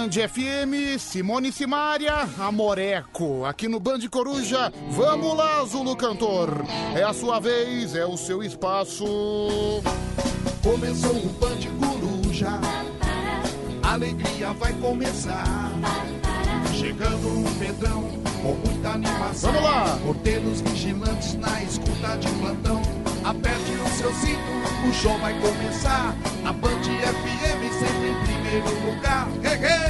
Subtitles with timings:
[0.00, 3.44] Band FM, Simone Simária, Amoreco.
[3.44, 6.64] Aqui no Band Coruja, vamos lá, Zulu Cantor.
[6.94, 9.04] É a sua vez, é o seu espaço.
[10.62, 12.48] Começou o Band Coruja,
[13.82, 15.70] a alegria vai começar.
[16.72, 18.08] Chegando o Pedrão,
[18.40, 19.52] com muita animação.
[19.52, 19.98] Vamos lá!
[20.02, 22.80] Porteiros vigilantes na escuta de plantão.
[23.22, 26.16] Aperte o seu cinto, o show vai começar.
[26.46, 29.28] A Band FM sempre em primeiro lugar.
[29.44, 29.89] Hey, hey!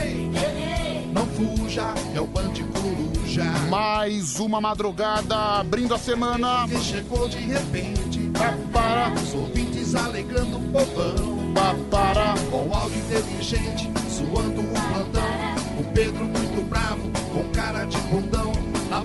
[1.41, 3.45] Fuja, é o Band Coruja.
[3.71, 6.69] Mais uma madrugada abrindo a semana.
[6.69, 8.31] Que chegou de repente.
[8.71, 11.55] Para, Os ouvintes alegrando o povão.
[11.91, 12.35] para.
[12.51, 15.31] Com áudio inteligente, suando o plantão.
[15.79, 18.53] O Pedro muito bravo, com cara de bundão.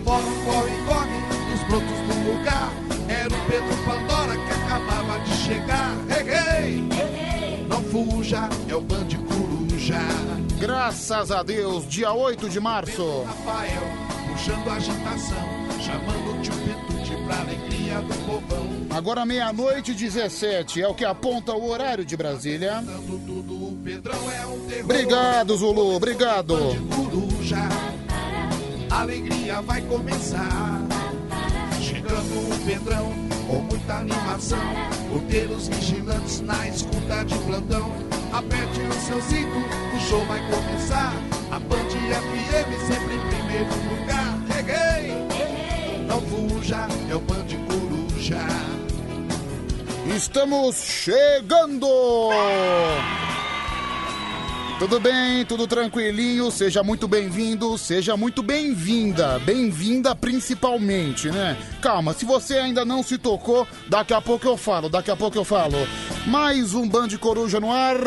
[0.04, 2.70] Fora o corre, corre, os brotos do lugar.
[3.08, 5.96] Era o Pedro Pandora que acabava de chegar.
[6.10, 7.66] Hey, hey!
[7.70, 10.35] Não fuja, é o Band Coruja.
[10.66, 13.22] Graças a Deus, dia 8 de março.
[13.22, 13.84] Rafael,
[14.28, 15.38] puxando agitação,
[15.80, 16.26] chamando
[17.28, 18.88] pra alegria do povão.
[18.90, 22.84] Agora meia-noite e 17 é o que aponta o horário de Brasília.
[22.84, 24.82] É.
[24.84, 26.56] Obrigado, Zulu, obrigado.
[28.90, 30.82] Alegria vai começar.
[31.80, 33.14] Chegando o Pedrão,
[33.48, 34.58] com muita animação.
[35.12, 38.25] Porteiros vigilantes na escuta de plantão.
[38.36, 39.60] Aperte o seu cinto,
[39.96, 41.14] o show vai começar.
[41.52, 44.38] A Band FM sempre em primeiro lugar.
[44.52, 46.06] Cheguei!
[46.06, 48.46] Não fuja, é o Band Coruja.
[50.14, 51.88] Estamos chegando!
[54.78, 61.58] Tudo bem, tudo tranquilinho, seja muito bem-vindo, seja muito bem-vinda, bem-vinda principalmente, né?
[61.82, 65.38] Calma, se você ainda não se tocou, daqui a pouco eu falo, daqui a pouco
[65.38, 65.78] eu falo.
[66.28, 67.98] Mais um Band Coruja no ar.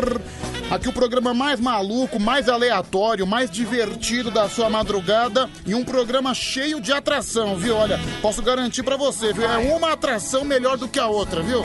[0.71, 6.35] Aqui o programa mais maluco, mais aleatório, mais divertido da sua madrugada e um programa
[6.35, 7.75] cheio de atração, viu?
[7.75, 9.45] Olha, posso garantir pra você, viu?
[9.45, 11.63] É uma atração melhor do que a outra, viu?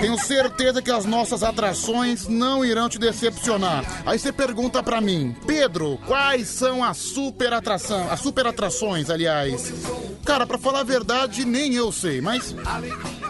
[0.00, 3.84] Tenho certeza que as nossas atrações não irão te decepcionar.
[4.06, 9.74] Aí você pergunta pra mim, Pedro, quais são as super atração, as super atrações, aliás?
[10.24, 12.54] Cara, pra falar a verdade, nem eu sei, mas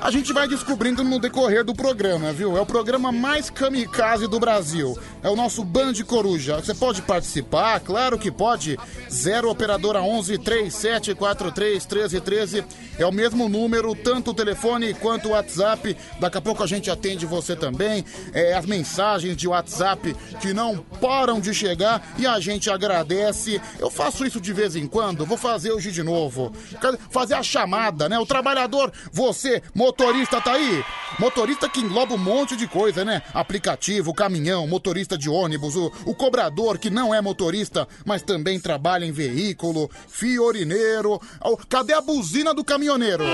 [0.00, 2.56] a gente vai descobrindo no decorrer do programa, viu?
[2.56, 4.96] É o programa mais kamikaze do Brasil.
[5.22, 6.56] É o nosso Band Coruja.
[6.56, 7.80] Você pode participar?
[7.80, 8.78] Claro que pode.
[9.10, 12.64] 0 operadora 11 3743 1313
[12.98, 15.96] é o mesmo número, tanto o telefone quanto o WhatsApp.
[16.20, 18.04] Daqui a pouco a gente atende você também.
[18.32, 23.60] É, as mensagens de WhatsApp que não param de chegar e a gente agradece.
[23.78, 26.52] Eu faço isso de vez em quando, vou fazer hoje de novo.
[27.10, 28.18] Fazer a chamada, né?
[28.18, 30.84] O trabalhador, você, motorista, tá aí?
[31.18, 33.22] Motorista que engloba um monte de coisa, né?
[33.32, 39.04] Aplicativo, caminhão, motorista de ônibus, o, o cobrador que não é motorista, mas também trabalha
[39.04, 41.20] em veículo, fiorineiro.
[41.40, 43.24] Ó, Cadê a buzina do caminhoneiro?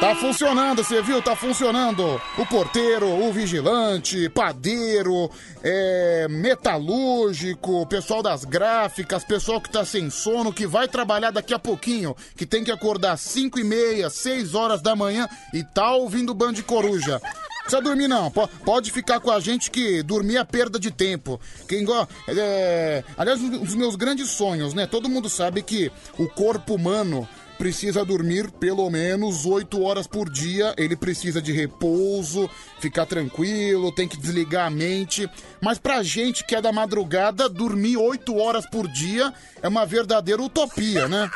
[0.00, 1.20] Tá funcionando, você viu?
[1.20, 2.20] Tá funcionando.
[2.38, 5.28] O porteiro, o vigilante, padeiro,
[5.62, 11.58] é, metalúrgico, pessoal das gráficas, pessoal que tá sem sono, que vai trabalhar daqui a
[11.58, 15.92] pouquinho, que tem que acordar às 5 e meia, 6 horas da manhã e tá
[15.92, 17.20] ouvindo o Band Coruja.
[17.68, 21.38] Precisa dormir não, Po- pode ficar com a gente que dormir é perda de tempo.
[21.68, 21.84] Quem
[22.28, 23.04] é...
[23.14, 24.86] Aliás, um dos meus grandes sonhos, né?
[24.86, 30.72] Todo mundo sabe que o corpo humano precisa dormir pelo menos 8 horas por dia.
[30.78, 32.48] Ele precisa de repouso,
[32.80, 35.28] ficar tranquilo, tem que desligar a mente.
[35.60, 39.30] Mas pra gente que é da madrugada, dormir 8 horas por dia
[39.60, 41.30] é uma verdadeira utopia, né?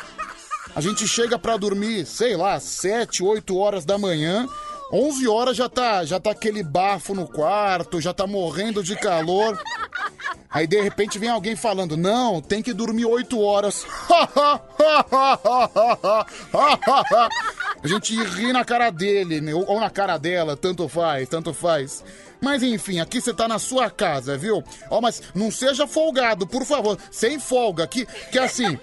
[0.75, 4.47] A gente chega pra dormir, sei lá, 7, 8 horas da manhã.
[4.93, 9.59] 11 horas já tá, já tá aquele bafo no quarto, já tá morrendo de calor.
[10.51, 13.87] Aí de repente vem alguém falando: "Não, tem que dormir 8 horas".
[17.83, 19.53] A gente ri na cara dele, né?
[19.55, 22.03] ou na cara dela, tanto faz, tanto faz.
[22.39, 24.63] Mas enfim, aqui você tá na sua casa, viu?
[24.91, 28.77] Ó, mas não seja folgado, por favor, sem folga, que que assim,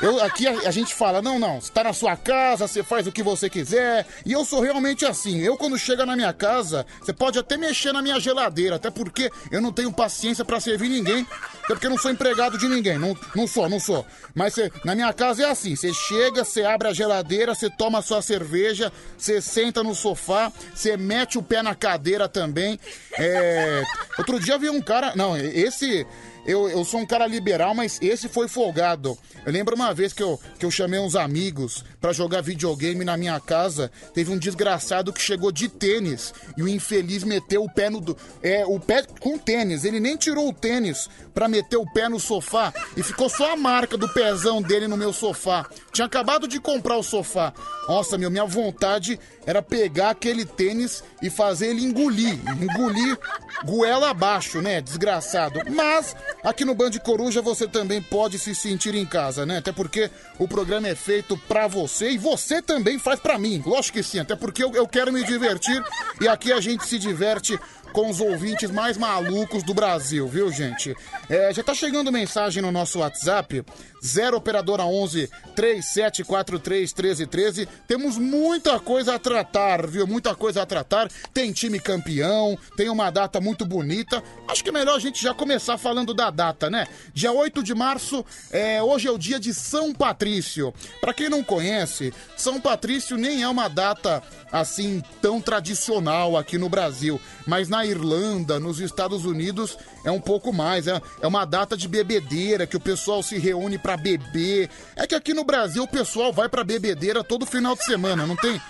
[0.00, 3.06] eu, aqui a, a gente fala, não, não, você tá na sua casa, você faz
[3.06, 4.06] o que você quiser.
[4.24, 5.40] E eu sou realmente assim.
[5.40, 9.30] Eu, quando chega na minha casa, você pode até mexer na minha geladeira, até porque
[9.50, 11.26] eu não tenho paciência pra servir ninguém.
[11.64, 12.98] Até porque eu não sou empregado de ninguém.
[12.98, 14.06] Não, não sou, não sou.
[14.34, 18.02] Mas na minha casa é assim: você chega, você abre a geladeira, você toma a
[18.02, 22.78] sua cerveja, você senta no sofá, você mete o pé na cadeira também.
[23.18, 23.82] É,
[24.20, 25.14] Outro dia vi um cara.
[25.16, 26.06] Não, esse.
[26.46, 29.16] Eu, eu sou um cara liberal, mas esse foi folgado.
[29.44, 33.16] Eu lembro uma vez que eu, que eu chamei uns amigos para jogar videogame na
[33.16, 33.90] minha casa.
[34.12, 38.00] Teve um desgraçado que chegou de tênis e o infeliz meteu o pé no.
[38.42, 39.84] É, o pé com tênis.
[39.84, 43.56] Ele nem tirou o tênis para meter o pé no sofá e ficou só a
[43.56, 45.66] marca do pezão dele no meu sofá.
[45.92, 47.52] Tinha acabado de comprar o sofá.
[47.88, 52.38] Nossa, meu, minha vontade era pegar aquele tênis e fazer ele engolir.
[52.60, 53.18] Engolir
[53.64, 54.80] goela abaixo, né?
[54.80, 55.60] Desgraçado.
[55.70, 59.58] Mas aqui no Band Coruja você também pode se sentir em casa, né?
[59.58, 63.62] Até porque o programa é feito pra você e você também faz pra mim.
[63.64, 65.82] Lógico que sim, até porque eu, eu quero me divertir
[66.20, 67.58] e aqui a gente se diverte
[67.92, 70.94] com os ouvintes mais malucos do Brasil, viu, gente?
[71.28, 73.64] É, já tá chegando mensagem no nosso WhatsApp,
[74.04, 77.68] 0 operadora 11 3743 1313.
[77.86, 80.06] Temos muita coisa a tratar, viu?
[80.06, 81.08] Muita coisa a tratar.
[81.32, 84.22] Tem time campeão, tem uma data muito bonita.
[84.48, 86.86] Acho que é melhor a gente já começar falando da data, né?
[87.12, 90.72] Dia 8 de março, é, hoje é o dia de São Patrício.
[91.00, 96.68] Para quem não conhece, São Patrício nem é uma data assim tão tradicional aqui no
[96.68, 100.86] Brasil, mas na Irlanda, nos Estados Unidos, é um pouco mais.
[100.86, 104.68] É, é uma data de bebedeira que o pessoal se reúne para beber.
[104.96, 108.36] É que aqui no Brasil o pessoal vai para bebedeira todo final de semana, não
[108.36, 108.60] tem?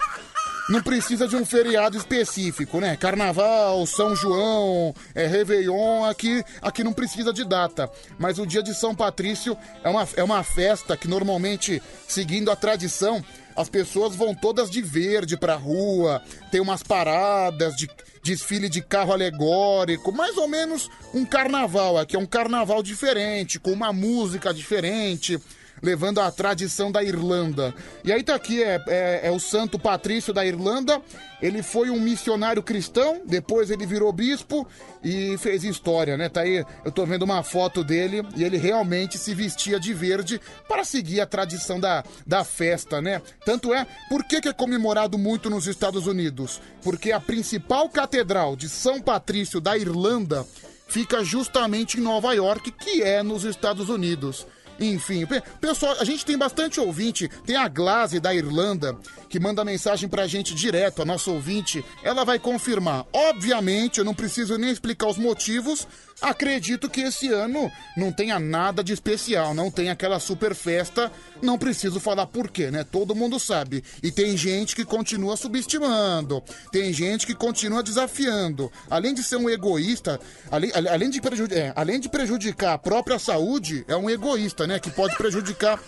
[0.70, 2.96] Não precisa de um feriado específico, né?
[2.96, 7.90] Carnaval, São João, é, Réveillon, aqui, aqui não precisa de data.
[8.16, 12.56] Mas o dia de São Patrício é uma, é uma festa que normalmente, seguindo a
[12.56, 13.20] tradição,
[13.56, 17.88] as pessoas vão todas de verde pra rua, tem umas paradas de
[18.22, 23.72] desfile de carro alegórico, mais ou menos um carnaval aqui, é um carnaval diferente, com
[23.72, 25.40] uma música diferente
[25.82, 27.74] levando a tradição da Irlanda.
[28.04, 31.00] E aí tá aqui, é, é, é, o Santo Patrício da Irlanda.
[31.40, 34.68] Ele foi um missionário cristão, depois ele virou bispo
[35.02, 36.28] e fez história, né?
[36.28, 40.38] Tá aí, eu tô vendo uma foto dele e ele realmente se vestia de verde
[40.68, 43.22] para seguir a tradição da, da festa, né?
[43.42, 46.60] Tanto é, por que, que é comemorado muito nos Estados Unidos?
[46.82, 50.46] Porque a principal catedral de São Patrício da Irlanda
[50.90, 54.46] fica justamente em Nova York, que é nos Estados Unidos.
[54.80, 55.26] Enfim,
[55.60, 57.28] pessoal, a gente tem bastante ouvinte.
[57.44, 58.96] Tem a Glaze da Irlanda
[59.28, 61.84] que manda mensagem pra gente direto, a nossa ouvinte.
[62.02, 63.04] Ela vai confirmar.
[63.12, 65.86] Obviamente, eu não preciso nem explicar os motivos.
[66.20, 71.12] Acredito que esse ano não tenha nada de especial, não tem aquela super festa.
[71.42, 72.84] Não preciso falar por quê, né?
[72.84, 73.82] Todo mundo sabe.
[74.02, 78.70] E tem gente que continua subestimando, tem gente que continua desafiando.
[78.90, 80.20] Além de ser um egoísta,
[80.50, 81.20] além, além, de,
[81.52, 84.78] é, além de prejudicar a própria saúde, é um egoísta, né?
[84.78, 85.80] Que pode prejudicar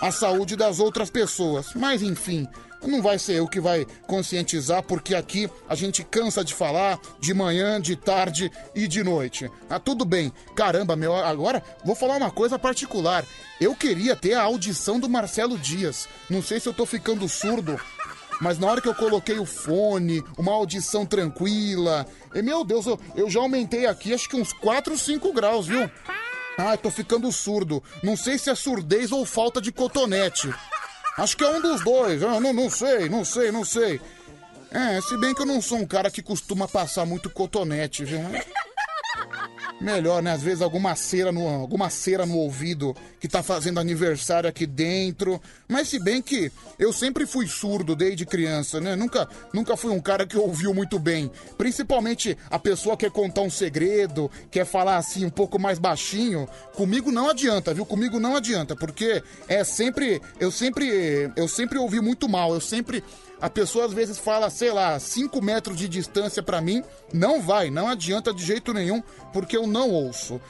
[0.00, 1.74] a saúde das outras pessoas.
[1.74, 2.46] Mas enfim,
[2.86, 7.34] não vai ser eu que vai conscientizar, porque aqui a gente cansa de falar de
[7.34, 9.50] manhã, de tarde e de noite.
[9.68, 10.32] Ah, tudo bem.
[10.56, 13.24] Caramba, meu, agora vou falar uma coisa particular.
[13.60, 16.08] Eu queria ter a audição do Marcelo Dias.
[16.28, 17.78] Não sei se eu tô ficando surdo,
[18.40, 22.98] mas na hora que eu coloquei o fone, uma audição tranquila, e meu Deus, eu,
[23.14, 25.90] eu já aumentei aqui acho que uns 4 ou 5 graus, viu?
[26.60, 27.82] Ah, tô ficando surdo.
[28.02, 30.52] Não sei se é surdez ou falta de cotonete.
[31.16, 32.22] Acho que é um dos dois.
[32.22, 34.00] Eu não, não sei, não sei, não sei.
[34.70, 38.20] É, se bem que eu não sou um cara que costuma passar muito cotonete, viu?
[39.80, 40.32] Melhor, né?
[40.32, 45.40] Às vezes alguma cera no, alguma cera no ouvido que tá fazendo aniversário aqui dentro.
[45.68, 48.96] Mas se bem que eu sempre fui surdo desde criança, né?
[48.96, 51.30] Nunca, nunca fui um cara que ouviu muito bem.
[51.56, 56.48] Principalmente a pessoa quer contar um segredo, quer falar assim um pouco mais baixinho.
[56.74, 57.86] Comigo não adianta, viu?
[57.86, 62.52] Comigo não adianta, porque é sempre, eu sempre, eu sempre ouvi muito mal.
[62.54, 63.02] Eu sempre
[63.40, 67.70] a pessoa às vezes fala, sei lá, 5 metros de distância para mim, não vai,
[67.70, 70.40] não adianta de jeito nenhum, porque eu não ouço.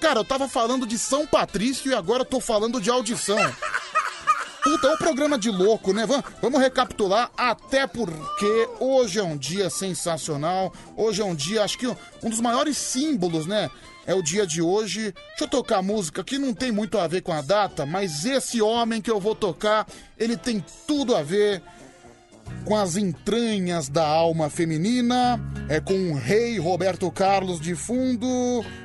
[0.00, 3.38] Cara, eu tava falando de São Patrício e agora eu tô falando de audição.
[4.62, 6.04] Puta, é um programa de louco, né?
[6.04, 10.72] Vamos, vamos recapitular, até porque hoje é um dia sensacional.
[10.96, 13.70] Hoje é um dia, acho que um dos maiores símbolos, né?
[14.04, 15.14] É o dia de hoje.
[15.28, 18.60] Deixa eu tocar música que não tem muito a ver com a data, mas esse
[18.60, 19.86] homem que eu vou tocar,
[20.18, 21.62] ele tem tudo a ver
[22.64, 28.26] com as entranhas da alma feminina, é com o rei Roberto Carlos de fundo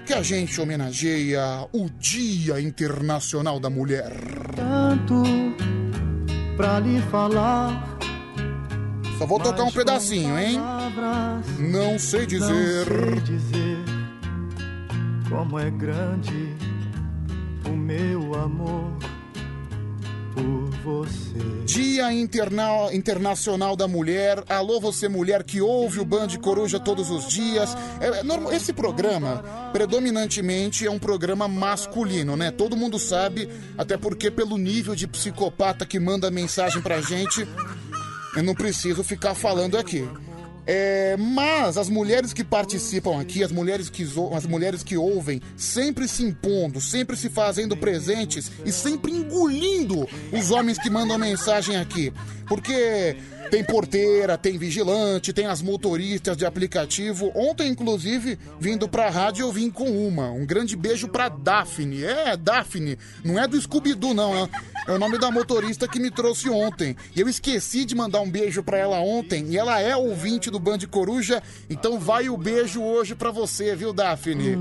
[0.05, 4.11] que a gente homenageia o Dia Internacional da Mulher.
[4.55, 5.23] Tanto
[6.55, 7.97] pra lhe falar.
[9.17, 10.59] Só vou tocar um pedacinho, hein?
[11.59, 12.87] Não sei dizer.
[12.89, 14.01] Não sei dizer
[15.31, 16.53] como é grande
[17.65, 18.91] o meu amor
[20.33, 20.69] por
[21.03, 21.39] você.
[21.65, 24.43] Dia Interna- Internacional da Mulher.
[24.49, 27.75] Alô, você mulher que ouve o Band Coruja todos os dias.
[27.99, 32.51] É, é esse programa, predominantemente, é um programa masculino, né?
[32.51, 37.47] Todo mundo sabe, até porque pelo nível de psicopata que manda mensagem pra gente,
[38.35, 40.07] eu não preciso ficar falando aqui.
[40.73, 46.07] É, mas as mulheres que participam aqui, as mulheres que, as mulheres que ouvem, sempre
[46.07, 52.13] se impondo, sempre se fazendo presentes e sempre engolindo os homens que mandam mensagem aqui.
[52.47, 53.17] Porque
[53.51, 57.33] tem porteira, tem vigilante, tem as motoristas de aplicativo.
[57.35, 60.31] Ontem, inclusive, vindo pra rádio, eu vim com uma.
[60.31, 62.05] Um grande beijo pra Daphne.
[62.05, 62.97] É, Daphne.
[63.25, 64.33] Não é do Scooby-Doo, não.
[64.35, 64.49] É,
[64.87, 66.95] é o nome da motorista que me trouxe ontem.
[67.15, 69.45] E eu esqueci de mandar um beijo pra ela ontem.
[69.49, 71.41] E ela é ouvinte do Band Coruja.
[71.69, 74.57] Então vai o beijo hoje pra você, viu, Daphne?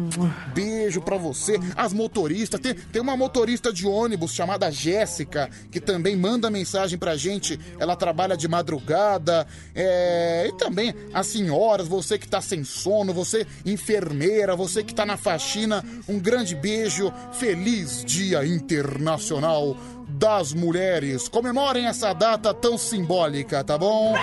[0.54, 1.58] Beijo pra você.
[1.74, 2.60] As motoristas.
[2.60, 7.58] Tem, tem uma motorista de ônibus chamada Jéssica, que também manda mensagem pra gente.
[7.78, 9.46] Ela trabalha de madrugada.
[9.74, 15.06] É, E também as senhoras, você que tá sem sono, você enfermeira, você que tá
[15.06, 15.84] na faxina.
[16.08, 17.12] Um grande beijo.
[17.32, 19.76] Feliz Dia Internacional
[20.10, 21.28] das Mulheres.
[21.28, 24.14] Comemorem essa data tão simbólica, tá bom?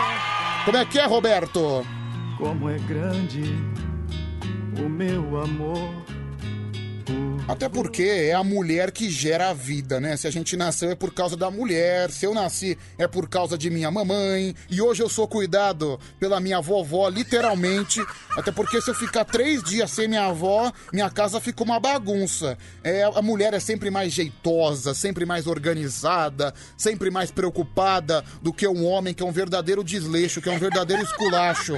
[0.66, 1.86] Como é que é, Roberto?
[2.38, 3.44] Como é grande
[4.78, 6.17] o meu amor.
[7.48, 10.18] Até porque é a mulher que gera a vida, né?
[10.18, 13.58] Se a gente nasceu é por causa da mulher, se eu nasci é por causa
[13.58, 18.02] de minha mamãe, e hoje eu sou cuidado pela minha vovó, literalmente.
[18.36, 22.58] Até porque se eu ficar três dias sem minha avó, minha casa fica uma bagunça.
[22.84, 28.68] É, a mulher é sempre mais jeitosa, sempre mais organizada, sempre mais preocupada do que
[28.68, 31.78] um homem que é um verdadeiro desleixo, que é um verdadeiro esculacho.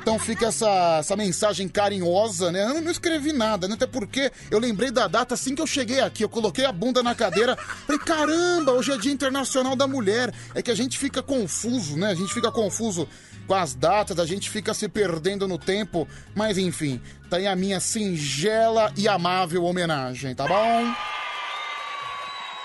[0.00, 2.62] Então fica essa, essa mensagem carinhosa, né?
[2.64, 3.74] Eu não escrevi nada, né?
[3.74, 6.22] Até porque eu lembrei da data assim que eu cheguei aqui.
[6.24, 7.56] Eu coloquei a bunda na cadeira.
[7.56, 10.32] Falei, caramba, hoje é Dia Internacional da Mulher.
[10.54, 12.08] É que a gente fica confuso, né?
[12.08, 13.08] A gente fica confuso
[13.46, 16.08] com as datas, a gente fica se perdendo no tempo.
[16.34, 20.94] Mas enfim, tá aí a minha singela e amável homenagem, tá bom?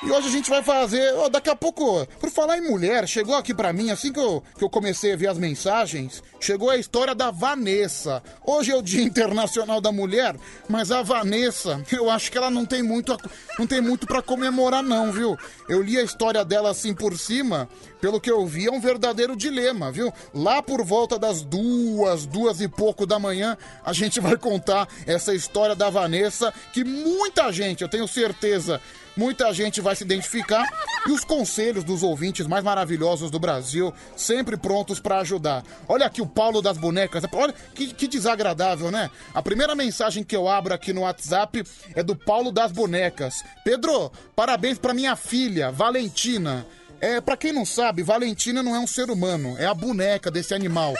[0.01, 3.35] E hoje a gente vai fazer, ó, daqui a pouco, por falar em mulher, chegou
[3.35, 6.77] aqui pra mim, assim que eu, que eu comecei a ver as mensagens, chegou a
[6.77, 8.23] história da Vanessa.
[8.45, 10.37] Hoje é o Dia Internacional da Mulher,
[10.69, 13.17] mas a Vanessa, eu acho que ela não tem muito, a-
[13.59, 15.37] não tem muito para comemorar não, viu?
[15.67, 17.67] Eu li a história dela assim por cima,
[17.99, 20.13] pelo que eu vi é um verdadeiro dilema, viu?
[20.33, 25.35] Lá por volta das duas, duas e pouco da manhã, a gente vai contar essa
[25.35, 28.79] história da Vanessa, que muita gente, eu tenho certeza,
[29.19, 30.65] Muita gente vai se identificar
[31.05, 35.61] e os conselhos dos ouvintes mais maravilhosos do Brasil, sempre prontos pra ajudar.
[35.89, 37.21] Olha aqui o Paulo das bonecas.
[37.33, 39.11] Olha que, que desagradável, né?
[39.33, 43.43] A primeira mensagem que eu abro aqui no WhatsApp é do Paulo das bonecas.
[43.65, 46.65] Pedro, parabéns pra minha filha, Valentina.
[47.01, 50.53] É, para quem não sabe, Valentina não é um ser humano, é a boneca desse
[50.53, 50.93] animal.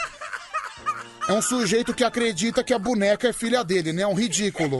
[1.26, 4.02] É um sujeito que acredita que a boneca é filha dele, né?
[4.02, 4.76] É um ridículo.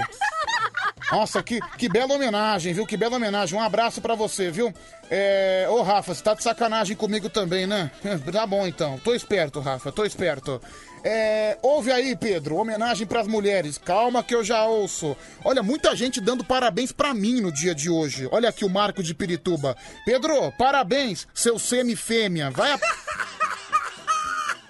[1.10, 2.86] Nossa, que, que bela homenagem, viu?
[2.86, 3.58] Que bela homenagem.
[3.58, 4.72] Um abraço pra você, viu?
[5.10, 5.66] É...
[5.68, 7.90] Ô, Rafa, você tá de sacanagem comigo também, né?
[8.30, 8.98] Tá bom, então.
[9.02, 10.60] Tô esperto, Rafa, tô esperto.
[11.02, 11.58] É...
[11.62, 13.76] Ouve aí, Pedro, homenagem pras mulheres.
[13.76, 15.16] Calma que eu já ouço.
[15.44, 18.28] Olha, muita gente dando parabéns pra mim no dia de hoje.
[18.30, 19.76] Olha aqui o Marco de Pirituba.
[20.04, 22.50] Pedro, parabéns, seu semi-fêmea.
[22.50, 22.78] Vai a...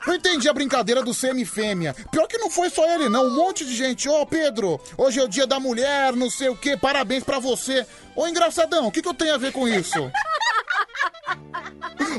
[0.07, 1.95] Não entendi a brincadeira do semi-fêmea.
[2.11, 3.27] Pior que não foi só ele, não.
[3.27, 4.09] Um monte de gente.
[4.09, 6.77] Ô, Pedro, hoje é o dia da mulher, não sei o quê.
[6.77, 7.87] Parabéns pra você.
[8.17, 9.99] Ô, engraçadão, o que, que eu tenho a ver com isso?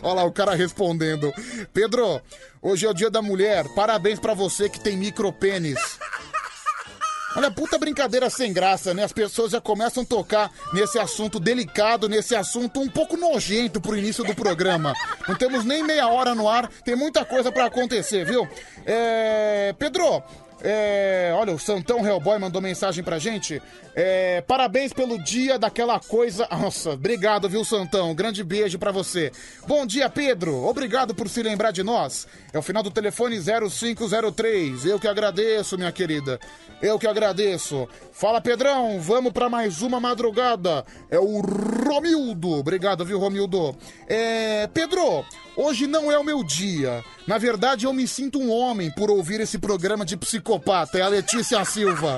[0.04, 1.34] Olha lá o cara respondendo.
[1.74, 2.22] Pedro,
[2.62, 3.68] hoje é o dia da mulher.
[3.76, 5.80] Parabéns pra você que tem micropênis.
[7.36, 9.04] Olha, puta brincadeira sem graça, né?
[9.04, 13.96] As pessoas já começam a tocar nesse assunto delicado, nesse assunto um pouco nojento pro
[13.96, 14.94] início do programa.
[15.28, 18.48] Não temos nem meia hora no ar, tem muita coisa pra acontecer, viu?
[18.86, 19.74] É.
[19.80, 20.22] Pedro,
[20.64, 23.62] é, olha, o Santão Hellboy mandou mensagem pra gente.
[23.96, 26.48] É, parabéns pelo dia daquela coisa.
[26.52, 28.14] Nossa, obrigado, viu, Santão?
[28.14, 29.32] Grande beijo pra você.
[29.68, 30.64] Bom dia, Pedro.
[30.66, 32.28] Obrigado por se lembrar de nós.
[32.54, 34.86] É o final do telefone 0503.
[34.86, 36.40] Eu que agradeço, minha querida.
[36.82, 37.88] Eu que agradeço.
[38.12, 39.00] Fala, Pedrão.
[39.00, 40.86] Vamos pra mais uma madrugada.
[41.10, 42.60] É o Romildo.
[42.60, 43.76] Obrigado, viu, Romildo?
[44.08, 47.04] É, Pedro, hoje não é o meu dia.
[47.28, 50.98] Na verdade, eu me sinto um homem por ouvir esse programa de psicopata.
[50.98, 52.18] É a Letícia Silva.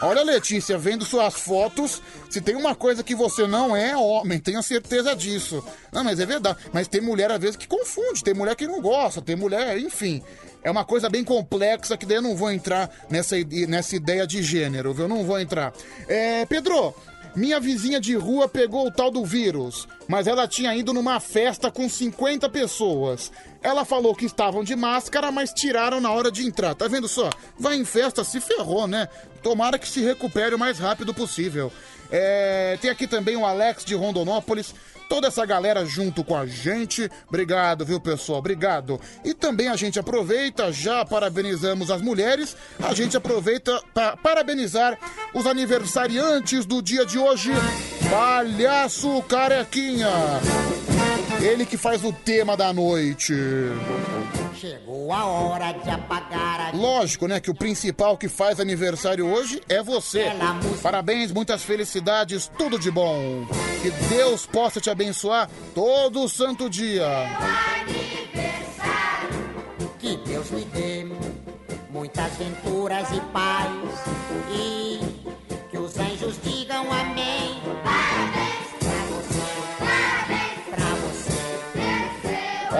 [0.00, 4.62] Olha, Letícia, vendo suas fotos, se tem uma coisa que você não é homem, tenha
[4.62, 5.64] certeza disso.
[5.92, 6.58] Não, mas é verdade.
[6.72, 10.22] Mas tem mulher, às vezes, que confunde, tem mulher que não gosta, tem mulher, enfim.
[10.62, 13.36] É uma coisa bem complexa que daí eu não vou entrar nessa,
[13.68, 15.06] nessa ideia de gênero, viu?
[15.06, 15.72] Eu não vou entrar.
[16.06, 16.94] É, Pedro,
[17.34, 21.70] Minha vizinha de rua pegou o tal do vírus, mas ela tinha ido numa festa
[21.70, 23.30] com 50 pessoas.
[23.62, 26.74] Ela falou que estavam de máscara, mas tiraram na hora de entrar.
[26.74, 27.30] Tá vendo só?
[27.58, 29.08] Vai em festa, se ferrou, né?
[29.42, 31.72] Tomara que se recupere o mais rápido possível.
[32.10, 34.74] É, tem aqui também o Alex de Rondonópolis.
[35.08, 37.10] Toda essa galera junto com a gente.
[37.28, 38.38] Obrigado, viu, pessoal?
[38.38, 39.00] Obrigado.
[39.24, 44.98] E também a gente aproveita, já parabenizamos as mulheres, a gente aproveita para parabenizar
[45.34, 47.52] os aniversariantes do dia de hoje.
[48.10, 50.08] Palhaço Carequinha.
[51.40, 53.34] Ele que faz o tema da noite.
[54.60, 59.62] Chegou a hora de apagar a Lógico, né, que o principal que faz aniversário hoje
[59.68, 60.26] é você.
[60.82, 63.46] Parabéns, muitas felicidades, tudo de bom.
[63.80, 67.06] Que Deus possa te abençoar todo santo dia.
[70.00, 71.06] Que Deus me dê
[71.90, 74.17] muitas venturas e paz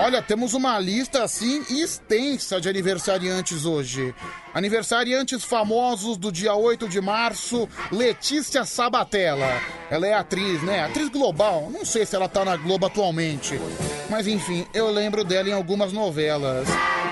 [0.09, 4.11] Olha, temos uma lista assim extensa de aniversariantes hoje.
[4.55, 9.61] Aniversariantes famosos do dia 8 de março, Letícia Sabatella.
[9.87, 10.83] Ela é atriz, né?
[10.83, 11.69] Atriz global.
[11.71, 13.61] Não sei se ela tá na Globo atualmente.
[14.09, 16.67] Mas enfim, eu lembro dela em algumas novelas.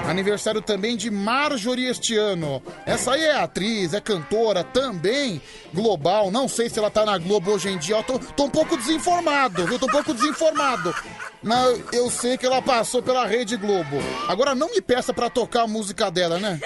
[0.07, 2.63] Aniversário também de Marjorie este ano.
[2.85, 5.41] Essa aí é atriz, é cantora, também
[5.73, 6.31] global.
[6.31, 7.97] Não sei se ela tá na Globo hoje em dia.
[7.97, 9.77] Eu tô, tô um pouco desinformado, viu?
[9.77, 10.95] Tô um pouco desinformado.
[11.43, 13.97] Mas eu sei que ela passou pela Rede Globo.
[14.27, 16.59] Agora não me peça pra tocar a música dela, né?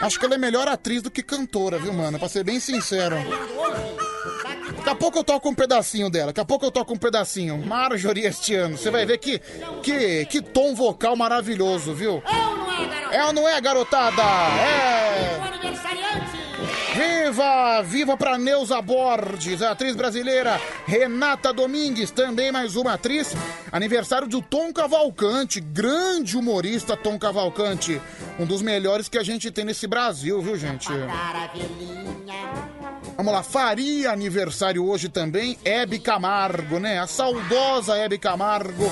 [0.00, 2.18] Acho que ela é melhor atriz do que cantora, viu, mano?
[2.18, 3.16] Pra ser bem sincero.
[4.80, 6.28] Daqui a pouco eu toco um pedacinho dela.
[6.28, 7.58] Daqui a pouco eu toco um pedacinho.
[7.58, 8.78] Marjorie este ano.
[8.78, 9.38] Você vai ver que,
[9.82, 12.22] que, que tom vocal maravilhoso, viu?
[12.26, 13.16] É ou não é, garotada?
[13.16, 14.22] É ou não é, garotada?
[14.22, 15.38] É!
[15.38, 16.40] O aniversariante!
[16.94, 17.82] Viva!
[17.82, 20.58] Viva pra Neuza Borges, a atriz brasileira.
[20.86, 23.34] Renata Domingues, também mais uma atriz.
[23.70, 28.00] Aniversário do Tom Cavalcante, grande humorista Tom Cavalcante.
[28.38, 30.88] Um dos melhores que a gente tem nesse Brasil, viu, gente?
[30.88, 32.00] Caravelinha.
[33.20, 36.98] Vamos lá, faria aniversário hoje também Hebe Camargo, né?
[36.98, 38.90] A saudosa Hebe Camargo.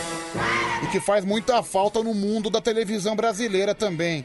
[0.82, 4.23] E que faz muita falta no mundo da televisão brasileira também.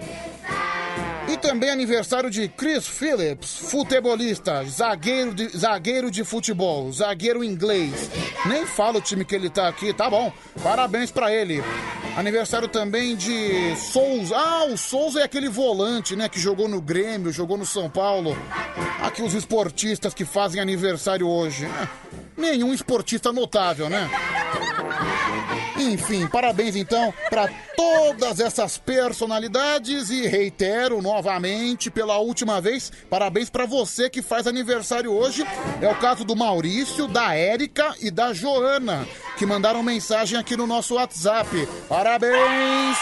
[1.27, 8.09] E também aniversário de Chris Phillips, futebolista, zagueiro de, zagueiro de futebol, zagueiro inglês.
[8.45, 10.31] Nem fala o time que ele tá aqui, tá bom.
[10.61, 11.63] Parabéns pra ele.
[12.15, 14.35] Aniversário também de Souza.
[14.37, 18.37] Ah, o Souza é aquele volante, né, que jogou no Grêmio, jogou no São Paulo.
[19.01, 21.65] Aqui os esportistas que fazem aniversário hoje.
[21.65, 21.89] né?
[22.37, 24.09] Nenhum esportista notável, né?
[25.77, 33.65] Enfim, parabéns então para todas essas personalidades e reitero novamente pela última vez, parabéns para
[33.65, 35.43] você que faz aniversário hoje.
[35.81, 39.07] É o caso do Maurício, da Érica e da Joana,
[39.37, 41.67] que mandaram mensagem aqui no nosso WhatsApp.
[41.89, 42.97] Parabéns!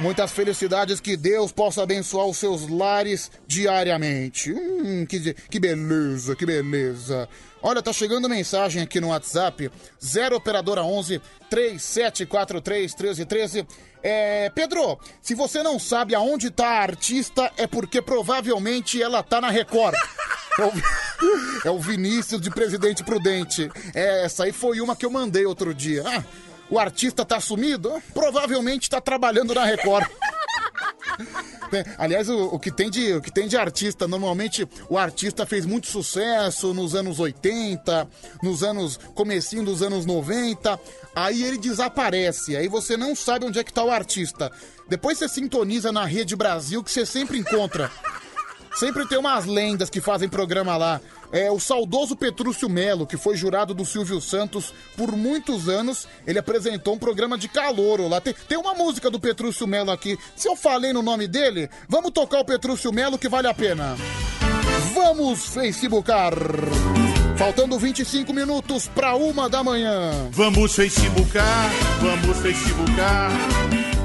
[0.00, 4.50] Muitas felicidades, que Deus possa abençoar os seus lares diariamente.
[4.50, 7.28] Hum, que, que beleza, que beleza.
[7.62, 9.70] Olha, tá chegando mensagem aqui no WhatsApp,
[10.02, 11.20] 0 operadora 11
[11.50, 13.66] 3743 1313.
[14.02, 19.40] É, Pedro, se você não sabe aonde tá a artista, é porque provavelmente ela tá
[19.40, 19.94] na Record.
[20.58, 20.72] É o,
[21.68, 23.70] é o Vinícius de Presidente Prudente.
[23.94, 26.02] É, essa aí foi uma que eu mandei outro dia.
[26.06, 26.24] Ah,
[26.70, 28.02] o artista tá sumido?
[28.14, 30.08] Provavelmente tá trabalhando na Record.
[31.98, 35.64] Aliás, o, o que tem de, o que tem de artista, normalmente o artista fez
[35.64, 38.08] muito sucesso nos anos 80,
[38.42, 40.80] nos anos comecinho dos anos 90,
[41.14, 44.50] aí ele desaparece, aí você não sabe onde é que tá o artista.
[44.88, 47.90] Depois você sintoniza na Rede Brasil que você sempre encontra.
[48.76, 51.00] Sempre tem umas lendas que fazem programa lá.
[51.32, 56.08] É o saudoso Petrúcio Melo, que foi jurado do Silvio Santos por muitos anos.
[56.26, 58.20] Ele apresentou um programa de calouro lá.
[58.20, 60.18] Tem, tem uma música do Petrúcio Melo aqui.
[60.34, 63.96] Se eu falei no nome dele, vamos tocar o Petrúcio Melo que vale a pena.
[64.92, 66.34] Vamos Facebookar.
[67.36, 70.10] Faltando 25 minutos para uma da manhã.
[70.32, 73.30] Vamos Facebookar, vamos Facebookar,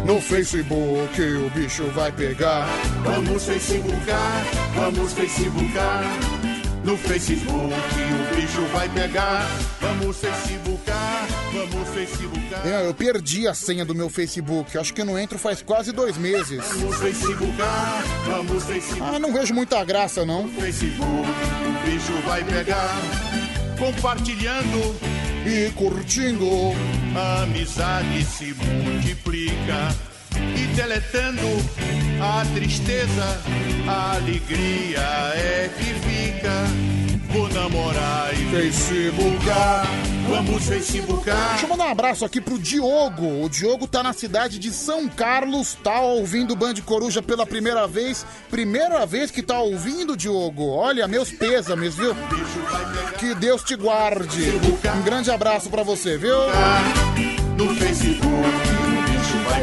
[0.05, 2.65] No Facebook o bicho vai pegar.
[3.03, 6.44] vamos Facebookar, vamos Facebookar.
[6.85, 9.47] No Facebook o bicho vai pegar.
[9.81, 12.67] Vamos Facebookar, vamos Facebookar.
[12.67, 14.77] É, eu perdi a senha do meu Facebook.
[14.77, 16.63] Acho que eu não entro faz quase dois meses.
[16.75, 19.15] Vamos Facebookar, vamos Facebook.
[19.15, 20.47] Ah, não vejo muita graça, não.
[20.47, 22.95] Facebook, o bicho vai pegar.
[23.79, 24.95] Compartilhando,
[25.45, 26.45] E curtindo.
[27.15, 29.95] a amizade se multiplica.
[30.37, 31.47] E deletando
[32.21, 33.41] a tristeza,
[33.87, 34.99] a alegria
[35.35, 36.85] é que fica.
[38.55, 39.85] Facebookar,
[40.29, 41.49] vamos Facebookar.
[41.49, 43.43] Deixa eu mandar um abraço aqui pro Diogo.
[43.43, 47.85] O Diogo tá na cidade de São Carlos, tá ouvindo o Band Coruja pela primeira
[47.87, 48.25] vez.
[48.49, 50.69] Primeira vez que tá ouvindo, Diogo.
[50.69, 52.15] Olha, meus pêsames, viu?
[53.19, 54.53] Que Deus te guarde.
[54.97, 56.37] Um grande abraço pra você, viu?
[57.57, 58.74] No Facebook,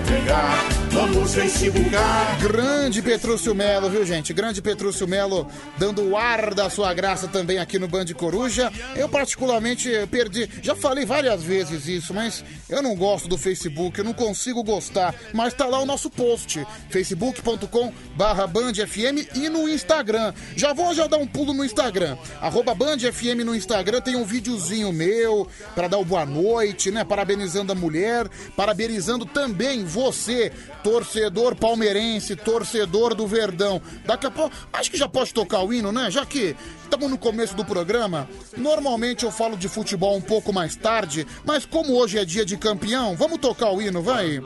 [0.03, 0.83] pegar.
[0.93, 2.39] Vamos Facebookar.
[2.39, 4.35] Grande Petrúcio Melo, viu, gente?
[4.35, 5.47] Grande Petrúcio Melo
[5.79, 8.71] dando o ar da sua graça também aqui no Band Coruja.
[8.95, 10.49] Eu, particularmente, perdi.
[10.61, 15.15] Já falei várias vezes isso, mas eu não gosto do Facebook, eu não consigo gostar.
[15.33, 20.35] Mas tá lá o nosso post: facebook.com/barra BandFM e no Instagram.
[20.55, 22.19] Já vou já dar um pulo no Instagram.
[22.41, 27.03] Arroba BandFM no Instagram tem um videozinho meu para dar o boa noite, né?
[27.03, 30.51] Parabenizando a mulher, parabenizando também você
[30.83, 33.81] torcedor palmeirense, torcedor do Verdão.
[34.07, 36.11] Daqui a pouco, acho que já pode tocar o hino, né?
[36.11, 40.75] Já que estamos no começo do programa, normalmente eu falo de futebol um pouco mais
[40.75, 44.41] tarde, mas como hoje é dia de campeão, vamos tocar o hino, vai?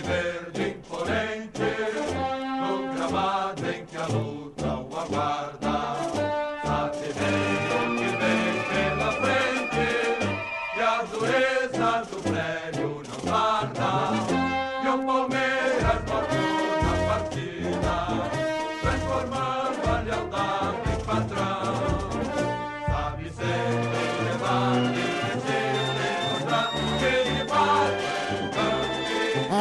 [0.00, 0.70] Verde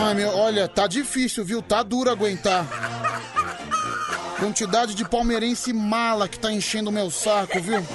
[0.09, 1.61] Ai, meu, olha, tá difícil, viu?
[1.61, 2.65] Tá duro aguentar.
[4.39, 7.85] Quantidade de palmeirense mala que tá enchendo o meu saco, viu?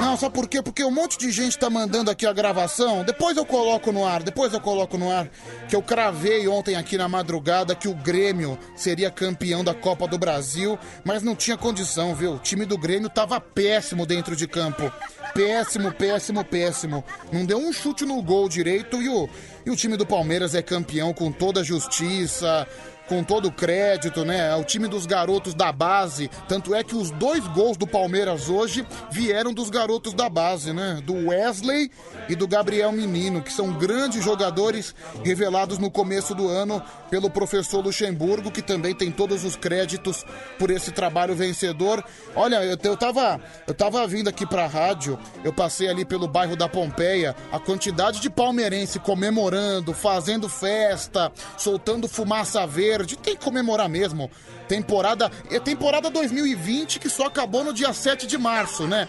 [0.00, 0.62] Não, sabe por quê?
[0.62, 3.02] Porque um monte de gente tá mandando aqui a gravação.
[3.02, 5.28] Depois eu coloco no ar, depois eu coloco no ar.
[5.68, 10.16] Que eu cravei ontem aqui na madrugada que o Grêmio seria campeão da Copa do
[10.16, 12.34] Brasil, mas não tinha condição, viu?
[12.34, 14.92] O time do Grêmio tava péssimo dentro de campo.
[15.34, 17.04] Péssimo, péssimo, péssimo.
[17.32, 19.28] Não deu um chute no gol direito e o,
[19.66, 22.66] e o time do Palmeiras é campeão com toda a justiça
[23.08, 24.50] com todo o crédito, né?
[24.52, 26.30] É o time dos garotos da base.
[26.48, 31.00] Tanto é que os dois gols do Palmeiras hoje vieram dos garotos da base, né?
[31.04, 31.90] Do Wesley
[32.28, 37.84] e do Gabriel Menino, que são grandes jogadores revelados no começo do ano pelo professor
[37.84, 40.24] Luxemburgo, que também tem todos os créditos
[40.58, 42.04] por esse trabalho vencedor.
[42.34, 46.56] Olha, eu, eu tava eu tava vindo aqui pra rádio, eu passei ali pelo bairro
[46.56, 53.88] da Pompeia, a quantidade de palmeirense comemorando, fazendo festa, soltando fumaça verde, tem que comemorar
[53.88, 54.30] mesmo.
[54.68, 59.08] Temporada, é temporada 2020 que só acabou no dia 7 de março, né?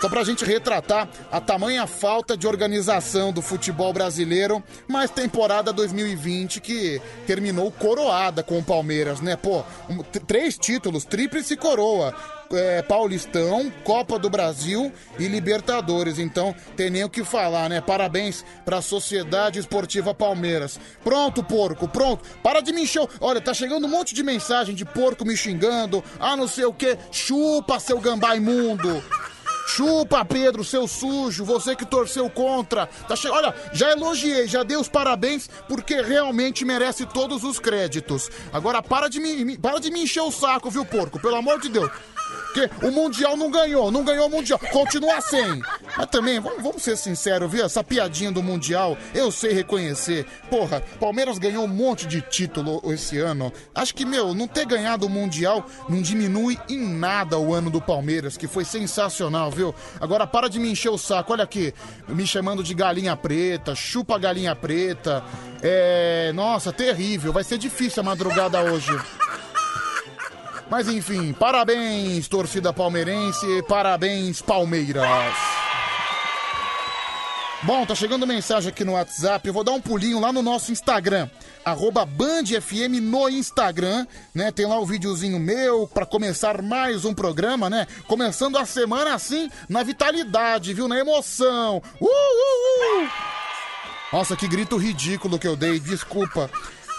[0.00, 6.60] Só pra gente retratar a tamanha falta de organização do futebol brasileiro, mas temporada 2020
[6.60, 9.36] que terminou coroada com o Palmeiras, né?
[9.36, 12.14] Pô, um- três títulos, tríplice coroa.
[12.56, 16.18] É, Paulistão, Copa do Brasil e Libertadores.
[16.18, 17.80] Então, tem nem o que falar, né?
[17.80, 20.78] Parabéns pra Sociedade Esportiva Palmeiras.
[21.02, 22.24] Pronto, porco, pronto.
[22.42, 23.06] Para de me encher.
[23.20, 26.02] Olha, tá chegando um monte de mensagem de porco me xingando.
[26.18, 26.96] Ah, não sei o que.
[27.10, 29.02] Chupa, seu gambá imundo.
[29.66, 32.86] Chupa, Pedro, seu sujo, você que torceu contra.
[33.08, 33.26] Tá che...
[33.28, 38.30] Olha, já elogiei, já dei os parabéns, porque realmente merece todos os créditos.
[38.52, 41.18] Agora para de me- para de me encher o saco, viu, porco?
[41.18, 41.90] Pelo amor de Deus.
[42.54, 45.60] Porque o Mundial não ganhou, não ganhou o Mundial, continua sem.
[45.98, 47.64] Mas também, vamos, vamos ser sinceros, viu?
[47.64, 50.24] Essa piadinha do Mundial, eu sei reconhecer.
[50.48, 53.52] Porra, Palmeiras ganhou um monte de título esse ano.
[53.74, 57.80] Acho que, meu, não ter ganhado o Mundial não diminui em nada o ano do
[57.80, 59.74] Palmeiras, que foi sensacional, viu?
[60.00, 61.74] Agora para de me encher o saco, olha aqui,
[62.06, 65.24] me chamando de galinha preta, chupa galinha preta.
[65.60, 66.30] É.
[66.34, 68.92] Nossa, terrível, vai ser difícil a madrugada hoje.
[70.70, 75.04] Mas enfim, parabéns, torcida palmeirense, parabéns, Palmeiras.
[77.64, 79.46] Bom, tá chegando mensagem aqui no WhatsApp.
[79.46, 81.30] Eu vou dar um pulinho lá no nosso Instagram,
[81.64, 84.52] arroba BandFM no Instagram, né?
[84.52, 87.86] Tem lá o videozinho meu pra começar mais um programa, né?
[88.06, 90.86] Começando a semana assim, na vitalidade, viu?
[90.86, 91.82] Na emoção.
[91.98, 93.08] Uh, uh, uh!
[94.12, 96.50] Nossa, que grito ridículo que eu dei, desculpa.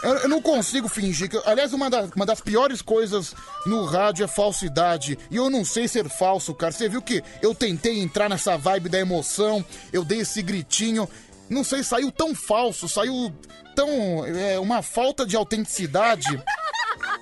[0.06, 1.42] Eu, eu não consigo fingir que.
[1.46, 3.34] Aliás, uma, da- uma das piores coisas
[3.66, 5.18] no rádio é falsidade.
[5.32, 6.72] E eu não sei ser falso, cara.
[6.72, 11.10] Você viu que eu tentei entrar nessa vibe da emoção, eu dei esse gritinho.
[11.50, 13.34] Não sei, saiu tão falso, saiu
[13.76, 14.26] tão.
[14.26, 16.42] é, uma falta de autenticidade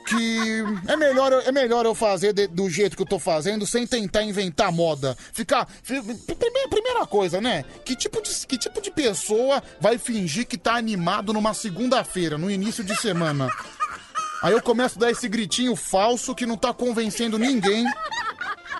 [0.07, 3.85] que é melhor, é melhor eu fazer de- do jeito que eu tô fazendo sem
[3.87, 5.15] tentar inventar moda.
[5.33, 5.67] Ficar.
[5.83, 7.63] fi- Primeira, primeira coisa, né?
[7.85, 12.49] Que tipo, de, que tipo de pessoa vai fingir que tá animado numa segunda-feira, no
[12.51, 13.49] início de semana?
[14.41, 17.85] Aí eu começo a dar esse gritinho falso que não tá convencendo ninguém.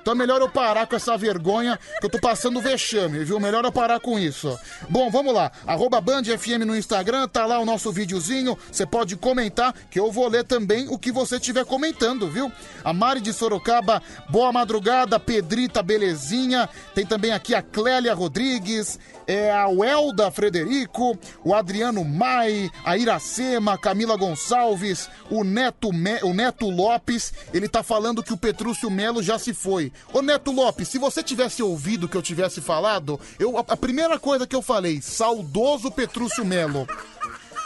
[0.04, 3.40] Então é melhor eu parar com essa vergonha que eu tô passando vexame, viu?
[3.40, 4.54] Melhor eu parar com isso.
[4.90, 5.50] Bom, vamos lá.
[5.66, 8.58] Arroba Band FM no Instagram, tá lá o nosso videozinho.
[8.70, 12.52] Você pode comentar que eu vou ler também o que você estiver comentando, viu?
[12.84, 16.68] A Mari de Sorocaba, boa madrugada, Pedrita, belezinha.
[16.94, 23.78] Tem também aqui a Clélia Rodrigues, é a Welda Frederico, o Adriano Mai, a Iracema,
[23.78, 27.34] Camila Gonçalves, o Neto, Me- o Neto Lopes.
[27.54, 29.93] Ele tá falando que o Petrúcio Melo já se foi.
[30.14, 33.78] Ô Neto Lopes, se você tivesse ouvido o que eu tivesse falado, eu, a, a
[33.78, 36.88] primeira coisa que eu falei, saudoso Petrúcio Melo.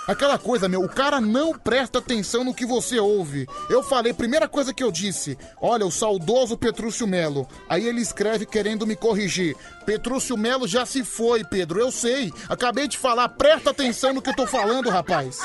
[0.08, 3.46] Aquela coisa, meu, o cara não presta atenção no que você ouve.
[3.70, 7.46] Eu falei, primeira coisa que eu disse, olha, o saudoso Petrúcio Melo.
[7.68, 9.54] Aí ele escreve querendo me corrigir.
[9.86, 12.32] Petrúcio Melo já se foi, Pedro, eu sei.
[12.48, 15.42] Acabei de falar, presta atenção no que eu tô falando, rapaz.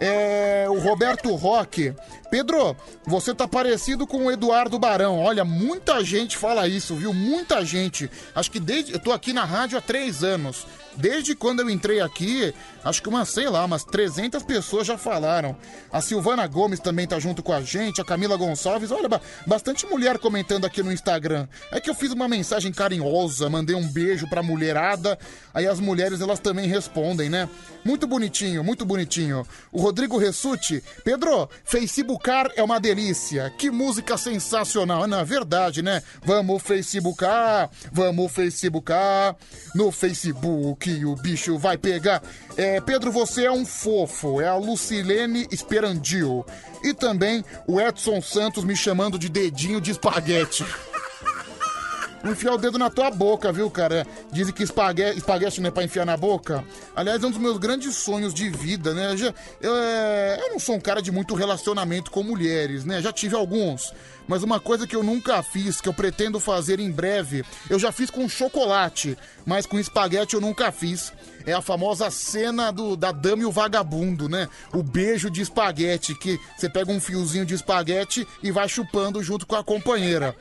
[0.00, 1.94] É, o Roberto Roque.
[2.30, 5.18] Pedro, você tá parecido com o Eduardo Barão.
[5.18, 7.12] Olha, muita gente fala isso, viu?
[7.12, 8.08] Muita gente.
[8.34, 8.92] Acho que desde.
[8.92, 10.66] Eu tô aqui na rádio há três anos.
[10.96, 12.52] Desde quando eu entrei aqui,
[12.84, 15.56] acho que umas, sei lá, umas 300 pessoas já falaram.
[15.90, 18.90] A Silvana Gomes também tá junto com a gente, a Camila Gonçalves.
[18.90, 21.46] Olha, ba- bastante mulher comentando aqui no Instagram.
[21.70, 25.16] É que eu fiz uma mensagem carinhosa, mandei um beijo pra mulherada.
[25.54, 27.48] Aí as mulheres, elas também respondem, né?
[27.84, 29.46] Muito bonitinho, muito bonitinho.
[29.72, 30.82] O Rodrigo Ressuti.
[31.04, 31.48] Pedro,
[32.20, 33.50] Facebookar é uma delícia.
[33.56, 35.06] Que música sensacional.
[35.06, 36.02] Não, é verdade, né?
[36.22, 39.34] Vamos Facebookar, vamos Facebookar.
[39.74, 42.22] No Facebook o bicho vai pegar.
[42.58, 44.40] É, Pedro, você é um fofo.
[44.40, 46.44] É a Lucilene Esperandil.
[46.84, 50.64] E também o Edson Santos me chamando de dedinho de espaguete.
[52.24, 54.06] Enfiar o dedo na tua boca, viu, cara?
[54.30, 56.62] Dizem que espaguete, espaguete não é pra enfiar na boca.
[56.94, 59.14] Aliás, é um dos meus grandes sonhos de vida, né?
[59.60, 63.00] Eu, é, eu não sou um cara de muito relacionamento com mulheres, né?
[63.00, 63.94] Já tive alguns.
[64.28, 67.90] Mas uma coisa que eu nunca fiz, que eu pretendo fazer em breve, eu já
[67.90, 71.12] fiz com chocolate, mas com espaguete eu nunca fiz.
[71.46, 74.48] É a famosa cena do, da dama e o vagabundo, né?
[74.72, 79.46] O beijo de espaguete, que você pega um fiozinho de espaguete e vai chupando junto
[79.46, 80.36] com a companheira.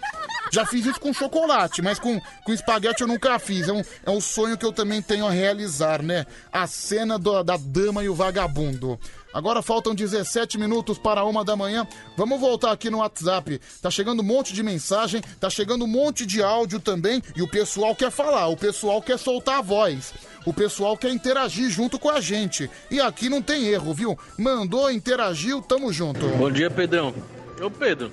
[0.52, 3.68] Já fiz isso com chocolate, mas com, com espaguete eu nunca fiz.
[3.68, 6.26] É um, é um sonho que eu também tenho a realizar, né?
[6.52, 9.00] A cena do- da dama e o vagabundo.
[9.34, 11.88] Agora faltam 17 minutos para uma da manhã.
[12.18, 13.62] Vamos voltar aqui no WhatsApp.
[13.82, 17.22] Tá chegando um monte de mensagem, tá chegando um monte de áudio também.
[17.36, 20.14] E o pessoal quer falar, o pessoal quer soltar a voz.
[20.46, 22.70] O pessoal quer interagir junto com a gente.
[22.90, 24.18] E aqui não tem erro, viu?
[24.38, 26.28] Mandou, interagiu, tamo junto.
[26.30, 27.14] Bom dia, Pedrão.
[27.62, 28.12] Ô, Pedro,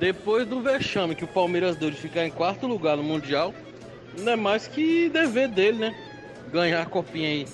[0.00, 3.52] depois do vexame que o Palmeiras deu de ficar em quarto lugar no Mundial,
[4.18, 5.94] não é mais que dever dele, né?
[6.50, 7.46] Ganhar a copinha aí.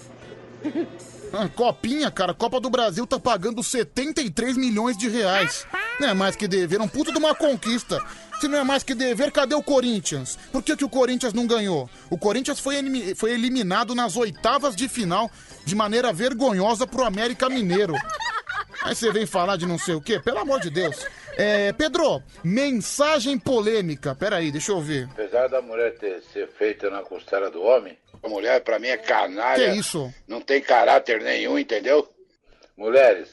[1.54, 5.66] Copinha, cara, Copa do Brasil tá pagando 73 milhões de reais.
[6.00, 8.02] Não é mais que dever, um puto de uma conquista.
[8.40, 10.38] Se não é mais que dever, cadê o Corinthians?
[10.52, 11.90] Por que, que o Corinthians não ganhou?
[12.08, 12.76] O Corinthians foi,
[13.16, 15.30] foi eliminado nas oitavas de final
[15.64, 17.94] de maneira vergonhosa pro América Mineiro.
[18.82, 20.20] Aí você vem falar de não sei o quê?
[20.20, 21.04] Pelo amor de Deus.
[21.36, 24.14] É, Pedro, mensagem polêmica.
[24.14, 25.08] Peraí, deixa eu ver.
[25.12, 29.70] Apesar da mulher ter, ser feita na costela do homem, mulher pra mim é canalha.
[29.72, 30.12] Que isso?
[30.26, 32.08] Não tem caráter nenhum, entendeu?
[32.76, 33.28] Mulheres,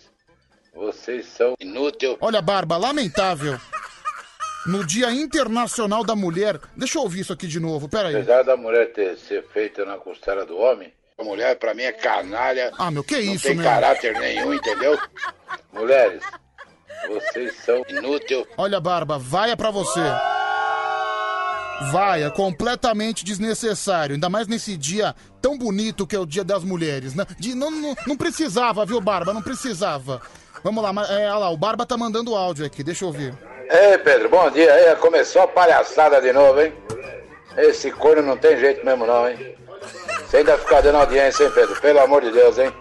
[0.73, 2.17] vocês são inúteis.
[2.19, 3.57] Olha, Barba, lamentável.
[4.65, 6.59] No Dia Internacional da Mulher.
[6.75, 8.15] Deixa eu ouvir isso aqui de novo, peraí.
[8.15, 11.91] Apesar da mulher ter, ser feita na costela do homem, a mulher pra mim é
[11.91, 12.71] canalha.
[12.77, 13.63] Ah, meu, que não isso, tem meu?
[13.63, 14.99] caráter nenhum, entendeu?
[15.71, 16.23] Mulheres,
[17.07, 18.47] vocês são inúteis.
[18.57, 20.01] Olha, Barba, vaia pra você.
[21.91, 24.13] Vaia, completamente desnecessário.
[24.15, 27.25] Ainda mais nesse dia tão bonito que é o Dia das Mulheres, né?
[27.37, 29.33] De, não, não, não precisava, viu, Barba?
[29.33, 30.21] Não precisava.
[30.63, 33.37] Vamos lá, é, olha lá, o Barba tá mandando áudio aqui, deixa eu ouvir.
[33.69, 34.73] Ei, Pedro, bom dia.
[34.73, 36.73] Aí, começou a palhaçada de novo, hein?
[37.57, 39.55] Esse corno não tem jeito mesmo, não, hein?
[40.25, 41.79] Você ainda ficar dando audiência, hein, Pedro?
[41.79, 42.71] Pelo amor de Deus, hein?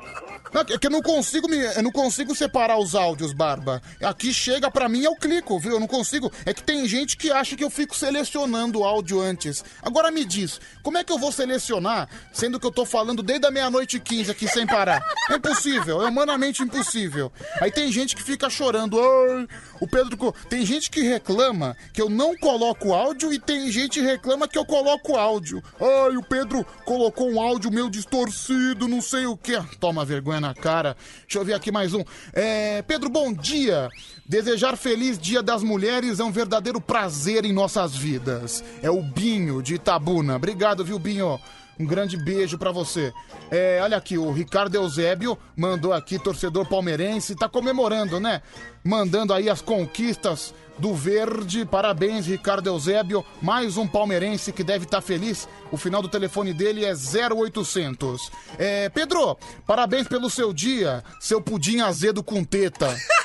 [0.55, 3.83] Não, É que eu não consigo me, eu não consigo separar os áudios, Barba.
[4.01, 5.73] Aqui chega pra mim, eu clico, viu?
[5.73, 6.31] Eu não consigo.
[6.47, 9.65] É que tem gente que acha que eu fico selecionando o áudio antes.
[9.83, 13.47] Agora me diz, como é que eu vou selecionar, sendo que eu tô falando desde
[13.47, 15.03] a meia-noite e 15 aqui sem parar?
[15.29, 17.33] É impossível, é humanamente impossível.
[17.61, 18.97] Aí tem gente que fica chorando.
[19.01, 19.49] Ai,
[19.81, 20.17] o Pedro.
[20.17, 24.47] co-" Tem gente que reclama que eu não coloco áudio e tem gente que reclama
[24.47, 25.61] que eu coloco áudio.
[25.81, 29.61] Ai, o Pedro colocou um áudio meu distorcido, não sei o que.
[29.81, 30.97] Toma vergonha na cara.
[31.23, 32.05] Deixa eu ver aqui mais um.
[32.33, 33.89] É, Pedro, bom dia.
[34.27, 38.63] Desejar feliz Dia das Mulheres é um verdadeiro prazer em nossas vidas.
[38.83, 40.37] É o Binho de Itabuna.
[40.37, 41.41] Obrigado, viu, Binho?
[41.79, 43.13] Um grande beijo pra você.
[43.51, 48.43] É, olha aqui, o Ricardo Eusébio mandou aqui, torcedor palmeirense, tá comemorando, né?
[48.85, 51.65] Mandando aí as conquistas do Verde.
[51.65, 53.25] Parabéns, Ricardo Eusébio.
[53.41, 55.49] Mais um palmeirense que deve estar feliz.
[55.71, 58.31] O final do telefone dele é 0800.
[58.59, 62.95] É, Pedro, parabéns pelo seu dia, seu pudim azedo com teta.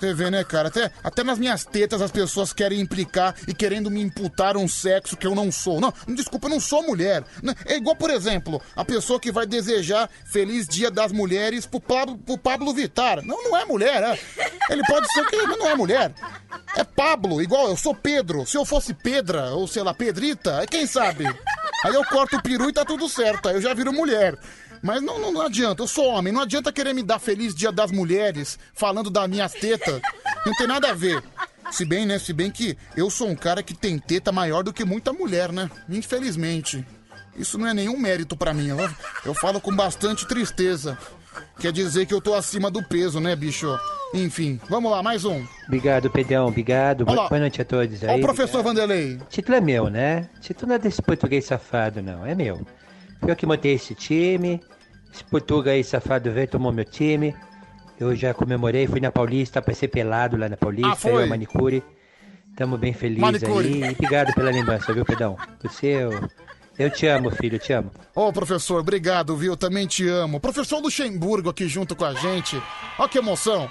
[0.00, 0.68] Vê, né, cara?
[0.68, 5.16] Até, até nas minhas tetas as pessoas querem implicar e querendo me imputar um sexo
[5.16, 5.80] que eu não sou.
[5.80, 7.22] Não, desculpa, eu não sou mulher.
[7.42, 7.54] Né?
[7.66, 12.16] É igual, por exemplo, a pessoa que vai desejar Feliz Dia das Mulheres pro Pablo,
[12.18, 13.24] pro Pablo Vittar.
[13.24, 14.18] Não, não é mulher, é.
[14.70, 16.12] Ele pode ser que não é mulher.
[16.76, 18.46] É Pablo, igual eu sou Pedro.
[18.46, 21.24] Se eu fosse Pedra, ou sei lá, Pedrita, quem sabe?
[21.84, 23.48] Aí eu corto o peru e tá tudo certo.
[23.48, 24.36] Aí eu já viro mulher.
[24.82, 27.90] Mas não, não, adianta, eu sou homem, não adianta querer me dar feliz dia das
[27.90, 30.00] mulheres falando das minhas tetas.
[30.46, 31.22] Não tem nada a ver.
[31.70, 32.18] Se bem, né?
[32.18, 35.52] Se bem que eu sou um cara que tem teta maior do que muita mulher,
[35.52, 35.70] né?
[35.88, 36.84] Infelizmente.
[37.36, 38.68] Isso não é nenhum mérito pra mim.
[38.68, 38.90] Eu,
[39.24, 40.98] eu falo com bastante tristeza.
[41.58, 43.68] Quer dizer que eu tô acima do peso, né, bicho?
[44.12, 45.44] Enfim, vamos lá, mais um.
[45.66, 47.04] Obrigado, Pedrão, obrigado.
[47.06, 47.28] Olá.
[47.28, 48.18] Boa noite a todos Ó aí.
[48.18, 49.20] o professor Vanderlei.
[49.28, 50.28] Título é meu, né?
[50.40, 52.26] Título não é desse português safado, não.
[52.26, 52.66] É meu.
[53.26, 54.60] Eu que montei esse time.
[55.12, 57.34] Esse português aí safado veio, tomou meu time.
[57.98, 61.24] Eu já comemorei, fui na Paulista, passei pelado lá na Paulista, Ah, foi?
[61.24, 61.82] eu, Manicure.
[62.56, 63.66] Tamo bem felizes Manicure.
[63.84, 63.90] aí.
[63.90, 65.36] E obrigado pela lembrança, viu, Pedrão?
[65.62, 66.28] Você, eu,
[66.78, 67.90] eu te amo, filho, eu te amo.
[68.14, 69.56] Ô, professor, obrigado, viu?
[69.56, 70.40] Também te amo.
[70.40, 72.60] Professor Luxemburgo aqui junto com a gente.
[72.98, 73.70] Ó que emoção.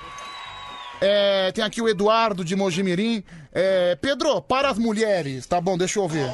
[1.01, 3.23] É, tem aqui o Eduardo de Mojimirim.
[3.53, 5.45] É, Pedro, para as mulheres.
[5.47, 6.29] Tá bom, deixa eu ouvir.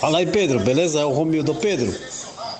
[0.00, 1.00] Fala aí, Pedro, beleza?
[1.00, 1.54] É o Romildo.
[1.54, 1.92] Pedro,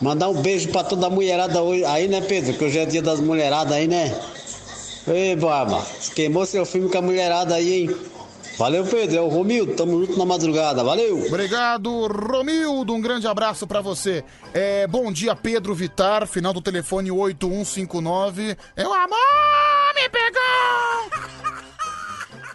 [0.01, 2.55] mandar um beijo pra toda a mulherada hoje, aí, né, Pedro?
[2.55, 4.19] Que hoje é dia das mulheradas aí, né?
[5.09, 7.97] Ei, Barba, queimou seu filme com a mulherada aí, hein?
[8.59, 11.27] Valeu, Pedro, é o Romildo, tamo junto na madrugada, valeu!
[11.27, 12.95] Obrigado, Romildo.
[12.95, 14.25] Um grande abraço pra você.
[14.55, 16.27] É, bom dia, Pedro Vitar.
[16.27, 18.57] Final do telefone 8159.
[18.75, 19.17] É o amor
[19.95, 21.16] me pegou!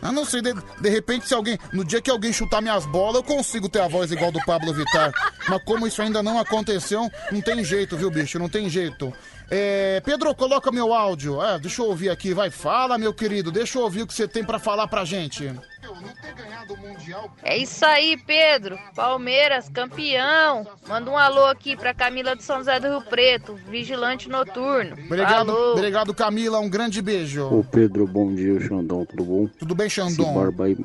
[0.02, 1.58] Ah, não sei, de, de repente, se alguém.
[1.72, 4.74] No dia que alguém chutar minhas bolas, eu consigo ter a voz igual do Pablo
[4.74, 5.12] Vittar.
[5.48, 8.40] Mas como isso ainda não aconteceu, não tem jeito, viu, bicho?
[8.40, 9.14] Não tem jeito.
[9.50, 11.42] É, Pedro, coloca meu áudio.
[11.44, 12.50] É, deixa eu ouvir aqui, vai.
[12.50, 13.52] Fala, meu querido.
[13.52, 15.54] Deixa eu ouvir o que você tem pra falar pra gente.
[17.44, 18.78] É isso aí, Pedro.
[18.96, 20.68] Palmeiras, campeão.
[20.88, 24.94] Manda um alô aqui pra Camila de São José do Rio Preto, vigilante noturno.
[25.06, 25.74] Obrigado, Alô.
[25.74, 26.60] obrigado, Camila.
[26.60, 27.46] Um grande beijo.
[27.48, 29.48] Ô Pedro, bom dia, Xandão, tudo bom?
[29.60, 30.34] Tudo bem, Esse Xandão?
[30.34, 30.78] barba aí,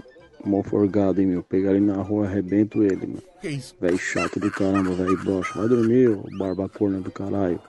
[0.44, 1.42] mó forgado, hein, meu?
[1.42, 3.22] Pegar ele na rua, arrebento ele, meu.
[3.40, 3.76] Que isso?
[3.80, 5.52] Véi chato do caramba, véi broxa.
[5.58, 7.60] Vai dormir, ô barba corna do caralho.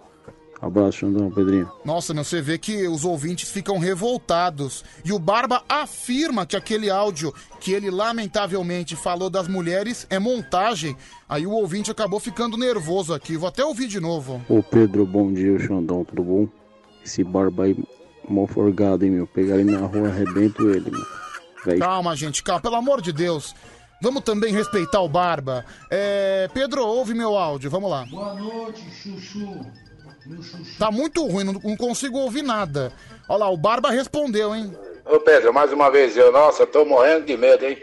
[0.59, 1.71] Abraço, Xandão, Pedrinho.
[1.85, 4.83] Nossa, meu, você vê que os ouvintes ficam revoltados.
[5.05, 10.97] E o Barba afirma que aquele áudio que ele lamentavelmente falou das mulheres é montagem.
[11.29, 13.37] Aí o ouvinte acabou ficando nervoso aqui.
[13.37, 14.41] Vou até ouvir de novo.
[14.49, 16.47] Ô Pedro, bom dia, Xandão, tudo bom?
[17.05, 17.77] Esse barba aí,
[18.27, 19.27] mó forgado, hein, meu?
[19.27, 21.05] Pegar ele na rua, arrebento ele, meu.
[21.65, 23.53] Véi Calma, gente, calma, pelo amor de Deus.
[24.01, 25.65] Vamos também respeitar o Barba.
[25.89, 28.05] É, Pedro, ouve meu áudio, vamos lá.
[28.05, 29.65] Boa noite, Chuchu.
[30.77, 32.91] Tá muito ruim, não, não consigo ouvir nada.
[33.27, 34.75] Olha lá, o Barba respondeu, hein?
[35.05, 37.77] Ô Pedro, mais uma vez eu, nossa, tô morrendo de medo, hein?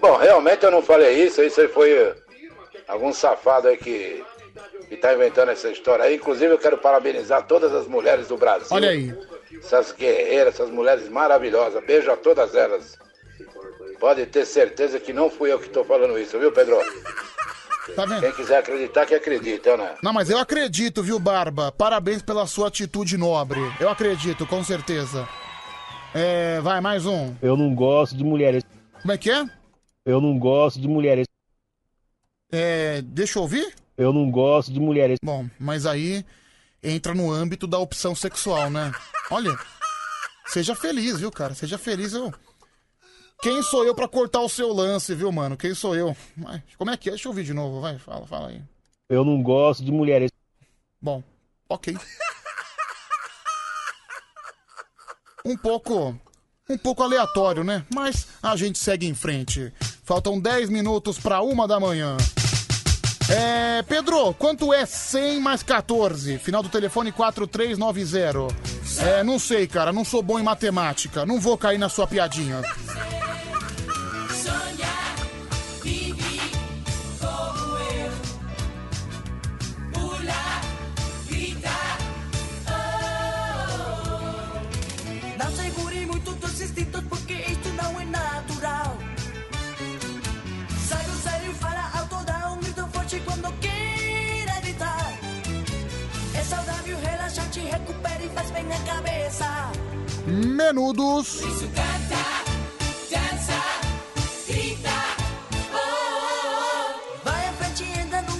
[0.00, 2.14] Bom, realmente eu não falei isso, isso aí foi eh,
[2.86, 4.24] algum safado aí que,
[4.88, 6.16] que tá inventando essa história aí.
[6.16, 8.68] Inclusive eu quero parabenizar todas as mulheres do Brasil.
[8.70, 9.14] Olha aí.
[9.52, 11.84] Essas guerreiras, essas mulheres maravilhosas.
[11.84, 12.98] Beijo a todas elas.
[13.98, 16.78] Pode ter certeza que não fui eu que tô falando isso, viu, Pedro?
[17.94, 18.20] Tá vendo?
[18.20, 19.96] Quem quiser acreditar, que acredita, né?
[20.02, 21.72] Não, mas eu acredito, viu, Barba?
[21.72, 23.60] Parabéns pela sua atitude nobre.
[23.80, 25.28] Eu acredito, com certeza.
[26.14, 27.34] É, vai, mais um.
[27.42, 28.62] Eu não gosto de mulheres.
[29.02, 29.44] Como é que é?
[30.04, 31.26] Eu não gosto de mulheres.
[32.50, 33.74] É, deixa eu ouvir?
[33.96, 35.18] Eu não gosto de mulheres.
[35.22, 36.24] Bom, mas aí
[36.82, 38.92] entra no âmbito da opção sexual, né?
[39.30, 39.56] Olha,
[40.46, 41.54] seja feliz, viu, cara?
[41.54, 42.32] Seja feliz, eu...
[43.40, 45.56] Quem sou eu pra cortar o seu lance, viu, mano?
[45.56, 46.16] Quem sou eu?
[46.36, 47.12] Vai, como é que é?
[47.12, 48.60] Deixa eu ouvir de novo, vai, fala, fala aí.
[49.08, 50.30] Eu não gosto de mulheres.
[51.00, 51.22] Bom,
[51.68, 51.96] ok.
[55.44, 56.18] Um pouco.
[56.68, 57.84] Um pouco aleatório, né?
[57.94, 59.72] Mas a gente segue em frente.
[60.04, 62.16] Faltam 10 minutos pra uma da manhã.
[63.30, 63.82] É.
[63.82, 66.38] Pedro, quanto é 100 mais 14?
[66.38, 68.48] Final do telefone 4390.
[69.00, 69.92] É, não sei, cara.
[69.92, 71.24] Não sou bom em matemática.
[71.24, 72.60] Não vou cair na sua piadinha.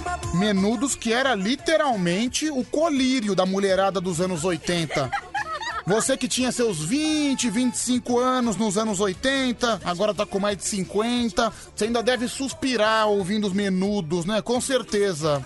[0.03, 0.37] Babu.
[0.37, 5.09] Menudos que era literalmente o colírio da mulherada dos anos 80.
[5.87, 10.63] Você que tinha seus 20, 25 anos nos anos 80, agora tá com mais de
[10.63, 14.39] 50, você ainda deve suspirar ouvindo os menudos, né?
[14.39, 15.43] Com certeza.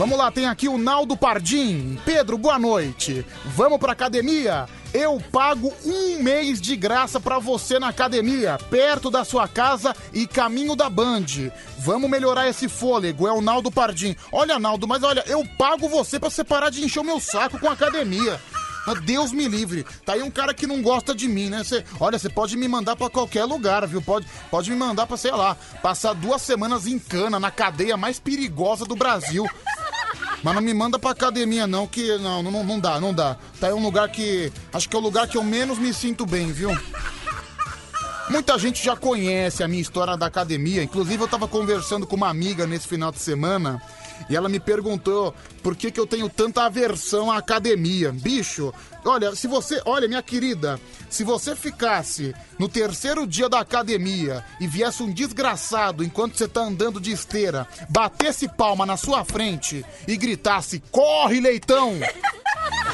[0.00, 1.98] Vamos lá, tem aqui o Naldo Pardim.
[2.06, 3.22] Pedro, boa noite.
[3.44, 4.66] Vamos pra academia?
[4.94, 10.26] Eu pago um mês de graça pra você na academia, perto da sua casa e
[10.26, 11.26] caminho da Band.
[11.80, 14.16] Vamos melhorar esse fôlego, é o Naldo Pardim.
[14.32, 17.58] Olha, Naldo, mas olha, eu pago você pra você parar de encher o meu saco
[17.58, 18.40] com a academia.
[18.86, 19.84] Ah, Deus me livre.
[20.06, 21.62] Tá aí um cara que não gosta de mim, né?
[21.62, 24.00] Cê, olha, você pode me mandar pra qualquer lugar, viu?
[24.00, 28.18] Pode, pode me mandar pra, sei lá, passar duas semanas em cana na cadeia mais
[28.18, 29.46] perigosa do Brasil.
[30.42, 33.36] Mas não me manda pra academia, não, que não, não, não dá, não dá.
[33.58, 34.52] Tá aí um lugar que.
[34.72, 36.70] Acho que é o lugar que eu menos me sinto bem, viu?
[38.30, 40.82] Muita gente já conhece a minha história da academia.
[40.82, 43.82] Inclusive, eu tava conversando com uma amiga nesse final de semana
[44.28, 48.12] e ela me perguntou por que, que eu tenho tanta aversão à academia.
[48.12, 48.72] Bicho,
[49.04, 49.80] olha, se você.
[49.84, 56.02] Olha, minha querida, se você ficasse no terceiro dia da academia e viesse um desgraçado
[56.04, 61.94] enquanto você tá andando de esteira, batesse palma na sua frente e gritasse: Corre, leitão!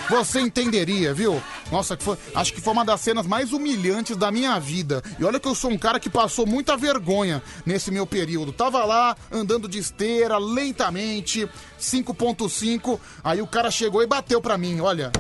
[0.09, 1.43] Você entenderia, viu?
[1.71, 5.03] Nossa, que foi- acho que foi uma das cenas mais humilhantes da minha vida.
[5.19, 8.53] E olha que eu sou um cara que passou muita vergonha nesse meu período.
[8.53, 11.49] Tava lá, andando de esteira, lentamente,
[11.81, 12.99] 5.5.
[13.25, 15.11] Aí o cara chegou e bateu pra mim, olha.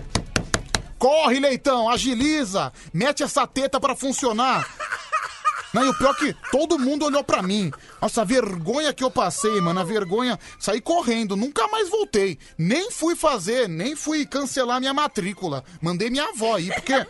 [0.98, 4.66] Corre, leitão, agiliza, mete essa teta pra funcionar.
[5.74, 7.70] Não, e o pior é que todo mundo olhou pra mim.
[8.00, 10.38] Nossa, a vergonha que eu passei, mano, a vergonha.
[10.58, 12.38] Saí correndo, nunca mais voltei.
[12.56, 15.62] Nem fui fazer, nem fui cancelar minha matrícula.
[15.82, 17.06] Mandei minha avó ir, porque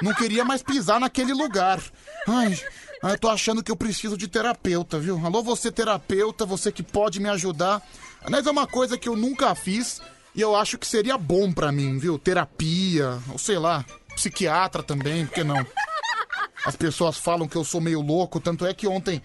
[0.00, 1.78] não queria mais pisar naquele lugar.
[2.26, 2.58] Ai,
[3.02, 5.20] eu tô achando que eu preciso de terapeuta, viu?
[5.22, 7.82] Alô, você terapeuta, você que pode me ajudar.
[8.24, 10.00] Aliás, é uma coisa que eu nunca fiz
[10.36, 12.18] e eu acho que seria bom pra mim, viu?
[12.18, 13.84] Terapia, ou sei lá,
[14.14, 15.66] psiquiatra também, por que não?
[16.64, 19.22] As pessoas falam que eu sou meio louco, tanto é que ontem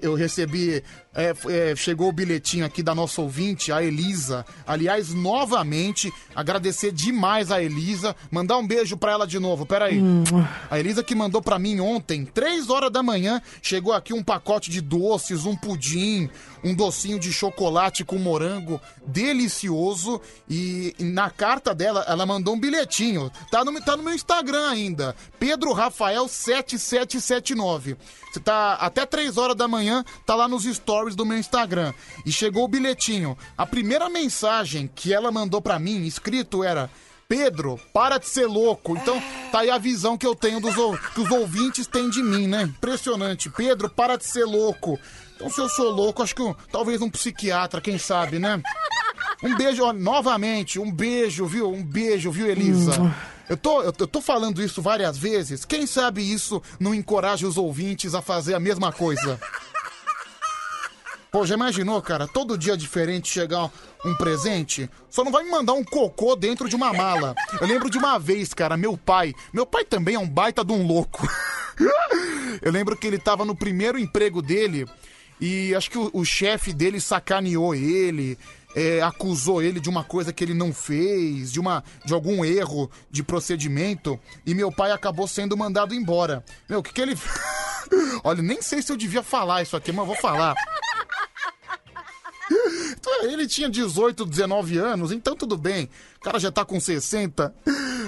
[0.00, 0.82] eu recebi.
[1.14, 4.44] É, é, chegou o bilhetinho aqui da nossa ouvinte, a Elisa.
[4.66, 8.16] Aliás, novamente, agradecer demais a Elisa.
[8.30, 10.02] Mandar um beijo pra ela de novo, peraí.
[10.70, 14.70] A Elisa que mandou pra mim ontem, três horas da manhã, chegou aqui um pacote
[14.70, 16.28] de doces, um pudim,
[16.64, 20.20] um docinho de chocolate com morango delicioso.
[20.48, 23.30] E na carta dela, ela mandou um bilhetinho.
[23.50, 25.14] Tá no, tá no meu Instagram ainda.
[25.38, 27.96] Pedro Rafael 7779.
[28.34, 31.94] Você tá até 3 horas da manhã, tá lá nos stories do meu Instagram.
[32.26, 33.38] E chegou o bilhetinho.
[33.56, 36.90] A primeira mensagem que ela mandou pra mim, escrito, era.
[37.28, 38.96] Pedro, para de ser louco.
[38.96, 39.22] Então,
[39.52, 40.74] tá aí a visão que eu tenho dos
[41.14, 42.62] que os ouvintes têm de mim, né?
[42.64, 43.48] Impressionante.
[43.48, 44.98] Pedro, para de ser louco.
[45.36, 48.60] Então, se eu sou louco, acho que um- talvez um psiquiatra, quem sabe, né?
[49.44, 51.70] Um beijo, ó, novamente, um beijo, viu?
[51.70, 53.14] Um beijo, viu, Elisa?
[53.46, 55.66] Eu tô, eu, eu tô falando isso várias vezes.
[55.66, 59.38] Quem sabe isso não encoraja os ouvintes a fazer a mesma coisa?
[61.30, 62.26] Pô, já imaginou, cara?
[62.26, 63.70] Todo dia diferente chegar
[64.02, 64.88] um presente?
[65.10, 67.34] Só não vai me mandar um cocô dentro de uma mala.
[67.60, 69.34] Eu lembro de uma vez, cara, meu pai.
[69.52, 71.28] Meu pai também é um baita de um louco.
[72.62, 74.86] Eu lembro que ele tava no primeiro emprego dele
[75.40, 78.38] e acho que o, o chefe dele sacaneou ele,
[78.74, 82.90] é, acusou ele de uma coisa que ele não fez, de, uma, de algum erro
[83.10, 86.44] de procedimento, e meu pai acabou sendo mandado embora.
[86.68, 87.16] Meu, o que, que ele.
[88.24, 90.54] Olha, nem sei se eu devia falar isso aqui, mas vou falar.
[93.04, 95.88] Então, Ele tinha 18, 19 anos, então tudo bem.
[96.18, 97.54] O cara já tá com 60.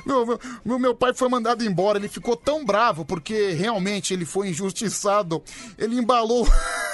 [0.04, 1.98] Meu, meu, meu, meu pai foi mandado embora.
[1.98, 5.42] Ele ficou tão bravo porque realmente ele foi injustiçado.
[5.78, 6.46] Ele embalou.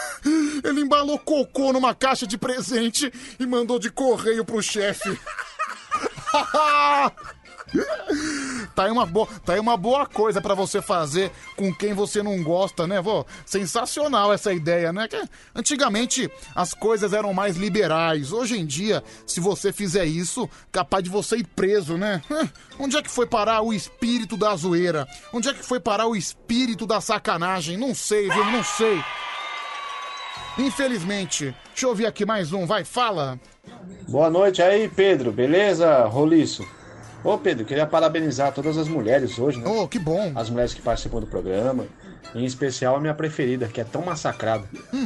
[0.64, 5.18] Ele embalou cocô numa caixa de presente e mandou de correio pro chefe.
[8.74, 12.22] Tá aí uma boa, tá aí uma boa coisa pra você fazer com quem você
[12.22, 13.24] não gosta, né, vô?
[13.46, 15.08] Sensacional essa ideia, né?
[15.08, 15.22] Que
[15.54, 18.32] antigamente as coisas eram mais liberais.
[18.32, 22.22] Hoje em dia, se você fizer isso, capaz de você ir preso, né?
[22.78, 25.06] Onde é que foi parar o espírito da zoeira?
[25.32, 27.76] Onde é que foi parar o espírito da sacanagem?
[27.76, 28.44] Não sei, viu?
[28.46, 29.02] Não sei.
[30.58, 31.54] Infelizmente.
[31.68, 33.38] Deixa eu ouvir aqui mais um, vai, fala.
[34.08, 35.32] Boa noite aí, Pedro.
[35.32, 36.66] Beleza, Roliço?
[37.24, 39.68] Ô Pedro, queria parabenizar todas as mulheres hoje, né?
[39.68, 40.32] Oh, que bom.
[40.34, 41.86] As mulheres que participam do programa.
[42.34, 44.64] Em especial a minha preferida, que é tão massacrada.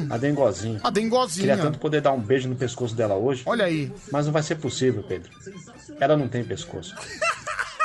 [0.09, 0.80] A Dengozinha.
[0.82, 1.49] A Dengozinha.
[1.49, 3.42] Queria tanto poder dar um beijo no pescoço dela hoje.
[3.47, 3.92] Olha aí.
[4.11, 5.30] Mas não vai ser possível, Pedro.
[6.01, 6.94] Ela não tem pescoço.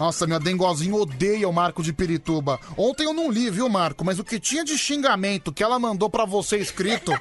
[0.00, 2.58] Nossa, minha dengozinha odeia o Marco de Pirituba.
[2.74, 4.02] Ontem eu não li, viu, Marco?
[4.02, 7.12] Mas o que tinha de xingamento que ela mandou pra você escrito.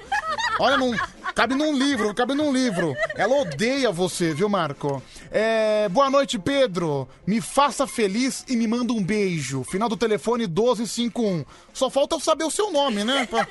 [0.57, 0.93] Olha, não.
[1.35, 2.95] Cabe num livro, cabe num livro.
[3.15, 5.03] Ela odeia você, viu, Marco?
[5.29, 7.05] É, boa noite, Pedro.
[7.27, 9.63] Me faça feliz e me manda um beijo.
[9.65, 11.43] Final do telefone 1251.
[11.73, 13.25] Só falta eu saber o seu nome, né?
[13.29, 13.45] Pra-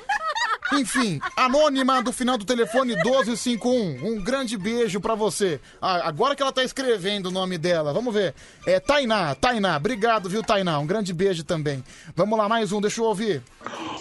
[0.73, 4.05] Enfim, anônima do final do telefone 1251.
[4.05, 5.59] Um grande beijo pra você.
[5.81, 8.33] Ah, agora que ela tá escrevendo o nome dela, vamos ver.
[8.65, 9.77] É Tainá, Tainá.
[9.77, 10.77] Obrigado, viu, Tainá?
[10.79, 11.83] Um grande beijo também.
[12.15, 13.41] Vamos lá, mais um, deixa eu ouvir.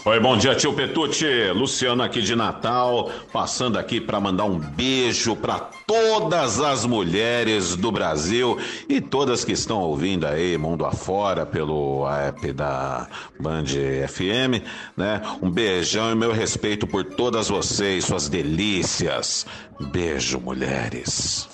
[0.04, 1.50] Oi, bom dia, tio Petucci.
[1.54, 7.90] Luciano aqui de Natal, passando aqui para mandar um beijo para todas as mulheres do
[7.90, 13.08] Brasil e todas que estão ouvindo aí mundo afora pelo app da
[13.40, 13.64] Band
[14.06, 14.62] FM,
[14.94, 15.22] né?
[15.40, 19.46] Um beijão e meu respeito por todas vocês, suas delícias.
[19.90, 21.48] Beijo, mulheres.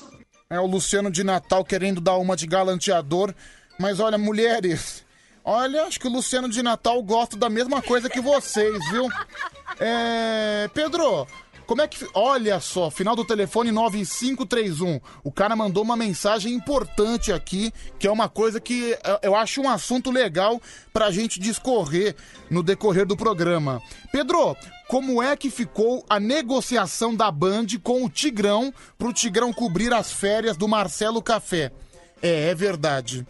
[0.50, 3.32] É o Luciano de Natal querendo dar uma de galanteador.
[3.78, 5.04] Mas olha, mulheres,
[5.44, 9.08] olha, acho que o Luciano de Natal gosta da mesma coisa que vocês, viu?
[9.78, 10.68] É.
[10.74, 11.24] Pedro,
[11.66, 12.06] como é que.
[12.14, 15.00] Olha só, final do telefone 9531.
[15.22, 19.60] O cara mandou uma mensagem importante aqui, que é uma coisa que eh, eu acho
[19.60, 20.60] um assunto legal
[20.92, 22.14] pra gente discorrer
[22.50, 23.82] no decorrer do programa.
[24.12, 24.56] Pedro,
[24.88, 30.12] como é que ficou a negociação da Band com o Tigrão pro Tigrão cobrir as
[30.12, 31.72] férias do Marcelo Café?
[32.22, 33.26] É, é verdade.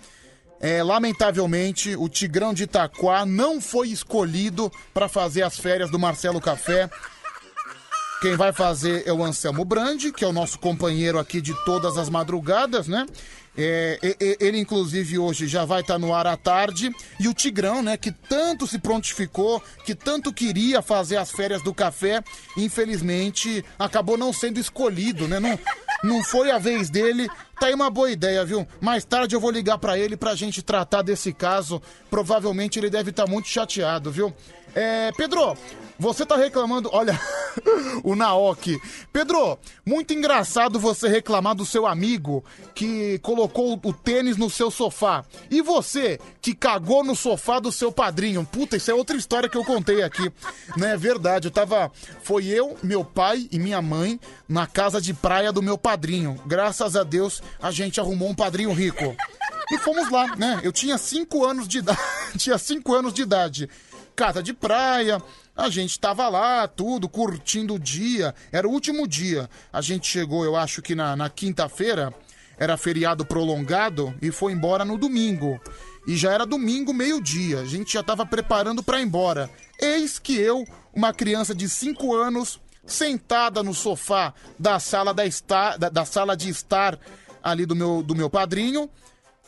[0.61, 6.41] É, lamentavelmente, o Tigrão de Itaquá não foi escolhido para fazer as férias do Marcelo
[6.41, 6.89] Café.
[8.21, 11.99] Quem vai fazer é o Anselmo Brandi, que é o nosso companheiro aqui de todas
[11.99, 13.07] as madrugadas, né?
[13.57, 13.99] É,
[14.41, 16.91] ele, inclusive, hoje já vai estar no ar à tarde.
[17.21, 21.73] E o Tigrão, né, que tanto se prontificou, que tanto queria fazer as férias do
[21.73, 22.23] café,
[22.57, 25.39] infelizmente acabou não sendo escolhido, né?
[25.39, 25.59] Não,
[26.03, 27.29] não foi a vez dele.
[27.61, 28.67] Tá aí uma boa ideia, viu?
[28.81, 31.81] Mais tarde eu vou ligar pra ele pra gente tratar desse caso.
[32.11, 34.35] Provavelmente ele deve estar muito chateado, viu?
[34.75, 35.57] É, Pedro,
[35.99, 36.91] você tá reclamando.
[36.93, 37.19] Olha,
[38.03, 38.81] o Naoki.
[39.13, 42.45] Pedro, muito engraçado você reclamar do seu amigo
[42.75, 45.25] que colocou o tênis no seu sofá.
[45.51, 48.45] E você que cagou no sofá do seu padrinho.
[48.45, 50.33] Puta, isso é outra história que eu contei aqui.
[50.77, 51.91] Não é verdade, eu tava.
[52.23, 54.19] Foi eu, meu pai e minha mãe
[54.49, 56.41] na casa de praia do meu padrinho.
[56.47, 59.15] Graças a Deus a gente arrumou um padrinho rico.
[59.71, 60.61] E fomos lá, né?
[60.63, 62.01] Eu tinha cinco anos de idade.
[62.37, 63.71] tinha cinco anos de idade.
[64.17, 65.21] Casa de praia,
[65.57, 68.35] a gente tava lá, tudo, curtindo o dia.
[68.53, 69.51] Era o último dia.
[69.73, 72.15] A gente chegou, eu acho que na, na quinta-feira,
[72.57, 75.61] era feriado prolongado, e foi embora no domingo.
[76.07, 77.61] E já era domingo, meio-dia.
[77.61, 79.51] A gente já tava preparando pra ir embora.
[79.81, 85.79] Eis que eu, uma criança de cinco anos, sentada no sofá da sala, da, estar,
[85.79, 86.99] da, da sala de estar
[87.43, 88.89] ali do meu, do meu padrinho.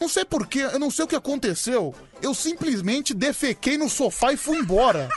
[0.01, 1.95] Não sei porquê, eu não sei o que aconteceu.
[2.23, 5.09] Eu simplesmente defequei no sofá e fui embora.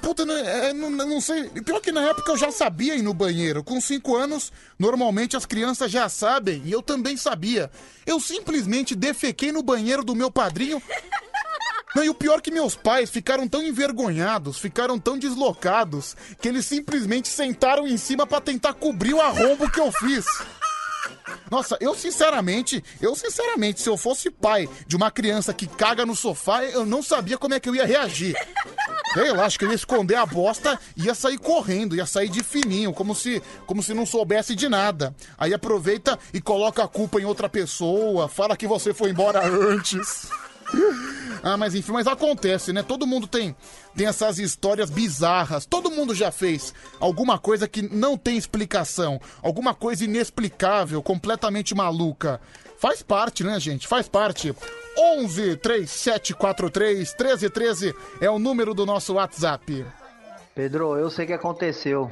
[0.00, 1.48] Puta, não, é, não, não sei.
[1.50, 3.62] Pior que na época eu já sabia ir no banheiro.
[3.62, 7.70] Com 5 anos, normalmente as crianças já sabem, e eu também sabia.
[8.06, 10.82] Eu simplesmente defequei no banheiro do meu padrinho.
[11.94, 16.48] Não, e o pior é que meus pais ficaram tão envergonhados, ficaram tão deslocados, que
[16.48, 20.24] eles simplesmente sentaram em cima pra tentar cobrir o arrombo que eu fiz.
[21.50, 26.14] Nossa, eu sinceramente, eu sinceramente, se eu fosse pai de uma criança que caga no
[26.14, 28.36] sofá, eu não sabia como é que eu ia reagir.
[29.12, 32.28] Sei lá, acho que eu ia esconder a bosta e ia sair correndo, ia sair
[32.28, 35.14] de fininho, como se, como se não soubesse de nada.
[35.36, 40.28] Aí aproveita e coloca a culpa em outra pessoa, fala que você foi embora antes.
[41.42, 42.82] Ah, mas enfim, mas acontece, né?
[42.82, 43.56] Todo mundo tem,
[43.96, 45.64] tem essas histórias bizarras.
[45.64, 52.40] Todo mundo já fez alguma coisa que não tem explicação, alguma coisa inexplicável, completamente maluca.
[52.78, 53.86] Faz parte, né, gente?
[53.86, 54.54] Faz parte.
[54.98, 59.86] 11 3743 1313 é o número do nosso WhatsApp.
[60.54, 62.10] Pedro, eu sei o que aconteceu.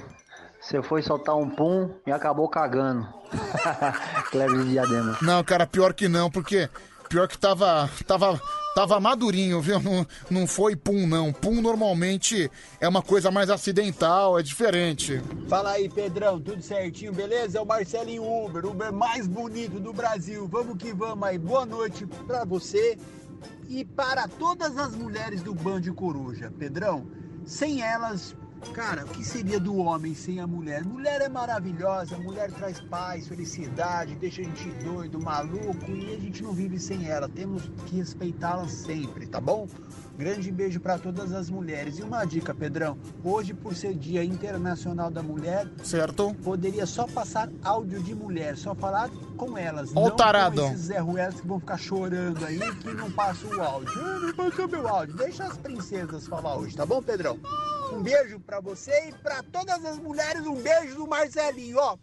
[0.61, 3.07] Você foi soltar um pum e acabou cagando.
[4.31, 5.19] Cleber de Diadema.
[5.23, 6.69] Não, cara, pior que não, porque
[7.09, 8.41] pior que tava tava
[8.75, 9.81] tava madurinho, viu?
[9.81, 11.33] Não, não foi pum não.
[11.33, 12.51] Pum normalmente
[12.81, 15.21] é uma coisa mais acidental, é diferente.
[15.49, 17.59] Fala aí, Pedrão, tudo certinho, beleza?
[17.59, 20.47] É o Marcelinho Uber, Uber mais bonito do Brasil.
[20.47, 21.39] Vamos que vamos aí.
[21.39, 22.99] Boa noite pra você
[23.69, 26.53] e para todas as mulheres do Band Coruja.
[26.59, 27.07] Pedrão,
[27.45, 28.37] sem elas
[28.75, 30.85] Cara, o que seria do homem sem a mulher?
[30.85, 36.43] Mulher é maravilhosa, mulher traz paz, felicidade, deixa a gente doido, maluco e a gente
[36.43, 37.29] não vive sem ela.
[37.29, 39.69] Temos que respeitá-la sempre, tá bom?
[40.19, 42.01] Grande beijo pra todas as mulheres.
[42.01, 42.99] E uma dica, Pedrão.
[43.23, 46.35] Hoje, por ser Dia Internacional da Mulher, certo?
[46.43, 49.91] Poderia só passar áudio de mulher, só falar com elas.
[49.95, 50.67] Ó não taradão.
[50.67, 53.93] com esses Zé Ruelas que vão ficar chorando aí que não passa o áudio.
[53.97, 55.17] Ah, não passou meu áudio.
[55.17, 57.39] Deixa as princesas falar hoje, tá bom, Pedrão?
[57.93, 60.45] Um beijo pra você e pra todas as mulheres.
[60.45, 61.97] Um beijo do Marcelinho, ó.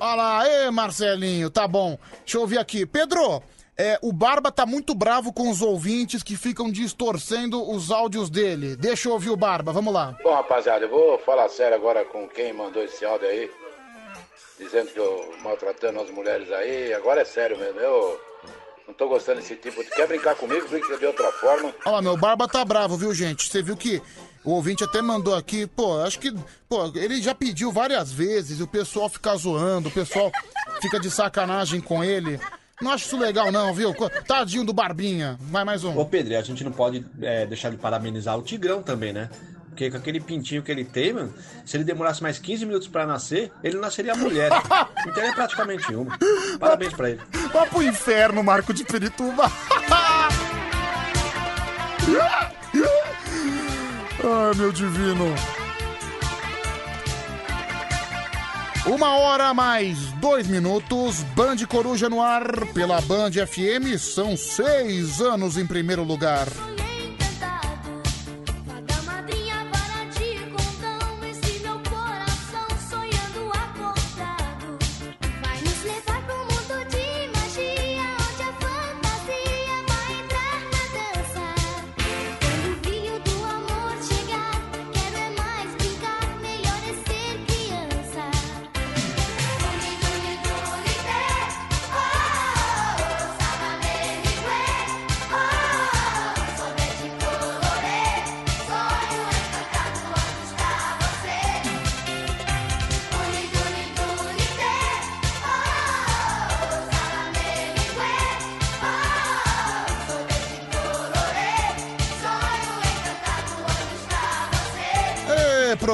[0.00, 1.98] Olha lá, ê Marcelinho, tá bom.
[2.20, 2.86] Deixa eu ouvir aqui.
[2.86, 3.42] Pedro,
[3.76, 8.76] é, o Barba tá muito bravo com os ouvintes que ficam distorcendo os áudios dele.
[8.76, 10.16] Deixa eu ouvir o Barba, vamos lá.
[10.22, 13.50] Bom, rapaziada, eu vou falar sério agora com quem mandou esse áudio aí.
[14.58, 16.94] Dizendo que eu maltratando as mulheres aí.
[16.94, 17.80] Agora é sério mesmo.
[17.80, 18.20] Eu
[18.86, 19.82] não tô gostando desse tipo.
[19.82, 20.68] de Quer brincar comigo?
[20.68, 21.74] Brinca de outra forma.
[21.84, 23.50] Olha lá, meu Barba tá bravo, viu, gente?
[23.50, 24.00] Você viu que
[24.44, 26.32] o ouvinte até mandou aqui, pô, acho que,
[26.68, 30.30] pô, ele já pediu várias vezes, e o pessoal fica zoando, o pessoal
[30.82, 32.38] fica de sacanagem com ele.
[32.84, 33.94] Não acho isso legal, não, viu?
[34.26, 35.38] Tadinho do Barbinha.
[35.40, 35.98] Vai mais um.
[35.98, 39.30] Ô Pedro, a gente não pode é, deixar de parabenizar o Tigrão também, né?
[39.70, 41.32] Porque com aquele pintinho que ele tem, mano,
[41.64, 44.50] se ele demorasse mais 15 minutos pra nascer, ele nasceria mulher.
[45.00, 46.18] então ele é praticamente uma.
[46.60, 47.20] Parabéns pra ele.
[47.50, 49.50] Vá pro inferno, Marco de Pirituba.
[54.22, 55.63] Ai, meu divino.
[58.86, 63.98] Uma hora mais dois minutos, Band Coruja no ar pela Band FM.
[63.98, 66.46] São seis anos em primeiro lugar.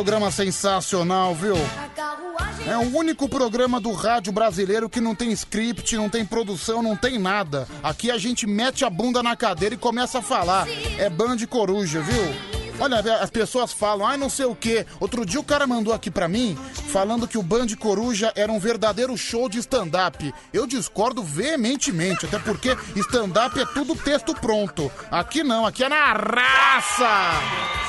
[0.01, 1.55] Programa sensacional, viu?
[2.67, 6.97] É o único programa do rádio brasileiro que não tem script, não tem produção, não
[6.97, 7.69] tem nada.
[7.83, 10.67] Aqui a gente mete a bunda na cadeira e começa a falar.
[10.99, 12.23] É Band Coruja, viu?
[12.81, 14.87] Olha, as pessoas falam, ai, não sei o quê.
[14.99, 16.57] Outro dia o cara mandou aqui pra mim
[16.89, 20.33] falando que o Band Coruja era um verdadeiro show de stand-up.
[20.51, 24.91] Eu discordo veementemente, até porque stand-up é tudo texto pronto.
[25.11, 27.80] Aqui não, aqui é na raça!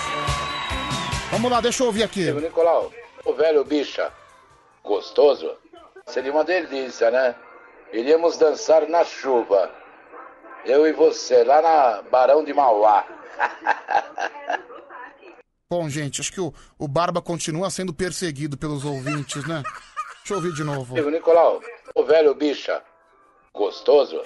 [1.31, 2.25] Vamos lá, deixa eu ouvir aqui.
[2.25, 2.91] Digo, Nicolau,
[3.23, 4.11] o velho bicha,
[4.83, 5.55] gostoso,
[6.05, 7.33] seria uma delícia, né?
[7.93, 9.71] Iríamos dançar na chuva.
[10.65, 13.07] Eu e você, lá na Barão de Mauá.
[15.71, 19.63] Bom, gente, acho que o, o Barba continua sendo perseguido pelos ouvintes, né?
[20.17, 20.95] Deixa eu ouvir de novo.
[20.95, 21.61] Digo, Nicolau,
[21.95, 22.83] o velho bicha,
[23.53, 24.19] gostoso.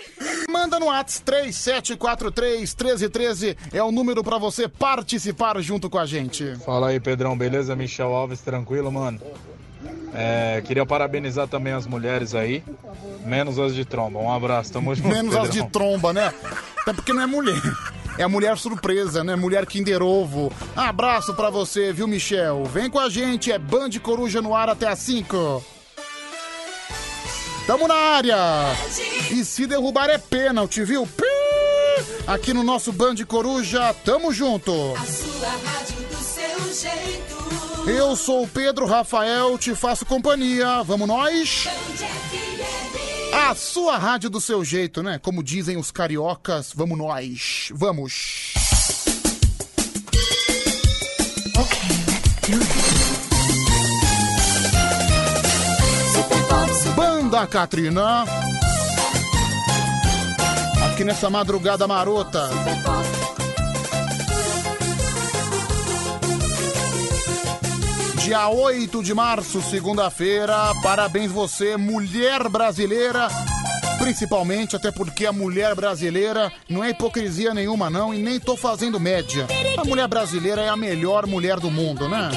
[0.50, 6.56] Manda no Whats 3743-1313 é o número pra você participar junto com a gente.
[6.66, 7.76] Fala aí, Pedrão, beleza?
[7.76, 9.20] Michel Alves, tranquilo, mano?
[10.14, 12.64] É, queria parabenizar também as mulheres aí,
[13.26, 14.20] menos as de tromba.
[14.20, 15.10] Um abraço, tamo junto.
[15.10, 15.70] Menos as de Pedrão.
[15.70, 16.34] tromba, né?
[16.82, 17.62] Até porque não é mulher.
[18.18, 19.36] É a mulher surpresa, né?
[19.36, 20.50] Mulher Kinder Ovo.
[20.76, 22.64] Abraço pra você, viu, Michel?
[22.66, 25.62] Vem com a gente, é Band Coruja no ar até às 5.
[27.66, 28.38] Tamo na área!
[29.32, 31.08] E se derrubar é pênalti, viu?
[31.08, 31.24] Pi!
[32.28, 34.72] Aqui no nosso Band Coruja, tamo junto!
[34.72, 37.90] Sua rádio do seu jeito.
[37.90, 40.84] Eu sou o Pedro Rafael, te faço companhia.
[40.84, 41.68] Vamos nós?
[43.34, 45.20] A sua rádio do seu jeito, né?
[45.20, 47.70] Como dizem os cariocas, vamos nós.
[47.74, 48.54] Vamos.
[57.36, 58.24] Banda Katrina.
[60.88, 62.50] Aqui nessa madrugada marota.
[68.24, 70.56] Dia 8 de março, segunda-feira.
[70.82, 73.28] Parabéns você, mulher brasileira.
[74.00, 78.98] Principalmente, até porque a mulher brasileira não é hipocrisia nenhuma, não, e nem tô fazendo
[78.98, 79.46] média.
[79.76, 82.30] A mulher brasileira é a melhor mulher do mundo, né?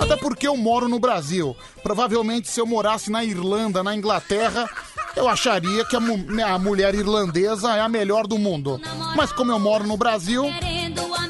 [0.00, 1.56] Até porque eu moro no Brasil.
[1.82, 4.68] Provavelmente, se eu morasse na Irlanda, na Inglaterra,
[5.16, 8.80] eu acharia que a, mu- a mulher irlandesa é a melhor do mundo.
[9.16, 10.44] Mas como eu moro no Brasil,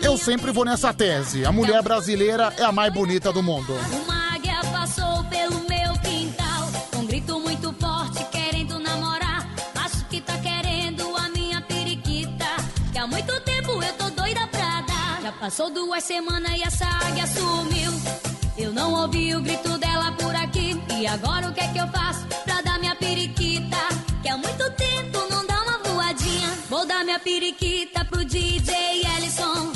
[0.03, 1.45] Eu sempre vou nessa tese.
[1.45, 3.75] A mulher brasileira é a mais bonita do mundo.
[4.05, 10.37] Uma águia passou pelo meu quintal um grito muito forte querendo namorar Acho que tá
[10.39, 12.47] querendo a minha periquita
[12.93, 16.85] Que há muito tempo eu tô doida pra dar Já passou duas semanas e essa
[16.87, 17.93] águia sumiu
[18.59, 21.87] Eu não ouvi o grito dela por aqui E agora o que é que eu
[21.89, 23.77] faço pra dar minha periquita
[24.23, 28.75] Que há muito tempo não dá uma voadinha Vou dar minha periquita pro DJ
[29.17, 29.73] Ellison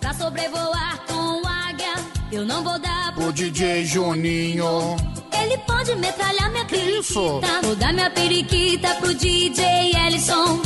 [0.00, 1.94] Pra sobrevoar com águia
[2.32, 4.96] Eu não vou dar O DJ Juninho.
[5.42, 6.98] ele pode metralhar minha periquita.
[6.98, 7.40] isso?
[7.62, 10.60] Vou dar minha periquita pro DJ Ellison.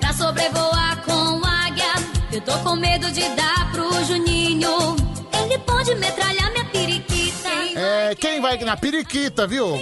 [0.00, 1.92] Pra sobrevoar com águia.
[2.32, 4.96] Eu tô com medo de dar pro Juninho.
[5.32, 6.43] Ele pode metralhar.
[8.04, 9.80] É, quem vai na periquita, viu?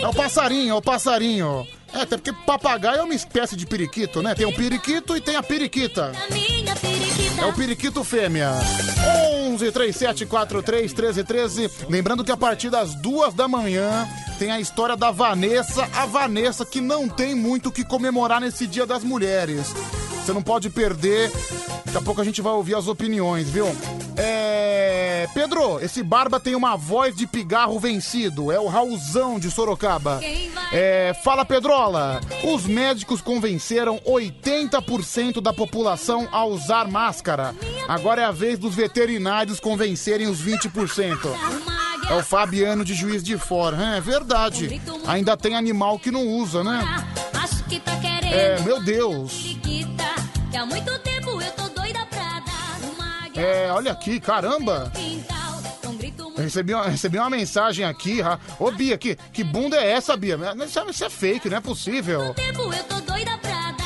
[0.00, 1.64] É o passarinho, é o passarinho.
[1.94, 4.34] É, até porque papagaio é uma espécie de periquito, né?
[4.34, 6.10] Tem o periquito e tem a periquita.
[7.40, 8.50] É o periquito fêmea.
[9.46, 11.70] 11 37 43 13 13.
[11.88, 14.08] Lembrando que a partir das duas da manhã
[14.40, 15.88] tem a história da Vanessa.
[15.94, 19.72] A Vanessa que não tem muito o que comemorar nesse Dia das Mulheres.
[20.22, 21.32] Você não pode perder.
[21.84, 23.66] Daqui a pouco a gente vai ouvir as opiniões, viu?
[24.16, 25.28] É.
[25.34, 28.52] Pedro, esse Barba tem uma voz de pigarro vencido.
[28.52, 30.20] É o Raulzão de Sorocaba.
[30.72, 32.20] É, fala, Pedrola.
[32.44, 37.54] Os médicos convenceram 80% da população a usar máscara.
[37.88, 41.18] Agora é a vez dos veterinários convencerem os 20%.
[42.08, 43.96] É o Fabiano de Juiz de Fora.
[43.96, 44.80] É verdade.
[45.06, 47.06] Ainda tem animal que não usa, né?
[47.72, 48.34] Que tá querendo.
[48.34, 49.32] É, meu Deus.
[50.50, 53.28] Que há muito tempo eu tô doida pra dar uma.
[53.34, 54.92] É, olha aqui, caramba.
[55.82, 58.18] Muito Eu recebi, uma, recebi uma mensagem aqui.
[58.58, 60.38] Ô, Bia, que, que bunda é essa, Bia?
[60.66, 62.34] Isso é, isso é fake, não é possível.
[62.34, 63.11] tempo eu tô doida.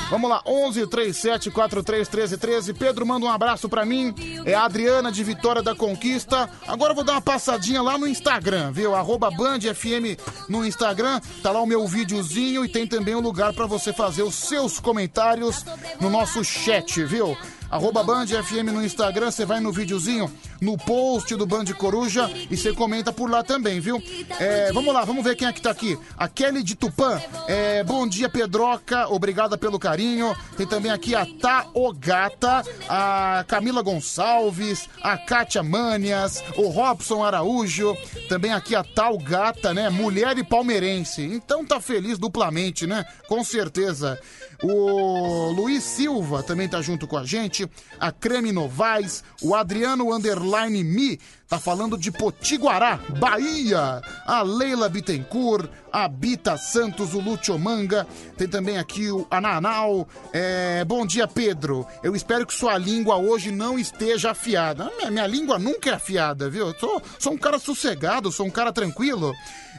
[0.09, 2.74] Vamos lá, 11 37 43 13 13.
[2.74, 4.14] Pedro, manda um abraço pra mim.
[4.44, 6.48] É a Adriana de Vitória da Conquista.
[6.66, 8.94] Agora eu vou dar uma passadinha lá no Instagram, viu?
[8.94, 10.16] Arroba Band FM
[10.48, 11.20] no Instagram.
[11.42, 14.78] Tá lá o meu videozinho e tem também um lugar pra você fazer os seus
[14.78, 15.64] comentários
[16.00, 17.36] no nosso chat, viu?
[17.70, 22.56] Arroba Band FM no Instagram, você vai no videozinho, no post do Band Coruja e
[22.56, 24.02] você comenta por lá também, viu?
[24.38, 25.98] É, vamos lá, vamos ver quem é que tá aqui.
[26.16, 27.20] A Kelly de Tupã.
[27.46, 29.08] É, bom dia, Pedroca.
[29.08, 30.34] Obrigada pelo carinho.
[30.56, 37.96] Tem também aqui a Taogata, a Camila Gonçalves, a Kátia Manias, o Robson Araújo.
[38.28, 39.90] Também aqui a Tal Gata, né?
[39.90, 41.22] Mulher e palmeirense.
[41.22, 43.04] Então tá feliz duplamente, né?
[43.28, 44.18] Com certeza.
[44.62, 47.55] O Luiz Silva também tá junto com a gente.
[47.98, 54.00] A Creme Novaes, o Adriano Underline Mi tá falando de Potiguará, Bahia.
[54.26, 58.07] A Leila Bittencourt, a Bita Santos, o Lúcio Manga.
[58.36, 60.09] Tem também aqui o Ananal.
[60.32, 61.86] É, bom dia, Pedro.
[62.02, 64.90] Eu espero que sua língua hoje não esteja afiada.
[64.96, 66.68] Minha, minha língua nunca é afiada, viu?
[66.68, 69.32] Eu sou, sou um cara sossegado, sou um cara tranquilo.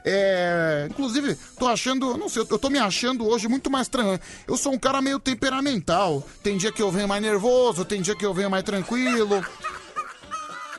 [0.10, 4.22] É, inclusive, tô achando, não sei, eu tô me achando hoje muito mais tranquilo.
[4.48, 6.26] Eu sou um cara meio temperamental.
[6.42, 9.44] Tem dia que eu venho mais nervoso, tem dia que eu venho mais tranquilo.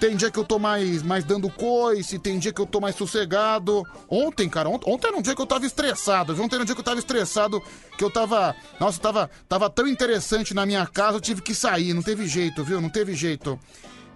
[0.00, 2.94] Tem dia que eu tô mais, mais dando coice, tem dia que eu tô mais
[2.94, 3.82] sossegado.
[4.08, 6.32] Ontem, cara, ont- ontem era um dia que eu tava estressado.
[6.34, 6.44] viu?
[6.44, 7.60] Ontem era um dia que eu tava estressado,
[7.98, 8.54] que eu tava.
[8.80, 11.92] Nossa, tava, tava tão interessante na minha casa, eu tive que sair.
[11.92, 12.80] Não teve jeito, viu?
[12.80, 13.58] Não teve jeito.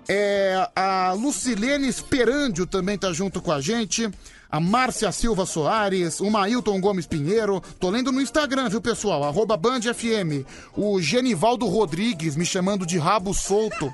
[0.09, 4.09] É, a Lucilene Esperandio também tá junto com a gente.
[4.53, 7.63] A Márcia Silva Soares, o Mailton Gomes Pinheiro.
[7.81, 9.25] Tô lendo no Instagram, viu, pessoal?
[9.25, 10.45] Arroba Band FM.
[10.77, 13.91] O Genivaldo Rodrigues me chamando de rabo solto.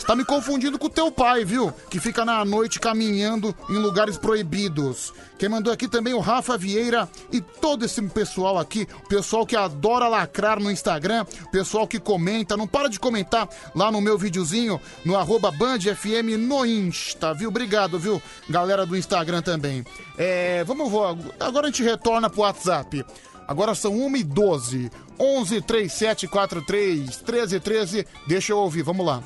[0.00, 1.70] Você tá me confundindo com o teu pai, viu?
[1.90, 5.12] Que fica na noite caminhando em lugares proibidos.
[5.38, 10.08] Quem mandou aqui também o Rafa Vieira e todo esse pessoal aqui, pessoal que adora
[10.08, 15.18] lacrar no Instagram, pessoal que comenta, não para de comentar lá no meu videozinho, no
[15.18, 17.50] arroba Band FM no Insta, viu?
[17.50, 18.22] Obrigado, viu?
[18.48, 19.84] Galera do Instagram também.
[20.16, 20.90] É, vamos,
[21.38, 23.04] agora a gente retorna pro WhatsApp.
[23.46, 28.06] Agora são 1 e 12 11 3743 1313.
[28.26, 29.22] Deixa eu ouvir, vamos lá.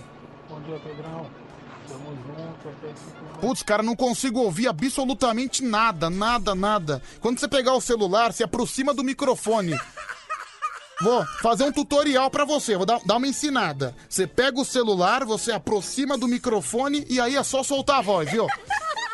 [0.54, 1.26] Bom dia, Pedrão.
[1.88, 7.02] Tamo junto, até Putz, cara, não consigo ouvir absolutamente nada, nada, nada.
[7.20, 9.76] Quando você pegar o celular, se aproxima do microfone.
[11.02, 13.96] Vou fazer um tutorial pra você, vou dar, dar uma ensinada.
[14.08, 18.30] Você pega o celular, você aproxima do microfone e aí é só soltar a voz,
[18.30, 18.46] viu?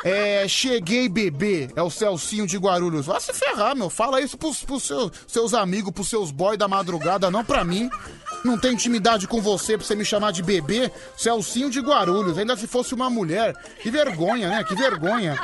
[0.05, 3.07] É, cheguei bebê, é o Celcinho de Guarulhos.
[3.07, 3.89] Vai se ferrar, meu.
[3.89, 7.91] Fala isso pros, pros seus, seus amigos, pros seus boys da madrugada, não pra mim.
[8.45, 10.91] Não tem intimidade com você pra você me chamar de bebê.
[11.17, 13.55] Celcinho de Guarulhos, ainda se fosse uma mulher.
[13.83, 14.65] Que vergonha, né?
[14.65, 15.39] Que vergonha.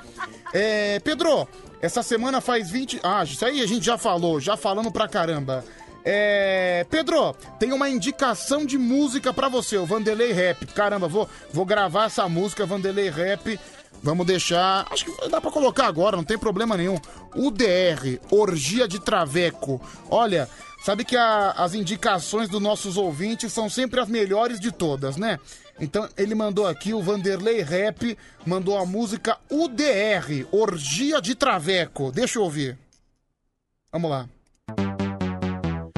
[0.53, 1.47] É, Pedro,
[1.81, 3.01] essa semana faz 20.
[3.03, 5.65] Ah, isso aí a gente já falou, já falamos pra caramba.
[6.09, 10.65] É, Pedro, tem uma indicação de música pra você, o Vanderlei Rap.
[10.67, 13.59] Caramba, vou, vou gravar essa música, Vanderlei Rap.
[14.03, 14.87] Vamos deixar.
[14.91, 16.97] Acho que dá pra colocar agora, não tem problema nenhum.
[17.35, 19.81] UDR, Orgia de Traveco.
[20.09, 20.49] Olha,
[20.87, 25.37] sabe que a- as indicações dos nossos ouvintes são sempre as melhores de todas, né?
[25.81, 28.17] Então ele mandou aqui, o Vanderlei Rap
[28.47, 32.13] mandou a música UDR, Orgia de Traveco.
[32.13, 32.79] Deixa eu ouvir.
[33.91, 34.29] Vamos lá.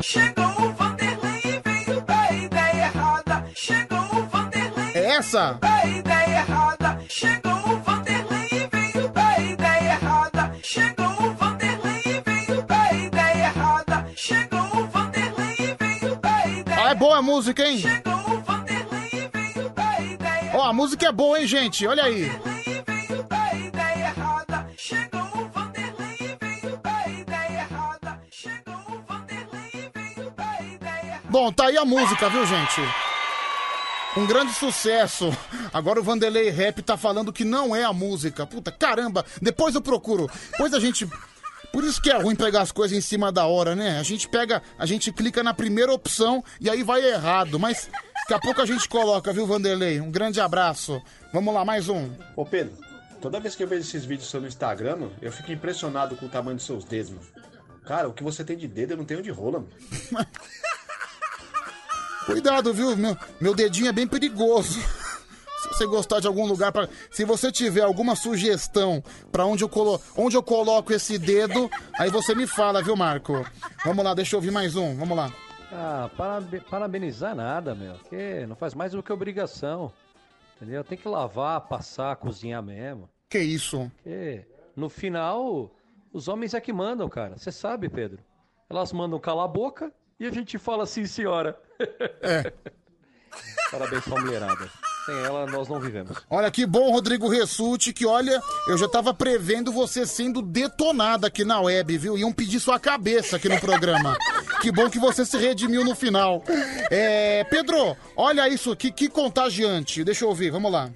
[0.02, 3.46] Chegou o Vanderlei e veio da ideia errada.
[3.54, 4.92] Chegou o Vanderlei.
[4.94, 5.52] É essa?
[5.60, 6.98] Da ideia errada.
[7.10, 7.37] Chegou
[17.18, 17.82] a música, hein?
[20.54, 21.84] Ó, a música é boa, hein, gente?
[21.86, 22.30] Olha aí.
[31.28, 32.80] Bom, tá aí a música, viu, gente?
[34.16, 35.36] Um grande sucesso.
[35.72, 38.46] Agora o Vanderlei Rap tá falando que não é a música.
[38.46, 39.24] Puta, caramba.
[39.42, 40.30] Depois eu procuro.
[40.52, 41.08] Depois a gente.
[41.72, 43.98] Por isso que é ruim pegar as coisas em cima da hora, né?
[43.98, 47.58] A gente pega, a gente clica na primeira opção e aí vai errado.
[47.58, 47.90] Mas
[48.20, 50.00] daqui a pouco a gente coloca, viu, Vanderlei?
[50.00, 51.00] Um grande abraço.
[51.32, 52.10] Vamos lá, mais um.
[52.34, 52.72] Ô Pedro,
[53.20, 56.26] toda vez que eu vejo esses vídeos seu no Instagram, mano, eu fico impressionado com
[56.26, 57.26] o tamanho dos seus dedos, mano.
[57.84, 59.64] Cara, o que você tem de dedo eu não tenho de rola,
[60.10, 60.26] mano.
[62.26, 62.94] Cuidado, viu?
[62.96, 64.78] Meu, meu dedinho é bem perigoso.
[65.78, 69.00] Se você gostar de algum lugar para, se você tiver alguma sugestão
[69.30, 73.46] pra onde eu colo, onde eu coloco esse dedo, aí você me fala, viu, Marco?
[73.84, 74.96] Vamos lá, deixa eu ouvir mais um.
[74.96, 75.32] Vamos lá.
[75.70, 77.94] Ah, parabe- parabenizar nada, meu.
[78.10, 79.92] Que não faz mais do que obrigação.
[80.56, 80.82] Entendeu?
[80.82, 83.08] Tem que lavar, passar, cozinhar mesmo.
[83.30, 83.88] Que isso?
[84.02, 85.70] Que no final,
[86.12, 87.38] os homens é que mandam, cara.
[87.38, 88.18] Você sabe, Pedro.
[88.68, 91.56] Elas mandam calar a boca e a gente fala sim, senhora.
[92.20, 92.52] É.
[93.70, 94.68] Parabéns pra mulherada.
[95.08, 96.18] Sem ela, nós não vivemos.
[96.28, 101.46] Olha que bom, Rodrigo Ressuti, que olha, eu já tava prevendo você sendo detonado aqui
[101.46, 102.18] na web, viu?
[102.18, 104.14] Iam pedir sua cabeça aqui no programa.
[104.60, 106.44] que bom que você se redimiu no final.
[106.90, 110.04] É, Pedro, olha isso, que, que contagiante.
[110.04, 110.90] Deixa eu ouvir, vamos lá.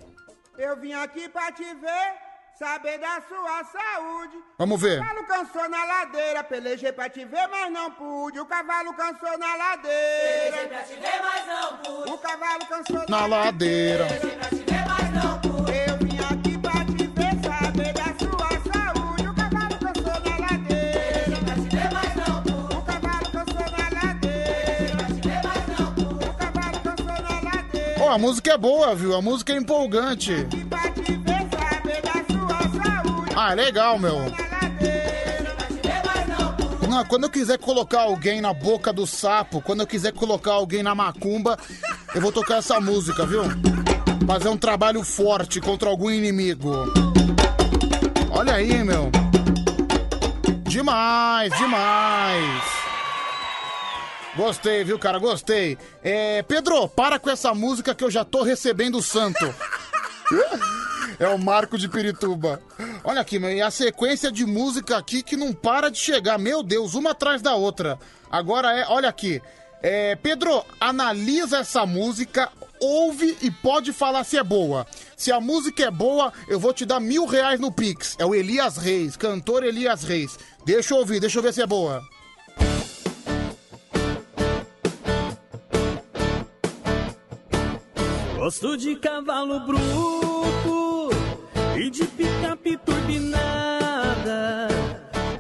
[0.59, 2.13] Eu vim aqui pra te ver,
[2.59, 4.37] saber da sua saúde.
[4.59, 5.01] Vamos ver.
[5.01, 8.39] O cavalo cansou na ladeira, pelejei pra te ver, mas não pude.
[8.41, 10.57] O cavalo cansou na ladeira.
[10.57, 12.11] Pelejei pra te ver, mas não pude.
[12.13, 14.07] O cavalo cansou Na ladeira.
[14.07, 19.29] Eu vim aqui pra te ver, saber da sua saúde.
[19.29, 21.37] O cavalo cansou na ladeira.
[21.45, 22.77] pra te ver, mas não pude.
[22.77, 24.97] O cavalo cansou na ladeira.
[24.97, 26.25] pra te ver, mas não pude.
[26.25, 28.03] O cavalo cansou na ladeira.
[28.03, 29.17] Ó, a música é boa, viu?
[29.17, 30.47] A música é empolgante.
[33.45, 34.19] Ah, é legal, meu.
[36.89, 40.81] Não, quando eu quiser colocar alguém na boca do sapo, quando eu quiser colocar alguém
[40.81, 41.59] na macumba,
[42.15, 43.43] eu vou tocar essa música, viu?
[44.29, 46.73] Fazer um trabalho forte contra algum inimigo.
[48.31, 49.11] Olha aí, meu.
[50.63, 52.63] Demais, demais.
[54.37, 55.19] Gostei, viu, cara?
[55.19, 55.77] Gostei.
[56.01, 59.53] É, Pedro, para com essa música que eu já tô recebendo o santo.
[61.23, 62.61] É o Marco de Pirituba.
[63.05, 66.37] Olha aqui, meu, e a sequência de música aqui que não para de chegar.
[66.37, 67.97] Meu Deus, uma atrás da outra.
[68.29, 69.41] Agora é, olha aqui.
[69.81, 72.51] É, Pedro, analisa essa música,
[72.81, 74.85] ouve e pode falar se é boa.
[75.17, 78.17] Se a música é boa, eu vou te dar mil reais no Pix.
[78.19, 80.37] É o Elias Reis, cantor Elias Reis.
[80.67, 82.03] Deixa eu ouvir, deixa eu ver se é boa.
[88.37, 90.32] Gosto de cavalo bruto
[91.83, 94.69] e de picape turbinada.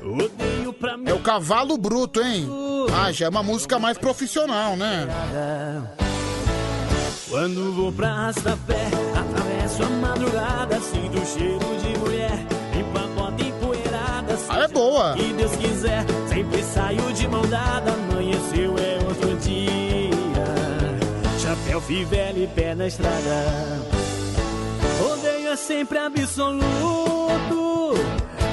[0.02, 1.08] Odeio pra mim.
[1.08, 2.48] É o Cavalo Bruto, hein?
[2.92, 5.06] Ah, já é uma música mais profissional, né?
[7.30, 12.44] Quando vou pra Rastafé, atravesso a madrugada, sinto o cheiro de mulher,
[12.78, 14.38] empacota empoeirada.
[14.48, 15.16] Ah, é boa.
[15.16, 20.10] Se Deus quiser, sempre saio de mão dada, amanheceu é outro dia.
[21.40, 24.02] Chapéu, fivela e pé na estrada.
[25.02, 27.94] Odeio é sempre absoluto,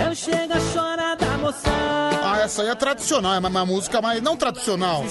[0.06, 2.20] eu chego a chorar da moçada.
[2.24, 4.22] Ah, essa aí é tradicional, é uma, música mais.
[4.22, 5.04] Não tradicional.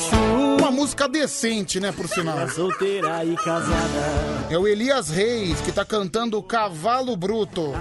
[0.59, 2.49] Uma música decente, né, por sinal.
[2.49, 4.47] Solteira e casada.
[4.51, 7.73] É o Elias Reis que tá cantando Cavalo Bruto.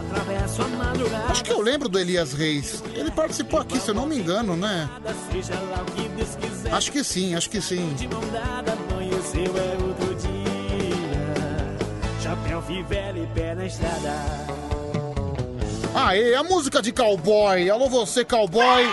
[1.30, 2.84] Acho que eu lembro do Elias Reis.
[2.96, 4.90] Ele participou aqui, se eu não me engano, né?
[6.72, 6.76] O.
[6.76, 7.94] Acho que sim, acho que sim.
[7.96, 9.97] De mão dada, amanheceu é dia.
[12.28, 14.12] Chapéu, fivela e pé na estrada.
[15.96, 17.70] Aê, a música de cowboy.
[17.70, 18.86] Alô, você, cowboy.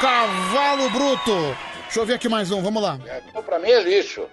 [0.00, 1.54] Cavalo Bruto.
[1.82, 2.98] Deixa eu ver aqui mais um, vamos lá.
[3.28, 4.24] Então, pra mim é lixo.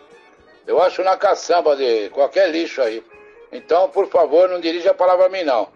[0.65, 3.03] Eu acho na caçamba de qualquer lixo aí.
[3.51, 5.67] Então, por favor, não dirija a palavra a mim, não.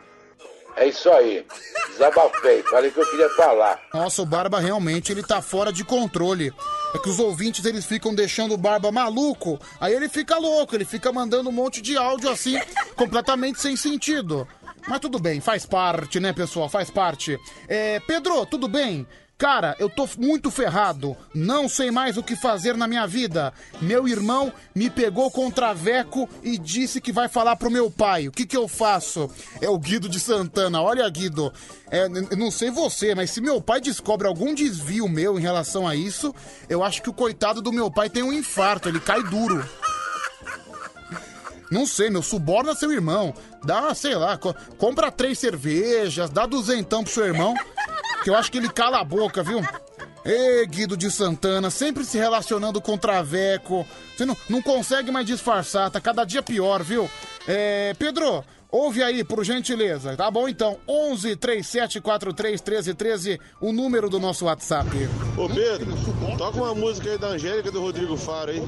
[0.77, 1.45] É isso aí.
[1.89, 2.63] Desabafei.
[2.63, 3.77] Falei que eu queria falar.
[3.93, 6.53] Nossa, o Barba realmente ele tá fora de controle.
[6.97, 10.83] É que os ouvintes eles ficam deixando o Barba maluco, aí ele fica louco, ele
[10.83, 12.59] fica mandando um monte de áudio assim,
[12.97, 14.47] completamente sem sentido.
[14.87, 16.67] Mas tudo bem, faz parte, né, pessoal?
[16.67, 17.37] Faz parte.
[17.67, 19.05] É, Pedro, tudo bem?
[19.37, 21.15] Cara, eu tô muito ferrado.
[21.31, 23.53] Não sei mais o que fazer na minha vida.
[23.79, 28.27] Meu irmão me pegou com traveco e disse que vai falar pro meu pai.
[28.27, 29.29] O que que eu faço?
[29.61, 30.81] É o Guido de Santana.
[30.81, 31.53] Olha, Guido,
[31.91, 35.95] é, não sei você, mas se meu pai descobre algum desvio meu em relação a
[35.95, 36.33] isso,
[36.67, 38.89] eu acho que o coitado do meu pai tem um infarto.
[38.89, 39.63] Ele cai duro.
[41.69, 43.35] Não sei, meu, suborna seu irmão.
[43.63, 47.53] Dá, sei lá, co- compra três cervejas, dá duzentão pro seu irmão,
[48.29, 49.61] eu acho que ele cala a boca, viu?
[50.25, 53.87] Ê, Guido de Santana, sempre se relacionando com Traveco.
[54.15, 57.09] Você não, não consegue mais disfarçar, tá cada dia pior, viu?
[57.47, 60.15] É, Pedro, ouve aí, por gentileza.
[60.15, 64.89] Tá bom então, 11 37 43 13 13, o número do nosso WhatsApp.
[65.37, 65.93] Ô Pedro,
[66.37, 68.61] toca uma música aí da Angélica e do Rodrigo Faro aí.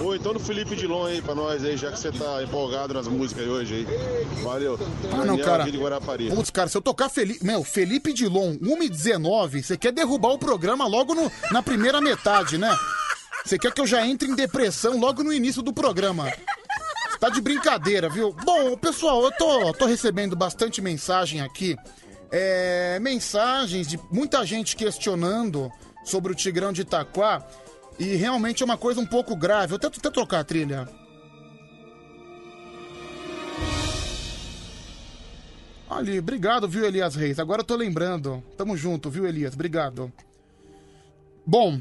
[0.00, 3.06] Ou então do Felipe Dilon aí pra nós aí, já que você tá empolgado nas
[3.06, 4.42] músicas aí hoje aí.
[4.42, 4.78] Valeu.
[5.12, 5.64] Ah, não, Daniel cara.
[5.64, 6.30] de Guarapari.
[6.30, 7.44] Putz, cara, se eu tocar Felipe.
[7.44, 12.74] Meu, Felipe Dilon, 1h19, você quer derrubar o programa logo no- na primeira metade, né?
[13.44, 16.32] Você quer que eu já entre em depressão logo no início do programa.
[17.22, 18.32] Tá de brincadeira, viu?
[18.44, 21.76] Bom, pessoal, eu tô, tô recebendo bastante mensagem aqui.
[22.32, 25.70] É, mensagens de muita gente questionando
[26.04, 27.46] sobre o Tigrão de Itaquá.
[27.96, 29.72] E realmente é uma coisa um pouco grave.
[29.72, 30.88] Eu tento até trocar a trilha.
[35.88, 37.38] Ali, obrigado, viu, Elias Reis?
[37.38, 38.42] Agora eu tô lembrando.
[38.56, 39.54] Tamo junto, viu, Elias?
[39.54, 40.12] Obrigado.
[41.46, 41.80] Bom.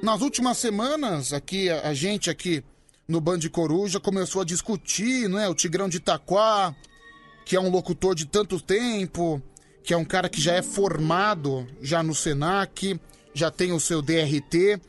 [0.00, 2.62] Nas últimas semanas, aqui, a, gente aqui
[3.08, 5.48] no Band Coruja começou a discutir, não é?
[5.48, 6.72] O Tigrão de Itaquá,
[7.44, 9.42] que é um locutor de tanto tempo,
[9.82, 12.98] que é um cara que já é formado já no Senac,
[13.34, 14.80] já tem o seu DRT.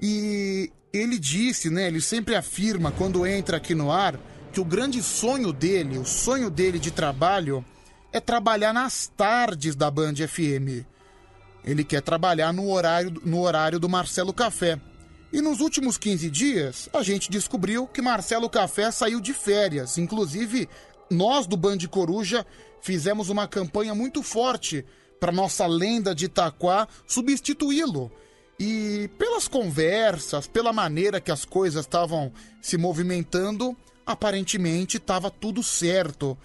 [0.00, 1.88] E ele disse, né?
[1.88, 4.18] Ele sempre afirma quando entra aqui no ar
[4.52, 7.64] que o grande sonho dele, o sonho dele de trabalho,
[8.12, 10.86] é trabalhar nas tardes da Band FM.
[11.66, 14.80] Ele quer trabalhar no horário, no horário do Marcelo Café.
[15.32, 19.98] E nos últimos 15 dias, a gente descobriu que Marcelo Café saiu de férias.
[19.98, 20.68] Inclusive,
[21.10, 22.46] nós do Band Coruja
[22.80, 24.84] fizemos uma campanha muito forte
[25.18, 28.12] para nossa lenda de Itaquá substituí-lo.
[28.58, 36.38] E pelas conversas, pela maneira que as coisas estavam se movimentando, aparentemente estava tudo certo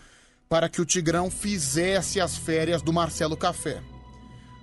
[0.50, 3.82] para que o Tigrão fizesse as férias do Marcelo Café.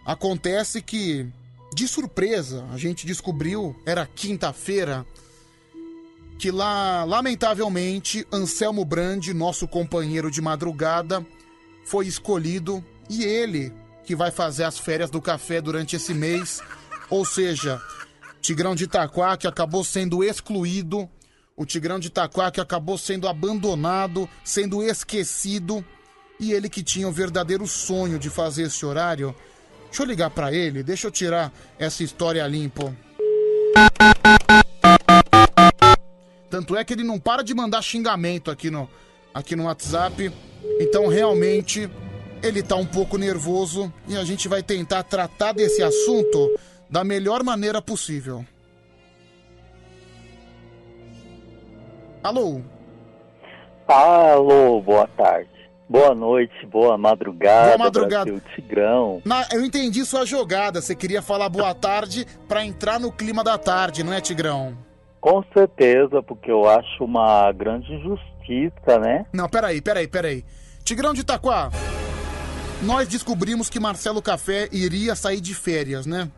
[0.09, 1.29] Acontece que,
[1.75, 5.05] de surpresa, a gente descobriu, era quinta-feira,
[6.39, 11.23] que lá, lamentavelmente, Anselmo Brandi, nosso companheiro de madrugada,
[11.85, 13.71] foi escolhido e ele
[14.03, 16.63] que vai fazer as férias do café durante esse mês.
[17.11, 17.79] Ou seja,
[18.41, 21.07] Tigrão de Itaquá que acabou sendo excluído,
[21.55, 25.85] o Tigrão de Itaquá que acabou sendo abandonado, sendo esquecido,
[26.41, 29.37] e ele que tinha o verdadeiro sonho de fazer esse horário.
[29.89, 32.95] Deixa eu ligar pra ele, deixa eu tirar essa história limpo.
[36.51, 38.89] Tanto é que ele não para de mandar xingamento aqui no,
[39.35, 40.33] aqui no WhatsApp.
[40.81, 41.91] Então, realmente,
[42.43, 46.59] ele tá um pouco nervoso e a gente vai tentar tratar desse assunto
[46.89, 48.45] da melhor maneira possível.
[52.23, 52.61] Alô?
[53.87, 55.58] Alô, boa tarde.
[55.89, 58.25] Boa noite, boa madrugada, Boa madrugada.
[58.31, 59.23] Brasil Tigrão.
[59.25, 60.83] Na- eu entendi sua jogada.
[60.83, 64.77] Você queria falar boa tarde pra entrar no clima da tarde, não é, Tigrão?
[65.21, 69.25] Com certeza, porque eu acho uma grande injustiça, né?
[69.33, 70.45] Não, peraí, peraí, peraí.
[70.85, 71.71] Tigrão de Itaquá,
[72.83, 76.31] nós descobrimos que Marcelo Café iria sair de férias, né?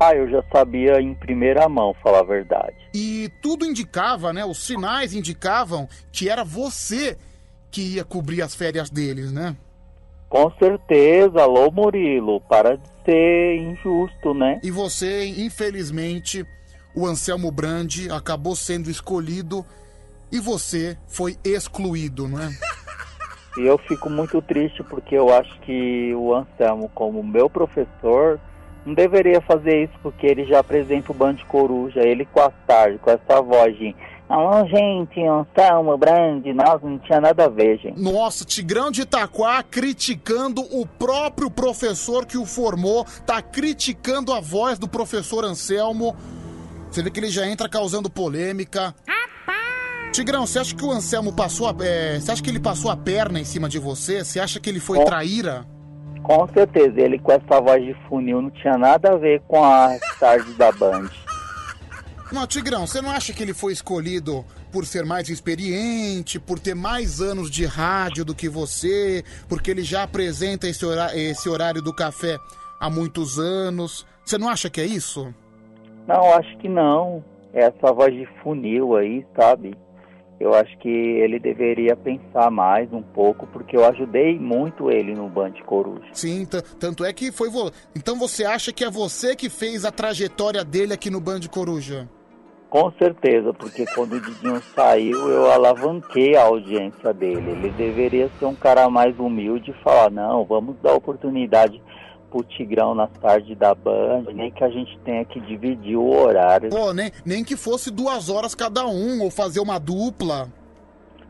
[0.00, 2.74] Ah, eu já sabia em primeira mão, falar a verdade.
[2.94, 4.44] E tudo indicava, né?
[4.44, 7.16] Os sinais indicavam que era você
[7.74, 9.56] que ia cobrir as férias deles, né?
[10.28, 14.60] Com certeza, alô Murilo, para de ser injusto, né?
[14.62, 16.46] E você, infelizmente,
[16.94, 19.66] o Anselmo Brandi acabou sendo escolhido
[20.30, 22.48] e você foi excluído, não é?
[23.56, 28.40] E eu fico muito triste porque eu acho que o Anselmo, como meu professor,
[28.84, 32.98] não deveria fazer isso porque ele já apresenta o Band Coruja, ele com a tarde,
[32.98, 33.94] com essa voz de
[34.28, 38.00] Alô, gente, Anselmo, Brand, nossa, não tinha nada a ver, gente.
[38.00, 44.78] Nossa, Tigrão de Itaquá criticando o próprio professor que o formou, tá criticando a voz
[44.78, 46.16] do professor Anselmo.
[46.90, 48.94] Você vê que ele já entra causando polêmica.
[50.12, 52.96] Tigrão, você acha que o Anselmo passou a, é, você acha que ele passou a
[52.96, 54.24] perna em cima de você?
[54.24, 55.66] Você acha que ele foi Com- traíra?
[56.22, 59.90] Com certeza, ele com essa voz de funil não tinha nada a ver com a
[60.18, 61.10] tarde da Band.
[62.34, 66.74] Não, Tigrão, você não acha que ele foi escolhido por ser mais experiente, por ter
[66.74, 71.80] mais anos de rádio do que você, porque ele já apresenta esse, hora- esse horário
[71.80, 72.36] do café
[72.80, 74.04] há muitos anos?
[74.24, 75.32] Você não acha que é isso?
[76.08, 77.24] Não, acho que não.
[77.52, 79.76] Essa voz de funil aí, sabe?
[80.40, 85.28] Eu acho que ele deveria pensar mais um pouco, porque eu ajudei muito ele no
[85.28, 86.08] Band Coruja.
[86.12, 86.44] Sim,
[86.80, 87.72] tanto é que foi você.
[87.94, 92.08] Então você acha que é você que fez a trajetória dele aqui no Band Coruja?
[92.74, 97.52] Com certeza, porque quando o Didinho saiu, eu alavanquei a audiência dele.
[97.52, 101.80] Ele deveria ser um cara mais humilde e falar, não, vamos dar oportunidade
[102.28, 106.70] pro Tigrão nas tardes da Band, nem que a gente tenha que dividir o horário.
[106.70, 110.48] Pô, nem, nem que fosse duas horas cada um, ou fazer uma dupla.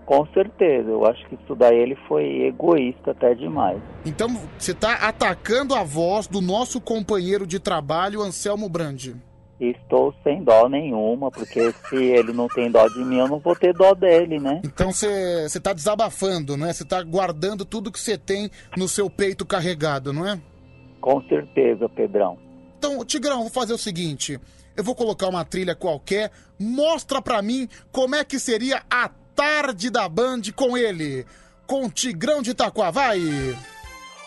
[0.07, 3.83] Com certeza, eu acho que isso daí ele foi egoísta até demais.
[4.07, 4.29] Então
[4.59, 9.15] você tá atacando a voz do nosso companheiro de trabalho, Anselmo Brandi.
[9.61, 13.55] Estou sem dó nenhuma, porque se ele não tem dó de mim, eu não vou
[13.55, 14.61] ter dó dele, né?
[14.65, 16.73] Então você você tá desabafando, não é?
[16.73, 20.41] Você tá guardando tudo que você tem no seu peito carregado, não é?
[21.01, 22.39] Com certeza, Pedrão.
[22.79, 24.41] Então, Tigrão, vou fazer o seguinte.
[24.77, 26.31] Eu vou colocar uma trilha qualquer.
[26.59, 31.25] Mostra pra mim como é que seria a tarde da Band com ele.
[31.67, 33.21] Com o Tigrão de Itaquá, vai!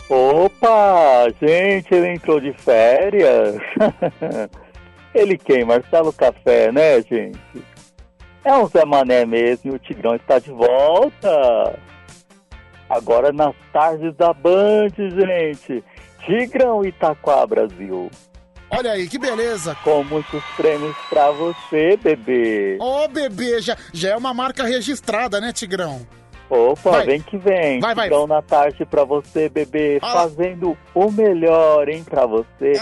[0.10, 3.56] Opa, gente, ele entrou de férias.
[5.14, 5.64] ele quem?
[5.66, 7.40] Marcelo Café, né, gente?
[8.44, 11.78] É um Zé Mané mesmo e o Tigrão está de volta.
[12.90, 15.84] Agora nas tardes da Band, gente.
[16.26, 18.10] Tigrão Itaquá, Brasil.
[18.70, 19.76] Olha aí, que beleza!
[19.84, 22.78] Com muitos prêmios pra você, bebê.
[22.82, 26.06] Ô, bebê, já, já é uma marca registrada, né, Tigrão?
[26.50, 27.06] Opa, Vai.
[27.06, 27.80] vem que vem.
[27.80, 28.08] Vai, vai.
[28.08, 30.00] Tigrão na tarde pra você, bebê.
[30.02, 32.74] Fazendo o melhor, hein, pra você.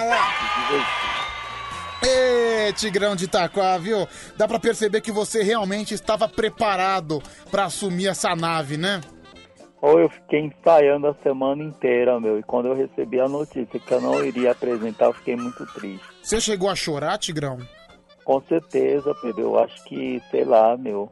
[2.04, 4.08] Ê, Tigrão de Itaquá, viu?
[4.38, 9.02] Dá pra perceber que você realmente estava preparado pra assumir essa nave, né?
[9.82, 12.40] Ou eu fiquei ensaiando a semana inteira, meu.
[12.40, 16.06] E quando eu recebi a notícia que eu não iria apresentar, eu fiquei muito triste.
[16.24, 17.60] Você chegou a chorar, Tigrão?
[18.24, 19.42] Com certeza, Pedro.
[19.42, 21.12] Eu acho que, sei lá, meu,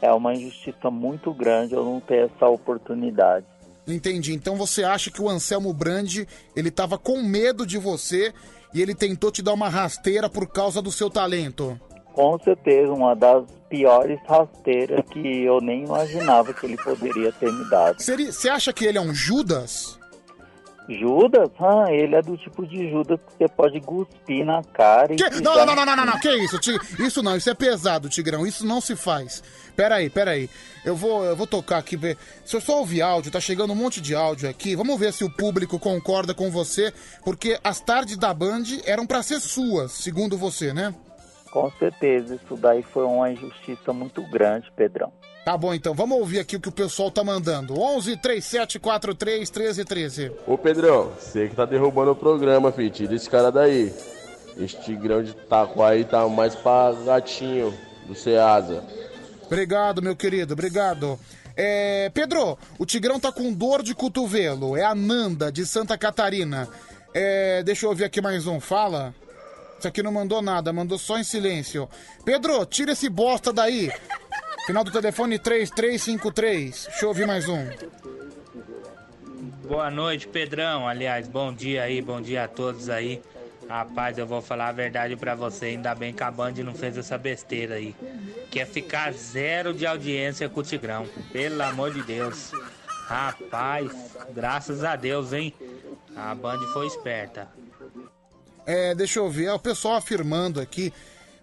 [0.00, 3.46] é uma injustiça muito grande eu não ter essa oportunidade.
[3.86, 4.32] Entendi.
[4.32, 8.32] Então você acha que o Anselmo Brandi, ele tava com medo de você
[8.74, 11.78] e ele tentou te dar uma rasteira por causa do seu talento?
[12.12, 17.68] Com certeza, uma das piores rasteiras que eu nem imaginava que ele poderia ter me
[17.70, 18.02] dado.
[18.02, 19.98] Você acha que ele é um Judas?
[20.98, 21.50] Judas?
[21.60, 25.16] Ah, ele é do tipo de Judas que você pode cuspir na cara e...
[25.16, 26.12] Que- Não, pisar não, não, não, não, não, cima.
[26.12, 27.02] não, que isso?
[27.02, 29.42] Isso não, isso é pesado, Tigrão, isso não se faz.
[29.76, 30.48] Pera aí, pera aí.
[30.84, 32.16] Eu vou, eu vou tocar aqui, ver.
[32.44, 34.74] Se eu só ouvir áudio, tá chegando um monte de áudio aqui.
[34.76, 36.92] Vamos ver se o público concorda com você,
[37.24, 40.94] porque as tardes da Band eram pra ser suas, segundo você, né?
[41.50, 45.12] Com certeza, isso daí foi uma injustiça muito grande, Pedrão.
[45.44, 47.78] Tá bom, então, vamos ouvir aqui o que o pessoal tá mandando.
[47.78, 50.32] 11 3743 1313.
[50.46, 52.90] Ô Pedrão, você que tá derrubando o programa, filho.
[52.90, 53.92] Tira esse cara daí.
[54.56, 57.74] Esse tigrão de taco aí tá mais pra gatinho
[58.06, 58.84] do Ceasa.
[59.44, 61.18] Obrigado, meu querido, obrigado.
[61.56, 64.76] É, Pedro, o Tigrão tá com dor de cotovelo.
[64.76, 66.68] É a Nanda, de Santa Catarina.
[67.12, 68.60] É, deixa eu ouvir aqui mais um.
[68.60, 69.14] Fala.
[69.78, 71.88] Isso aqui não mandou nada, mandou só em silêncio.
[72.24, 73.90] Pedro, tira esse bosta daí.
[74.66, 76.86] Final do telefone 3353.
[76.86, 77.68] Deixa eu ouvir mais um.
[79.66, 80.86] Boa noite, Pedrão.
[80.86, 83.20] Aliás, bom dia aí, bom dia a todos aí.
[83.68, 85.66] Rapaz, eu vou falar a verdade pra você.
[85.66, 87.94] Ainda bem que a Band não fez essa besteira aí.
[88.50, 91.06] Que é ficar zero de audiência com o Tigrão.
[91.32, 92.52] Pelo amor de Deus.
[93.06, 93.90] Rapaz,
[94.32, 95.52] graças a Deus, hein?
[96.14, 97.48] A Band foi esperta.
[98.64, 100.92] É, deixa eu ver, é o pessoal afirmando aqui.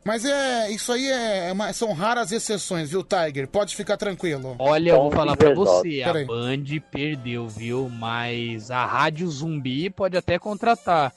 [0.04, 3.48] Mas é, isso aí é, é uma- são raras exceções, viu, Tiger?
[3.48, 4.56] Pode ficar tranquilo.
[4.58, 6.14] Olha, eu vou falar pra você, a.
[6.26, 7.90] Band perdeu, viu?
[7.90, 11.14] Mas a Rádio Zumbi pode até contratar.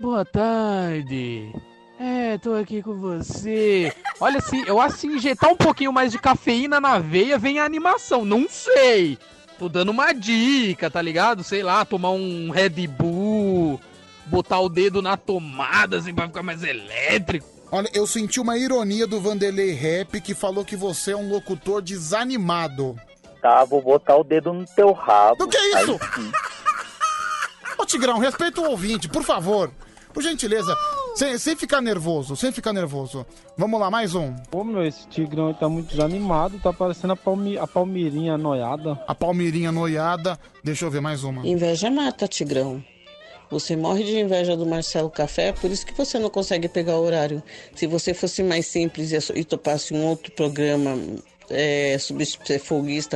[0.00, 1.50] Boa tarde.
[1.98, 3.90] É, tô aqui com você.
[4.20, 7.58] Olha, se eu acho que se injetar um pouquinho mais de cafeína na veia, vem
[7.58, 8.22] a animação.
[8.24, 9.16] Não sei.
[9.58, 11.42] Tô dando uma dica, tá ligado?
[11.42, 13.80] Sei lá, tomar um Red Bull,
[14.26, 17.46] botar o dedo na tomada assim pra ficar mais elétrico.
[17.70, 21.82] Olha, eu senti uma ironia do Vanderlei Rap que falou que você é um locutor
[21.82, 22.96] desanimado.
[23.42, 25.44] Tá, vou botar o dedo no teu rabo.
[25.44, 25.98] O que é isso?
[27.78, 29.70] Ô Tigrão, respeita o ouvinte, por favor.
[30.12, 30.74] Por gentileza,
[31.14, 33.26] sem, sem ficar nervoso, sem ficar nervoso.
[33.54, 34.34] Vamos lá, mais um.
[34.50, 38.98] Pô, meu, esse tigrão aí tá muito desanimado, tá parecendo a, palmi a palmeirinha noiada.
[39.06, 40.38] A palmeirinha noiada.
[40.64, 41.46] Deixa eu ver mais uma.
[41.46, 42.82] Inveja mata, Tigrão.
[43.50, 47.04] Você morre de inveja do Marcelo Café, por isso que você não consegue pegar o
[47.04, 47.42] horário.
[47.74, 50.98] Se você fosse mais simples e, topasse um outro programa,
[51.48, 51.96] é,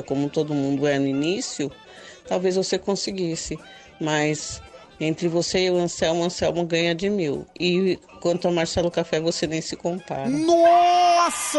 [0.07, 1.71] como todo mundo é no início,
[2.29, 3.59] talvez você conseguisse.
[4.01, 4.63] Mas
[5.01, 7.47] entre você e o Anselmo, o Anselmo ganha de mil.
[7.59, 10.29] E quanto ao Marcelo Café, você nem se compara.
[10.29, 11.59] Nossa!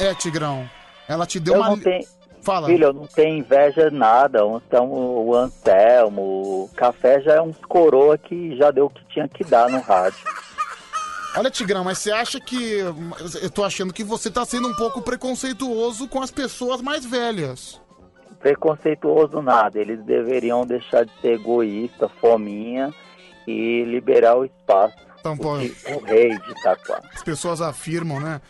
[0.00, 0.68] É, Tigrão.
[1.08, 1.70] Ela te deu Eu uma.
[1.70, 2.04] não tenho...
[2.46, 2.68] Fala.
[2.68, 4.46] Filho, eu não tenho inveja nada.
[4.46, 4.94] O Anselmo,
[5.26, 9.42] o Anselmo, o Café já é uns coroa que já deu o que tinha que
[9.42, 10.20] dar no rádio.
[11.36, 12.78] Olha, Tigrão, mas você acha que.
[13.42, 17.80] Eu tô achando que você tá sendo um pouco preconceituoso com as pessoas mais velhas.
[18.38, 19.80] Preconceituoso nada.
[19.80, 22.94] Eles deveriam deixar de ser egoísta, fominha
[23.44, 24.94] e liberar o espaço.
[25.18, 27.02] Então, pô, O rei de Itaquá.
[27.12, 28.40] as pessoas afirmam, né?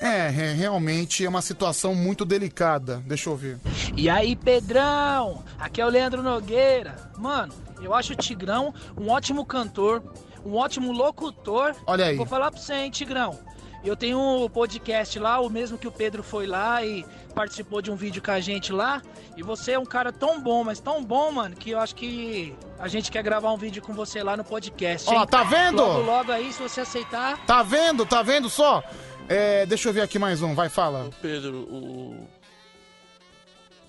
[0.00, 3.02] É, é, realmente é uma situação muito delicada.
[3.06, 3.58] Deixa eu ver.
[3.96, 5.44] E aí, Pedrão?
[5.58, 7.10] Aqui é o Leandro Nogueira.
[7.18, 10.02] Mano, eu acho o Tigrão um ótimo cantor,
[10.44, 11.74] um ótimo locutor.
[11.86, 12.16] Olha aí.
[12.16, 13.38] Vou falar pra você, hein, Tigrão.
[13.84, 17.04] Eu tenho um podcast lá, o mesmo que o Pedro foi lá e
[17.34, 19.02] participou de um vídeo com a gente lá.
[19.36, 22.54] E você é um cara tão bom, mas tão bom, mano, que eu acho que
[22.78, 25.08] a gente quer gravar um vídeo com você lá no podcast.
[25.10, 25.26] Ó, hein?
[25.26, 25.82] tá vendo?
[25.82, 27.44] Logo, logo aí, se você aceitar.
[27.44, 28.06] Tá vendo?
[28.06, 28.84] Tá vendo só?
[29.28, 31.10] É, deixa eu ver aqui mais um, vai, fala.
[31.20, 32.28] Pedro, o.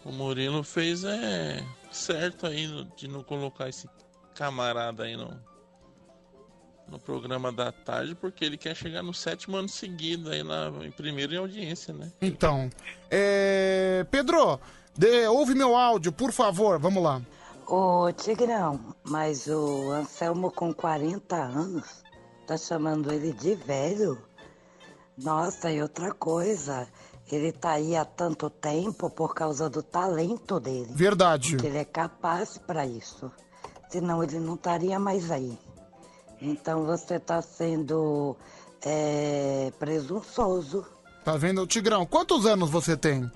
[0.06, 3.88] O Murilo fez é certo aí no- de não colocar esse
[4.36, 5.34] camarada aí no,
[6.90, 10.92] no programa da tarde, porque ele quer chegar no sétimo ano seguido aí na, em
[10.92, 12.12] primeiro em audiência, né?
[12.22, 12.70] Então,
[13.10, 14.06] é...
[14.12, 14.60] Pedro,
[14.98, 17.22] dê- ouve meu áudio, por favor, vamos lá.
[17.66, 22.04] Ô, Tigrão, mas o Anselmo com 40 anos
[22.46, 24.22] tá chamando ele de velho?
[25.18, 26.88] Nossa, e outra coisa,
[27.32, 30.90] ele tá aí há tanto tempo por causa do talento dele.
[30.92, 31.52] Verdade.
[31.52, 33.32] Porque ele é capaz pra isso.
[33.90, 35.58] Senão ele não estaria mais aí.
[36.42, 38.36] Então você tá sendo
[38.84, 40.86] é, presunçoso.
[41.24, 41.66] Tá vendo?
[41.66, 43.32] Tigrão, quantos anos você tem?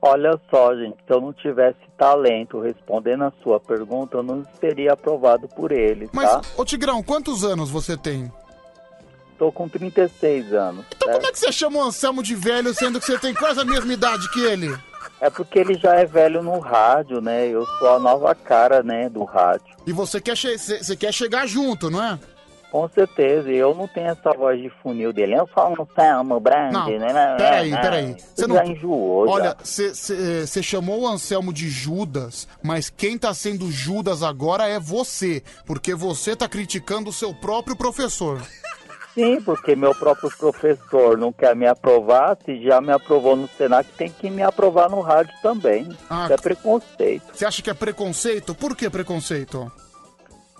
[0.00, 4.94] Olha só, gente, se eu não tivesse talento respondendo a sua pergunta, eu não seria
[4.94, 6.40] aprovado por ele, Mas, tá?
[6.56, 8.30] ô Tigrão, quantos anos você tem?
[9.42, 10.84] Tô com 36 anos.
[10.94, 13.58] Então como é que você chama o Anselmo de velho, sendo que você tem quase
[13.58, 14.72] a mesma idade que ele?
[15.20, 17.48] É porque ele já é velho no rádio, né?
[17.48, 19.74] Eu sou a nova cara, né, do rádio.
[19.84, 22.20] E você quer, che- você quer chegar junto, não é?
[22.70, 25.34] Com certeza, e eu não tenho essa voz de funil dele.
[25.34, 27.36] Eu sou um Selmo Brand, Não, né?
[27.36, 28.16] peraí, peraí.
[28.34, 28.56] Você não...
[28.56, 34.68] já enjoou, Olha, você chamou o Anselmo de Judas, mas quem tá sendo Judas agora
[34.68, 38.40] é você, porque você tá criticando o seu próprio professor.
[39.14, 43.88] Sim, porque meu próprio professor não quer me aprovar, se já me aprovou no Senac,
[43.92, 45.86] tem que me aprovar no rádio também.
[46.08, 47.24] Ah, Isso é preconceito.
[47.34, 48.54] Você acha que é preconceito?
[48.54, 49.70] Por que preconceito?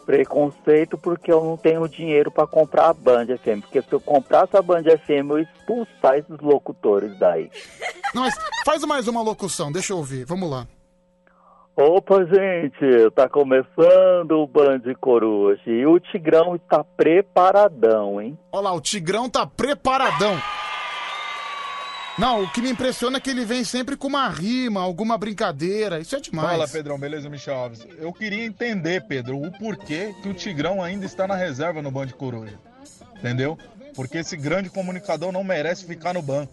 [0.04, 3.60] Preconceito porque eu não tenho dinheiro para comprar a Band FM.
[3.62, 7.50] Porque se eu comprasse a Band FM, eu expulsar esses locutores daí.
[8.64, 10.66] Faz mais uma locução, deixa eu ouvir, vamos lá.
[11.74, 18.38] Opa, gente, tá começando o Band Coruja e o Tigrão está preparadão, hein?
[18.52, 20.38] Olha lá, o Tigrão tá preparadão.
[22.18, 25.98] Não, o que me impressiona é que ele vem sempre com uma rima, alguma brincadeira.
[25.98, 26.50] Isso é demais.
[26.50, 27.86] Fala, Pedrão, beleza, Michel Alves?
[27.98, 32.08] Eu queria entender, Pedro, o porquê que o Tigrão ainda está na reserva no Band
[32.08, 32.58] Coruja.
[33.16, 33.56] Entendeu?
[33.96, 36.52] Porque esse grande comunicador não merece ficar no banco.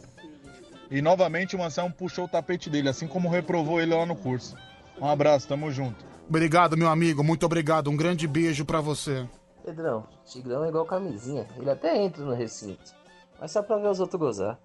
[0.89, 4.55] E novamente o Anselmo puxou o tapete dele, assim como reprovou ele lá no curso.
[5.01, 6.05] Um abraço, tamo junto.
[6.27, 7.89] Obrigado, meu amigo, muito obrigado.
[7.89, 9.27] Um grande beijo pra você.
[9.65, 11.47] Pedrão, Tigrão é igual camisinha.
[11.57, 12.93] Ele até entra no recinto.
[13.39, 14.59] Mas só pra ver os outros gozar.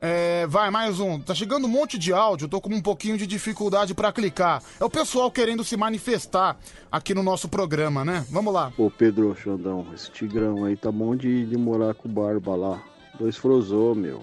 [0.00, 1.18] É, vai, mais um.
[1.20, 4.62] Tá chegando um monte de áudio, tô com um pouquinho de dificuldade pra clicar.
[4.78, 6.56] É o pessoal querendo se manifestar
[6.90, 8.24] aqui no nosso programa, né?
[8.30, 8.72] Vamos lá.
[8.78, 12.82] Ô Pedro Xandão, esse tigrão aí tá bom de, de morar com o Barba lá.
[13.18, 14.22] Dois frozô, meu.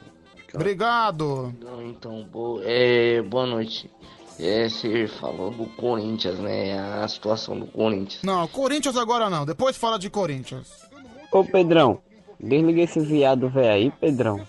[0.54, 1.54] Obrigado.
[1.62, 3.92] Não, então, bo- é, boa noite.
[4.40, 6.78] É, você falou do Corinthians, né?
[7.02, 8.24] A situação do Corinthians.
[8.24, 9.46] Não, Corinthians agora não.
[9.46, 10.86] Depois fala de Corinthians.
[11.32, 12.00] Ô Pedrão,
[12.40, 14.46] desliga esse viado velho aí, Pedrão.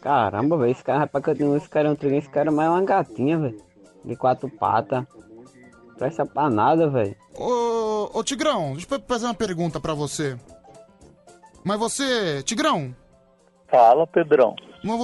[0.00, 2.50] Caramba, velho, esse cara, rapaz, que eu tenho esse cara é um trem, esse cara
[2.50, 3.62] é mais uma gatinha, velho.
[4.04, 5.04] De quatro patas.
[5.96, 7.16] Presta pra nada, velho.
[7.34, 10.36] Ô, ô Tigrão, deixa eu fazer uma pergunta pra você.
[11.64, 12.94] Mas você, Tigrão,
[13.74, 14.54] Fala, Pedrão.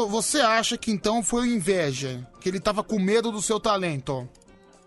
[0.09, 2.27] Você acha que então foi inveja?
[2.41, 4.29] Que ele tava com medo do seu talento?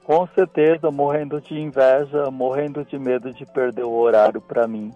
[0.04, 4.94] Com certeza, morrendo de inveja, morrendo de medo de perder o horário pra mim.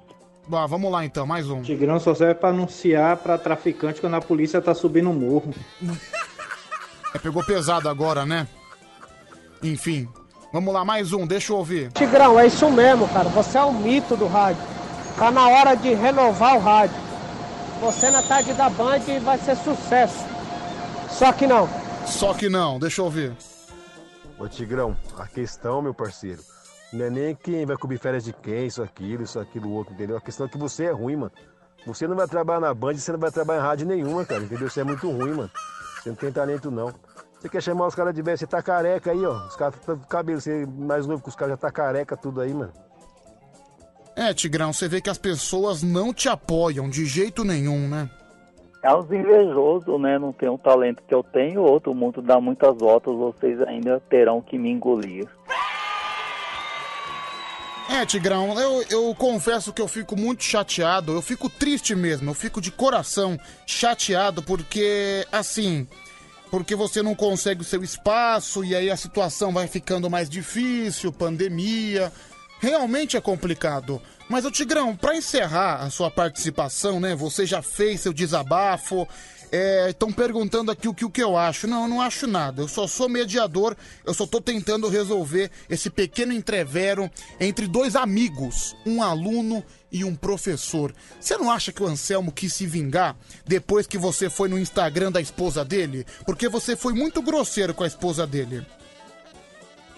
[0.47, 1.61] Bah, vamos lá então, mais um.
[1.61, 5.53] Tigrão só serve pra anunciar pra traficante quando a polícia tá subindo o morro.
[7.15, 8.45] É, pegou pesado agora, né?
[9.63, 10.09] Enfim,
[10.51, 11.89] vamos lá, mais um, deixa eu ouvir.
[11.93, 13.29] Tigrão, é isso mesmo, cara.
[13.29, 14.61] Você é o mito do rádio.
[15.17, 17.06] Tá na hora de renovar o rádio.
[17.79, 20.25] Você na tarde da Band vai ser sucesso.
[21.09, 21.69] Só que não.
[22.05, 23.35] Só que não, deixa eu ouvir.
[24.39, 26.41] Ô Tigrão, a questão, meu parceiro,
[26.91, 30.17] não é nem quem vai cobrir férias de quem, isso, aquilo, isso, aquilo, outro, entendeu?
[30.17, 31.31] A questão é que você é ruim, mano.
[31.85, 34.69] Você não vai trabalhar na Band, você não vai trabalhar em rádio nenhuma, cara, entendeu?
[34.69, 35.51] Você é muito ruim, mano.
[36.01, 36.93] Você não tem talento, não.
[37.39, 39.45] Você quer chamar os caras de velho, você tá careca aí, ó.
[39.45, 42.17] Os caras estão com cabelo, você é mais novo que os caras já tá careca
[42.17, 42.73] tudo aí, mano.
[44.17, 48.09] É, Tigrão, você vê que as pessoas não te apoiam de jeito nenhum, né?
[48.81, 50.17] É uns invejosos, né?
[50.17, 54.41] Não tem o talento que eu tenho, outro mundo dá muitas voltas, vocês ainda terão
[54.41, 55.27] que me engolir.
[57.91, 62.33] É, Tigrão, eu, eu confesso que eu fico muito chateado, eu fico triste mesmo, eu
[62.33, 65.87] fico de coração chateado porque, assim,
[66.49, 71.13] porque você não consegue o seu espaço e aí a situação vai ficando mais difícil,
[71.13, 72.11] pandemia.
[72.59, 74.01] Realmente é complicado.
[74.29, 77.15] Mas, ô Tigrão, pra encerrar a sua participação, né?
[77.15, 79.07] Você já fez seu desabafo.
[79.87, 81.67] Estão perguntando aqui o que, o que eu acho.
[81.67, 82.61] Não, eu não acho nada.
[82.61, 83.77] Eu só sou mediador.
[84.05, 87.09] Eu só tô tentando resolver esse pequeno entrevero
[87.39, 90.93] entre dois amigos, um aluno e um professor.
[91.19, 93.15] Você não acha que o Anselmo quis se vingar
[93.45, 96.05] depois que você foi no Instagram da esposa dele?
[96.25, 98.65] Porque você foi muito grosseiro com a esposa dele.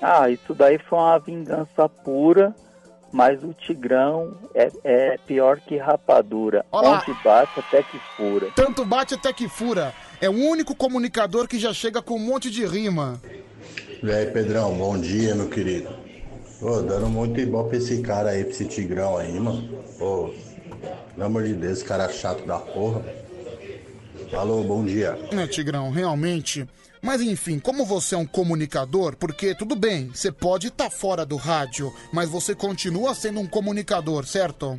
[0.01, 2.55] Ah, isso daí foi uma vingança pura,
[3.11, 6.65] mas o Tigrão é, é pior que rapadura.
[6.71, 7.03] Olha lá.
[7.07, 8.47] Onde bate até que fura.
[8.55, 9.93] Tanto bate até que fura.
[10.21, 13.19] É o único comunicador que já chega com um monte de rima.
[14.01, 15.89] E aí, Pedrão, bom dia, meu querido.
[16.61, 19.81] Ô, dando muito ibope pra esse cara aí, pra esse tigrão aí, mano.
[19.99, 20.29] Ô,
[21.13, 23.01] pelo amor de Deus, esse cara chato da porra.
[24.33, 25.17] Alô, bom dia.
[25.31, 26.67] Né, Tigrão, realmente.
[27.01, 31.37] Mas enfim, como você é um comunicador, porque tudo bem, você pode estar fora do
[31.37, 34.77] rádio, mas você continua sendo um comunicador, certo?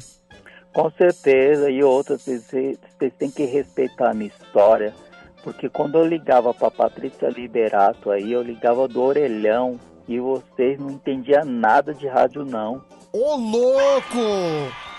[0.73, 4.95] Com certeza, e outra, vocês, vocês têm que respeitar a minha história,
[5.43, 10.91] porque quando eu ligava pra Patrícia Liberato aí, eu ligava do orelhão, e vocês não
[10.91, 12.85] entendiam nada de rádio não.
[13.13, 14.90] Ô louco!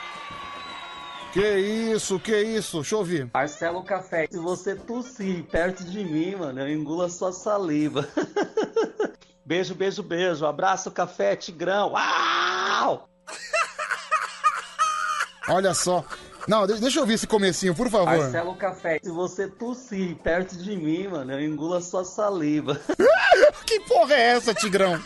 [1.34, 2.78] Que isso, que isso?
[2.82, 3.30] Deixa eu ouvir.
[3.34, 8.08] Marcelo Café, se você tossir perto de mim, mano, eu engulo a sua saliva.
[9.45, 10.45] beijo, beijo, beijo.
[10.45, 11.94] Abraço, café, Tigrão.
[11.94, 13.08] Uau!
[15.48, 16.03] Olha só.
[16.48, 18.18] Não, de- deixa eu ouvir esse comecinho, por favor.
[18.18, 22.80] Marcelo Café, se você tossir perto de mim, mano, eu engulo a sua saliva.
[23.66, 25.02] que porra é essa, Tigrão?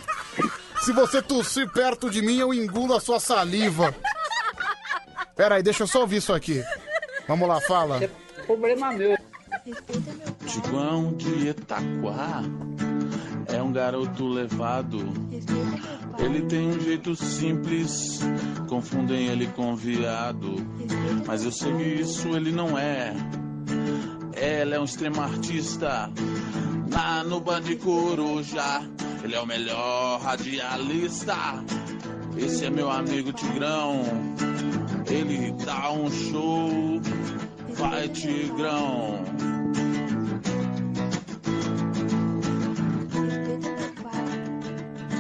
[0.82, 3.94] Se você tossir perto de mim, eu engulo a sua saliva.
[5.36, 6.64] Pera aí, deixa eu só ouvir isso aqui.
[7.28, 8.00] Vamos lá, fala.
[8.46, 9.18] Problema meu.
[10.46, 12.44] Tiguão de Itaquá
[13.48, 15.00] é um garoto levado.
[16.18, 18.20] Ele tem um jeito simples,
[18.70, 20.56] confundem ele com viado.
[21.26, 23.14] Mas eu sei que isso ele não é.
[24.34, 26.10] Ela é um extremo artista.
[26.92, 28.82] Lá no Band Coruja,
[29.24, 31.36] ele é o melhor radialista.
[32.38, 34.04] Esse é meu amigo Tigrão.
[35.08, 37.02] Ele dá um show.
[37.70, 39.24] Vai, Tigrão.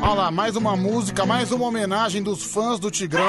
[0.01, 3.23] Olha lá, mais uma música, mais uma homenagem dos fãs do Tigrão.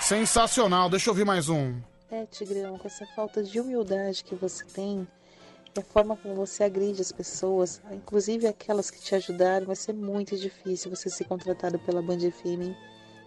[0.00, 1.74] Sensacional, deixa eu ouvir mais um.
[2.10, 5.06] É, Tigrão, com essa falta de humildade que você tem
[5.76, 9.92] e a forma como você agride as pessoas, inclusive aquelas que te ajudaram, vai ser
[9.92, 12.74] muito difícil você ser contratado pela Band FM.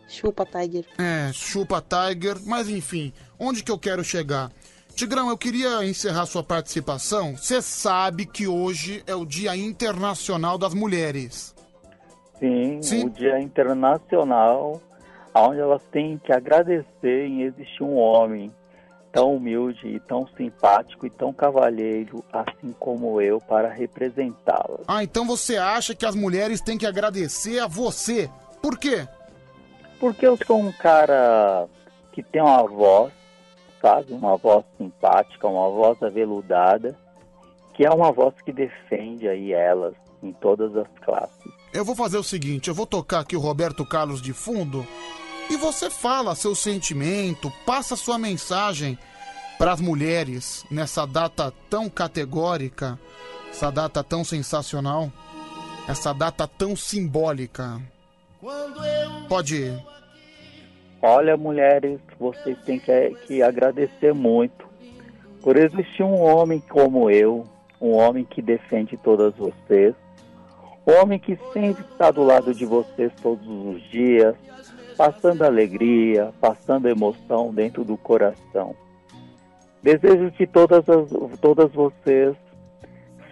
[0.09, 0.85] Chupa, Tiger.
[0.97, 4.51] É, chupa Tiger, mas enfim, onde que eu quero chegar?
[4.95, 7.37] Tigrão, eu queria encerrar sua participação.
[7.37, 11.55] Você sabe que hoje é o Dia Internacional das Mulheres.
[12.81, 14.81] Sim, o Dia Internacional,
[15.33, 18.51] onde elas têm que agradecer em existir um homem
[19.11, 24.81] tão humilde e tão simpático e tão cavalheiro, assim como eu, para representá-las.
[24.87, 28.29] Ah, então você acha que as mulheres têm que agradecer a você?
[28.61, 29.07] Por quê?
[29.99, 31.67] Porque eu sou um cara
[32.11, 33.13] que tem uma voz,
[33.81, 34.13] sabe?
[34.13, 36.97] Uma voz simpática, uma voz aveludada,
[37.73, 41.51] que é uma voz que defende aí elas em todas as classes.
[41.73, 44.85] Eu vou fazer o seguinte, eu vou tocar aqui o Roberto Carlos de fundo
[45.49, 48.97] e você fala seu sentimento, passa sua mensagem
[49.57, 52.99] para as mulheres nessa data tão categórica,
[53.49, 55.11] essa data tão sensacional,
[55.87, 57.81] essa data tão simbólica.
[59.27, 59.85] Pode ir.
[61.01, 64.67] Olha, mulheres, vocês têm que, que agradecer muito
[65.41, 67.45] por existir um homem como eu,
[67.79, 69.95] um homem que defende todas vocês,
[70.85, 74.35] um homem que sempre está do lado de vocês todos os dias,
[74.97, 78.75] passando alegria, passando emoção dentro do coração.
[79.81, 82.35] Desejo que todas, as, todas vocês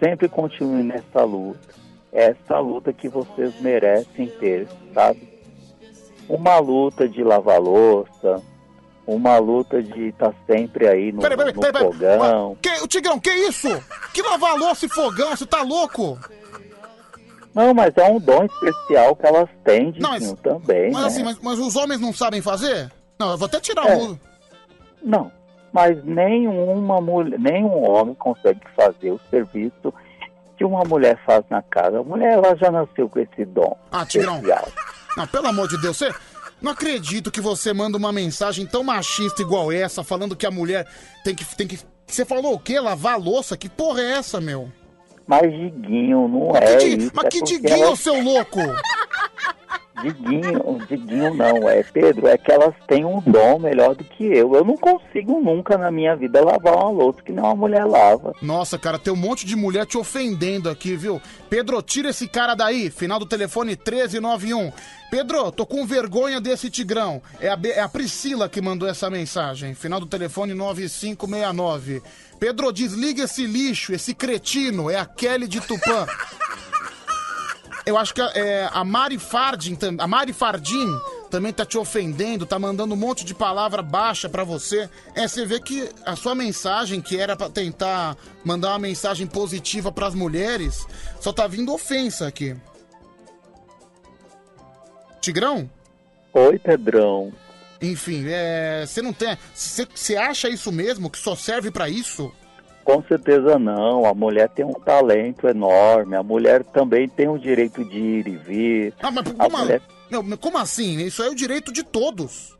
[0.02, 1.87] sempre continuem nessa luta.
[2.12, 5.28] Essa luta que vocês merecem ter, sabe?
[6.28, 8.42] Uma luta de lavar louça,
[9.06, 11.84] uma luta de estar sempre aí no, Peraí, peraí, no peraí.
[11.84, 12.56] fogão.
[12.60, 13.68] Que, o Tigrão, que isso?
[14.12, 15.30] Que lavar louça e fogão?
[15.36, 16.18] Você tá louco?
[17.54, 21.06] Não, mas é um dom especial que elas têm, Não, Diguinho, também, Mas né?
[21.08, 22.90] assim, mas, mas os homens não sabem fazer?
[23.18, 23.96] Não, eu vou até tirar É.
[23.96, 24.18] o.
[25.02, 25.32] Não,
[25.72, 29.92] mas nenhuma mulher, nenhum homem consegue fazer o serviço
[30.58, 32.00] que uma mulher faz na casa.
[32.00, 33.76] A mulher ela já nasceu com esse dom.
[33.90, 34.42] Ah, Tigrão.
[35.16, 36.12] Não, pelo amor de Deus, você.
[36.60, 40.86] Não acredito que você manda uma mensagem tão machista igual essa, falando que a mulher
[41.22, 41.44] tem que.
[41.56, 41.78] Tem que...
[42.06, 42.80] Você falou o quê?
[42.80, 43.56] Lavar a louça?
[43.56, 44.68] Que porra é essa, meu?
[45.26, 47.10] Mas Diguinho, não Mas é que, isso.
[47.14, 48.58] mas é que diguinho, elas- seu louco?
[50.02, 54.54] Diguinho, Diguinho não, é Pedro, é que elas têm um dom melhor do que eu.
[54.54, 58.32] Eu não consigo nunca na minha vida lavar uma louça que não uma mulher lava.
[58.42, 61.20] Nossa, cara, tem um monte de mulher te ofendendo aqui, viu?
[61.50, 62.90] Pedro, tira esse cara daí.
[62.90, 64.72] Final do telefone 1391.
[65.10, 67.22] Pedro, tô com vergonha desse tigrão.
[67.40, 69.74] É a, Be- é a Priscila que mandou essa mensagem.
[69.74, 72.02] Final do telefone 9569.
[72.38, 74.90] Pedro, desliga esse lixo, esse cretino.
[74.90, 76.06] É a Kelly de Tupã.
[77.88, 80.86] Eu acho que a- é, a Mari Fardin, a Mari Fardim
[81.30, 84.90] também tá te ofendendo, tá mandando um monte de palavra baixa pra você.
[85.14, 89.90] É, você vê que a sua mensagem, que era pra tentar mandar uma mensagem positiva
[89.90, 90.86] pras mulheres,
[91.18, 92.54] só tá vindo ofensa aqui.
[95.22, 95.70] Tigrão?
[96.34, 97.32] Oi, Pedrão.
[97.80, 99.38] Enfim, é, você não tem.
[99.54, 101.08] Você você acha isso mesmo?
[101.08, 102.30] Que só serve pra isso?
[102.88, 104.06] Com certeza não.
[104.06, 106.16] A mulher tem um talento enorme.
[106.16, 108.94] A mulher também tem o direito de ir e vir.
[109.02, 109.82] Ah, mas a como, mulher...
[110.10, 110.96] Meu, mas como assim?
[111.04, 112.56] Isso é o direito de todos.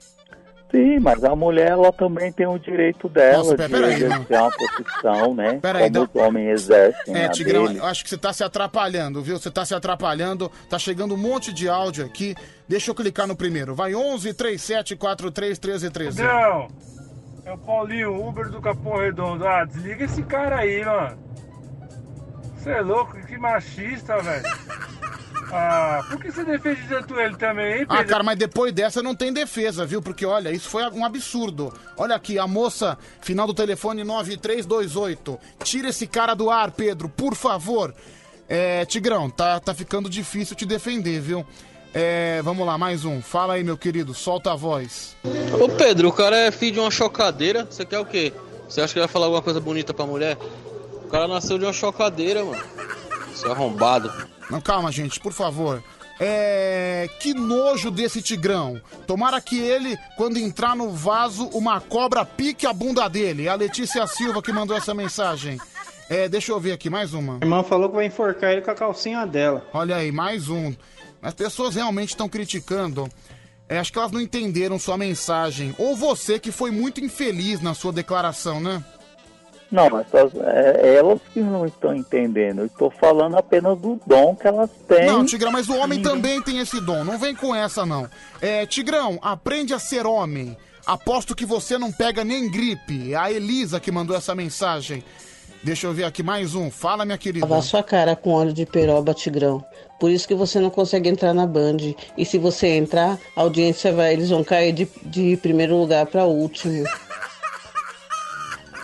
[0.70, 4.38] Sim, mas a mulher ela também tem o direito dela Nossa, de pera- peraí, exercer
[4.38, 5.58] uma profissão, né?
[5.62, 7.78] Peraí, como então- os homens exercem É, a Tigrão, dele.
[7.78, 9.38] eu acho que você tá se atrapalhando, viu?
[9.38, 10.52] Você tá se atrapalhando.
[10.68, 12.34] Tá chegando um monte de áudio aqui.
[12.68, 13.74] Deixa eu clicar no primeiro.
[13.74, 16.22] Vai 11 37 43 13 13.
[16.22, 16.68] Não,
[17.44, 19.46] é o Paulinho, Uber do Capão Redondo.
[19.46, 21.18] Ah, desliga esse cara aí, mano.
[22.56, 24.44] Você é louco, que machista, velho.
[25.50, 28.08] Ah, por que você defende tanto ele também, hein, Ah, Pedro?
[28.12, 30.02] cara, mas depois dessa não tem defesa, viu?
[30.02, 31.72] Porque olha, isso foi um absurdo.
[31.96, 35.38] Olha aqui, a moça, final do telefone 9328.
[35.64, 37.94] Tira esse cara do ar, Pedro, por favor.
[38.46, 41.46] É, Tigrão, tá, tá ficando difícil te defender, viu?
[41.94, 43.20] É, vamos lá, mais um.
[43.22, 45.16] Fala aí, meu querido, solta a voz.
[45.60, 47.66] Ô Pedro, o cara é filho de uma chocadeira.
[47.68, 48.32] Você quer o quê?
[48.68, 50.36] Você acha que vai falar alguma coisa bonita pra mulher?
[51.04, 52.62] O cara nasceu de uma chocadeira, mano.
[53.34, 54.12] Seu arrombado.
[54.50, 55.82] Não, calma, gente, por favor.
[56.20, 57.08] É.
[57.20, 58.80] Que nojo desse tigrão.
[59.06, 63.46] Tomara que ele, quando entrar no vaso, uma cobra pique a bunda dele.
[63.46, 65.58] É a Letícia Silva que mandou essa mensagem.
[66.10, 67.34] É, deixa eu ver aqui, mais uma.
[67.34, 69.66] A irmã falou que vai enforcar ele com a calcinha dela.
[69.72, 70.74] Olha aí, mais um.
[71.22, 73.08] As pessoas realmente estão criticando.
[73.68, 75.74] É, acho que elas não entenderam sua mensagem.
[75.78, 78.82] Ou você que foi muito infeliz na sua declaração, né?
[79.70, 82.60] Não, essas, é, elas que não estão entendendo.
[82.60, 85.06] Eu estou falando apenas do dom que elas têm.
[85.06, 87.04] Não, Tigrão, mas o homem também tem esse dom.
[87.04, 88.08] Não vem com essa, não.
[88.40, 90.56] É, Tigrão, aprende a ser homem.
[90.86, 93.12] Aposto que você não pega nem gripe.
[93.12, 95.04] É a Elisa que mandou essa mensagem.
[95.62, 96.70] Deixa eu ver aqui mais um.
[96.70, 97.44] Fala, minha querida.
[97.44, 99.62] Lavar sua cara com óleo de peroba, Tigrão.
[99.98, 101.78] Por isso que você não consegue entrar na Band.
[102.16, 106.24] E se você entrar, a audiência vai, eles vão cair de, de primeiro lugar para
[106.24, 106.84] último.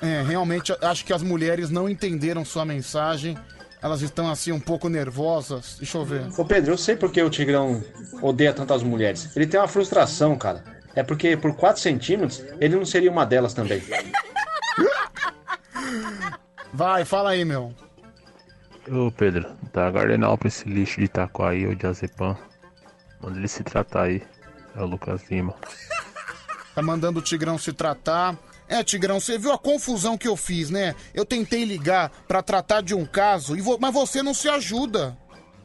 [0.02, 3.38] É, realmente acho que as mulheres não entenderam sua mensagem.
[3.80, 5.76] Elas estão assim um pouco nervosas.
[5.78, 6.26] Deixa eu ver.
[6.36, 7.82] Ô Pedro, eu sei porque o Tigrão
[8.20, 9.34] odeia tantas mulheres.
[9.36, 10.64] Ele tem uma frustração, cara.
[10.94, 13.82] É porque por 4 centímetros ele não seria uma delas também.
[16.72, 17.72] Vai, fala aí, meu.
[18.90, 22.36] Ô Pedro, dá gardenal pra esse lixo de Itaquaí ou de Azepam.
[23.22, 24.22] Manda ele se tratar aí.
[24.76, 25.54] É o Lucas Lima.
[26.74, 28.36] Tá mandando o Tigrão se tratar.
[28.68, 30.94] É, Tigrão, você viu a confusão que eu fiz, né?
[31.14, 35.16] Eu tentei ligar pra tratar de um caso, e vo- mas você não se ajuda.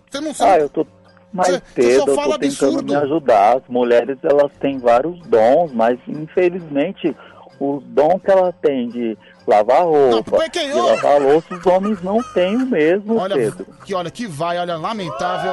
[0.10, 0.64] Você não Ah, sabe.
[0.64, 0.86] eu tô,
[1.32, 2.92] Mas Você- você Pedro, só eu fala tô tentando absurdo.
[2.94, 3.58] me ajudar.
[3.58, 7.16] As mulheres, elas têm vários dons, mas infelizmente
[7.60, 9.16] o dom que ela tem de
[9.50, 13.36] lavar roupa, mas que de eu- lavar louça, os homens não têm o mesmo, Olha,
[13.36, 13.66] Pedro.
[13.84, 15.52] que olha, que vai, olha, lamentável.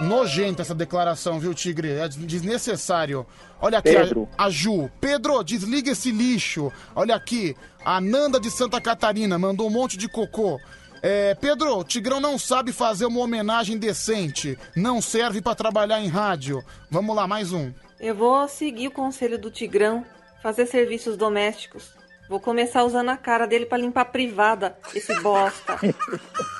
[0.00, 1.90] Nojenta essa declaração, viu, Tigre?
[1.90, 3.26] É desnecessário.
[3.60, 4.28] Olha aqui, Pedro.
[4.38, 4.88] A, a Ju.
[5.00, 6.72] Pedro, desliga esse lixo.
[6.94, 10.60] Olha aqui, a Nanda de Santa Catarina mandou um monte de cocô.
[11.02, 14.56] É, Pedro, o Tigrão não sabe fazer uma homenagem decente.
[14.76, 16.62] Não serve pra trabalhar em rádio.
[16.88, 17.72] Vamos lá, mais um.
[17.98, 20.04] Eu vou seguir o conselho do Tigrão,
[20.40, 21.90] fazer serviços domésticos.
[22.28, 25.78] Vou começar usando a cara dele pra limpar a privada, esse bosta.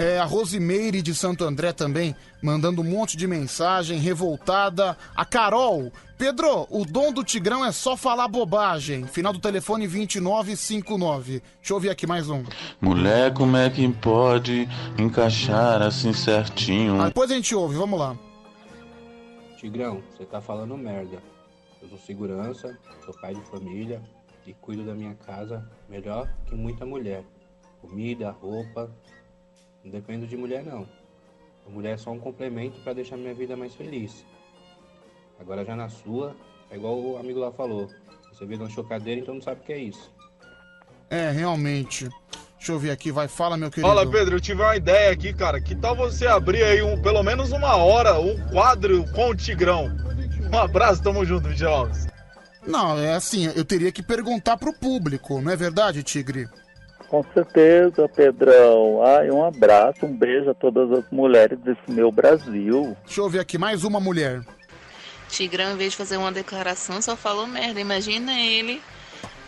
[0.00, 4.96] É, a Rosimeire de Santo André também, mandando um monte de mensagem, revoltada.
[5.16, 9.08] A Carol, Pedro, o dom do Tigrão é só falar bobagem.
[9.08, 11.42] Final do telefone 2959.
[11.58, 12.44] Deixa eu ouvir aqui mais um.
[12.80, 17.00] Mulher, como é que pode encaixar assim certinho?
[17.00, 18.16] Ah, depois a gente ouve, vamos lá.
[19.56, 21.20] Tigrão, você tá falando merda.
[21.88, 24.02] Eu sou segurança, sou pai de família
[24.46, 27.24] e cuido da minha casa melhor que muita mulher.
[27.80, 28.90] Comida, roupa.
[29.82, 30.86] Não dependo de mulher não.
[31.66, 34.26] A mulher é só um complemento pra deixar minha vida mais feliz.
[35.40, 36.36] Agora já na sua,
[36.70, 37.88] é igual o amigo lá falou.
[38.30, 40.12] Você vira uma chocadeira, então não sabe o que é isso.
[41.08, 42.06] É, realmente.
[42.58, 43.88] Deixa eu ver aqui, vai, fala, meu querido.
[43.88, 45.58] Fala, Pedro, eu tive uma ideia aqui, cara.
[45.58, 49.88] Que tal você abrir aí um, pelo menos uma hora, um quadro com o Tigrão?
[50.52, 52.06] Um abraço, tamo junto, Michel Alves.
[52.66, 56.48] Não, é assim, eu teria que perguntar pro público, não é verdade, Tigre?
[57.08, 59.02] Com certeza, Pedrão.
[59.02, 62.96] Ai, um abraço, um beijo a todas as mulheres desse meu Brasil.
[63.06, 64.42] Deixa eu ver aqui, mais uma mulher.
[65.28, 67.80] Tigrão, em vez de fazer uma declaração, só falou merda.
[67.80, 68.82] Imagina ele,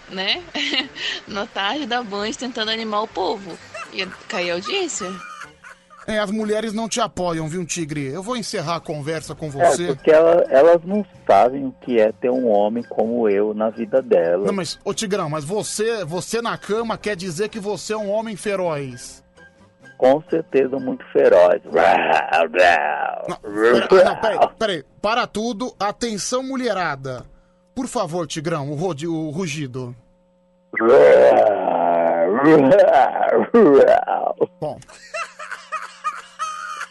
[0.09, 0.43] né?
[1.27, 3.59] Na tarde da Band tentando animar o povo.
[3.93, 5.10] Ia cair a audiência.
[6.10, 8.06] É, as mulheres não te apoiam, viu, Tigre?
[8.06, 9.86] Eu vou encerrar a conversa com É, você.
[9.86, 14.02] porque ela- elas não sabem o que é ter um homem como eu na vida
[14.02, 14.46] delas.
[14.46, 18.10] Não, mas, ô Tigrão, mas você, você na cama quer dizer que você é um
[18.10, 19.22] homem feroz.
[19.96, 21.60] Com certeza muito feroz.
[23.28, 23.36] Não,
[24.18, 24.84] peraí, peraí.
[25.02, 27.24] Para tudo, atenção, mulherada.
[27.74, 29.94] Por favor, Tigrão, o, rodi- o rugido.
[34.60, 34.78] Bom.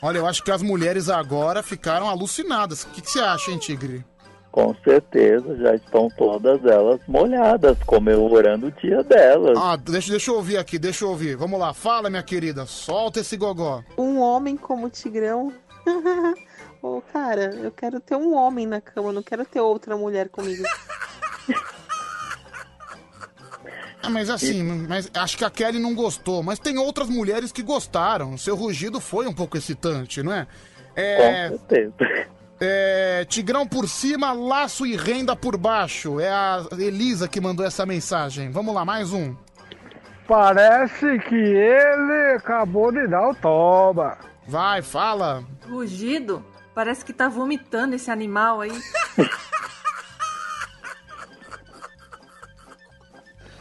[0.02, 2.84] Olha, eu acho que as mulheres agora ficaram alucinadas.
[2.84, 4.06] O que, que você acha, hein, Tigre?
[4.52, 9.58] Com certeza, já estão todas elas molhadas, comemorando o dia delas.
[9.58, 11.36] Ah, deixa, deixa eu ouvir aqui, deixa eu ouvir.
[11.36, 12.66] Vamos lá, fala, minha querida.
[12.66, 13.84] Solta esse gogó.
[13.98, 15.54] Um homem como o Tigrão.
[16.82, 20.64] Ô, cara, eu quero ter um homem na cama, não quero ter outra mulher comigo.
[24.02, 26.42] Ah, mas assim, mas acho que a Kelly não gostou.
[26.42, 28.38] Mas tem outras mulheres que gostaram.
[28.38, 30.48] Seu rugido foi um pouco excitante, não é?
[30.96, 31.94] É, Com certeza.
[32.62, 36.20] é, Tigrão por cima, laço e renda por baixo.
[36.20, 38.52] É a Elisa que mandou essa mensagem.
[38.52, 39.36] Vamos lá, mais um.
[40.28, 44.18] Parece que ele acabou de dar o toba.
[44.48, 45.44] Vai, fala.
[45.68, 46.46] Rugido?
[46.74, 48.72] Parece que tá vomitando esse animal aí.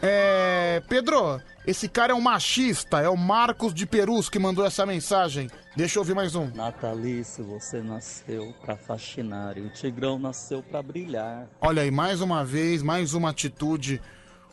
[0.02, 0.82] É.
[0.88, 3.00] Pedro, esse cara é um machista.
[3.00, 5.50] É o Marcos de Perus que mandou essa mensagem.
[5.76, 6.50] Deixa eu ouvir mais um.
[6.54, 11.46] Natalice, você nasceu pra fascinar e o Tigrão nasceu pra brilhar.
[11.60, 14.00] Olha aí, mais uma vez, mais uma atitude.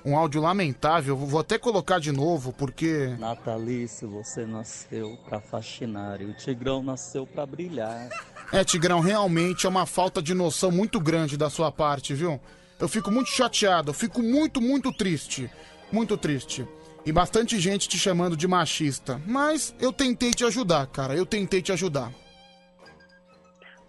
[0.04, 1.18] Um áudio lamentável.
[1.18, 3.16] Vou até colocar de novo, porque.
[3.18, 8.10] Natalice, você nasceu pra fascinar e o Tigrão nasceu pra brilhar.
[8.52, 12.40] É, Tigrão, realmente é uma falta de noção muito grande da sua parte, viu?
[12.80, 15.50] Eu fico muito chateado, eu fico muito, muito triste.
[15.92, 16.68] Muito triste.
[17.06, 19.22] E bastante gente te chamando de machista.
[19.26, 21.16] Mas eu tentei te ajudar, cara.
[21.16, 22.12] Eu tentei te ajudar.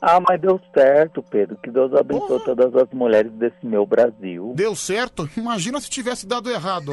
[0.00, 1.56] Ah, mas deu certo, Pedro.
[1.56, 4.52] Que Deus abençoe todas as mulheres desse meu Brasil.
[4.54, 5.28] Deu certo?
[5.36, 6.92] Imagina se tivesse dado errado.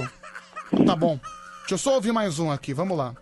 [0.86, 1.20] Tá bom.
[1.60, 3.14] Deixa eu só ouvir mais um aqui, vamos lá.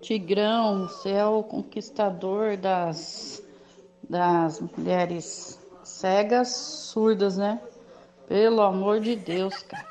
[0.00, 3.40] Tigrão, você é o conquistador das,
[4.10, 5.61] das mulheres
[6.06, 7.60] cegas, surdas, né?
[8.28, 9.86] Pelo amor de Deus, cara.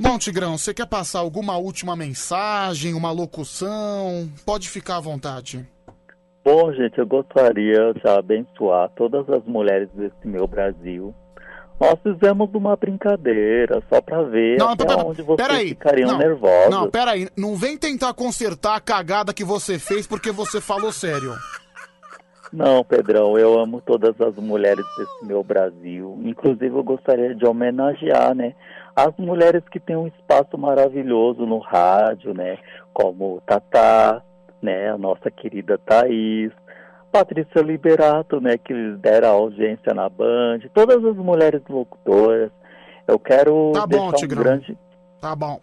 [0.00, 4.28] Bom, Tigrão, você quer passar alguma última mensagem, uma locução?
[4.44, 5.64] Pode ficar à vontade.
[6.44, 11.14] Bom, gente, eu gostaria de abençoar todas as mulheres desse meu Brasil.
[11.80, 15.68] Nós fizemos uma brincadeira só pra ver Não, até pera- onde vocês peraí.
[15.70, 16.70] ficariam Não, nervosos.
[16.70, 17.28] Não, peraí.
[17.36, 21.32] Não vem tentar consertar a cagada que você fez porque você falou sério.
[22.56, 26.18] Não, Pedrão, eu amo todas as mulheres desse meu Brasil.
[26.24, 28.54] Inclusive, eu gostaria de homenagear, né,
[28.94, 32.58] as mulheres que têm um espaço maravilhoso no rádio, né,
[32.92, 34.22] como Tatá,
[34.62, 34.90] né?
[34.90, 36.50] A nossa querida Thaís,
[37.12, 38.56] Patrícia Liberato, né?
[38.56, 42.50] Que lidera a audiência na Band, todas as mulheres locutoras.
[43.06, 44.42] Eu quero Tá deixar bom, um Tigrão.
[44.42, 44.78] grande.
[45.20, 45.60] Tá bom.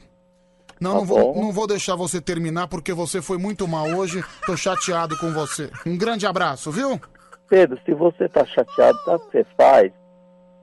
[0.81, 4.23] Não, Tá não, vou, não vou deixar você terminar porque você foi muito mal hoje.
[4.47, 5.69] Tô chateado com você.
[5.85, 6.99] Um grande abraço, viu?
[7.47, 9.91] Pedro, se você tá chateado, sabe o que você faz?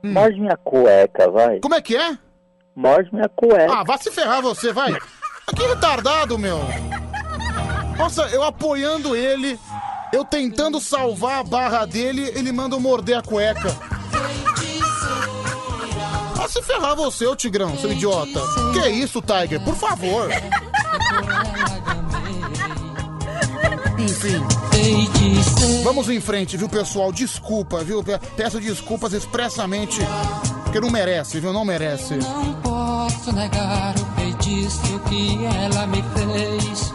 [0.03, 1.57] Morde minha cueca, vai.
[1.57, 1.61] Hum.
[1.61, 2.17] Como é que é?
[2.75, 3.73] Morde minha cueca.
[3.73, 4.93] Ah, vai se ferrar você, vai.
[5.55, 6.59] Que retardado, meu.
[7.97, 9.57] Nossa, eu apoiando ele,
[10.11, 13.69] eu tentando salvar a barra dele, ele manda eu morder a cueca.
[16.49, 18.41] Se ferrar você, ô Tigrão, seu idiota.
[18.73, 19.61] Que isso, Tiger?
[19.63, 20.29] Por favor.
[23.97, 24.41] Enfim.
[25.83, 27.11] Vamos em frente, viu, pessoal?
[27.11, 28.03] Desculpa, viu?
[28.03, 29.99] Pe- Peço desculpas expressamente,
[30.63, 31.53] porque não merece, viu?
[31.53, 32.15] Não merece.
[32.15, 36.93] Não posso negar o feitiço que ela me fez.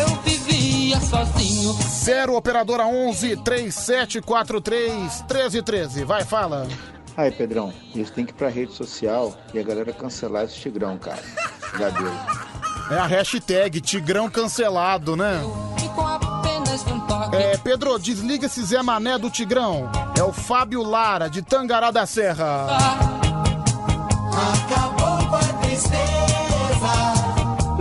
[0.00, 1.72] Eu vivia sozinho.
[1.72, 6.04] 0 operadora 11 3743 1313.
[6.04, 6.68] Vai, fala.
[7.16, 10.96] Aí, Pedrão, eles têm que ir pra rede social e a galera cancelar esse tigrão,
[10.98, 11.22] cara.
[11.78, 12.12] Já deu.
[12.90, 15.40] É a hashtag Tigrão cancelado, né?
[17.32, 19.90] É, Pedro, desliga esse Zé Mané do Tigrão.
[20.18, 22.66] É o Fábio Lara, de Tangará da Serra.
[24.54, 25.94] Acabou com a tristeza,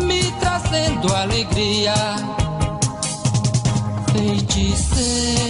[0.03, 1.93] me trazendo alegria.
[4.13, 5.40] Feiticeira,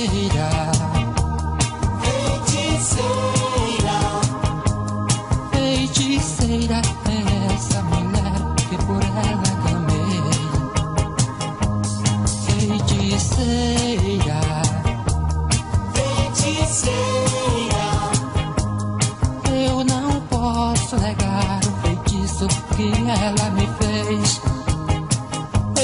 [23.12, 24.42] ela me fez.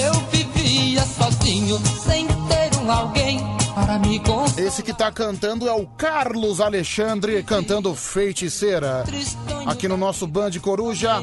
[0.03, 3.39] Eu vivia sozinho, sem ter um alguém
[3.73, 4.59] para me consolar.
[4.59, 9.03] Esse que tá cantando é o Carlos Alexandre, cantando Feiticeira.
[9.65, 11.21] Aqui no nosso Band Coruja.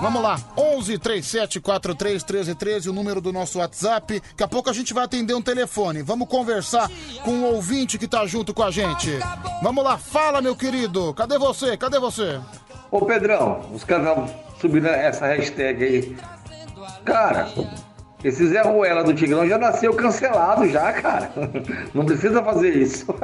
[0.00, 4.20] Vamos lá, 11 37 43 13 13, o número do nosso WhatsApp.
[4.20, 6.02] Daqui a pouco a gente vai atender um telefone.
[6.02, 6.90] Vamos conversar
[7.24, 9.18] com o ouvinte que tá junto com a gente.
[9.62, 11.14] Vamos lá, fala, meu querido.
[11.14, 11.76] Cadê você?
[11.76, 12.40] Cadê você?
[12.90, 14.28] Ô Pedrão, os caras
[14.60, 16.16] subindo essa hashtag aí.
[17.04, 17.48] Cara,
[18.22, 21.32] esse Zé Ruela do Tigrão já nasceu cancelado já, cara.
[21.94, 23.06] Não precisa fazer isso.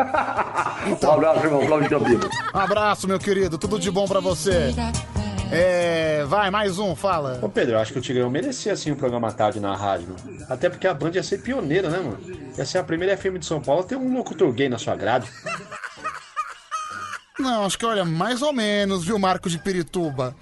[1.02, 1.66] Um abraço, irmão.
[1.66, 2.30] Flávio de Campinas.
[2.54, 3.58] Um abraço, meu querido.
[3.58, 4.72] Tudo de bom pra você.
[5.50, 6.24] É.
[6.26, 7.38] Vai, mais um, fala.
[7.42, 10.08] Ô Pedro, eu acho que o Tigrão merecia assim um programa à tarde na rádio,
[10.08, 10.46] mano.
[10.48, 12.18] Até porque a Band ia ser pioneira, né, mano?
[12.56, 14.94] Ia ser a primeira FM de São Paulo a ter um locutor gay na sua
[14.94, 15.28] grade.
[17.38, 20.34] Não, acho que olha, mais ou menos, viu, Marco de Pirituba?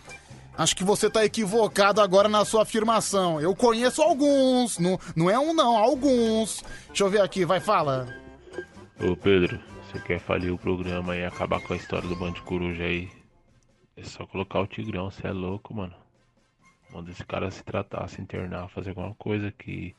[0.57, 3.41] Acho que você tá equivocado agora na sua afirmação.
[3.41, 6.63] Eu conheço alguns, não, não é um não, alguns.
[6.87, 8.07] Deixa eu ver aqui, vai, fala.
[9.01, 12.85] Ô Pedro, você quer falir o programa e acabar com a história do Band Coruja
[12.85, 13.11] aí?
[13.97, 15.95] É só colocar o Tigrão, você é louco, mano.
[16.93, 19.95] Manda esse cara se tratar, se internar, fazer alguma coisa que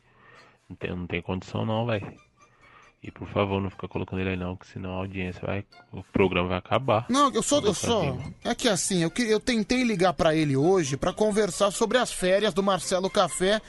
[0.70, 2.14] não tem, não tem condição não, velho.
[3.08, 5.64] E por favor, não fica colocando ele aí não, que senão a audiência vai.
[5.94, 7.06] O programa vai acabar.
[7.08, 8.18] Não, eu sou, eu cima.
[8.44, 12.12] É que assim, eu, que- eu tentei ligar pra ele hoje pra conversar sobre as
[12.12, 13.62] férias do Marcelo Café.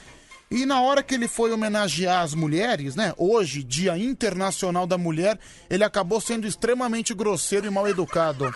[0.49, 3.13] E na hora que ele foi homenagear as mulheres, né?
[3.15, 5.37] Hoje, Dia Internacional da Mulher,
[5.69, 8.51] ele acabou sendo extremamente grosseiro e mal educado.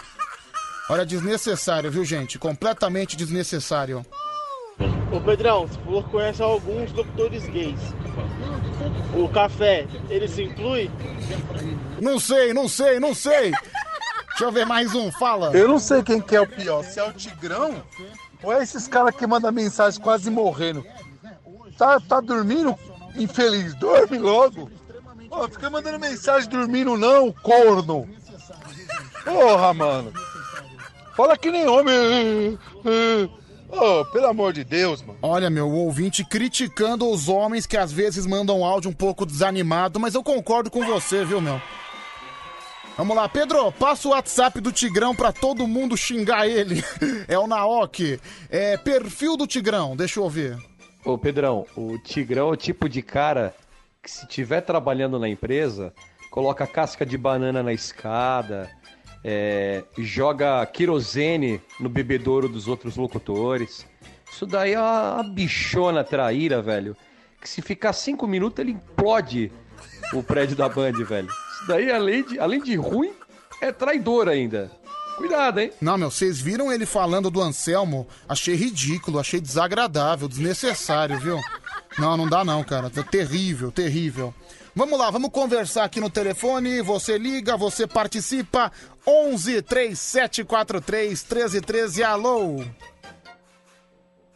[0.90, 2.40] Olha, desnecessário, viu, gente?
[2.40, 4.04] Completamente desnecessário.
[5.14, 7.80] Ô Pedrão, você falou que conhece alguns locutores gays.
[9.16, 10.90] O café, ele se inclui?
[12.02, 13.52] Não sei, não sei, não sei.
[14.30, 15.52] Deixa eu ver mais um, fala.
[15.56, 17.84] Eu não sei quem que é o pior, se é o Tigrão
[18.44, 20.86] ou é esses caras que mandam mensagem quase morrendo.
[21.78, 22.76] Tá, tá dormindo,
[23.16, 23.74] infeliz?
[23.76, 24.70] Dorme logo.
[25.52, 28.08] Fica mandando mensagem dormindo não, corno.
[29.24, 30.12] Porra, mano.
[31.16, 32.58] Fala que nem homem.
[33.72, 35.18] Ô, pelo amor de Deus, mano.
[35.22, 40.14] Olha, meu ouvinte criticando os homens que às vezes mandam áudio um pouco desanimado, mas
[40.14, 41.60] eu concordo com você, viu, meu?
[42.98, 46.84] Vamos lá, Pedro, passa o WhatsApp do Tigrão pra todo mundo xingar ele.
[47.28, 48.20] É o Naok.
[48.50, 50.58] É perfil do Tigrão, deixa eu ouvir.
[51.06, 53.56] Ô Pedrão, o Tigrão é o tipo de cara
[54.04, 55.94] que se tiver trabalhando na empresa,
[56.30, 58.70] coloca casca de banana na escada,
[59.24, 63.86] é, joga querosene no bebedouro dos outros locutores.
[64.32, 66.96] Isso daí é uma bichona traíra, velho.
[67.40, 69.52] Que se ficar cinco minutos ele implode
[70.14, 71.28] o prédio da Band, velho.
[71.28, 73.12] Isso daí, além de, além de ruim,
[73.62, 74.72] é traidor ainda.
[75.18, 75.72] Cuidado, hein?
[75.80, 78.08] Não, meu, vocês viram ele falando do Anselmo?
[78.28, 81.40] Achei ridículo, achei desagradável, desnecessário, viu?
[82.00, 82.92] Não, não dá não, cara.
[82.96, 84.34] É terrível, terrível.
[84.74, 86.82] Vamos lá, vamos conversar aqui no telefone.
[86.82, 88.72] Você liga, você participa.
[89.06, 92.04] 11 3743 1313.
[92.04, 92.64] Alô?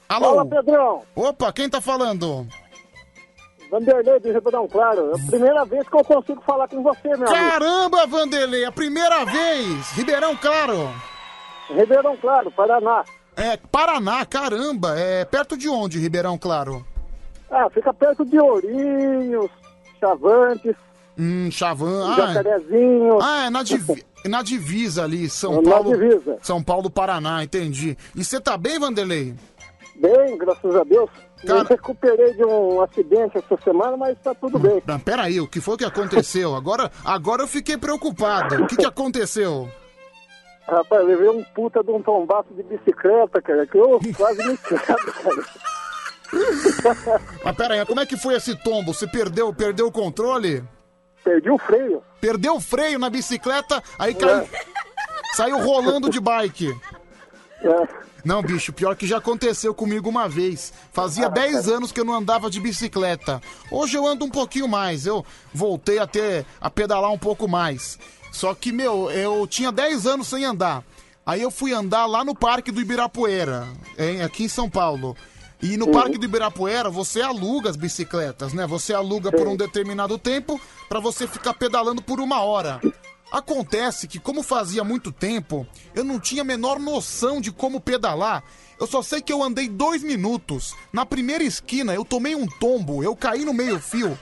[0.08, 0.26] Alô?
[0.36, 1.02] Fala, Pedrão.
[1.16, 2.48] Opa, quem tá falando?
[3.72, 5.12] Vanderlei de Ribeirão Claro.
[5.12, 7.32] É a primeira vez que eu consigo falar com você, meu amigo.
[7.32, 9.92] Caramba, Vanderlei, a primeira vez!
[9.94, 10.92] Ribeirão Claro.
[11.70, 13.04] Ribeirão Claro, Paraná.
[13.36, 14.98] É, Paraná, caramba.
[14.98, 16.86] É perto de onde, Ribeirão Claro?
[17.50, 19.50] Ah, fica perto de Ourinhos,
[20.00, 20.76] Chavantes,
[21.18, 22.12] Hum, Chavan.
[22.12, 23.20] Ah, Jacarezinho.
[23.22, 25.98] ah é na, divi- na divisa ali, São É na Paulo.
[25.98, 26.38] divisa.
[26.42, 27.98] São Paulo, Paraná, entendi.
[28.16, 29.36] E você tá bem, Vanderlei?
[29.96, 31.10] Bem, graças a Deus.
[31.44, 34.82] Eu recuperei de um acidente essa semana, mas tá tudo bem.
[34.86, 36.56] Não, peraí, o que foi que aconteceu?
[36.56, 38.64] Agora, agora eu fiquei preocupado.
[38.64, 39.70] O que, que aconteceu?
[40.68, 45.14] Rapaz, levei um puta de um tombaço de bicicleta, cara, que eu quase me quebro,
[45.14, 45.46] cara.
[47.46, 48.92] Mas peraí, como é que foi esse tombo?
[48.94, 50.64] Você perdeu, perdeu o controle?
[51.26, 52.02] Perdi o freio.
[52.22, 54.48] Perdeu o freio na bicicleta, aí caiu.
[55.34, 56.74] Saiu rolando de bike.
[58.24, 60.72] Não, bicho, pior que já aconteceu comigo uma vez.
[60.94, 63.42] Fazia 10 anos que eu não andava de bicicleta.
[63.70, 65.06] Hoje eu ando um pouquinho mais.
[65.06, 68.00] Eu voltei a ter a pedalar um pouco mais.
[68.32, 70.84] Só que, meu, eu tinha 10 anos sem andar.
[71.26, 75.18] Aí eu fui andar lá no Parque do Ibirapuera, em- aqui em São Paulo.
[75.62, 78.68] E no Parque do Ibirapuera você aluga as bicicletas, né?
[78.68, 82.80] Você aluga por um determinado tempo pra você ficar pedalando por uma hora.
[83.32, 88.44] Acontece que, como fazia muito tempo, eu não tinha a menor noção de como pedalar.
[88.80, 90.76] Eu só sei que eu andei dois minutos.
[90.94, 94.18] Na primeira esquina, eu tomei um tombo, eu caí no meio-fio.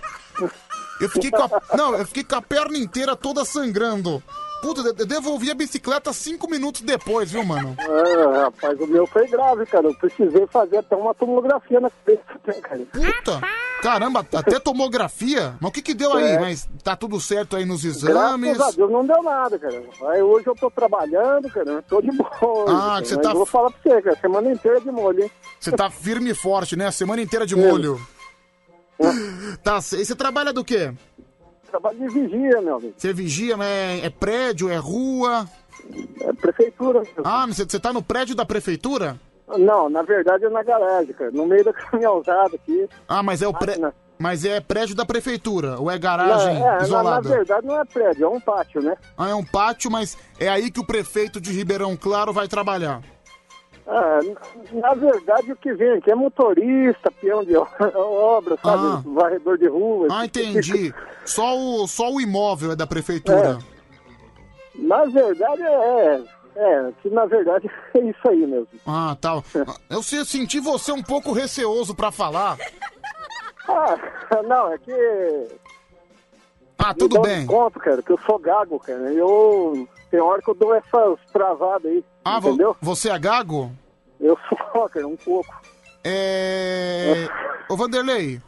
[1.01, 1.49] Eu fiquei com a...
[1.75, 4.23] Não, eu fiquei com a perna inteira toda sangrando.
[4.63, 7.75] Puta, eu devolvi a bicicleta cinco minutos depois, viu, mano?
[7.77, 9.87] Ah, rapaz, o meu foi grave, cara.
[9.87, 12.79] Eu precisei fazer até uma tomografia na cabeça, cara.
[12.93, 13.41] Puta!
[13.81, 15.57] Caramba, até tomografia?
[15.59, 16.23] Mas o que que deu aí?
[16.23, 16.39] É.
[16.39, 18.55] Mas tá tudo certo aí nos exames?
[18.55, 19.83] Graças a Deus não deu nada, cara.
[20.13, 21.69] Aí hoje eu tô trabalhando, cara.
[21.69, 22.65] Eu tô de boa.
[22.69, 24.17] Ah, você tá- eu Vou falar pra você, cara.
[24.21, 25.31] Semana inteira de molho, hein?
[25.59, 26.87] Você tá firme e forte, né?
[26.87, 27.99] A semana inteira de molho.
[29.61, 30.93] Tá, e você trabalha do quê?
[31.73, 32.93] Trabalho de vigia, meu amigo.
[32.95, 35.47] Você vigia, mas é, é prédio, é rua?
[36.21, 37.01] É prefeitura.
[37.23, 39.19] Ah, você, você tá no prédio da prefeitura?
[39.57, 41.31] Não, na verdade é na garagem, cara.
[41.31, 42.87] No meio da caminhãozada aqui.
[43.09, 43.75] Ah, mas é o pré...
[44.19, 47.27] Mas é prédio da prefeitura, ou é garagem Não, é, na- Na, isolada?
[47.29, 48.95] verdade não é prédio, é um pátio, né?
[49.17, 53.01] Ah, é um pátio, mas é aí que o prefeito de Ribeirão Claro vai trabalhar.
[53.85, 54.19] Ah,
[54.71, 57.53] na verdade o que vem aqui é motorista, peão de
[57.95, 58.83] obra, sabe?
[58.85, 59.01] Ah.
[59.05, 60.07] Varredor de rua.
[60.11, 60.93] Ah, tipo entendi.
[61.25, 63.59] Só o, só o imóvel é da prefeitura.
[64.75, 66.21] Na verdade é,
[66.55, 68.67] é, que na verdade é isso aí mesmo.
[68.87, 69.43] Ah, tal.
[69.89, 72.57] Eu se- senti você um pouco receoso pra falar.
[73.67, 73.97] Ah,
[74.45, 75.47] não, é que.
[76.77, 77.39] Ah, tudo bem.
[77.39, 79.13] desconto, cara, que eu sou gago, cara.
[79.13, 79.87] Eu.
[80.13, 82.05] Tem hora que eu dou essas travadas aí.
[82.23, 82.77] Ah, vo- entendeu?
[82.79, 83.71] você é gago?
[84.21, 85.51] Eu sou, cara, um pouco.
[86.03, 87.27] É.
[87.67, 88.39] Ô Vanderlei.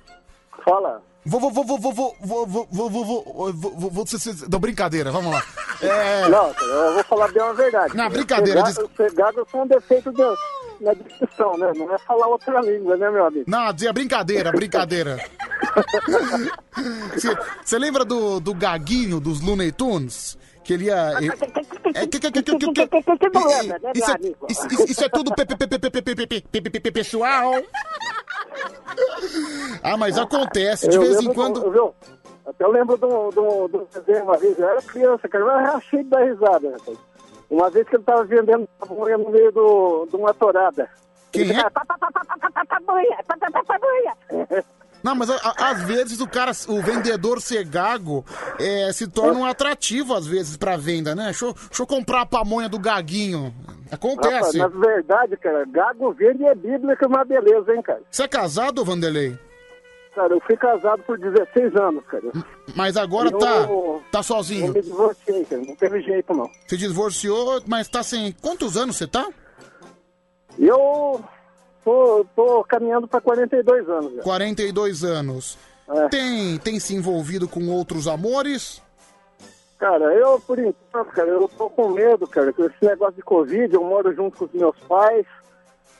[0.63, 1.01] Fala.
[1.25, 4.19] Vou, vou, vou, vou, vou, vou, vou, vou, vou, vou, vou, vou, vou, vou, cê-
[4.19, 5.41] cê- Não, brincadeira, vamos lá.
[5.81, 6.29] É...
[6.29, 7.97] Não, cara, eu vou falar bem a verdade.
[7.97, 10.23] Não, brincadeira, Ser gago, ser gago é só um defeito de,
[10.81, 11.71] na discussão, né?
[11.75, 13.45] Não é falar outra língua, né, meu amigo?
[13.47, 15.17] Não, é brincadeira, brincadeira.
[17.63, 20.37] Você lembra do, do Gaguinho dos Looney Tunes?
[20.65, 21.13] que ele ia.
[24.89, 25.33] Isso é tudo
[26.91, 27.53] pessoal.
[29.83, 31.93] Ah, mas acontece de vez em quando.
[32.45, 35.79] Até eu lembro do, do, do desenho uma vez, eu era criança, cara, eu era
[35.81, 36.75] cheio da risada.
[37.49, 40.89] Uma vez que ele tava vendendo pamonha no meio do, de uma torada.
[41.31, 41.51] Que?
[41.51, 41.69] é?
[41.69, 43.17] Pamonha,
[43.67, 44.65] pamonha.
[45.05, 48.25] Não, mas a- a- às vezes o cara, o vendedor ser gago
[48.59, 51.25] é, se torna um atrativo às vezes pra venda, né?
[51.25, 53.53] Deixa eu, deixa eu comprar a pamonha do gaguinho.
[53.91, 54.57] Acontece.
[54.57, 58.01] Rapaz, na verdade, cara, gago verde é bíblia que é uma beleza, hein, cara.
[58.09, 59.37] Você é casado, Vanderlei?
[60.15, 62.23] Cara, eu fui casado por 16 anos, cara.
[62.75, 63.67] Mas agora Eu- tá,
[64.11, 64.73] tá Eu sozinho.
[64.73, 66.49] me divorciei, cara, não teve jeito, não.
[66.67, 68.31] Se divorciou, mas tá sem.
[68.31, 69.27] Quantos anos você tá?
[70.57, 71.23] Eu
[71.85, 74.23] tô, tô caminhando pra 42 anos, já.
[74.23, 75.57] 42 anos.
[75.87, 76.09] É.
[76.09, 78.81] Tem, tem se envolvido com outros amores?
[79.77, 83.71] Cara, eu, por enquanto, cara, eu tô com medo, cara, com esse negócio de Covid,
[83.71, 85.25] eu moro junto com os meus pais,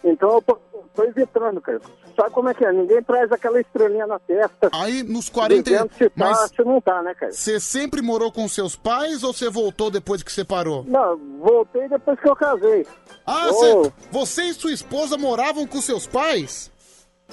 [0.04, 0.58] então eu tô,
[0.96, 1.80] tô evitando, cara.
[2.16, 2.72] Sabe como é que é?
[2.72, 4.70] Ninguém traz aquela estrelinha na testa.
[4.74, 7.32] Aí, nos 40 Dizendo se tá, mas- se não tá, né, cara?
[7.32, 10.86] Você sempre morou com seus pais ou você voltou depois que separou?
[10.88, 12.86] Não, voltei depois que eu casei.
[13.26, 16.72] Ah, cê- você e sua esposa moravam com seus pais?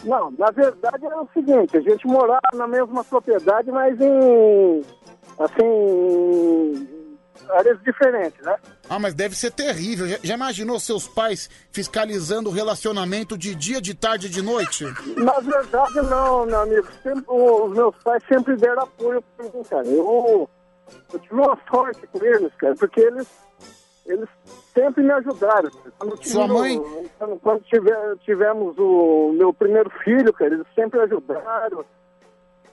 [0.04, 4.82] Não, na verdade era o seguinte, a gente morava na mesma propriedade, mas em
[5.38, 6.88] assim
[7.52, 8.56] áreas diferentes, né?
[8.88, 10.06] Ah, mas deve ser terrível.
[10.08, 14.84] Já, já imaginou seus pais fiscalizando o relacionamento de dia, de tarde e de noite?
[15.16, 16.88] Na verdade não, meu amigo.
[17.02, 19.86] Sempre- os meus pais sempre deram apoio pra mim, cara.
[19.86, 20.48] Eu,
[21.12, 23.26] eu tive uma sorte com eles, cara, porque eles,
[24.06, 24.28] eles
[24.74, 25.70] sempre me ajudaram.
[25.98, 26.80] Quando Sua mãe?
[27.18, 31.84] Quando, quando tive- tivemos o meu primeiro filho, cara, eles sempre ajudaram.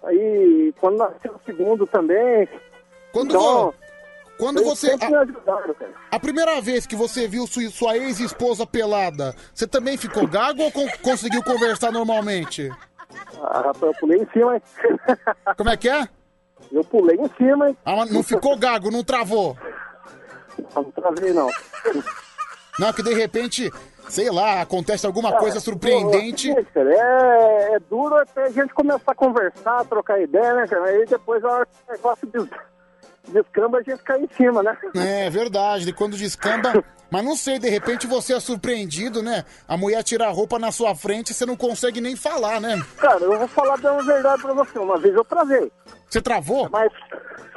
[0.03, 2.47] Aí, quando nasceu o segundo também.
[3.11, 3.73] Quando, então,
[4.39, 4.95] quando eles você.
[4.95, 5.93] me ajudaram, cara.
[6.09, 10.71] A primeira vez que você viu sua, sua ex-esposa pelada, você também ficou gago ou
[10.71, 12.71] con- conseguiu conversar normalmente?
[13.43, 14.61] Ah, rapaz, eu pulei em cima, hein?
[15.57, 16.07] Como é que é?
[16.71, 17.77] Eu pulei em cima, hein?
[17.85, 19.57] Ah, mas não ficou gago, não travou?
[20.75, 21.49] Não travei, não.
[22.77, 23.71] Não, que de repente,
[24.07, 26.53] sei lá, acontece alguma coisa surpreendente.
[26.73, 30.85] Cara, é, é duro até a gente começar a conversar, trocar ideia, né, cara?
[30.85, 32.49] Aí depois a hora que o negócio des-
[33.29, 34.77] descamba, a gente cai em cima, né?
[34.95, 36.83] É verdade, e quando descamba.
[37.11, 39.43] Mas não sei, de repente você é surpreendido, né?
[39.67, 42.79] A mulher tira a roupa na sua frente e você não consegue nem falar, né?
[42.97, 44.77] Cara, eu vou falar da verdade pra você.
[44.77, 45.71] Uma vez eu travei.
[46.07, 46.69] Você travou?
[46.69, 46.91] Mas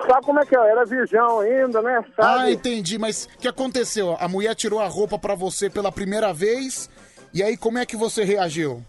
[0.06, 0.58] sabe como é que é?
[0.58, 2.02] Eu era virgão ainda, né?
[2.16, 2.52] Ah, Sabe?
[2.52, 4.16] entendi, mas o que aconteceu?
[4.18, 6.88] A mulher tirou a roupa pra você pela primeira vez,
[7.34, 8.82] e aí como é que você reagiu?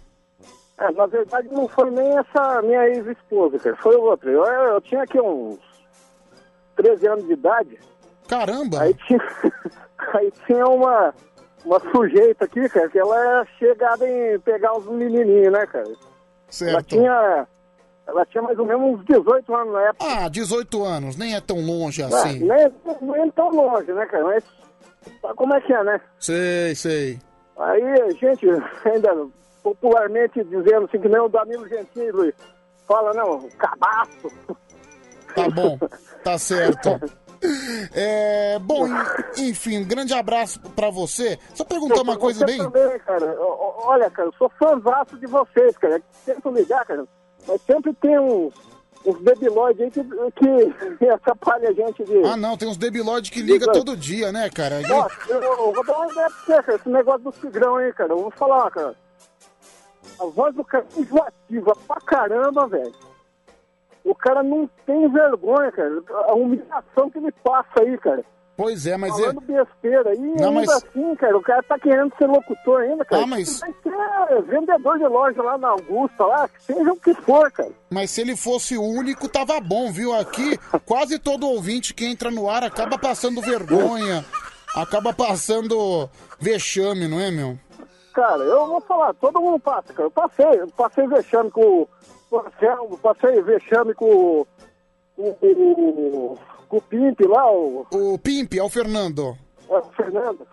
[0.80, 3.76] É, na verdade, não foi nem essa minha ex-esposa, cara.
[3.78, 4.30] Foi outra.
[4.30, 5.60] Eu, eu tinha aqui uns
[6.76, 7.80] 13 anos de idade.
[8.28, 8.82] Caramba!
[8.82, 9.20] Aí tinha,
[10.16, 11.14] aí tinha uma,
[11.66, 15.86] uma sujeita aqui, cara, que ela é chegada em pegar os menininhos, né, cara?
[15.88, 15.98] Ela
[16.50, 16.86] Certo.
[16.88, 17.48] tinha,
[18.08, 20.06] ela tinha mais ou menos uns 18 anos na época.
[20.06, 22.40] Ah, 18 anos, nem é tão longe Ah, assim.
[22.40, 22.72] nem,
[23.02, 24.24] nem tão longe, né, cara?
[24.26, 24.44] Mas
[25.22, 26.02] sabe como é que é, né?
[26.20, 27.20] Sei, sei.
[27.58, 28.46] Aí gente
[28.86, 29.28] ainda
[29.64, 32.34] popularmente dizendo assim que nem o Danilo Gentili
[32.88, 34.30] fala, não, cabaço.
[35.36, 35.78] Tá bom,
[36.24, 37.00] tá certo.
[37.94, 41.38] É, bom, en- enfim, um grande abraço pra você.
[41.54, 42.58] Só perguntar uma coisa bem.
[42.58, 43.36] Também, cara.
[43.40, 46.02] Olha, cara, eu sou fãzaço de vocês, cara.
[46.26, 47.04] Tento ligar, cara.
[47.46, 48.54] Mas sempre tem uns,
[49.06, 50.02] uns debilóides aí que,
[51.00, 52.24] que atrapalham a gente de.
[52.24, 54.82] Ah, não, tem uns debilóides que liga todo dia, né, cara?
[54.82, 54.86] E-
[55.30, 56.78] eu, eu vou dar uma ideia pra você, cara.
[56.78, 58.14] Esse negócio do Tigrão aí, cara.
[58.14, 58.96] Eu vou falar, cara.
[60.20, 62.94] A voz do cara é enjoativa pra caramba, velho.
[64.04, 66.02] O cara não tem vergonha, cara.
[66.28, 68.24] A humilhação que ele passa aí, cara.
[68.56, 69.22] Pois é, mas é.
[69.22, 70.14] Falando besteira.
[70.14, 73.24] E Não, ainda mas- assim, cara, o cara tá querendo ser locutor ainda, cara.
[73.24, 77.14] Ah, mas- Vai ser vendedor de loja lá na Augusta, lá, que seja o que
[77.16, 77.72] for, cara.
[77.90, 80.14] Mas se ele fosse o único, tava bom, viu?
[80.14, 80.56] Aqui,
[80.86, 84.24] quase todo ouvinte que entra no ar acaba passando vergonha,
[84.76, 86.08] acaba passando
[86.40, 87.58] vexame, não é, meu?
[88.14, 90.06] Cara, eu vou falar, todo mundo passa, cara.
[90.08, 91.88] Eu passei, eu passei vexame com
[92.38, 94.46] o Anselmo, passei vexame com,
[95.16, 96.38] com, com,
[96.68, 99.38] com o Pimp lá, o, O Pimp é o Fernando.
[99.70, 100.48] é, o Fernando.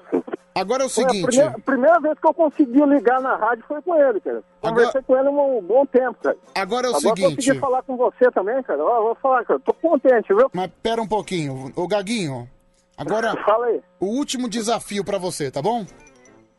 [0.54, 1.26] Agora é o Foi a seguinte.
[1.28, 4.42] primeira, primeira vez que eu consegui ligar na rádio foi com ele, cara.
[4.60, 6.36] Conversei com ele um bom tempo, cara.
[6.56, 7.36] Agora é o Agora seguinte.
[7.36, 8.84] consegui falar com você também, cara.
[8.84, 9.60] Ó, vou falar, cara.
[9.60, 10.50] Tô contente, viu?
[10.52, 12.50] Mas pera um pouquinho, ô Gaguinho.
[12.98, 13.80] Agora, Fala aí.
[14.00, 15.86] o último desafio pra você, tá bom?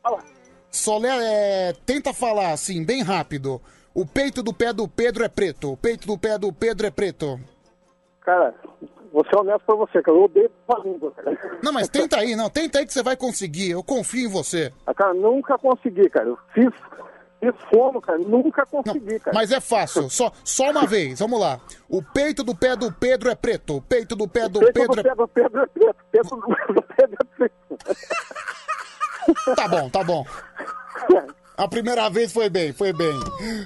[0.01, 0.19] Fala.
[0.71, 1.09] Solé,
[1.69, 3.61] é, tenta falar assim, bem rápido.
[3.93, 5.73] O peito do pé do Pedro é preto.
[5.73, 7.39] O peito do pé do Pedro é preto.
[8.21, 8.53] Cara,
[9.11, 10.17] vou ser honesto pra você, cara.
[10.17, 11.37] Eu odeio a língua, cara.
[11.61, 12.49] Não, mas tenta aí, não.
[12.49, 13.71] Tenta aí que você vai conseguir.
[13.71, 14.71] Eu confio em você.
[14.85, 16.29] Ah, Cara, nunca consegui, cara.
[16.29, 16.69] Eu fiz,
[17.41, 18.19] fiz fono, cara.
[18.19, 19.35] Nunca consegui, cara.
[19.35, 20.09] Mas é fácil.
[20.09, 21.19] Só, só uma vez.
[21.19, 21.59] Vamos lá.
[21.89, 23.77] O peito do pé do Pedro é preto.
[23.77, 25.95] O peito do pé do Peito Pedro do é pé do Pedro é preto.
[26.11, 27.55] Peito do do Pedro é preto.
[29.55, 30.25] Tá bom, tá bom.
[31.61, 33.13] A primeira vez foi bem, foi bem.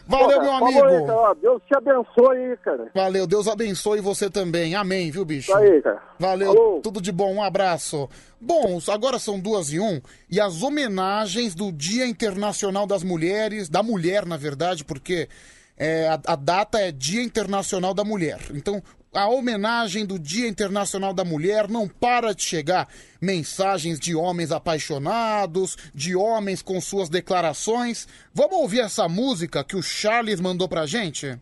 [0.05, 1.07] Valeu, Pô, meu aí, amigo.
[1.07, 1.17] cara.
[1.17, 2.91] Ó, Deus te abençoe aí, cara.
[2.93, 4.75] Valeu, Deus abençoe você também.
[4.75, 5.49] Amém, viu, bicho?
[5.49, 6.03] Isso aí, cara.
[6.19, 6.81] Valeu, Falou.
[6.81, 8.09] tudo de bom, um abraço.
[8.41, 13.81] Bom, agora são duas e um, e as homenagens do Dia Internacional das Mulheres, da
[13.81, 15.29] mulher, na verdade, porque
[15.77, 18.41] é, a, a data é Dia Internacional da Mulher.
[18.53, 18.83] Então,
[19.15, 22.89] a homenagem do Dia Internacional da Mulher não para de chegar.
[23.21, 28.07] Mensagens de homens apaixonados, de homens com suas declarações.
[28.33, 31.39] Vamos ouvir essa música que o Charles mandou pra gente?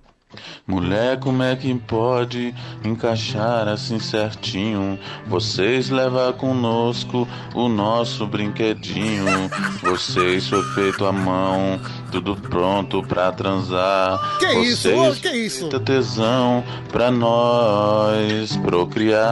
[0.65, 2.53] Mulher, como é que pode
[2.83, 4.97] encaixar assim certinho?
[5.27, 9.49] Vocês levar conosco o nosso brinquedinho.
[9.81, 11.79] Vocês foi feito à mão,
[12.11, 14.37] tudo pronto pra transar.
[14.39, 14.89] Que isso?
[14.89, 15.79] Vocês Ô, que isso?
[15.79, 19.23] tesão pra nós procriar.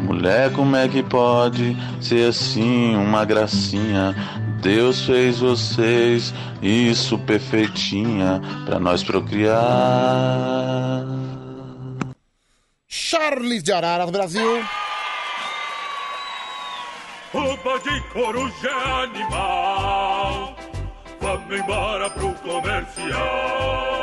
[0.00, 4.14] Mulher, como é que pode ser assim uma gracinha?
[4.60, 9.56] Deus fez vocês, isso perfeitinha, pra nós procriar.
[12.88, 14.64] Charles de Araras, Brasil.
[17.32, 20.56] Roupa de coruja é animal.
[21.20, 23.95] Vamos embora pro comercial.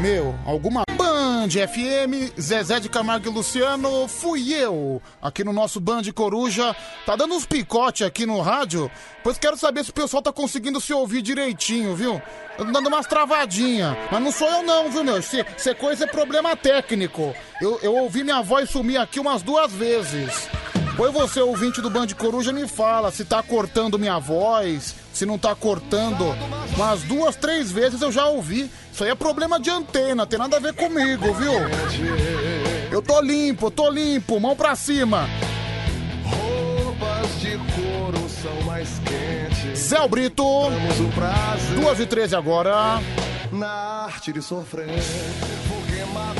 [0.00, 6.04] Meu, alguma Band FM, Zezé de Camargo e Luciano, fui eu, aqui no nosso Band
[6.14, 6.74] Coruja.
[7.04, 8.90] Tá dando uns picote aqui no rádio,
[9.22, 12.14] pois quero saber se o pessoal tá conseguindo se ouvir direitinho, viu?
[12.58, 15.20] Eu tô dando umas travadinhas, mas não sou eu não, viu, meu?
[15.20, 17.34] Se, se coisa é problema técnico.
[17.60, 20.48] Eu, eu ouvi minha voz sumir aqui umas duas vezes.
[21.00, 25.38] Pois você, ouvinte do Band Coruja, me fala se tá cortando minha voz, se não
[25.38, 26.26] tá cortando.
[26.76, 28.70] Umas duas, três vezes eu já ouvi.
[28.92, 31.54] Isso aí é problema de antena, tem nada a ver comigo, viu?
[32.92, 35.26] Eu tô limpo, tô limpo, mão pra cima.
[36.22, 39.78] Roupas de couro são mais quentes.
[39.78, 40.44] Zé Brito,
[41.76, 43.00] duas e treze agora.
[43.50, 45.00] Na arte de sofrer,
[45.66, 46.34] vou queimar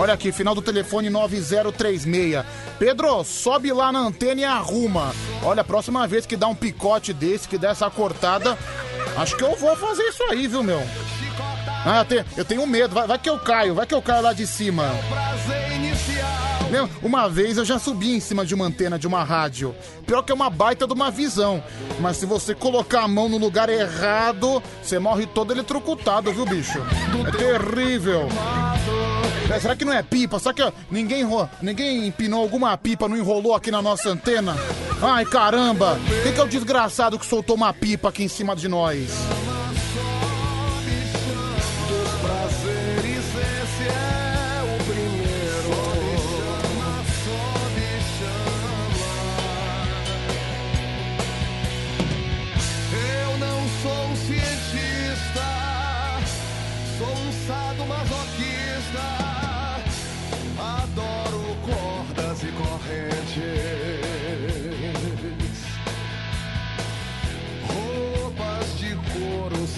[0.00, 2.42] Olha aqui, final do telefone 9036.
[2.78, 5.12] Pedro, sobe lá na antena e arruma.
[5.42, 8.56] Olha, próxima vez que dá um picote desse, que der essa cortada,
[9.18, 10.80] acho que eu vou fazer isso aí, viu, meu?
[11.84, 14.22] Ah, eu tenho, eu tenho medo, vai, vai que eu caio, vai que eu caio
[14.22, 14.90] lá de cima.
[16.70, 19.74] Meu, Uma vez eu já subi em cima de uma antena de uma rádio.
[20.06, 21.62] Pior que é uma baita de uma visão.
[21.98, 26.78] Mas se você colocar a mão no lugar errado, você morre todo eletrocutado, viu, bicho?
[27.26, 28.28] É terrível.
[29.52, 30.38] É, será que não é pipa?
[30.38, 31.26] Será que ninguém,
[31.60, 34.56] ninguém empinou alguma pipa, não enrolou aqui na nossa antena?
[35.02, 35.98] Ai, caramba!
[36.22, 39.10] Quem que é o desgraçado que soltou uma pipa aqui em cima de nós?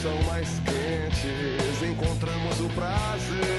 [0.03, 1.83] São mais quentes.
[1.89, 3.53] Encontramos o prazer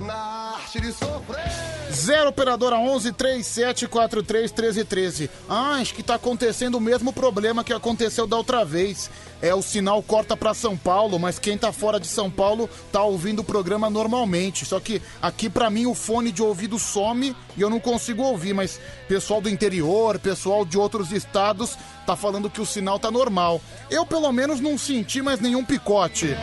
[0.00, 1.68] na arte de sofrer.
[1.92, 5.30] 0 operadora 11 3743 1313.
[5.48, 9.10] Ah, acho que tá acontecendo o mesmo problema que aconteceu da outra vez.
[9.40, 13.02] É o sinal corta pra São Paulo, mas quem tá fora de São Paulo tá
[13.02, 14.64] ouvindo o programa normalmente.
[14.64, 18.52] Só que aqui pra mim o fone de ouvido some e eu não consigo ouvir,
[18.52, 23.60] mas pessoal do interior, pessoal de outros estados tá falando que o sinal tá normal.
[23.90, 26.34] Eu pelo menos não senti mais nenhum picote.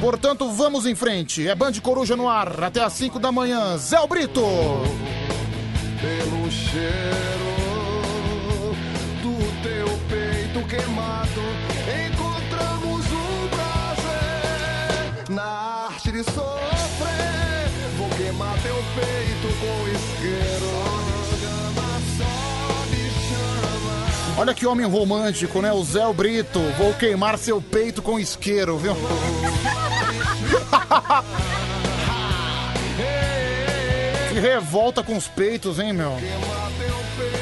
[0.00, 1.46] Portanto, vamos em frente.
[1.46, 3.76] É Band Coruja no ar até às 5 da manhã.
[3.76, 4.40] Zé Brito.
[6.00, 7.50] pelo cheiro
[9.22, 11.69] do teu peito queimado.
[15.30, 17.70] Na arte de sofrer.
[17.96, 20.70] Vou queimar teu peito com isqueiro.
[24.36, 25.72] Olha que homem romântico, né?
[25.72, 26.60] O Zé Brito.
[26.78, 28.96] Vou queimar seu peito com isqueiro, viu?
[34.32, 36.16] que revolta com os peitos, hein, meu?
[36.16, 37.39] Queimar teu peito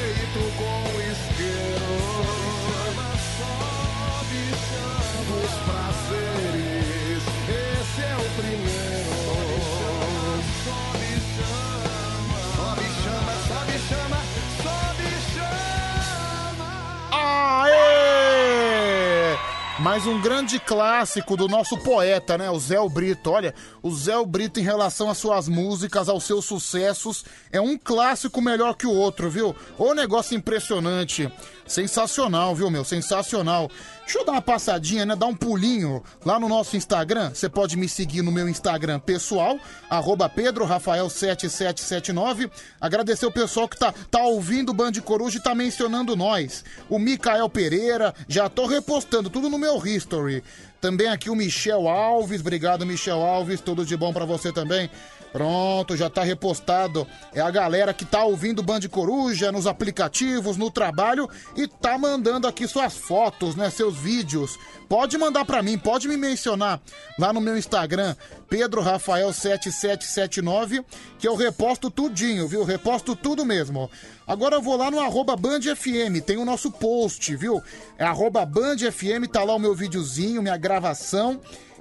[19.99, 22.49] Mais um grande clássico do nosso poeta, né?
[22.49, 23.31] O Zé Brito.
[23.31, 23.53] Olha,
[23.83, 28.75] o Zé Brito, em relação às suas músicas, aos seus sucessos, é um clássico melhor
[28.75, 29.53] que o outro, viu?
[29.77, 31.29] Ô negócio impressionante.
[31.69, 32.83] Sensacional, viu, meu?
[32.83, 33.69] Sensacional.
[33.99, 35.15] Deixa eu dar uma passadinha, né?
[35.15, 37.29] Dar um pulinho lá no nosso Instagram.
[37.31, 42.49] Você pode me seguir no meu Instagram pessoal, arroba pedrorafael7779.
[42.81, 46.65] Agradecer o pessoal que tá, tá ouvindo o Band Coruja e tá mencionando nós.
[46.89, 50.43] O Micael Pereira, já tô repostando tudo no meu history.
[50.81, 54.89] Também aqui o Michel Alves, obrigado Michel Alves, tudo de bom pra você também.
[55.31, 57.05] Pronto, já tá repostado.
[57.33, 62.47] É a galera que tá ouvindo Band Coruja nos aplicativos, no trabalho e tá mandando
[62.47, 64.57] aqui suas fotos, né, seus vídeos.
[64.87, 66.81] Pode mandar pra mim, pode me mencionar
[67.17, 68.15] lá no meu Instagram,
[68.49, 70.83] pedrorafael7779,
[71.19, 72.63] que eu reposto tudinho, viu?
[72.63, 73.87] Reposto tudo mesmo.
[74.25, 77.61] Agora eu vou lá no arroba FM, tem o nosso post, viu?
[77.99, 81.39] É arroba Band FM, tá lá o meu videozinho, minha gravação.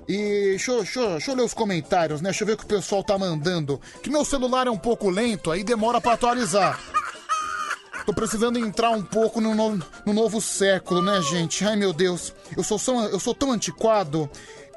[0.09, 0.17] E
[0.51, 2.31] deixa, deixa deixa eu ler os comentários, né?
[2.31, 3.79] Deixa eu ver o que o pessoal tá mandando.
[4.03, 6.81] Que meu celular é um pouco lento, aí demora pra atualizar.
[8.07, 11.63] Tô precisando entrar um pouco no, no- no novo século, né, gente?
[11.63, 12.33] Ai, meu Deus.
[12.57, 14.31] Eu sou, tão- eu sou tão antiquado.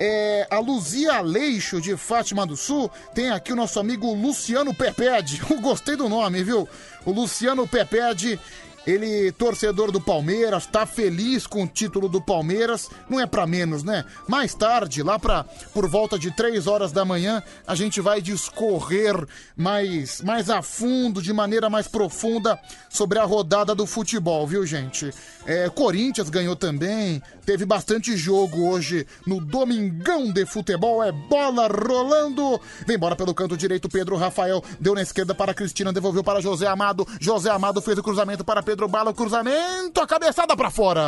[0.03, 5.41] É, a Luzia Aleixo, de Fátima do Sul, tem aqui o nosso amigo Luciano Pepede.
[5.49, 6.67] Eu gostei do nome, viu?
[7.05, 8.37] O Luciano Pepede,
[8.85, 12.89] ele, torcedor do Palmeiras, tá feliz com o título do Palmeiras.
[13.09, 14.05] Não é pra menos, né?
[14.27, 15.43] Mais tarde, lá pra,
[15.73, 19.15] por volta de 3 horas da manhã, a gente vai discorrer
[19.55, 22.59] mais, mais a fundo, de maneira mais profunda,
[22.89, 25.13] sobre a rodada do futebol, viu, gente?
[25.45, 32.59] É, Corinthians ganhou também, teve bastante jogo hoje no Domingão de Futebol, é bola rolando.
[32.85, 36.67] Vem embora pelo canto direito, Pedro Rafael deu na esquerda para Cristina, devolveu para José
[36.67, 37.07] Amado.
[37.19, 41.01] José Amado fez o cruzamento para Pedro Bala, o cruzamento, a cabeçada para fora.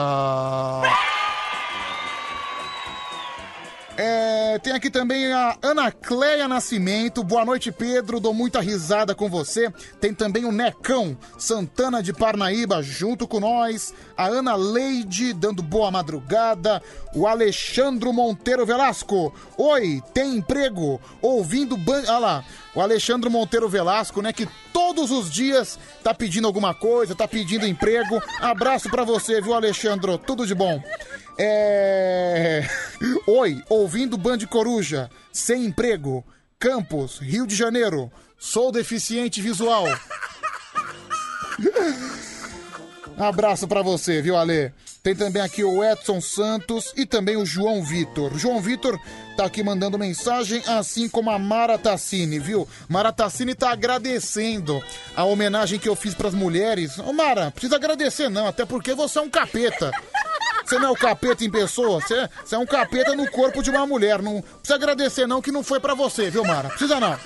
[3.95, 7.23] É, tem aqui também a Ana Cleia Nascimento.
[7.23, 8.19] Boa noite, Pedro.
[8.19, 9.71] Dou muita risada com você.
[10.01, 13.93] Tem também o Necão Santana de Parnaíba junto com nós.
[14.17, 16.81] A Ana Leide dando boa madrugada.
[17.13, 19.33] O Alexandro Monteiro Velasco.
[19.57, 20.99] Oi, tem emprego?
[21.21, 22.01] Ouvindo ban...
[22.07, 22.45] Olha lá.
[22.73, 24.33] O Alexandre Monteiro Velasco, né?
[24.33, 28.19] Que todos os dias tá pedindo alguma coisa, tá pedindo emprego.
[28.41, 30.17] Abraço pra você, viu, Alexandro?
[30.17, 30.81] Tudo de bom.
[31.37, 32.67] É.
[33.27, 36.25] Oi, ouvindo Band Coruja, sem emprego,
[36.59, 38.11] Campos, Rio de Janeiro.
[38.37, 39.85] Sou deficiente visual.
[43.17, 44.73] Abraço pra você, viu, Ale?
[45.03, 48.37] Tem também aqui o Edson Santos e também o João Vitor.
[48.37, 48.97] João Vitor
[49.35, 52.67] tá aqui mandando mensagem, assim como a Mara Tassini, viu?
[52.87, 54.81] Mara Tassini tá agradecendo
[55.15, 56.97] a homenagem que eu fiz pras mulheres.
[56.99, 59.91] Ô, Mara, precisa agradecer não, até porque você é um capeta.
[60.65, 63.69] Você não é o capeta em pessoa, você, você é um capeta no corpo de
[63.69, 64.21] uma mulher.
[64.21, 66.69] Não precisa agradecer não que não foi pra você, viu, Mara?
[66.69, 67.17] Precisa não.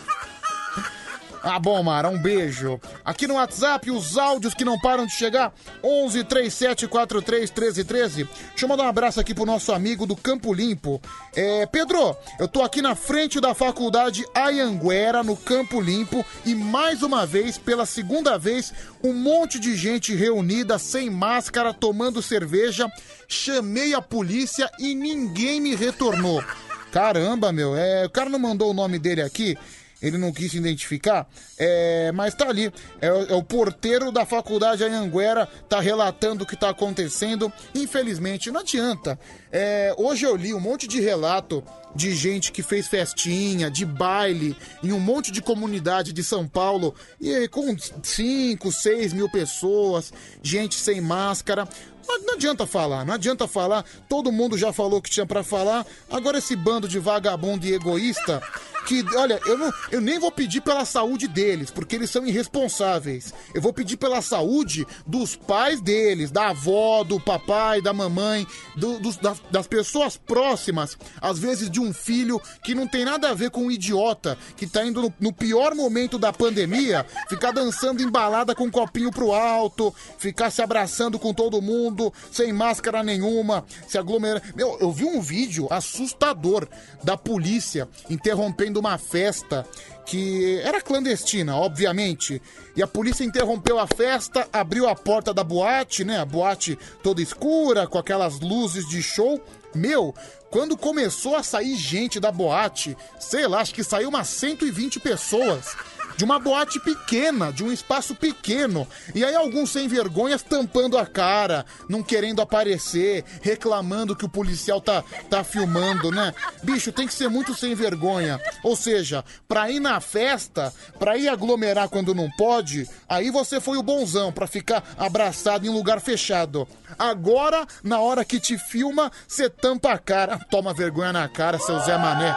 [1.50, 2.78] Ah, bom, Mara, um beijo.
[3.06, 8.24] Aqui no WhatsApp, os áudios que não param de chegar, 11 37 43 13 13.
[8.26, 11.02] Deixa eu mandar um abraço aqui pro nosso amigo do Campo Limpo.
[11.34, 17.02] É, Pedro, eu tô aqui na frente da faculdade Ayanguera, no Campo Limpo, e mais
[17.02, 22.92] uma vez, pela segunda vez, um monte de gente reunida, sem máscara, tomando cerveja.
[23.26, 26.44] Chamei a polícia e ninguém me retornou.
[26.92, 29.58] Caramba, meu, é, o cara não mandou o nome dele aqui.
[30.02, 32.72] Ele não quis se identificar, é, mas tá ali.
[33.02, 37.52] É, o- é o porteiro da faculdade Anhanguera, tá relatando o que tá acontecendo.
[37.74, 39.20] Infelizmente, não adianta.
[39.52, 41.64] É, hoje eu li um monte de relato
[41.96, 46.94] de gente que fez festinha, de baile, em um monte de comunidade de São Paulo,
[47.20, 50.14] e com 5, 6 mil pessoas,
[50.44, 51.68] gente sem máscara.
[52.08, 53.84] Não não adianta falar, não adianta falar.
[54.08, 55.86] Todo mundo já falou o que tinha pra falar.
[56.10, 58.42] Agora esse bando de vagabundo e egoísta
[58.86, 63.34] que, olha, eu, não, eu nem vou pedir pela saúde deles, porque eles são irresponsáveis.
[63.54, 68.48] Eu vou pedir pela saúde dos pais deles, da avó, do papai, da mamãe,
[68.78, 73.34] do- das, das pessoas próximas, às vezes de um filho que não tem nada a
[73.34, 78.02] ver com um idiota que tá indo no, no pior momento da pandemia, ficar dançando
[78.02, 81.97] embalada com um copinho pro alto, ficar se abraçando com todo mundo,
[82.32, 84.42] sem máscara nenhuma, se aglomerar.
[84.56, 86.68] Meu, eu vi um vídeo assustador
[87.04, 89.66] da polícia interrompendo uma festa
[90.06, 92.42] que era clandestina, obviamente.
[92.76, 96.20] E a polícia interrompeu a festa, abriu a porta da boate, né?
[96.20, 99.42] A boate toda escura, com aquelas luzes de show.
[99.76, 100.16] Meu,
[100.50, 105.76] quando começou a sair gente da boate, sei lá, acho que saiu umas 120 pessoas
[106.18, 108.88] de uma boate pequena, de um espaço pequeno.
[109.14, 114.82] E aí alguns sem vergonhas tampando a cara, não querendo aparecer, reclamando que o policial
[114.82, 116.34] tá, tá filmando, né?
[116.64, 118.42] Bicho, tem que ser muito sem vergonha.
[118.64, 123.78] Ou seja, pra ir na festa, pra ir aglomerar quando não pode, aí você foi
[123.78, 126.68] o bonzão pra ficar abraçado em lugar fechado.
[126.98, 130.40] Agora, na hora que te filma, você tampa a cara.
[130.50, 132.36] Toma vergonha na cara, seu Zé Mané.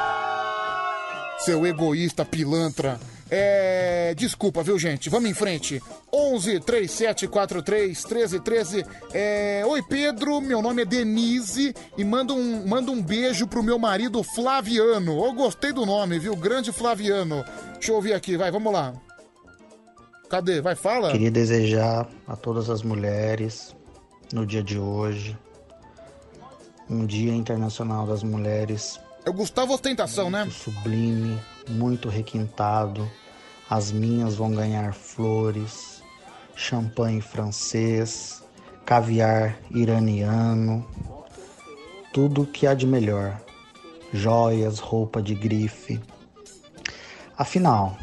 [1.39, 3.01] Seu egoísta pilantra.
[3.31, 4.15] É.
[4.17, 5.09] Desculpa, viu, gente?
[5.09, 5.83] Vamos em frente.
[6.13, 8.87] 11 37 43 13 13.
[9.13, 9.63] É...
[9.67, 10.41] Oi, Pedro.
[10.41, 11.75] Meu nome é Denise.
[11.97, 15.25] E manda um, manda um beijo pro meu marido Flaviano.
[15.25, 16.35] Eu gostei do nome, viu?
[16.35, 17.45] Grande Flaviano.
[17.75, 18.93] Deixa eu ouvir aqui, vai, vamos lá.
[20.29, 20.61] Cadê?
[20.61, 21.11] Vai, fala.
[21.11, 23.75] Queria desejar a todas as mulheres,
[24.33, 25.37] no dia de hoje,
[26.89, 29.01] um Dia Internacional das Mulheres.
[29.25, 30.49] É o Gustavo Ostentação, né?
[30.51, 31.37] Sublime,
[31.69, 33.11] muito requintado.
[33.71, 36.03] As minhas vão ganhar flores,
[36.57, 38.43] champanhe francês,
[38.85, 40.85] caviar iraniano,
[42.13, 43.41] tudo que há de melhor.
[44.13, 46.01] joias, roupa de grife.
[47.39, 47.97] Afinal,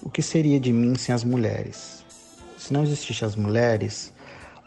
[0.00, 2.04] o que seria de mim sem as mulheres?
[2.56, 4.12] Se não existissem as mulheres,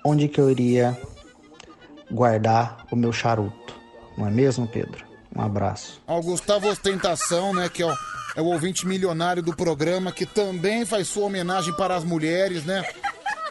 [0.03, 0.99] onde que eu iria
[2.11, 3.75] guardar o meu charuto?
[4.17, 5.05] Não é mesmo, Pedro?
[5.33, 6.01] Um abraço.
[6.05, 7.95] Ó, o Gustavo Ostentação, né, que é o,
[8.37, 12.85] é o ouvinte milionário do programa, que também faz sua homenagem para as mulheres, né?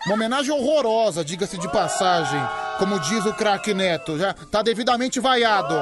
[0.07, 2.41] Uma homenagem horrorosa, diga-se de passagem,
[2.79, 5.75] como diz o craque Neto, já tá devidamente vaiado.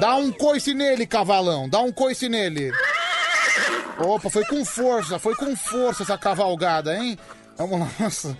[0.00, 2.72] Dá um coice nele, cavalão, dá um coice nele.
[4.00, 7.16] Opa, foi com força, foi com força essa cavalgada, hein?
[7.56, 8.36] Vamos lá, nossa.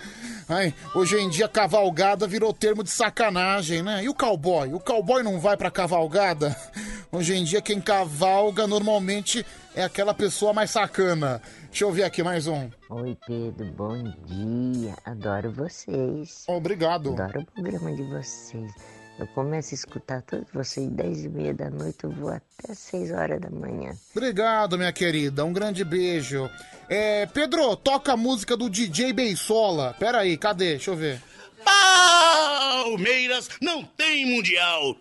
[0.48, 4.02] Ai, hoje em dia cavalgada virou termo de sacanagem, né?
[4.02, 4.72] E o cowboy?
[4.72, 6.56] O cowboy não vai pra cavalgada?
[7.12, 9.44] Hoje em dia quem cavalga normalmente
[9.74, 11.40] é aquela pessoa mais sacana.
[11.64, 12.70] Deixa eu ver aqui mais um.
[12.90, 14.94] Oi, Pedro, bom dia.
[15.04, 16.44] Adoro vocês.
[16.46, 17.12] Obrigado.
[17.12, 18.72] Adoro o programa de vocês.
[19.18, 23.10] Eu começo a escutar todos vocês 10 e meia da noite, eu vou até 6
[23.10, 23.92] horas da manhã.
[24.14, 25.44] Obrigado, minha querida.
[25.44, 26.48] Um grande beijo.
[26.88, 29.92] É, Pedro, toca a música do DJ Beisola.
[29.98, 30.70] Pera aí, cadê?
[30.70, 31.20] Deixa eu ver.
[31.64, 34.96] Palmeiras não tem mundial.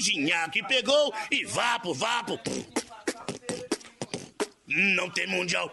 [0.00, 2.38] Ginhaque pegou e vapo, vapo.
[4.66, 5.70] Não tem mundial.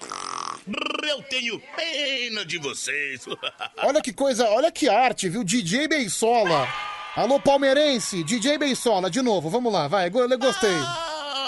[1.03, 3.25] Eu tenho pena de vocês.
[3.81, 5.43] Olha que coisa, olha que arte, viu?
[5.43, 6.67] DJ Beisola.
[7.13, 10.69] Alô, palmeirense, DJ Beisola, de novo, vamos lá, vai, eu gostei.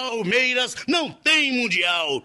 [0.10, 2.22] Palmeiras não tem mundial.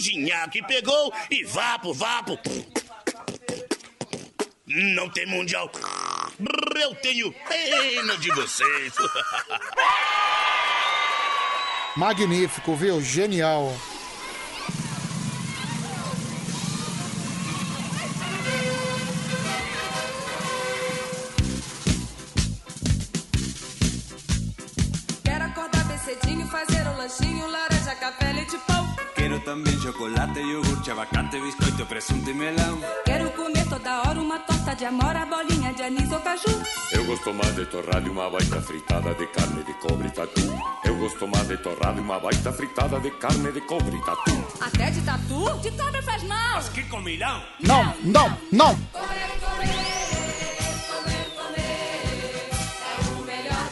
[0.00, 2.38] Ginhaque pegou e vapo, vapo.
[4.66, 5.70] Não tem mundial.
[6.74, 8.94] Eu tenho pena de vocês.
[11.94, 13.02] Magnífico, viu?
[13.02, 13.70] Genial.
[29.52, 32.80] Também chocolate, iogurte, abacate, biscoito, presunto e melão.
[33.04, 36.62] Quero comer toda hora uma torta de amora, bolinha de anis ou caju.
[36.90, 40.40] Eu gosto mais de torrada e uma baita fritada de carne de cobre e tatu.
[40.84, 44.44] Eu gosto mais de torrada e uma baita fritada de carne de cobre e tatu.
[44.58, 45.58] Até de tatu?
[45.60, 46.54] De cobre faz mal.
[46.54, 47.42] Mas que comilão!
[47.60, 48.78] Não, não, não!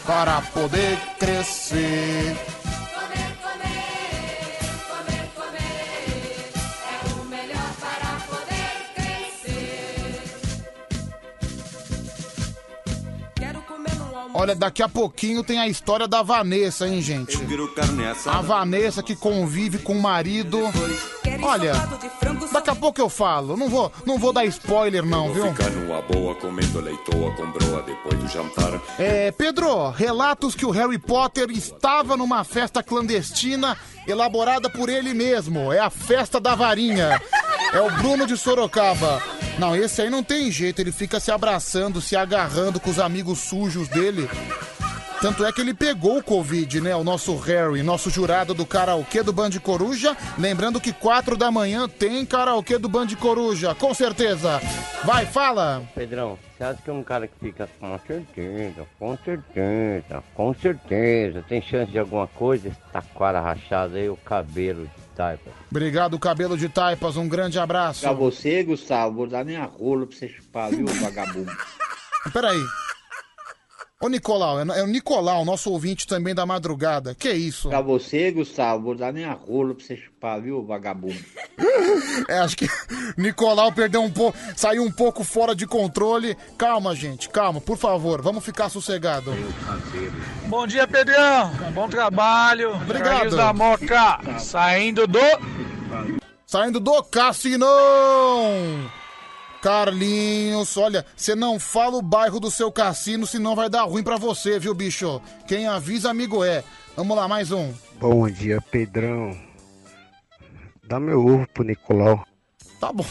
[0.07, 2.37] Para poder crescer.
[2.37, 2.60] É o
[14.41, 17.37] Olha, daqui a pouquinho tem a história da Vanessa, hein, gente?
[18.31, 20.59] A Vanessa que convive com o marido.
[21.43, 21.75] Olha,
[22.51, 23.55] daqui a pouco eu falo.
[23.55, 25.45] Não vou, não vou dar spoiler, não, viu?
[28.99, 33.77] É, Pedro, relatos que o Harry Potter estava numa festa clandestina
[34.09, 35.71] elaborada por ele mesmo.
[35.71, 37.21] É a festa da varinha.
[37.73, 39.23] É o Bruno de Sorocaba.
[39.59, 43.39] Não, esse aí não tem jeito, ele fica se abraçando, se agarrando com os amigos
[43.41, 44.29] sujos dele.
[45.21, 46.97] Tanto é que ele pegou o Covid, né?
[46.97, 50.17] O nosso Harry, nosso jurado do karaokê do Band Coruja.
[50.39, 54.59] Lembrando que quatro da manhã tem karaokê do Band Coruja, com certeza.
[55.05, 55.83] Vai, fala!
[55.95, 61.45] Pedrão, você acha que é um cara que fica com certeza, com certeza, com certeza,
[61.47, 62.69] tem chance de alguma coisa?
[62.69, 64.89] Esse taquara rachado aí, o cabelo
[65.21, 65.51] de taipa.
[65.71, 68.01] Obrigado, cabelo de taipas, um grande abraço.
[68.01, 71.53] Pra você, Gustavo, vou dar nem a rola pra você chupar, viu, vagabundo?
[72.33, 72.61] Peraí.
[74.03, 77.15] Ô, Nicolau, é é o Nicolau, nosso ouvinte também da madrugada.
[77.15, 77.69] Que isso?
[77.69, 81.23] Pra você, Gustavo, vou dar nem a rola pra você chupar, viu, vagabundo?
[82.27, 82.67] É, acho que
[83.17, 86.35] Nicolau perdeu um pouco, saiu um pouco fora de controle.
[86.57, 89.33] Calma, gente, calma, por favor, vamos ficar sossegado.
[90.47, 91.51] Bom dia, Pedrão.
[91.75, 92.75] Bom trabalho.
[92.75, 93.05] Obrigado.
[93.05, 95.19] Carlinhos da Moca, saindo do...
[96.47, 97.69] Saindo do Cassinão!
[99.61, 104.17] Carlinhos, olha, você não fala o bairro do seu cassino, senão vai dar ruim pra
[104.17, 105.21] você, viu, bicho?
[105.47, 106.65] Quem avisa, amigo é.
[106.97, 107.73] Vamos lá, mais um.
[108.01, 109.39] Bom dia, Pedrão.
[110.85, 112.25] Dá meu ovo pro Nicolau.
[112.81, 113.05] Tá bom.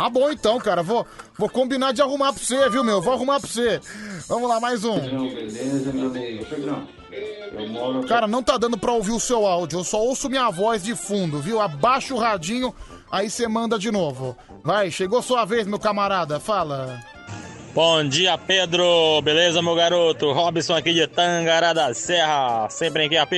[0.00, 0.82] Tá bom então, cara.
[0.82, 1.06] Vou,
[1.36, 3.02] vou combinar de arrumar pra você, viu, meu?
[3.02, 3.78] Vou arrumar pra você.
[4.26, 4.98] Vamos lá, mais um.
[4.98, 6.46] beleza, meu amigo?
[6.46, 6.88] Pedrão,
[7.68, 8.06] moro...
[8.06, 9.80] Cara, não tá dando pra ouvir o seu áudio.
[9.80, 11.60] Eu só ouço minha voz de fundo, viu?
[11.60, 12.74] Abaixa o radinho,
[13.10, 14.36] aí você manda de novo.
[14.62, 16.38] Vai, chegou sua vez, meu camarada.
[16.40, 17.00] Fala.
[17.74, 19.22] Bom dia, Pedro.
[19.22, 20.32] Beleza, meu garoto?
[20.32, 23.32] Robson aqui de Tangará da Serra, sempre em QAP.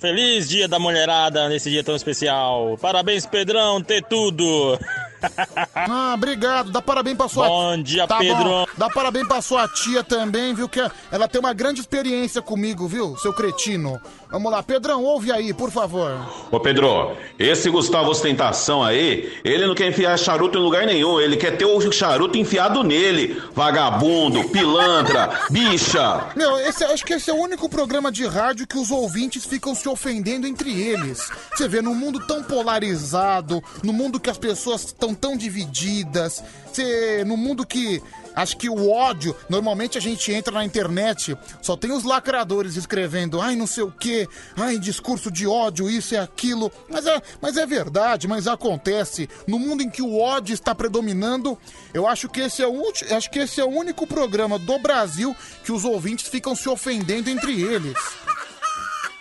[0.00, 2.76] Feliz dia da mulherada nesse dia tão especial.
[2.80, 4.78] Parabéns, Pedrão, ter tudo.
[5.74, 6.70] Ah, obrigado.
[6.70, 8.44] Dá parabéns pra sua Bom dia, Tá Pedro.
[8.44, 8.66] bom.
[8.76, 10.68] Dá parabéns pra sua tia também, viu?
[10.68, 10.80] Que
[11.10, 14.00] ela tem uma grande experiência comigo, viu, seu cretino?
[14.30, 16.10] Vamos lá, Pedrão, ouve aí, por favor.
[16.50, 21.36] Ô Pedro, esse Gustavo Ostentação aí, ele não quer enfiar charuto em lugar nenhum, ele
[21.36, 23.42] quer ter o charuto enfiado nele.
[23.54, 26.28] Vagabundo, pilantra, bicha.
[26.34, 29.74] Meu, esse, acho que esse é o único programa de rádio que os ouvintes ficam
[29.74, 31.28] se ofendendo entre eles.
[31.54, 37.24] Você vê, num mundo tão polarizado, no mundo que as pessoas estão tão divididas, você,
[37.24, 38.02] no mundo que
[38.34, 43.40] acho que o ódio, normalmente a gente entra na internet, só tem os lacradores escrevendo,
[43.40, 44.26] ai não sei o que,
[44.56, 46.72] ai discurso de ódio, isso e aquilo.
[46.88, 49.28] Mas é, mas é verdade, mas acontece.
[49.46, 51.58] No mundo em que o ódio está predominando,
[51.92, 54.78] eu acho que esse é o ulti- acho que esse é o único programa do
[54.78, 57.94] Brasil que os ouvintes ficam se ofendendo entre eles.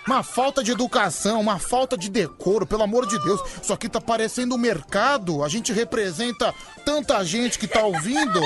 [0.07, 3.41] Uma falta de educação, uma falta de decoro, pelo amor de Deus.
[3.61, 5.44] Isso aqui tá parecendo um mercado.
[5.44, 6.53] A gente representa
[6.84, 8.41] tanta gente que tá ouvindo.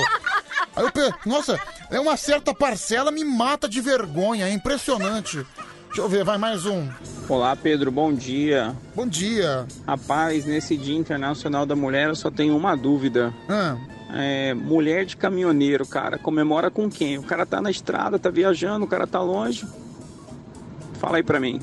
[0.76, 1.58] Aí eu penso, nossa,
[1.90, 5.46] é uma certa parcela me mata de vergonha, é impressionante.
[5.86, 6.86] Deixa eu ver, vai mais um.
[7.26, 8.76] Olá, Pedro, bom dia.
[8.94, 9.66] Bom dia.
[9.86, 13.32] Rapaz, nesse Dia Internacional da Mulher eu só tenho uma dúvida.
[13.48, 13.78] Ah.
[14.12, 17.16] É, mulher de caminhoneiro, cara, comemora com quem?
[17.16, 19.66] O cara tá na estrada, tá viajando, o cara tá longe.
[20.98, 21.60] Fala aí pra mim.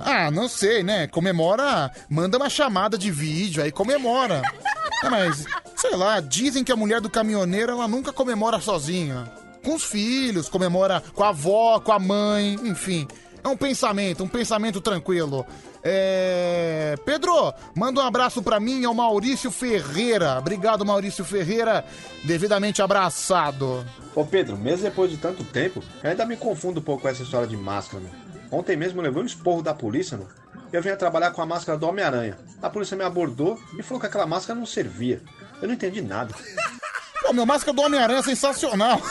[0.00, 1.06] Ah, não sei, né?
[1.06, 4.42] Comemora, manda uma chamada de vídeo, aí comemora.
[5.00, 5.44] É, mas,
[5.76, 9.30] sei lá, dizem que a mulher do caminhoneiro, ela nunca comemora sozinha.
[9.64, 13.06] Com os filhos, comemora com a avó, com a mãe, enfim.
[13.44, 15.46] É um pensamento, um pensamento tranquilo.
[15.84, 16.96] É...
[17.04, 20.38] Pedro, manda um abraço pra mim, é o Maurício Ferreira.
[20.38, 21.84] Obrigado, Maurício Ferreira,
[22.24, 23.86] devidamente abraçado.
[24.14, 27.22] Ô Pedro, mesmo depois de tanto tempo, eu ainda me confundo um pouco com essa
[27.22, 28.27] história de máscara, meu.
[28.50, 30.28] Ontem mesmo eu levei um esporro da polícia, meu.
[30.72, 32.36] Eu vinha trabalhar com a máscara do Homem-Aranha.
[32.60, 35.22] A polícia me abordou e falou que aquela máscara não servia.
[35.60, 36.34] Eu não entendi nada.
[37.22, 39.00] Pô, meu máscara do Homem-Aranha é sensacional.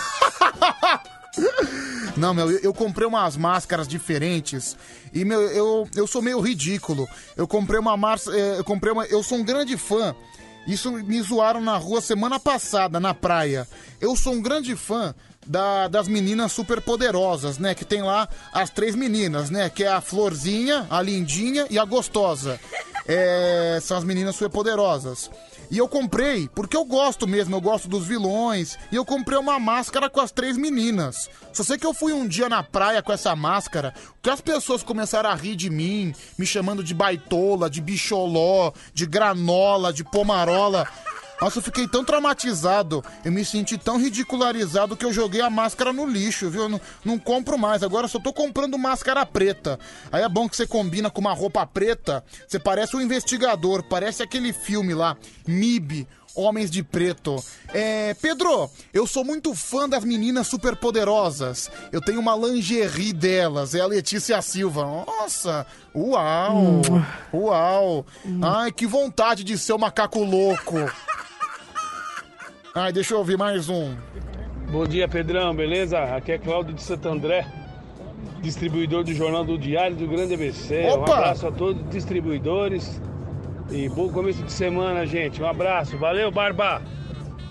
[2.18, 4.76] Não, meu, eu, comprei umas máscaras diferentes
[5.14, 7.08] e, meu, eu, eu sou meio ridículo.
[7.36, 8.36] Eu comprei uma máscara.
[8.36, 9.06] Eu comprei uma.
[9.06, 10.16] Eu sou um grande fã.
[10.66, 13.68] Isso me zoaram na rua semana passada, na praia.
[14.02, 15.14] Eu sou um grande fã
[15.48, 17.74] da- das meninas super poderosas, né?
[17.74, 19.70] Que tem lá as três meninas, né?
[19.70, 22.60] Que é a Florzinha, a Lindinha e a Gostosa.
[23.08, 25.30] É, são as meninas super poderosas.
[25.70, 28.78] E eu comprei, porque eu gosto mesmo, eu gosto dos vilões.
[28.90, 31.30] E eu comprei uma máscara com as três meninas.
[31.52, 34.82] Só sei que eu fui um dia na praia com essa máscara, que as pessoas
[34.82, 40.88] começaram a rir de mim, me chamando de baitola, de bicholó, de granola, de pomarola.
[41.42, 45.94] Nossa, eu fiquei tão traumatizado, eu me senti tão ridicularizado que eu joguei a máscara
[45.94, 46.64] no lixo, viu?
[46.64, 49.80] Eu não, não compro mais, agora eu só tô comprando máscara preta.
[50.12, 54.24] Aí é bom que você combina com uma roupa preta, você parece um investigador, parece
[54.24, 55.16] aquele filme lá,
[55.48, 56.08] MIB,
[56.38, 57.44] Homens de Preto.
[57.74, 61.70] É, Pedro, eu sou muito fã das meninas superpoderosas.
[61.92, 64.86] Eu tenho uma lingerie delas, é a Letícia Silva.
[64.86, 65.66] Nossa,
[65.96, 66.82] uau,
[67.34, 68.06] uau.
[68.44, 70.76] Ai, que vontade de ser um macaco louco.
[72.74, 73.96] Ai, deixa eu ouvir mais um.
[74.72, 76.00] Bom dia, Pedrão, beleza?
[76.16, 77.48] Aqui é Cláudio de Santo André,
[78.42, 80.84] distribuidor do Jornal do Diário do Grande ABC.
[80.86, 81.14] Um Opa!
[81.18, 83.02] abraço a todos os distribuidores
[83.72, 85.42] e bom começo de semana, gente.
[85.42, 86.82] Um abraço, valeu, Barba!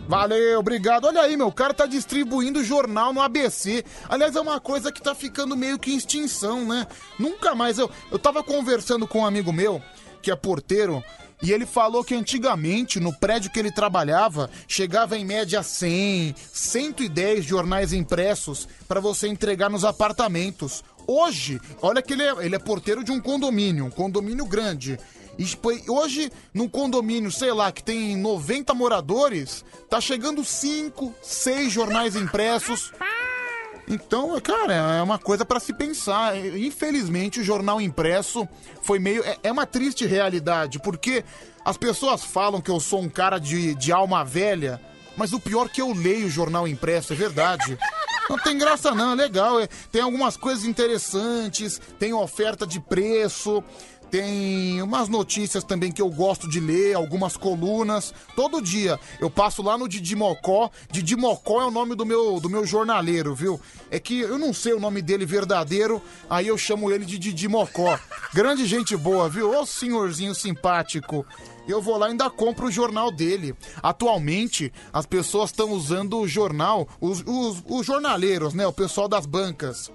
[0.08, 1.06] Valeu, obrigado.
[1.06, 3.84] Olha aí, meu, o cara tá distribuindo jornal no ABC.
[4.08, 6.86] Aliás, é uma coisa que tá ficando meio que em extinção, né?
[7.18, 7.78] Nunca mais.
[7.78, 9.82] Eu, eu tava conversando com um amigo meu,
[10.22, 11.02] que é porteiro,
[11.42, 17.44] e ele falou que antigamente, no prédio que ele trabalhava, chegava em média 100, 110
[17.44, 20.82] jornais impressos pra você entregar nos apartamentos.
[21.06, 24.98] Hoje, olha que ele é, ele é porteiro de um condomínio, um condomínio grande.
[25.38, 31.72] E tipo, hoje, num condomínio, sei lá, que tem 90 moradores, tá chegando 5, 6
[31.72, 32.92] jornais impressos.
[33.88, 36.36] Então, cara, é uma coisa pra se pensar.
[36.56, 38.48] Infelizmente, o jornal impresso
[38.82, 39.22] foi meio.
[39.24, 41.24] É, é uma triste realidade, porque
[41.64, 44.80] as pessoas falam que eu sou um cara de, de alma velha,
[45.16, 47.78] mas o pior é que eu leio o jornal impresso, é verdade.
[48.28, 49.60] Não tem graça não, é legal.
[49.60, 53.62] é- tem algumas coisas interessantes, tem oferta de preço,
[54.10, 58.14] tem umas notícias também que eu gosto de ler, algumas colunas.
[58.34, 60.70] Todo dia eu passo lá no Didi Mocó.
[60.90, 63.60] Didi Mocó é o nome do meu, do meu jornaleiro, viu?
[63.90, 66.00] É que eu não sei o nome dele verdadeiro,
[66.30, 67.98] aí eu chamo ele de Didi Mocó.
[68.32, 69.50] Grande gente boa, viu?
[69.50, 71.26] Ô senhorzinho simpático.
[71.68, 73.54] Eu vou lá e ainda compro o jornal dele.
[73.82, 78.64] Atualmente, as pessoas estão usando o jornal, os, os, os jornaleiros, né?
[78.66, 79.90] O pessoal das bancas.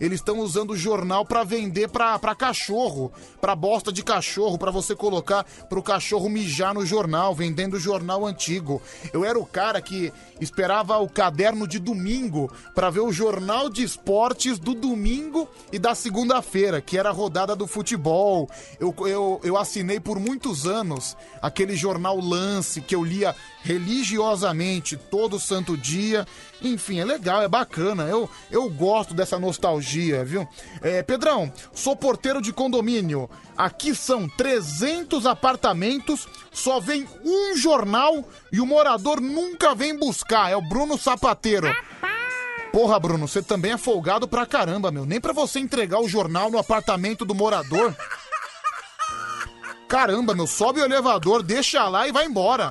[0.00, 4.94] Eles estão usando o jornal pra vender pra cachorro, pra bosta de cachorro, pra você
[4.94, 8.80] colocar pro cachorro mijar no jornal, vendendo jornal antigo.
[9.12, 13.82] Eu era o cara que esperava o caderno de domingo pra ver o jornal de
[13.82, 18.48] esportes do domingo e da segunda-feira, que era a rodada do futebol.
[18.78, 23.34] Eu, eu, eu assinei por muitos anos aquele jornal Lance que eu lia
[23.68, 26.26] religiosamente todo santo dia.
[26.62, 28.04] Enfim, é legal, é bacana.
[28.04, 30.48] Eu, eu gosto dessa nostalgia, viu?
[30.80, 33.28] É, Pedrão, sou porteiro de condomínio.
[33.54, 40.50] Aqui são 300 apartamentos, só vem um jornal e o morador nunca vem buscar.
[40.50, 41.68] É o Bruno Sapateiro.
[42.72, 45.04] Porra, Bruno, você também é folgado pra caramba, meu.
[45.04, 47.94] Nem pra você entregar o jornal no apartamento do morador.
[49.88, 52.70] Caramba, meu, sobe o elevador, deixa lá e vai embora.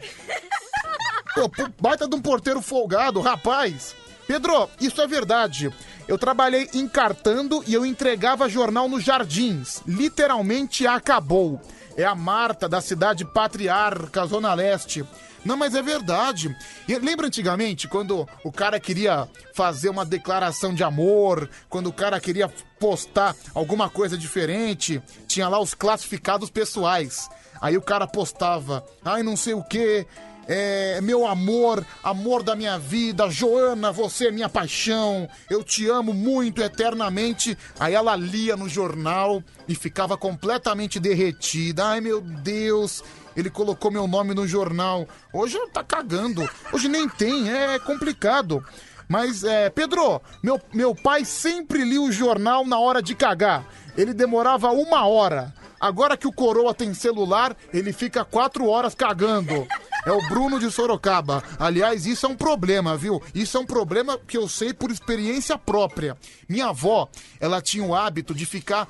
[1.38, 3.95] Pô, baita de um porteiro folgado, rapaz.
[4.27, 5.72] Pedro, isso é verdade.
[6.07, 9.81] Eu trabalhei encartando e eu entregava jornal nos jardins.
[9.85, 11.61] Literalmente acabou.
[11.95, 15.05] É a Marta da cidade patriarca, Zona Leste.
[15.45, 16.53] Não, mas é verdade.
[16.88, 22.19] E lembra antigamente quando o cara queria fazer uma declaração de amor, quando o cara
[22.19, 22.49] queria
[22.80, 27.30] postar alguma coisa diferente, tinha lá os classificados pessoais.
[27.61, 30.05] Aí o cara postava, ai não sei o que,
[30.48, 36.14] é, meu amor, amor da minha vida, Joana, você é minha paixão, eu te amo
[36.14, 37.57] muito eternamente.
[37.80, 41.86] Aí ela lia no jornal e ficava completamente derretida.
[41.88, 43.03] Ai meu Deus,
[43.36, 45.07] ele colocou meu nome no jornal.
[45.34, 48.64] Hoje tá cagando, hoje nem tem, é complicado.
[49.07, 53.65] Mas, é, Pedro, meu, meu pai sempre lia o jornal na hora de cagar.
[53.98, 55.53] Ele demorava uma hora.
[55.80, 59.68] Agora que o coroa tem celular, ele fica quatro horas cagando.
[60.06, 61.44] É o Bruno de Sorocaba.
[61.60, 63.22] Aliás, isso é um problema, viu?
[63.34, 66.18] Isso é um problema que eu sei por experiência própria.
[66.48, 67.10] Minha avó,
[67.40, 68.88] ela tinha o hábito de ficar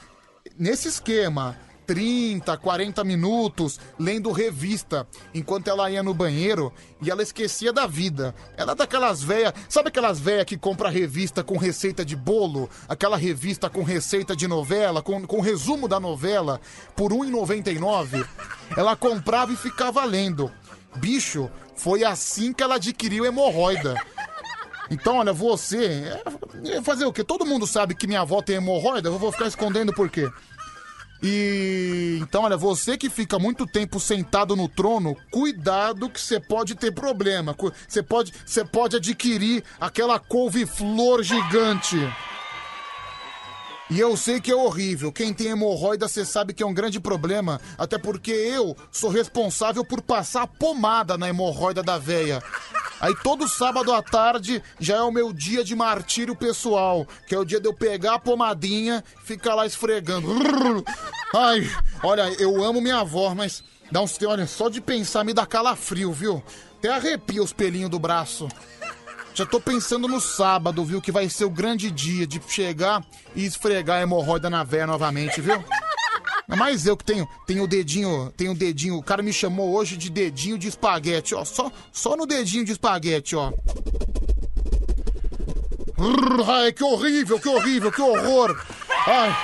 [0.58, 1.58] nesse esquema.
[1.88, 6.72] 30, 40 minutos lendo revista enquanto ela ia no banheiro
[7.02, 8.36] e ela esquecia da vida.
[8.58, 12.70] Ela é daquelas velhas, sabe aquelas velhas que compra revista com receita de bolo?
[12.90, 16.60] Aquela revista com receita de novela, com, com resumo da novela,
[16.94, 18.28] por R$ 1,99?
[18.76, 20.52] Ela comprava e ficava lendo.
[20.95, 23.95] Bicho, foi assim que ela adquiriu hemorroida.
[24.89, 26.14] Então, olha, você.
[26.65, 27.23] é- Fazer o quê?
[27.23, 30.30] Todo mundo sabe que minha avó tem hemorroida, eu vou ficar escondendo por quê?
[31.22, 36.76] E então, olha, você que fica muito tempo sentado no trono, cuidado que você pode
[36.76, 37.55] ter problema.
[37.88, 41.97] Você pode, você pode adquirir aquela couve-flor gigante.
[43.89, 45.11] E eu sei que é horrível.
[45.14, 47.61] Quem tem hemorroida, você sabe que é um grande problema.
[47.77, 52.43] Até porque eu sou responsável por passar pomada na hemorroida da véia.
[52.99, 57.39] Aí todo sábado à tarde já é o meu dia de martírio pessoal, que é
[57.39, 60.27] o dia de eu pegar a pomadinha ficar lá esfregando.
[61.34, 61.69] Ai,
[62.03, 66.11] olha, eu amo minha avó, mas dá uns, olha, só de pensar me dá calafrio,
[66.11, 66.43] viu?
[66.80, 68.47] Até arrepia os pelinhos do braço.
[69.38, 70.99] Já tô pensando no sábado, viu?
[70.99, 73.05] Que vai ser o grande dia de chegar
[73.35, 75.64] e esfregar a hemorroida na véia novamente, viu?
[76.47, 78.97] Mas eu que tenho, tenho o dedinho, tenho o dedinho.
[78.97, 81.45] O cara me chamou hoje de dedinho de espaguete, ó.
[81.45, 83.53] Só, só no dedinho de espaguete, ó.
[86.47, 88.59] Ai, que horrível, que horrível, que horror.
[89.05, 89.38] Ai.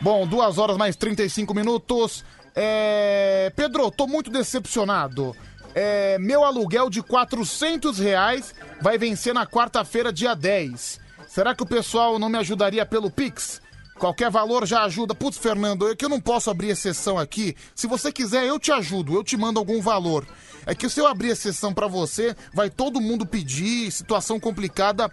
[0.00, 2.24] Bom, duas horas mais 35 minutos.
[2.54, 3.52] É...
[3.54, 5.36] Pedro, tô muito decepcionado.
[5.78, 10.98] É, meu aluguel de 400 reais vai vencer na quarta-feira, dia 10.
[11.28, 13.60] Será que o pessoal não me ajudaria pelo Pix?
[13.98, 15.14] Qualquer valor já ajuda.
[15.14, 17.54] Putz, Fernando, é que eu não posso abrir exceção aqui.
[17.74, 20.26] Se você quiser, eu te ajudo, eu te mando algum valor.
[20.64, 25.12] É que se eu abrir exceção pra você, vai todo mundo pedir, situação complicada.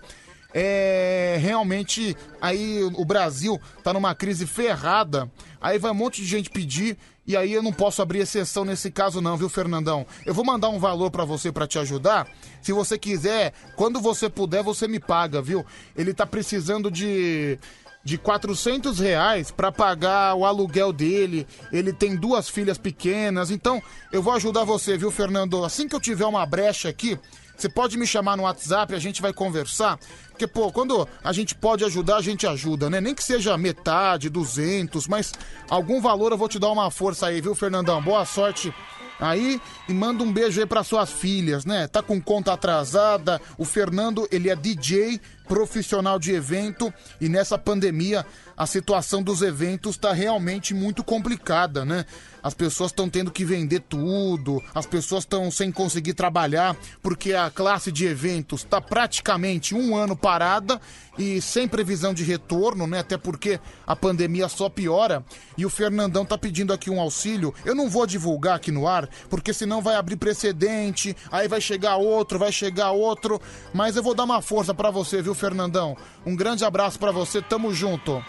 [0.53, 5.29] É realmente aí o Brasil tá numa crise ferrada.
[5.59, 8.91] Aí vai um monte de gente pedir e aí eu não posso abrir exceção nesse
[8.91, 10.05] caso não, viu, Fernandão?
[10.25, 12.27] Eu vou mandar um valor pra você pra te ajudar.
[12.61, 15.65] Se você quiser, quando você puder, você me paga, viu?
[15.95, 17.57] Ele tá precisando de
[18.03, 21.47] de 400 reais pra pagar o aluguel dele.
[21.71, 23.81] Ele tem duas filhas pequenas, então
[24.11, 25.63] eu vou ajudar você, viu, Fernando?
[25.63, 27.17] Assim que eu tiver uma brecha aqui,
[27.55, 29.97] você pode me chamar no WhatsApp, a gente vai conversar.
[30.33, 32.99] Porque, pô, quando a gente pode ajudar, a gente ajuda, né?
[32.99, 35.31] Nem que seja metade, 200, mas
[35.69, 38.01] algum valor eu vou te dar uma força aí, viu, Fernandão?
[38.01, 38.73] Boa sorte
[39.19, 41.87] aí e manda um beijo aí para suas filhas, né?
[41.87, 43.39] Tá com conta atrasada.
[43.59, 46.91] O Fernando, ele é DJ, profissional de evento
[47.21, 48.25] e nessa pandemia
[48.57, 52.05] a situação dos eventos está realmente muito complicada, né?
[52.43, 57.49] As pessoas estão tendo que vender tudo, as pessoas estão sem conseguir trabalhar porque a
[57.49, 60.79] classe de eventos está praticamente um ano parada
[61.17, 62.99] e sem previsão de retorno, né?
[62.99, 65.23] Até porque a pandemia só piora.
[65.57, 67.53] E o Fernandão tá pedindo aqui um auxílio.
[67.63, 71.95] Eu não vou divulgar aqui no ar, porque senão vai abrir precedente, aí vai chegar
[71.95, 73.41] outro, vai chegar outro.
[73.73, 75.95] Mas eu vou dar uma força pra você, viu, Fernandão?
[76.25, 78.23] Um grande abraço pra você, tamo junto.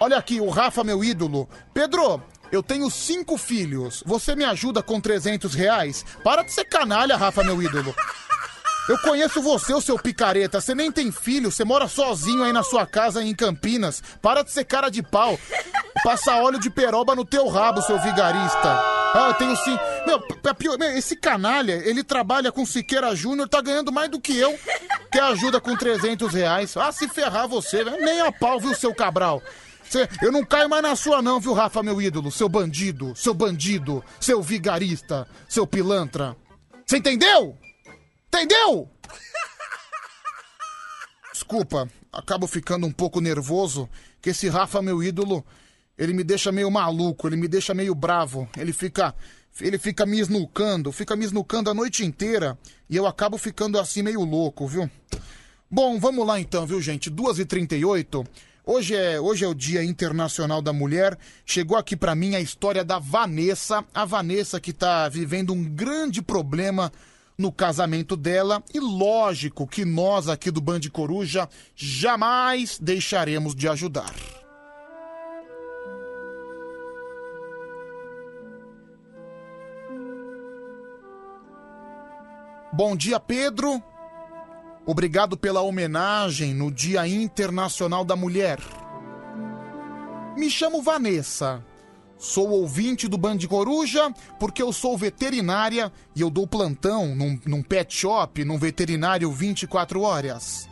[0.00, 1.48] Olha aqui, o Rafa, meu ídolo.
[1.72, 2.20] Pedro,
[2.52, 4.02] eu tenho cinco filhos.
[4.04, 6.04] Você me ajuda com 300 reais?
[6.22, 7.94] Para de ser canalha, Rafa, meu ídolo.
[8.88, 10.60] Eu conheço você, o seu picareta.
[10.60, 14.02] Você nem tem filho, você mora sozinho aí na sua casa em Campinas.
[14.20, 15.38] Para de ser cara de pau.
[16.04, 18.68] Passa óleo de peroba no teu rabo, seu vigarista.
[19.14, 19.78] Ah, eu tenho sim.
[20.06, 20.22] Meu,
[20.96, 24.58] esse canalha, ele trabalha com Siqueira Júnior, tá ganhando mais do que eu.
[25.10, 26.76] Quer ajuda com 300 reais.
[26.76, 28.04] Ah, se ferrar você, velho.
[28.04, 29.40] Nem a pau, viu, seu Cabral?
[29.92, 32.32] Cê- eu não caio mais na sua, não, viu, Rafa, meu ídolo?
[32.32, 36.34] Seu bandido, seu bandido, seu vigarista, seu pilantra.
[36.86, 37.58] Você entendeu?
[38.28, 38.90] Entendeu?
[41.30, 43.86] Desculpa, acabo ficando um pouco nervoso,
[44.22, 45.44] que esse Rafa, meu ídolo,
[45.98, 48.48] ele me deixa meio maluco, ele me deixa meio bravo.
[48.56, 49.14] Ele fica.
[49.60, 52.58] Ele fica me esnucando, fica me esnucando a noite inteira.
[52.88, 54.90] E eu acabo ficando assim meio louco, viu?
[55.70, 57.10] Bom, vamos lá então, viu, gente?
[57.10, 58.26] 2h38.
[58.64, 61.18] Hoje é, hoje é o Dia Internacional da Mulher.
[61.44, 63.84] Chegou aqui pra mim a história da Vanessa.
[63.92, 66.92] A Vanessa que tá vivendo um grande problema
[67.36, 68.62] no casamento dela.
[68.72, 74.14] E lógico que nós aqui do Band Coruja jamais deixaremos de ajudar.
[82.72, 83.82] Bom dia, Pedro.
[84.84, 88.58] Obrigado pela homenagem no Dia Internacional da Mulher.
[90.36, 91.64] Me chamo Vanessa.
[92.18, 97.62] Sou ouvinte do Band Coruja porque eu sou veterinária e eu dou plantão num, num
[97.62, 100.68] pet shop, num veterinário 24 horas.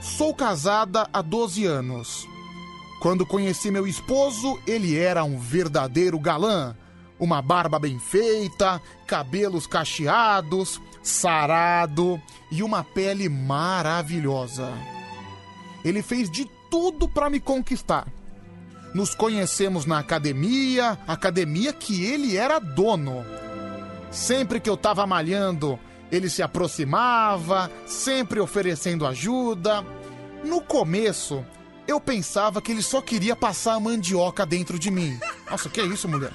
[0.00, 2.28] Sou casada há 12 anos.
[3.00, 6.74] Quando conheci meu esposo, ele era um verdadeiro galã.
[7.20, 12.20] Uma barba bem feita, cabelos cacheados, sarado
[12.50, 14.72] e uma pele maravilhosa.
[15.84, 18.06] Ele fez de tudo para me conquistar.
[18.94, 23.24] Nos conhecemos na academia, academia que ele era dono.
[24.10, 25.78] Sempre que eu tava malhando,
[26.10, 29.84] ele se aproximava, sempre oferecendo ajuda.
[30.44, 31.44] No começo,
[31.86, 35.18] eu pensava que ele só queria passar a mandioca dentro de mim.
[35.50, 36.32] Nossa, que isso, mulher?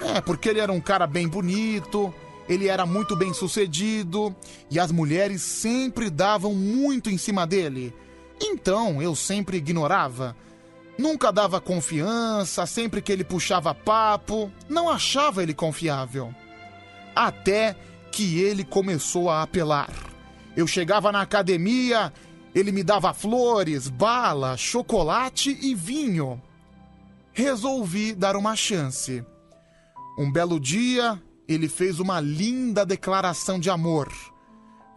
[0.00, 2.12] É, porque ele era um cara bem bonito,
[2.52, 4.34] ele era muito bem sucedido
[4.70, 7.94] e as mulheres sempre davam muito em cima dele.
[8.40, 10.36] Então eu sempre ignorava.
[10.98, 16.34] Nunca dava confiança, sempre que ele puxava papo, não achava ele confiável.
[17.14, 17.76] Até
[18.10, 19.90] que ele começou a apelar.
[20.54, 22.12] Eu chegava na academia,
[22.54, 26.40] ele me dava flores, bala, chocolate e vinho.
[27.32, 29.24] Resolvi dar uma chance.
[30.18, 34.12] Um belo dia, ele fez uma linda declaração de amor.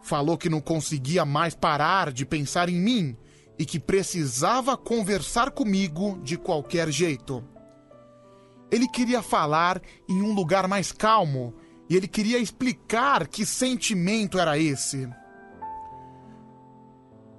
[0.02, 3.16] Falou que não conseguia mais parar de pensar em mim
[3.58, 7.42] e que precisava conversar comigo de qualquer jeito.
[8.70, 11.54] Ele queria falar em um lugar mais calmo
[11.88, 15.08] e ele queria explicar que sentimento era esse.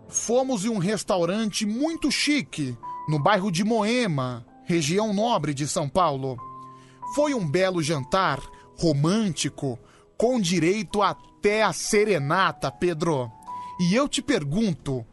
[0.07, 2.77] Fomos em um restaurante muito chique,
[3.09, 6.37] no bairro de Moema, região nobre de São Paulo.
[7.13, 8.39] Foi um belo jantar,
[8.77, 9.79] romântico,
[10.17, 13.31] com direito até a serenata, Pedro.
[13.79, 15.05] E eu te pergunto: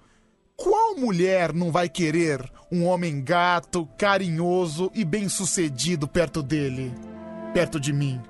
[0.56, 6.94] qual mulher não vai querer um homem gato, carinhoso e bem-sucedido perto dele?
[7.52, 8.20] Perto de mim?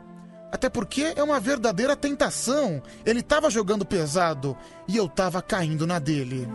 [0.51, 2.81] Até porque é uma verdadeira tentação.
[3.05, 4.57] Ele tava jogando pesado
[4.87, 6.49] e eu tava caindo na dele.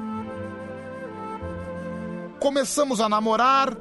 [2.40, 3.76] Começamos a namorar,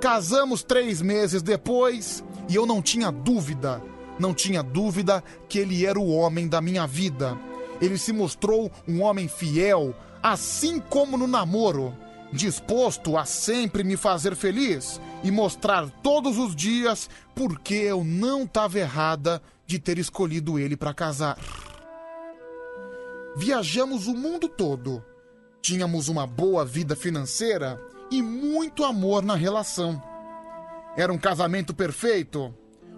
[0.00, 3.82] casamos três meses depois e eu não tinha dúvida,
[4.18, 7.38] não tinha dúvida que ele era o homem da minha vida.
[7.80, 11.94] Ele se mostrou um homem fiel, assim como no namoro,
[12.32, 18.78] disposto a sempre me fazer feliz e mostrar todos os dias porque eu não estava
[18.78, 21.38] errada de ter escolhido ele para casar.
[23.36, 25.04] Viajamos o mundo todo.
[25.60, 27.80] Tínhamos uma boa vida financeira
[28.10, 30.00] e muito amor na relação.
[30.96, 32.54] Era um casamento perfeito.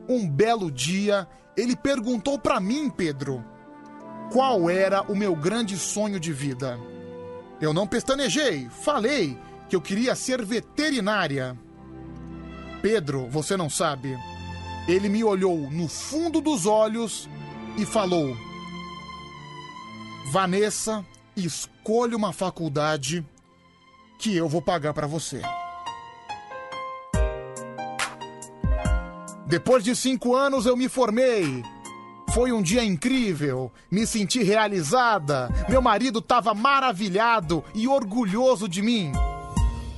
[0.08, 3.44] Um belo dia, ele perguntou para mim, Pedro:
[4.30, 6.78] qual era o meu grande sonho de vida.
[7.60, 11.56] Eu não pestanejei, falei que eu queria ser veterinária.
[12.82, 14.16] Pedro, você não sabe.
[14.86, 17.28] Ele me olhou no fundo dos olhos
[17.76, 18.36] e falou:
[20.30, 21.04] Vanessa,
[21.36, 23.26] escolha uma faculdade
[24.18, 25.42] que eu vou pagar pra você.
[29.46, 31.62] Depois de cinco anos eu me formei.
[32.34, 35.48] Foi um dia incrível, me senti realizada.
[35.68, 39.12] Meu marido estava maravilhado e orgulhoso de mim.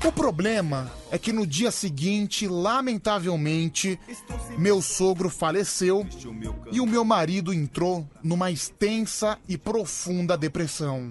[0.05, 3.99] O problema é que no dia seguinte, lamentavelmente,
[4.57, 6.07] meu sogro faleceu
[6.71, 11.11] e o meu marido entrou numa extensa e profunda depressão.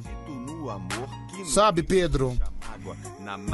[1.53, 2.37] Sabe, Pedro?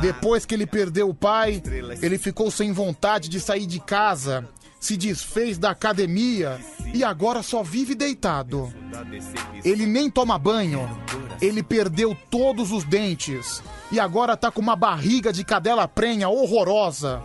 [0.01, 1.63] Depois que ele perdeu o pai,
[2.01, 4.47] ele ficou sem vontade de sair de casa,
[4.83, 6.59] se desfez da academia
[6.93, 8.69] e agora só vive deitado.
[9.63, 10.89] Ele nem toma banho,
[11.41, 17.23] ele perdeu todos os dentes e agora tá com uma barriga de cadela prenha horrorosa.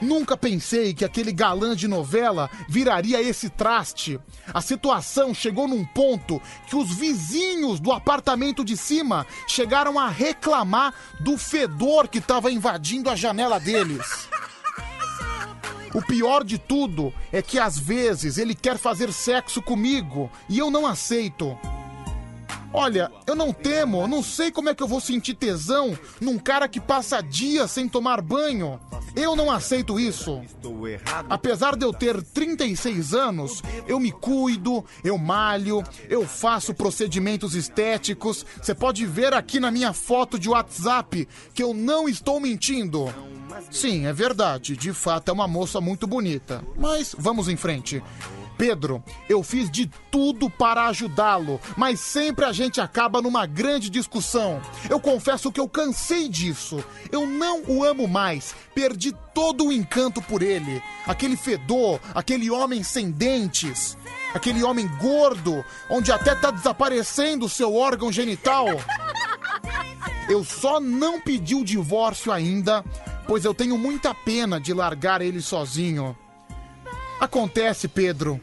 [0.00, 4.20] Nunca pensei que aquele galã de novela viraria esse traste.
[4.54, 10.94] A situação chegou num ponto que os vizinhos do apartamento de cima chegaram a reclamar
[11.18, 14.28] do fedor que estava invadindo a janela deles.
[15.92, 20.70] O pior de tudo é que às vezes ele quer fazer sexo comigo e eu
[20.70, 21.58] não aceito.
[22.72, 26.68] Olha, eu não temo, não sei como é que eu vou sentir tesão num cara
[26.68, 28.78] que passa dias sem tomar banho.
[29.16, 30.40] Eu não aceito isso.
[31.28, 38.46] Apesar de eu ter 36 anos, eu me cuido, eu malho, eu faço procedimentos estéticos.
[38.62, 43.12] Você pode ver aqui na minha foto de WhatsApp que eu não estou mentindo.
[43.70, 46.62] Sim, é verdade, de fato é uma moça muito bonita.
[46.78, 48.02] Mas vamos em frente.
[48.60, 54.60] Pedro, eu fiz de tudo para ajudá-lo, mas sempre a gente acaba numa grande discussão.
[54.90, 56.84] Eu confesso que eu cansei disso.
[57.10, 58.54] Eu não o amo mais.
[58.74, 60.82] Perdi todo o encanto por ele.
[61.06, 63.96] Aquele fedor, aquele homem sem dentes,
[64.34, 68.66] aquele homem gordo, onde até tá desaparecendo o seu órgão genital.
[70.28, 72.84] Eu só não pedi o divórcio ainda,
[73.26, 76.14] pois eu tenho muita pena de largar ele sozinho.
[77.18, 78.40] Acontece, Pedro,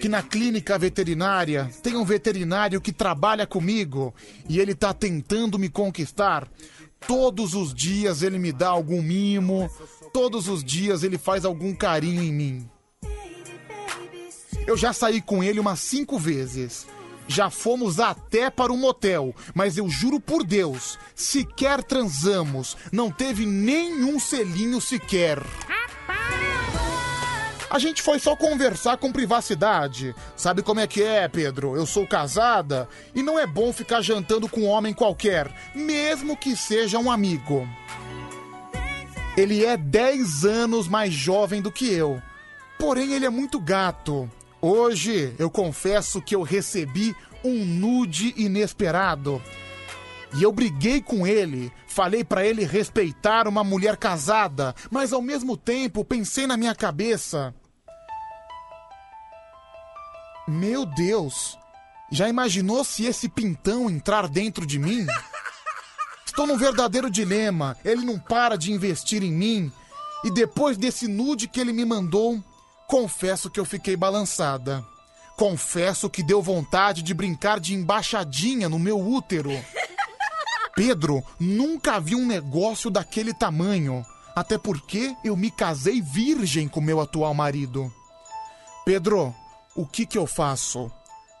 [0.00, 4.14] que na clínica veterinária tem um veterinário que trabalha comigo
[4.48, 6.48] e ele tá tentando me conquistar.
[7.06, 9.70] Todos os dias ele me dá algum mimo,
[10.10, 12.70] todos os dias ele faz algum carinho em mim.
[14.66, 16.86] Eu já saí com ele umas cinco vezes.
[17.28, 23.46] Já fomos até para um motel, mas eu juro por Deus, sequer transamos, não teve
[23.46, 25.40] nenhum selinho sequer.
[27.70, 30.12] A gente foi só conversar com privacidade.
[30.36, 31.76] Sabe como é que é, Pedro?
[31.76, 36.56] Eu sou casada e não é bom ficar jantando com um homem qualquer, mesmo que
[36.56, 37.68] seja um amigo.
[39.36, 42.20] Ele é 10 anos mais jovem do que eu.
[42.76, 44.28] Porém, ele é muito gato.
[44.60, 47.14] Hoje, eu confesso que eu recebi
[47.44, 49.40] um nude inesperado.
[50.36, 55.56] E eu briguei com ele, falei pra ele respeitar uma mulher casada, mas ao mesmo
[55.56, 57.54] tempo pensei na minha cabeça.
[60.50, 61.56] Meu Deus,
[62.10, 65.06] já imaginou se esse pintão entrar dentro de mim?
[66.26, 67.76] Estou num verdadeiro dilema.
[67.84, 69.72] Ele não para de investir em mim.
[70.24, 72.42] E depois desse nude que ele me mandou,
[72.88, 74.84] confesso que eu fiquei balançada.
[75.36, 79.52] Confesso que deu vontade de brincar de embaixadinha no meu útero.
[80.74, 84.04] Pedro, nunca vi um negócio daquele tamanho.
[84.34, 87.92] Até porque eu me casei virgem com meu atual marido.
[88.84, 89.32] Pedro,
[89.80, 90.90] o que que eu faço?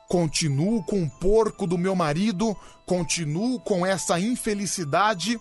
[0.08, 2.56] Continuo com o porco do meu marido?
[2.86, 5.38] Continuo com essa infelicidade?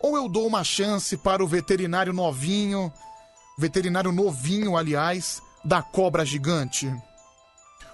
[0.00, 2.90] Ou eu dou uma chance para o veterinário novinho,
[3.58, 6.90] veterinário novinho, aliás, da cobra gigante?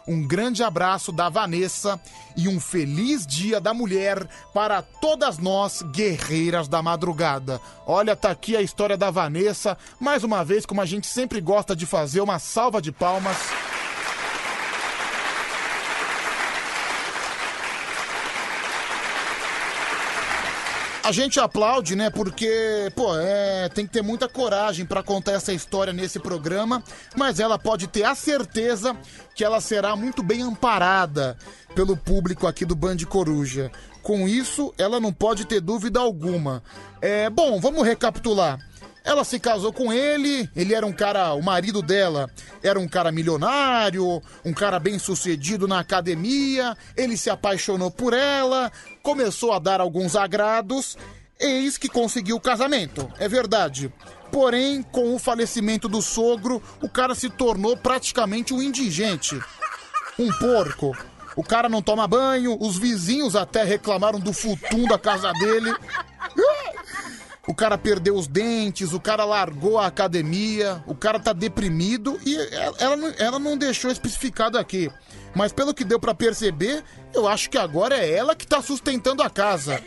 [0.08, 2.00] Um grande abraço da Vanessa
[2.36, 7.60] e um feliz Dia da Mulher para todas nós, guerreiras da madrugada.
[7.84, 11.75] Olha, tá aqui a história da Vanessa, mais uma vez, como a gente sempre gosta
[11.75, 13.36] de fazer, uma salva de palmas.
[21.07, 22.10] A gente aplaude, né?
[22.10, 26.83] Porque, pô, é, tem que ter muita coragem pra contar essa história nesse programa,
[27.17, 28.97] mas ela pode ter a certeza
[29.33, 31.39] que ela será muito bem amparada
[31.76, 33.70] pelo público aqui do Band Coruja.
[34.02, 36.60] Com isso, ela não pode ter dúvida alguma.
[37.01, 38.59] É, bom, vamos recapitular.
[39.07, 42.28] Ela se casou com ele, ele era um cara, o marido dela
[42.60, 48.70] era um cara milionário, um cara bem sucedido na academia, ele se apaixonou por ela,
[49.05, 50.99] começou a dar alguns agrados,
[51.39, 53.93] eis que conseguiu o casamento, é verdade.
[54.33, 59.41] Porém, com o falecimento do sogro, o cara se tornou praticamente um indigente.
[60.18, 60.97] Um porco.
[61.36, 65.73] O cara não toma banho, os vizinhos até reclamaram do futum da casa dele.
[67.49, 72.36] O cara perdeu os dentes, o cara largou a academia, o cara tá deprimido e
[72.78, 74.91] ela, não- ela não deixou especificado aqui.
[75.34, 76.83] Mas pelo que deu pra perceber,
[77.15, 79.81] eu acho que agora é ela que tá sustentando a casa.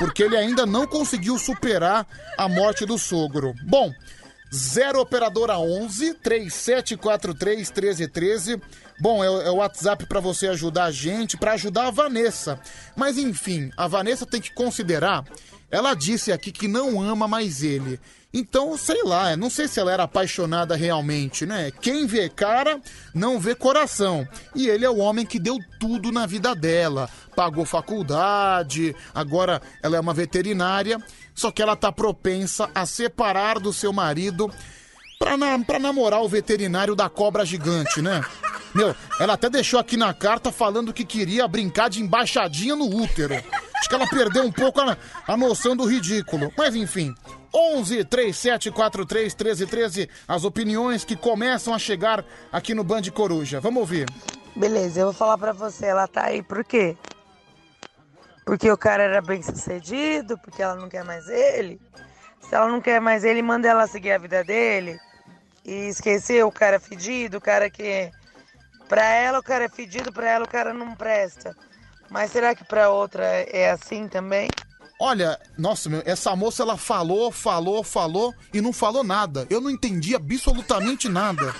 [0.00, 3.52] Porque ele ainda não conseguiu superar a morte do sogro.
[3.64, 3.92] Bom,
[4.52, 8.60] 0 operadora 11 3743 1313.
[9.00, 12.58] Bom, é, o- é o WhatsApp pra você ajudar a gente, pra ajudar a Vanessa.
[12.96, 15.24] Mas enfim, a Vanessa tem que considerar,
[15.70, 18.00] ela disse aqui que não ama mais ele.
[18.32, 21.70] Então, sei lá, não sei se ela era apaixonada realmente, né?
[21.80, 22.78] Quem vê cara,
[23.14, 24.28] não vê coração.
[24.54, 27.08] E ele é o homem que deu tudo na vida dela.
[27.34, 30.98] Pagou faculdade, agora ela é uma veterinária.
[31.34, 34.52] Só que ela tá propensa a separar do seu marido
[35.18, 38.22] pra, na- pra namorar o veterinário da cobra gigante, né?
[38.74, 43.42] Meu, ela até deixou aqui na carta falando que queria brincar de embaixadinha no útero.
[43.78, 46.52] Acho que ela perdeu um pouco a, a noção do ridículo.
[46.56, 47.14] Mas enfim,
[47.54, 53.60] 11 3743 1313, as opiniões que começam a chegar aqui no Band Coruja.
[53.60, 54.06] Vamos ouvir.
[54.54, 56.96] Beleza, eu vou falar pra você, ela tá aí por quê?
[58.44, 61.80] Porque o cara era bem sucedido, porque ela não quer mais ele.
[62.40, 64.98] Se ela não quer mais ele, manda ela seguir a vida dele.
[65.64, 68.10] E esquecer o cara fedido, o cara que.
[68.88, 71.54] Pra ela o cara é fedido, pra ela o cara não presta.
[72.10, 74.48] Mas será que pra outra é assim também?
[75.00, 79.46] Olha, nossa, meu, essa moça ela falou, falou, falou e não falou nada.
[79.48, 81.54] Eu não entendi absolutamente nada.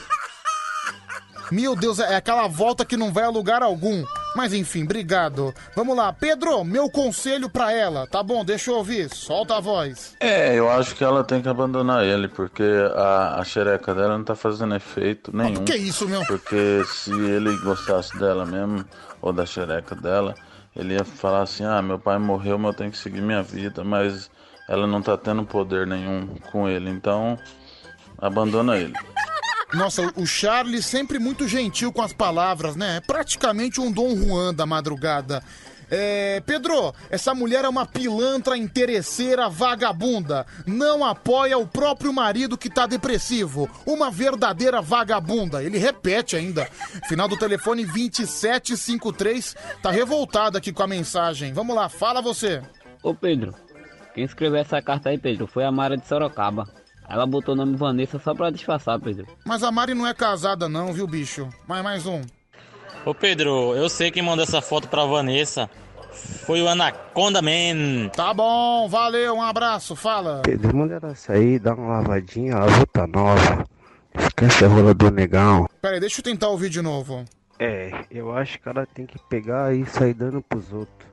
[1.50, 4.04] Meu Deus, é aquela volta que não vai a lugar algum.
[4.36, 5.54] Mas enfim, obrigado.
[5.74, 8.06] Vamos lá, Pedro, meu conselho pra ela.
[8.06, 9.08] Tá bom, deixa eu ouvir.
[9.14, 10.14] Solta a voz.
[10.20, 14.24] É, eu acho que ela tem que abandonar ele, porque a, a xereca dela não
[14.24, 15.64] tá fazendo efeito nenhum.
[15.64, 16.22] que isso, meu?
[16.26, 18.84] Porque se ele gostasse dela mesmo,
[19.20, 20.34] ou da xereca dela,
[20.74, 23.82] ele ia falar assim, ah, meu pai morreu, mas eu tenho que seguir minha vida,
[23.82, 24.30] mas
[24.68, 27.38] ela não tá tendo poder nenhum com ele, então
[28.18, 28.94] abandona ele.
[29.74, 32.96] Nossa, o Charlie sempre muito gentil com as palavras, né?
[32.96, 35.42] É praticamente um Dom Juan da madrugada.
[35.90, 40.46] É, Pedro, essa mulher é uma pilantra interesseira vagabunda.
[40.66, 43.68] Não apoia o próprio marido que tá depressivo.
[43.86, 45.62] Uma verdadeira vagabunda.
[45.62, 46.66] Ele repete ainda.
[47.08, 49.56] Final do telefone 2753.
[49.82, 51.52] Tá revoltado aqui com a mensagem.
[51.52, 52.62] Vamos lá, fala você.
[53.02, 53.54] Ô Pedro,
[54.14, 56.66] quem escreveu essa carta aí, Pedro, foi a Mara de Sorocaba.
[57.08, 59.26] Ela botou o nome Vanessa só pra disfarçar, Pedro.
[59.44, 61.48] Mas a Mari não é casada não, viu, bicho?
[61.66, 62.20] Mais mais um.
[63.08, 65.70] Ô Pedro, eu sei quem mandou essa foto pra Vanessa.
[66.44, 68.10] Foi o Anaconda Man.
[68.14, 70.42] Tá bom, valeu, um abraço, fala.
[70.44, 73.66] Pedro, manda ela sair, dá uma lavadinha, a outra nova.
[74.14, 75.66] Esquece a rola do negão.
[75.80, 77.24] Pera aí, deixa eu tentar ouvir de novo.
[77.58, 81.08] É, eu acho que ela tem que pegar e sair dando pros outros.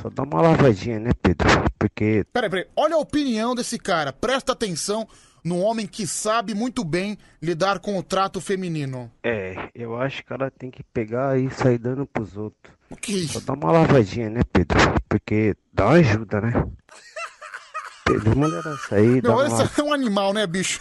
[0.00, 1.48] Só dá uma lavadinha, né, Pedro?
[1.76, 2.66] Porque Peraí, peraí.
[2.76, 4.12] Olha a opinião desse cara.
[4.12, 5.08] Presta atenção
[5.44, 9.10] no homem que sabe muito bem lidar com o trato feminino.
[9.22, 12.72] É, eu acho que ela tem que pegar e sair dando pros outros.
[12.88, 13.26] O que?
[13.26, 14.78] Só dá uma lavadinha, né, Pedro?
[15.08, 16.52] Porque dá uma ajuda, né?
[18.04, 20.80] Pedro, manda ela sair, dá Meu, uma esse é um animal, né, bicho?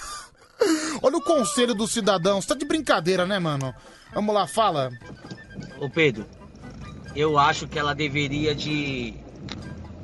[1.01, 2.41] Olha o conselho do cidadão.
[2.41, 3.73] Você tá de brincadeira, né, mano?
[4.13, 4.91] Vamos lá, fala.
[5.79, 6.25] Ô Pedro,
[7.15, 9.13] eu acho que ela deveria de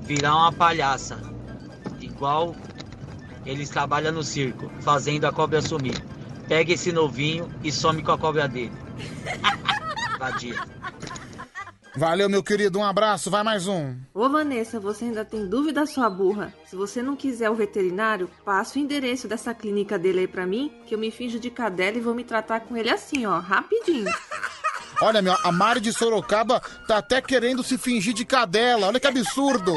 [0.01, 1.19] virar uma palhaça.
[1.99, 2.55] Igual
[3.47, 6.03] eles trabalham no circo, fazendo a cobra sumir.
[6.47, 8.71] Pega esse novinho e some com a cobra dele.
[10.19, 10.55] Vadia.
[11.95, 12.77] Valeu, meu querido.
[12.77, 13.31] Um abraço.
[13.31, 13.95] Vai mais um.
[14.13, 16.53] Ô Vanessa, você ainda tem dúvida, sua burra?
[16.65, 20.71] Se você não quiser o veterinário, passa o endereço dessa clínica dele aí pra mim,
[20.85, 24.11] que eu me finjo de cadela e vou me tratar com ele assim, ó, rapidinho.
[25.01, 28.87] Olha, meu, a Mari de Sorocaba tá até querendo se fingir de cadela.
[28.87, 29.73] Olha que absurdo.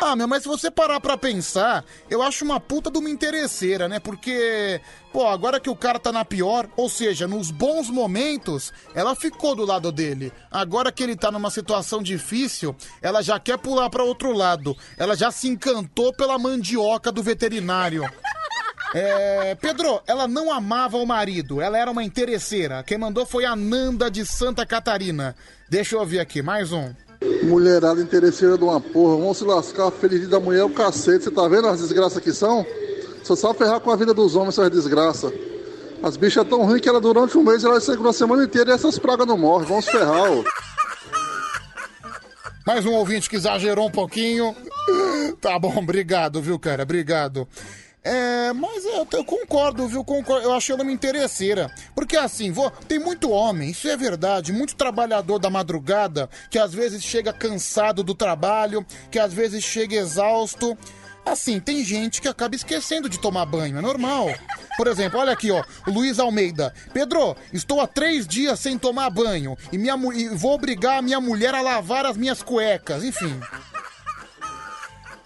[0.00, 3.88] Ah, meu, mas se você parar pra pensar, eu acho uma puta de uma interesseira,
[3.88, 4.00] né?
[4.00, 4.80] Porque,
[5.12, 9.54] pô, agora que o cara tá na pior, ou seja, nos bons momentos, ela ficou
[9.54, 10.32] do lado dele.
[10.50, 14.76] Agora que ele tá numa situação difícil, ela já quer pular pra outro lado.
[14.96, 18.04] Ela já se encantou pela mandioca do veterinário.
[18.94, 22.82] É, Pedro, ela não amava o marido, ela era uma interesseira.
[22.82, 25.34] Quem mandou foi a Nanda de Santa Catarina.
[25.68, 26.92] Deixa eu ouvir aqui, mais um.
[27.44, 31.30] Mulherada interesseira de uma porra, vamos se lascar, feliz da mulher é o cacete, você
[31.30, 32.64] tá vendo as desgraças que são?
[33.22, 35.32] Só sabe ferrar com a vida dos homens, essas desgraças.
[36.02, 38.74] As bichas tão ruins que ela durante um mês ela segura a semana inteira e
[38.74, 39.68] essas pragas não morrem.
[39.68, 40.44] Vamos ferrar, ô.
[42.66, 44.54] Mais um ouvinte que exagerou um pouquinho.
[45.40, 46.82] Tá bom, obrigado, viu, cara?
[46.82, 47.46] Obrigado.
[48.04, 50.04] É, mas eu, eu concordo, viu?
[50.04, 51.72] Concordo, eu achei ela uma interesseira.
[51.94, 56.74] Porque assim, vou, tem muito homem, isso é verdade, muito trabalhador da madrugada que às
[56.74, 60.76] vezes chega cansado do trabalho, que às vezes chega exausto.
[61.24, 64.26] Assim, tem gente que acaba esquecendo de tomar banho, é normal.
[64.76, 66.74] Por exemplo, olha aqui, ó, Luiz Almeida.
[66.92, 71.20] Pedro, estou há três dias sem tomar banho e, minha, e vou obrigar a minha
[71.20, 73.38] mulher a lavar as minhas cuecas, enfim.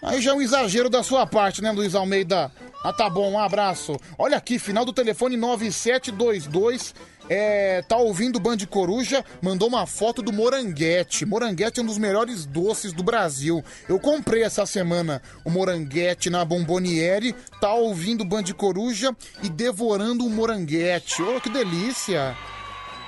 [0.02, 2.52] Aí já é um exagero da sua parte, né, Luiz Almeida?
[2.86, 3.96] Ah, tá bom, um abraço.
[4.16, 6.94] Olha aqui, final do telefone 9722.
[7.28, 11.26] É, tá ouvindo o Band Coruja, mandou uma foto do moranguete.
[11.26, 13.60] Moranguete é um dos melhores doces do Brasil.
[13.88, 19.10] Eu comprei essa semana o moranguete na Bomboniere, tá ouvindo o Band Coruja
[19.42, 21.20] e devorando um moranguete.
[21.22, 22.36] Ô, que delícia!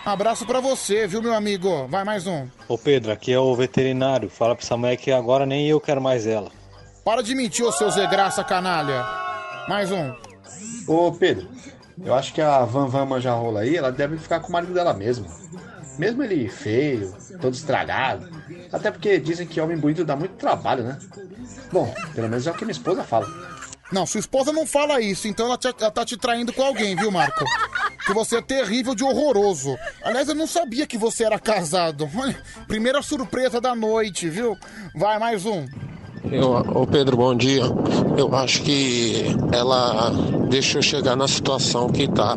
[0.05, 1.87] Abraço pra você, viu, meu amigo?
[1.87, 2.49] Vai mais um.
[2.67, 4.29] Ô Pedro, aqui é o veterinário.
[4.29, 6.51] Fala pra essa mulher que agora nem eu quero mais ela.
[7.05, 9.29] Para de mentir, ô seu Zé Graça canalha.
[9.69, 10.15] Mais um.
[10.87, 11.49] Ô Pedro,
[12.03, 14.95] eu acho que a Van Van Manjarrola aí, ela deve ficar com o marido dela
[14.95, 15.27] mesmo.
[15.99, 18.29] Mesmo ele feio, todo estragado.
[18.73, 20.99] Até porque dizem que homem bonito dá muito trabalho, né?
[21.73, 23.27] Bom, pelo menos é o que minha esposa fala.
[23.91, 26.95] Não, sua esposa não fala isso, então ela, te- ela tá te traindo com alguém,
[26.95, 27.45] viu, Marco?
[28.07, 29.77] Que você é terrível de horroroso.
[30.03, 32.09] Aliás, eu não sabia que você era casado.
[32.67, 34.57] Primeira surpresa da noite, viu?
[34.95, 35.67] Vai, mais um.
[36.31, 37.63] Eu, ô Pedro, bom dia.
[38.17, 40.11] Eu acho que ela
[40.49, 42.37] deixou chegar na situação que tá.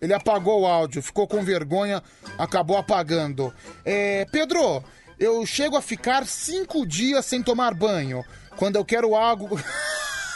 [0.00, 2.02] Ele apagou o áudio, ficou com vergonha,
[2.36, 3.52] acabou apagando.
[3.84, 4.82] É, Pedro,
[5.18, 8.24] eu chego a ficar cinco dias sem tomar banho.
[8.56, 9.58] Quando eu quero algo.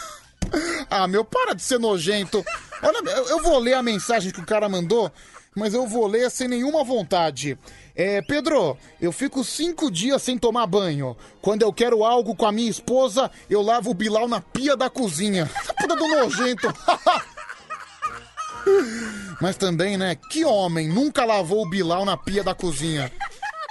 [0.91, 2.45] ah, meu, para de ser nojento.
[2.83, 5.11] Olha, eu, eu vou ler a mensagem que o cara mandou,
[5.55, 7.59] mas eu vou ler sem nenhuma vontade.
[7.95, 11.17] É, Pedro, eu fico cinco dias sem tomar banho.
[11.41, 14.89] Quando eu quero algo com a minha esposa, eu lavo o Bilal na pia da
[14.89, 15.49] cozinha.
[15.79, 16.73] Puta do nojento.
[19.41, 20.15] Mas também, né?
[20.15, 23.13] Que homem nunca lavou o Bilal na pia da cozinha?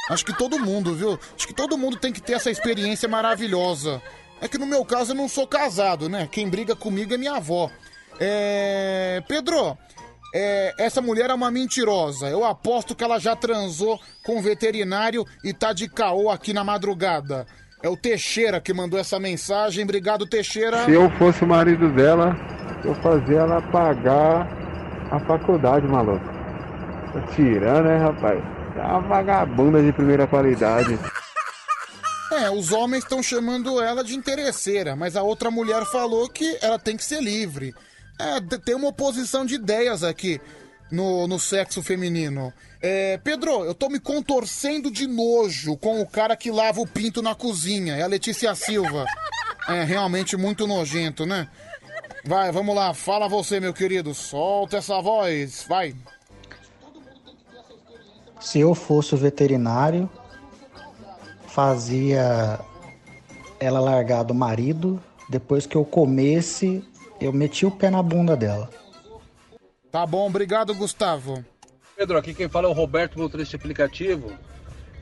[0.09, 1.17] Acho que todo mundo, viu?
[1.35, 4.01] Acho que todo mundo tem que ter essa experiência maravilhosa.
[4.41, 6.27] É que no meu caso eu não sou casado, né?
[6.31, 7.71] Quem briga comigo é minha avó.
[8.19, 9.23] É.
[9.27, 9.77] Pedro,
[10.33, 12.27] é, essa mulher é uma mentirosa.
[12.27, 16.63] Eu aposto que ela já transou com o veterinário e tá de caô aqui na
[16.63, 17.45] madrugada.
[17.83, 19.83] É o Teixeira que mandou essa mensagem.
[19.83, 20.85] Obrigado, Teixeira.
[20.85, 22.35] Se eu fosse o marido dela,
[22.85, 24.47] eu fazia ela pagar
[25.11, 26.23] a faculdade, maluco.
[27.13, 28.39] Tá tirando, né, rapaz?
[28.75, 30.97] É uma vagabunda de primeira qualidade.
[32.33, 36.79] É, os homens estão chamando ela de interesseira, mas a outra mulher falou que ela
[36.79, 37.75] tem que ser livre.
[38.19, 40.39] É, tem uma oposição de ideias aqui
[40.91, 42.53] no, no sexo feminino.
[42.81, 47.21] É, Pedro, eu tô me contorcendo de nojo com o cara que lava o pinto
[47.21, 47.95] na cozinha.
[47.95, 49.05] É a Letícia Silva.
[49.67, 51.47] É realmente muito nojento, né?
[52.25, 54.13] Vai, vamos lá, fala você, meu querido.
[54.13, 55.95] Solta essa voz, vai.
[58.39, 60.09] Se eu fosse o veterinário,
[61.47, 62.59] fazia
[63.59, 65.01] ela largar do marido.
[65.29, 66.83] Depois que eu comesse,
[67.21, 68.69] eu meti o pé na bunda dela.
[69.91, 71.45] Tá bom, obrigado, Gustavo.
[71.95, 74.31] Pedro, aqui quem fala é o Roberto, motorista de aplicativo.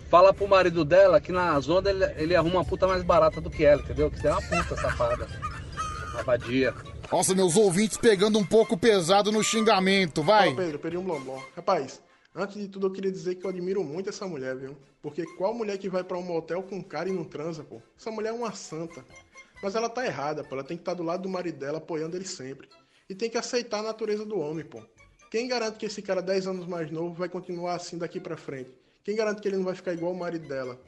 [0.10, 3.50] Fala pro marido dela que na zona ele, ele arruma uma puta mais barata do
[3.50, 4.10] que ela, entendeu?
[4.12, 5.28] Que tem uma puta safada.
[6.14, 6.74] Uma vadia.
[7.12, 10.50] Nossa, meus ouvintes pegando um pouco pesado no xingamento, vai.
[10.50, 11.40] Ô, Pedro, Pedrinho Blomblom.
[11.56, 12.02] Rapaz,
[12.36, 14.76] antes de tudo eu queria dizer que eu admiro muito essa mulher, viu?
[15.02, 17.82] Porque qual mulher que vai pra um motel com um cara e não transa, pô?
[17.98, 19.06] Essa mulher é uma santa.
[19.62, 20.56] Mas ela tá errada, pô.
[20.56, 22.70] Ela tem que estar do lado do marido dela, apoiando ele sempre.
[23.10, 24.82] E tem que aceitar a natureza do homem, pô.
[25.32, 28.72] Quem garante que esse cara 10 anos mais novo vai continuar assim daqui pra frente?
[29.04, 30.80] Quem garante que ele não vai ficar igual o marido dela?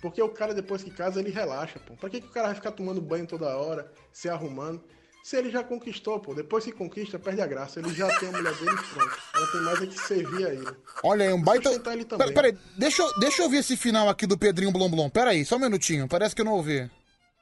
[0.00, 1.94] Porque o cara, depois que casa, ele relaxa, pô.
[1.94, 4.82] Pra que, que o cara vai ficar tomando banho toda hora, se arrumando?
[5.24, 6.32] Se ele já conquistou, pô.
[6.32, 7.80] Depois que conquista, perde a graça.
[7.80, 9.18] Ele já tem a mulher dele pronto.
[9.34, 10.66] Ela tem mais é que servir a ele.
[11.02, 11.70] Olha aí, um baita.
[12.16, 12.32] Também.
[12.34, 15.10] Pera, pera deixa, eu- deixa eu ouvir esse final aqui do Pedrinho Blomblom.
[15.10, 16.88] Pera aí, só um minutinho, parece que eu não ouvi.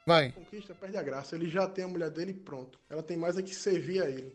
[0.07, 0.31] Vai.
[0.31, 1.35] Conquista, perde a graça.
[1.35, 2.79] Ele já tem a mulher dele e pronto.
[2.89, 4.33] Ela tem mais é que servir a ele.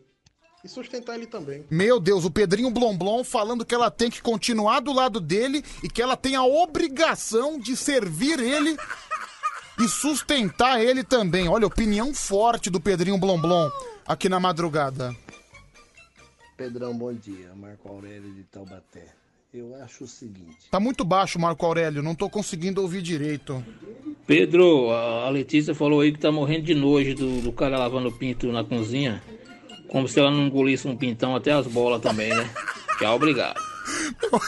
[0.63, 1.65] E sustentar ele também.
[1.67, 5.89] Meu Deus, o Pedrinho Blomblom falando que ela tem que continuar do lado dele e
[5.89, 8.77] que ela tem a obrigação de servir ele
[9.79, 11.49] e sustentar ele também.
[11.49, 13.67] Olha, opinião forte do Pedrinho Blomblom
[14.07, 15.13] aqui na madrugada.
[16.55, 17.51] Pedrão, bom dia.
[17.55, 19.22] Marco Aurélio de Taubaté.
[19.53, 20.67] Eu acho o seguinte.
[20.71, 23.63] Tá muito baixo, Marco Aurélio, não tô conseguindo ouvir direito.
[24.25, 28.11] Pedro, a Letícia falou aí que tá morrendo de nojo do, do cara lavando o
[28.11, 29.21] pinto na cozinha.
[29.89, 32.49] Como se ela não engolisse um pintão até as bolas também, né?
[32.97, 33.61] Tchau, obrigado.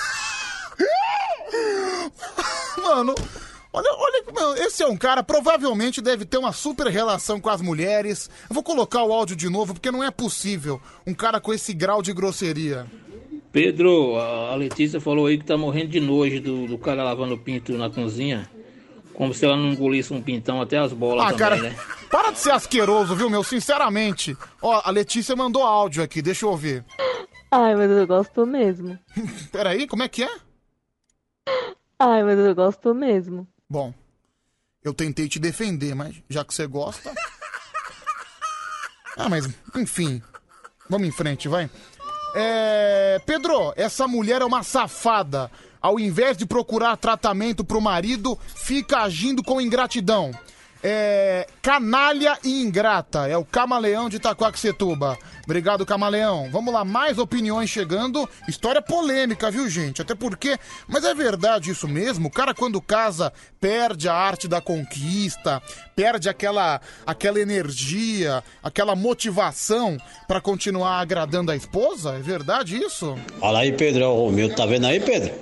[2.82, 3.14] Mano,
[3.74, 7.62] olha, olha, mano, esse é um cara, provavelmente deve ter uma super relação com as
[7.62, 8.30] mulheres.
[8.50, 11.74] Eu vou colocar o áudio de novo, porque não é possível um cara com esse
[11.74, 12.88] grau de grosseria.
[13.56, 17.72] Pedro, a Letícia falou aí que tá morrendo de nojo do, do cara lavando pinto
[17.78, 18.50] na cozinha.
[19.14, 21.76] Como se ela não engolisse um pintão até as bolas Ah, também, cara, né?
[22.12, 23.46] para de ser asqueroso, viu, meu?
[23.46, 24.36] Sinceramente.
[24.62, 26.84] Ó, a Letícia mandou áudio aqui, deixa eu ouvir.
[27.50, 29.00] Ai, mas eu gosto mesmo.
[29.54, 30.36] Peraí, como é que é?
[31.98, 33.48] Ai, mas eu gosto mesmo.
[33.70, 33.94] Bom,
[34.84, 37.10] eu tentei te defender, mas já que você gosta.
[39.18, 40.22] Ah, mas, enfim.
[40.90, 41.70] Vamos em frente, vai.
[42.36, 43.22] É.
[43.26, 45.50] Pedro, essa mulher é uma safada.
[45.82, 50.32] Ao invés de procurar tratamento pro marido, fica agindo com ingratidão.
[50.88, 51.48] É.
[51.64, 53.28] Canalha e ingrata.
[53.28, 55.18] É o Camaleão de Itacoaxetuba.
[55.44, 56.48] Obrigado, Camaleão.
[56.52, 58.30] Vamos lá, mais opiniões chegando.
[58.48, 60.04] História polêmica, viu, gente?
[60.04, 60.60] Até porque.
[60.88, 62.28] Mas é verdade isso mesmo?
[62.28, 65.60] O cara, quando casa, perde a arte da conquista,
[65.96, 69.98] perde aquela, aquela energia, aquela motivação
[70.28, 72.14] pra continuar agradando a esposa?
[72.14, 73.18] É verdade isso?
[73.42, 75.34] Olha aí, Pedro, o meu tá vendo aí, Pedro?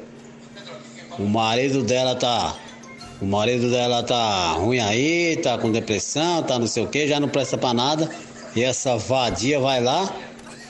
[1.20, 2.56] O marido dela tá.
[3.24, 7.22] O marido dela tá ruim aí, tá com depressão, tá não sei o que, já
[7.22, 8.10] não presta pra nada.
[8.53, 10.14] E essa vadia vai lá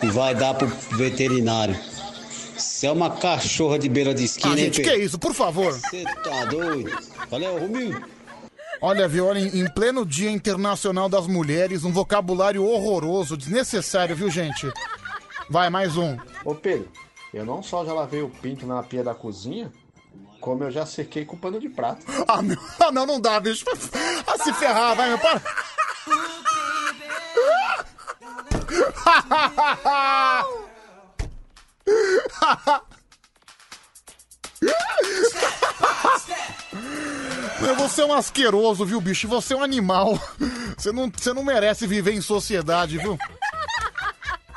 [0.03, 1.75] e vai dar pro veterinário.
[2.55, 5.03] Você é uma cachorra de beira de esquina, Ah, hein, gente, que Pedro?
[5.03, 5.73] isso, por favor.
[5.73, 6.95] Você tá doido?
[7.27, 7.99] Valeu, Romildo.
[8.79, 9.09] Olha,
[9.39, 14.71] em em pleno Dia Internacional das Mulheres, um vocabulário horroroso, desnecessário, viu, gente?
[15.49, 16.17] Vai, mais um.
[16.45, 16.87] Ô Pedro,
[17.33, 19.71] eu não só já lavei o pinto na pia da cozinha,
[20.43, 22.05] como eu já sequei com pano de prato.
[22.27, 23.63] Ah, meu, ah, não, não dá, bicho.
[24.27, 25.41] Ah, se ferrar, vai, meu, para.
[37.61, 39.25] Meu, você é um asqueroso, viu, bicho?
[39.29, 40.19] Você é um animal.
[40.77, 43.17] Você não, você não merece viver em sociedade, viu?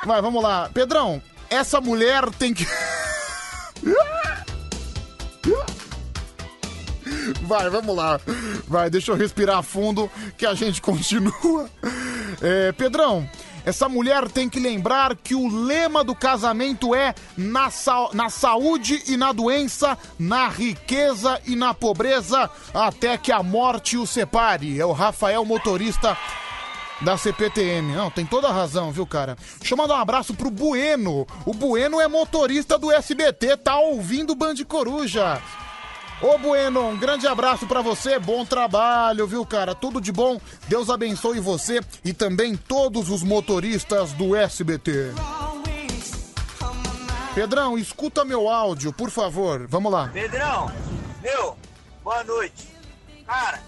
[0.05, 0.69] Vai, vamos lá.
[0.73, 2.67] Pedrão, essa mulher tem que.
[7.41, 8.19] Vai, vamos lá.
[8.67, 11.69] Vai, deixa eu respirar fundo que a gente continua.
[12.41, 13.27] É, Pedrão,
[13.65, 19.03] essa mulher tem que lembrar que o lema do casamento é na, sa- na saúde
[19.07, 24.79] e na doença, na riqueza e na pobreza, até que a morte o separe.
[24.79, 26.17] É o Rafael, motorista
[27.01, 27.93] da CPTM.
[27.93, 29.37] Não, tem toda a razão, viu, cara?
[29.59, 31.27] Deixa eu mandar um abraço pro Bueno.
[31.45, 35.41] O Bueno é motorista do SBT, tá ouvindo Band Coruja.
[36.19, 39.75] Ô Bueno, um grande abraço pra você, bom trabalho, viu, cara?
[39.75, 45.13] Tudo de bom, Deus abençoe você e também todos os motoristas do SBT.
[47.35, 50.07] Pedrão, escuta meu áudio, por favor, vamos lá.
[50.07, 50.71] Pedrão,
[51.21, 51.55] meu,
[52.03, 52.67] boa noite.
[53.27, 53.61] Cara,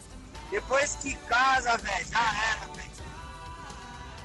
[0.49, 2.89] depois que casa, velho, já era, velho.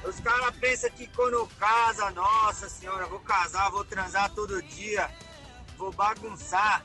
[0.03, 5.11] Os caras pensam que quando casa, nossa senhora, vou casar, vou transar todo dia,
[5.77, 6.83] vou bagunçar.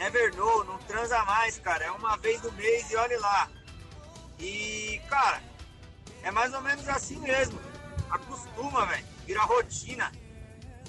[0.00, 1.84] Never know, não transa mais, cara.
[1.84, 3.50] É uma vez no mês e olhe lá.
[4.38, 5.42] E, cara,
[6.22, 7.60] é mais ou menos assim mesmo.
[8.08, 9.04] Acostuma, velho.
[9.26, 10.10] Vira rotina.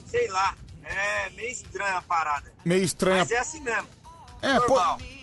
[0.06, 0.56] Sei lá.
[0.86, 2.54] É meio estranha a parada.
[2.64, 3.20] Meio estranha.
[3.20, 3.90] Mas é assim mesmo.
[4.42, 4.80] É, pô.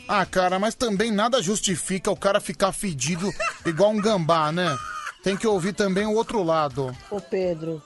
[0.07, 3.33] Ah, cara, mas também nada justifica o cara ficar fedido
[3.65, 4.77] igual um gambá, né?
[5.23, 6.95] Tem que ouvir também o outro lado.
[7.11, 7.83] Ô Pedro,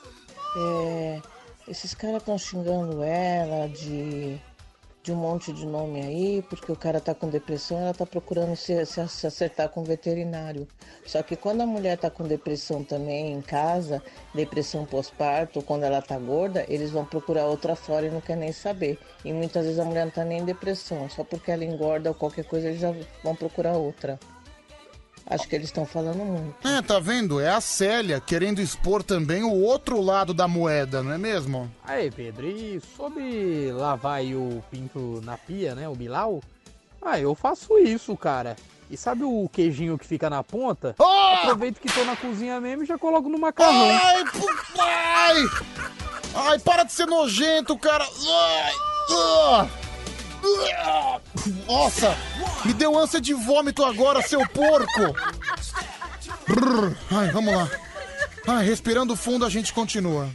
[0.57, 1.23] é,
[1.69, 4.39] esses caras estão xingando ela de,
[5.03, 8.55] de um monte de nome aí, porque o cara tá com depressão, ela tá procurando
[8.55, 10.67] se, se, acertar com o veterinário.
[11.05, 14.01] Só que quando a mulher tá com depressão também em casa,
[14.33, 18.53] depressão pós-parto, quando ela tá gorda, eles vão procurar outra fora e não quer nem
[18.53, 18.97] saber.
[19.25, 22.15] E muitas vezes a mulher não tá nem em depressão, só porque ela engorda ou
[22.15, 24.21] qualquer coisa, eles já vão procurar outra.
[25.33, 26.69] Acho que eles estão falando muito.
[26.69, 27.41] É, tá vendo?
[27.41, 31.73] É a Célia querendo expor também o outro lado da moeda, não é mesmo?
[31.85, 35.89] Aí, Pedro, e sobre lavar aí o pinto na pia, né?
[35.89, 36.43] O Bilau?
[37.01, 38.57] Ah, eu faço isso, cara.
[38.91, 40.95] E sabe o queijinho que fica na ponta?
[41.43, 43.91] Aproveito que tô na cozinha mesmo e já coloco no macarrão.
[43.91, 44.25] Ai,
[44.79, 45.43] ai!
[46.35, 48.05] Ai, para de ser nojento, cara!
[48.05, 48.73] Ai,
[49.11, 49.69] ah!
[51.67, 52.17] Nossa!
[52.65, 55.15] Me deu ânsia de vômito agora, seu porco!
[56.47, 56.97] Brrr.
[57.11, 57.69] Ai, vamos lá.
[58.47, 60.29] Ai, respirando fundo, a gente continua.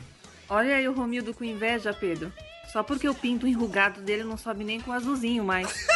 [0.50, 2.32] Olha aí o Romildo com inveja, Pedro.
[2.72, 5.88] Só porque o pinto enrugado dele não sobe nem com o azulzinho mais.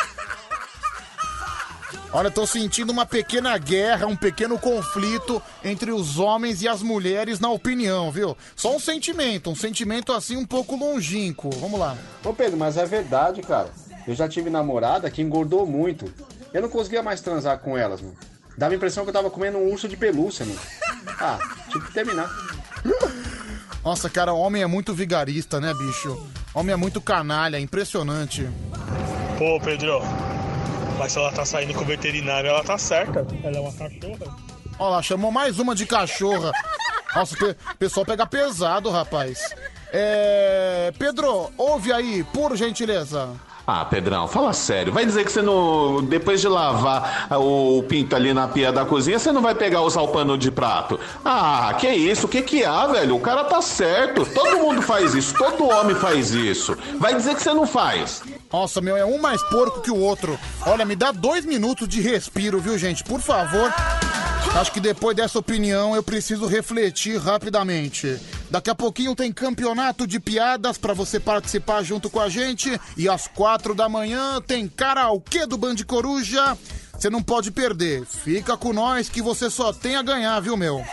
[2.14, 7.40] Olha, tô sentindo uma pequena guerra, um pequeno conflito entre os homens e as mulheres
[7.40, 8.35] na opinião, viu?
[8.53, 11.49] Só um sentimento, um sentimento assim um pouco longínquo.
[11.51, 11.98] Vamos lá.
[12.25, 13.72] Ô Pedro, mas é verdade, cara.
[14.07, 16.11] Eu já tive namorada que engordou muito.
[16.53, 18.15] Eu não conseguia mais transar com elas, mano.
[18.57, 20.59] Dava a impressão que eu tava comendo um urso de pelúcia, mano.
[21.19, 21.39] Ah,
[21.71, 22.30] tive que terminar.
[23.83, 26.27] Nossa, cara, homem é muito vigarista, né, bicho?
[26.53, 28.47] Homem é muito canalha, impressionante.
[29.38, 30.01] Pô, Pedro,
[30.99, 33.25] mas se ela tá saindo com o veterinário, ela tá certa.
[33.43, 34.38] Ela é uma cachorra.
[34.77, 36.51] Olha lá, chamou mais uma de cachorra.
[37.15, 39.39] Nossa, o pe- pessoal pega pesado, rapaz.
[39.91, 40.93] É.
[40.97, 43.30] Pedro, ouve aí, por gentileza.
[43.74, 44.91] Ah, Pedrão, fala sério.
[44.91, 46.03] Vai dizer que você não.
[46.03, 50.01] Depois de lavar o pinto ali na pia da cozinha, você não vai pegar usar
[50.01, 51.00] o pano de prato?
[51.24, 52.25] Ah, que isso?
[52.25, 53.16] O que que há, velho?
[53.16, 54.25] O cara tá certo.
[54.25, 55.33] Todo mundo faz isso.
[55.38, 56.77] Todo homem faz isso.
[57.00, 58.22] Vai dizer que você não faz.
[58.51, 60.38] Nossa, meu, é um mais porco que o outro.
[60.67, 63.06] Olha, me dá dois minutos de respiro, viu, gente?
[63.06, 63.74] Por favor.
[64.53, 68.19] Acho que depois dessa opinião eu preciso refletir rapidamente.
[68.49, 72.77] Daqui a pouquinho tem campeonato de piadas pra você participar junto com a gente.
[72.97, 76.57] E às quatro da manhã tem karaokê do Band Coruja.
[76.91, 78.05] Você não pode perder.
[78.05, 80.83] Fica com nós que você só tem a ganhar, viu, meu?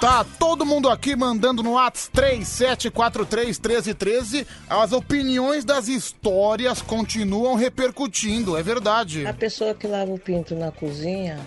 [0.00, 4.46] Tá todo mundo aqui mandando no Whats 37431313.
[4.68, 9.26] As opiniões das histórias continuam repercutindo, é verdade.
[9.26, 11.38] A pessoa que lava o pinto na cozinha,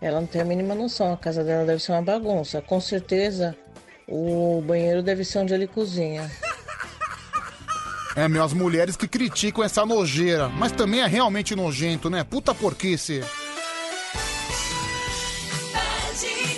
[0.00, 1.12] ela não tem a mínima noção.
[1.12, 2.62] A casa dela deve ser uma bagunça.
[2.62, 3.56] Com certeza,
[4.06, 6.30] o banheiro deve ser onde ele cozinha.
[8.16, 10.48] É, meu, as mulheres que criticam essa nojeira.
[10.48, 12.22] Mas também é realmente nojento, né?
[12.22, 13.24] Puta porquice.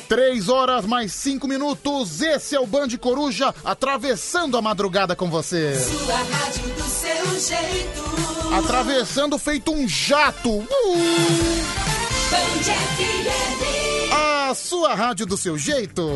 [0.08, 2.22] Três horas mais cinco minutos.
[2.22, 5.74] Esse é o Band Coruja atravessando a madrugada com você.
[5.78, 8.56] Sua rádio do seu jeito.
[8.56, 10.50] Atravessando feito um jato.
[10.50, 10.66] Uh!
[12.30, 14.12] Band FM.
[14.48, 16.08] A sua rádio do seu jeito.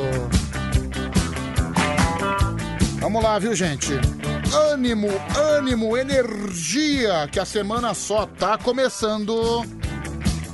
[3.01, 3.93] Vamos lá, viu, gente?
[4.73, 9.65] Ânimo, ânimo, energia, que a semana só tá começando.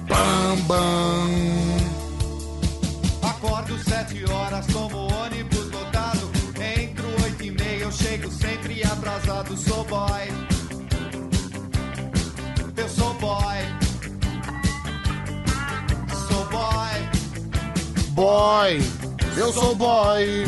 [0.08, 1.65] Bam, bam.
[4.08, 6.30] Sete horas, tomo ônibus lotado.
[6.78, 9.56] Entro oito e meia, eu chego sempre atrasado.
[9.56, 10.28] Sou boy.
[12.76, 13.58] Eu sou boy.
[16.28, 17.08] Sou boy.
[18.10, 18.78] Boy,
[19.36, 20.44] eu sou boy.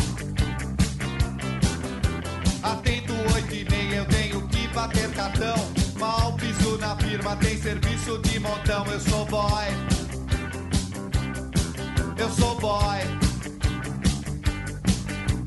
[2.63, 5.57] Atento oito e meia, eu tenho que bater cartão.
[5.99, 8.87] Mal piso na firma, tem serviço de montão.
[8.87, 9.67] Eu sou boy.
[12.17, 13.28] Eu sou boy.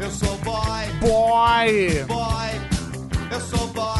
[0.01, 0.87] Eu sou boy.
[0.99, 2.05] Boy.
[2.05, 3.31] Boy.
[3.31, 3.91] Eu sou boy.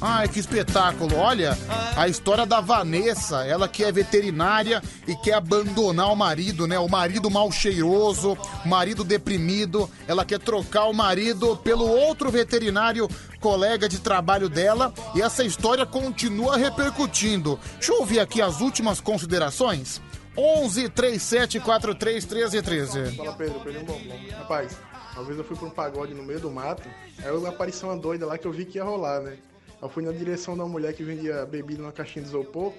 [0.00, 1.16] Ai, que espetáculo.
[1.16, 1.56] Olha,
[1.96, 6.78] a história da Vanessa, ela que é veterinária e quer abandonar o marido, né?
[6.80, 9.88] O marido mal cheiroso, o marido deprimido.
[10.08, 13.08] Ela quer trocar o marido pelo outro veterinário
[13.40, 17.58] colega de trabalho dela e essa história continua repercutindo.
[17.74, 20.00] Deixa eu ouvir aqui as últimas considerações.
[20.36, 23.16] 11 37 43 13 13.
[23.16, 24.18] Fala Pedro, Pedro Bombom.
[24.36, 24.76] Rapaz,
[25.14, 27.96] uma vez eu fui pra um pagode no meio do mato, aí eu apareceu uma
[27.96, 29.38] doida lá que eu vi que ia rolar, né?
[29.80, 32.72] Eu fui na direção da mulher que vendia bebida numa caixinha de isopor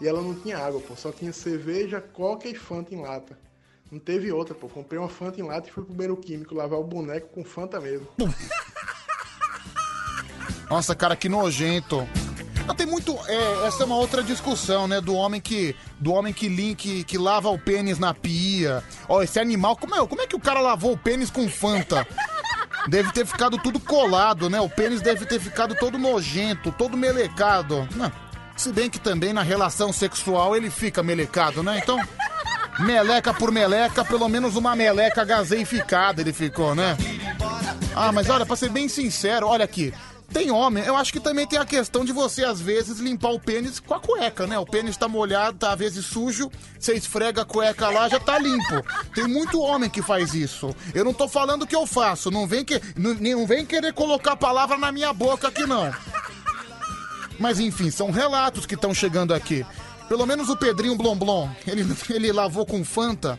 [0.00, 0.94] e ela não tinha água, pô.
[0.96, 3.38] Só tinha cerveja, coca e Fanta em lata.
[3.90, 4.68] Não teve outra, pô.
[4.68, 7.80] Comprei uma Fanta em lata e fui pro beiro químico lavar o boneco com Fanta
[7.80, 8.06] mesmo.
[10.70, 12.06] Nossa, cara, que nojento.
[12.74, 13.16] Tem muito.
[13.26, 15.00] é, essa é uma outra discussão, né?
[15.00, 15.74] Do homem que.
[15.98, 18.82] Do homem que, lim- que, que lava o pênis na pia.
[19.08, 19.76] Ó, esse animal.
[19.76, 22.06] Como é, como é que o cara lavou o pênis com Fanta?
[22.88, 24.60] Deve ter ficado tudo colado, né?
[24.60, 27.86] O pênis deve ter ficado todo nojento, todo melecado.
[27.94, 28.10] Não,
[28.56, 31.78] se bem que também na relação sexual ele fica melecado, né?
[31.82, 31.98] Então.
[32.78, 36.96] Meleca por meleca, pelo menos uma meleca gaseificada ele ficou, né?
[37.94, 39.92] Ah, mas olha, pra ser bem sincero, olha aqui.
[40.32, 43.40] Tem homem, eu acho que também tem a questão de você, às vezes, limpar o
[43.40, 44.56] pênis com a cueca, né?
[44.60, 48.38] O pênis tá molhado, tá às vezes sujo, você esfrega a cueca lá, já tá
[48.38, 48.80] limpo.
[49.12, 50.74] Tem muito homem que faz isso.
[50.94, 54.36] Eu não tô falando que eu faço, não vem, que, não, vem querer colocar a
[54.36, 55.92] palavra na minha boca aqui, não.
[57.36, 59.66] Mas enfim, são relatos que estão chegando aqui.
[60.08, 63.38] Pelo menos o Pedrinho Blomblom, ele, ele lavou com Fanta.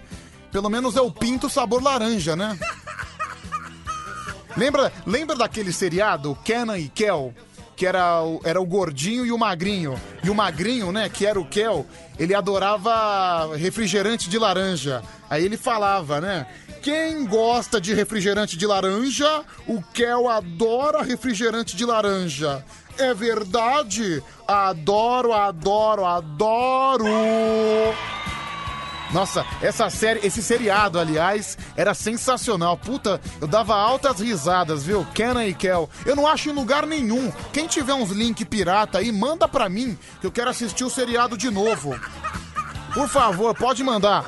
[0.51, 2.59] Pelo menos é o pinto sabor laranja, né?
[4.55, 7.33] Lembra, lembra daquele seriado, Kenan e Kel?
[7.75, 9.99] Que era o, era o gordinho e o magrinho.
[10.23, 11.85] E o magrinho, né, que era o Kel,
[12.19, 15.01] ele adorava refrigerante de laranja.
[15.29, 16.45] Aí ele falava, né?
[16.81, 22.63] Quem gosta de refrigerante de laranja, o Kel adora refrigerante de laranja.
[22.97, 24.21] É verdade?
[24.47, 27.05] Adoro, adoro, adoro!
[29.13, 32.77] Nossa, essa série, esse seriado, aliás, era sensacional.
[32.77, 35.05] Puta, eu dava altas risadas, viu?
[35.13, 35.89] Kenan e Kel.
[36.05, 37.31] Eu não acho em lugar nenhum.
[37.51, 41.37] Quem tiver uns link pirata aí, manda pra mim, que eu quero assistir o seriado
[41.37, 41.93] de novo.
[42.93, 44.25] Por favor, pode mandar.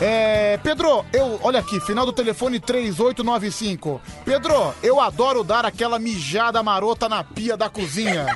[0.00, 4.00] É, Pedro, eu, olha aqui, final do telefone 3895.
[4.24, 8.26] Pedro, eu adoro dar aquela mijada marota na pia da cozinha.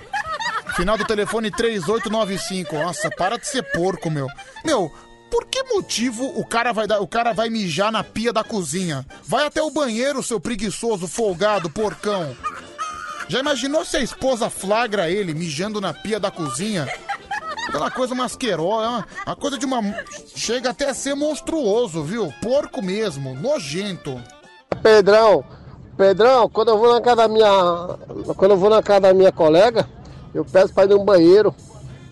[0.77, 2.77] Final do telefone 3895.
[2.77, 4.29] Nossa, para de ser porco, meu.
[4.65, 4.93] Meu,
[5.31, 9.05] por que motivo o cara vai dar, o cara vai mijar na pia da cozinha?
[9.25, 12.37] Vai até o banheiro, seu preguiçoso, folgado, porcão.
[13.29, 16.87] Já imaginou se a esposa flagra ele mijando na pia da cozinha?
[17.69, 19.83] Aquela coisa masquerosa, é uma, uma coisa de uma.
[20.37, 22.33] Chega até a ser monstruoso, viu?
[22.41, 24.23] Porco mesmo, nojento.
[24.81, 25.45] Pedrão,
[25.97, 27.49] Pedrão, quando eu vou na casa da minha.
[28.37, 29.89] Quando eu vou na casa da minha colega,
[30.33, 31.55] eu peço pra ir no banheiro.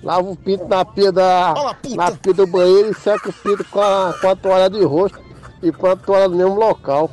[0.05, 1.55] Lavo o pinto na pia da.
[1.97, 5.19] na pia do banheiro e seco o pinto com a, com a toalha de rosto
[5.63, 7.11] e põe a toalha no mesmo local.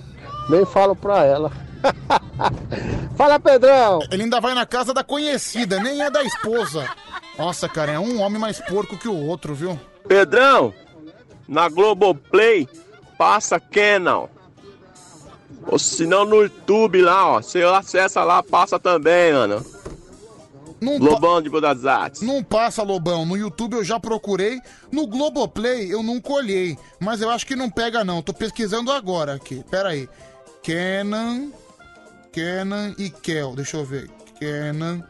[0.49, 1.51] Nem falo pra ela.
[3.15, 3.99] Fala, Pedrão!
[4.11, 6.87] Ele ainda vai na casa da conhecida, nem é da esposa.
[7.37, 9.79] Nossa, cara, é um homem mais porco que o outro, viu?
[10.07, 10.73] Pedrão,
[11.47, 12.67] na Globoplay,
[13.17, 14.27] passa Canon.
[15.65, 17.41] Ou se não no YouTube lá, ó.
[17.41, 19.65] Você acessa lá, passa também, mano.
[20.81, 22.23] Não Lobão de Budas Artes.
[22.23, 23.23] Não passa, Lobão.
[23.23, 24.59] No YouTube eu já procurei.
[24.91, 26.75] No Globoplay eu nunca olhei.
[26.99, 28.23] Mas eu acho que não pega, não.
[28.23, 29.63] Tô pesquisando agora aqui.
[29.69, 30.09] Pera aí.
[30.63, 31.51] Kenan.
[32.31, 33.55] Kenan e Kel.
[33.55, 34.09] Deixa eu ver.
[34.39, 35.07] Kenan.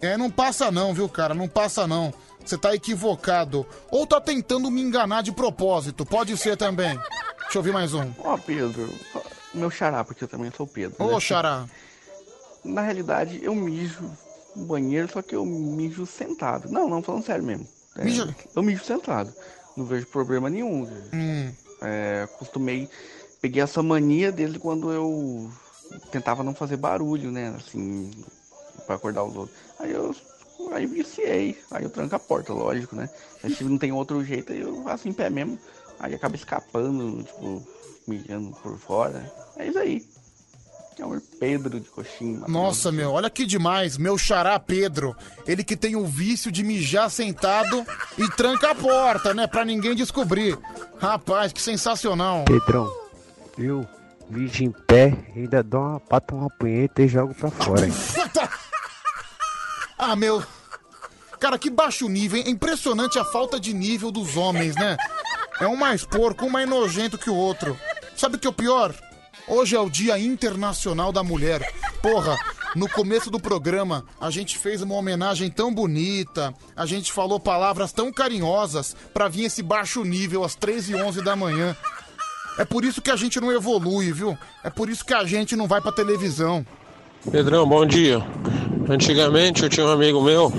[0.00, 1.32] É, não passa não, viu, cara?
[1.32, 2.12] Não passa não.
[2.44, 3.64] Você tá equivocado.
[3.88, 6.04] Ou tá tentando me enganar de propósito.
[6.04, 6.98] Pode ser também.
[7.42, 8.10] Deixa eu ouvir mais um.
[8.18, 8.92] Ó, Pedro,
[9.54, 10.96] meu xará, porque eu também sou Pedro.
[11.04, 11.20] Ô, né?
[11.20, 11.66] xará.
[12.64, 14.10] Na realidade, eu mijo
[14.54, 16.68] no banheiro, só que eu mijo sentado.
[16.68, 17.66] Não, não, falando sério mesmo.
[17.96, 19.32] É, Mija- Eu mijo sentado.
[19.76, 20.86] Não vejo problema nenhum.
[21.12, 21.50] Hum.
[21.82, 22.88] É, costumei.
[23.40, 25.50] Peguei essa mania desde quando eu
[26.10, 27.54] tentava não fazer barulho, né?
[27.56, 28.10] Assim,
[28.86, 29.56] pra acordar os outros.
[29.78, 30.14] Aí eu.
[30.72, 31.56] Aí viciei.
[31.70, 33.08] Aí eu tranco a porta, lógico, né?
[33.42, 35.58] Aí se não tem outro jeito, aí eu faço em pé mesmo.
[35.98, 37.62] Aí acaba escapando, tipo,
[38.06, 39.32] mijando por fora.
[39.56, 40.06] É isso aí.
[41.00, 42.40] É um Pedro de coxinha.
[42.46, 43.96] Nossa, meu, olha que demais.
[43.96, 45.16] Meu xará Pedro.
[45.46, 47.86] Ele que tem o vício de mijar sentado
[48.18, 49.46] e tranca a porta, né?
[49.46, 50.58] Pra ninguém descobrir.
[50.98, 52.44] Rapaz, que sensacional.
[52.44, 52.92] Pedrão,
[53.56, 53.88] eu
[54.28, 57.92] mijo em pé, ainda dou uma pata, uma punheta e jogo pra fora, hein?
[60.02, 60.42] Ah, meu.
[61.38, 62.44] Cara, que baixo nível, hein?
[62.46, 64.96] É impressionante a falta de nível dos homens, né?
[65.60, 67.78] É um mais porco, um mais nojento que o outro.
[68.16, 68.94] Sabe o que é o pior?
[69.48, 71.72] Hoje é o Dia Internacional da Mulher.
[72.02, 72.36] Porra,
[72.74, 77.92] no começo do programa, a gente fez uma homenagem tão bonita, a gente falou palavras
[77.92, 81.76] tão carinhosas pra vir esse baixo nível às 3 e 11 da manhã.
[82.58, 84.36] É por isso que a gente não evolui, viu?
[84.62, 86.64] É por isso que a gente não vai pra televisão.
[87.30, 88.24] Pedrão, bom dia.
[88.88, 90.50] Antigamente eu tinha um amigo meu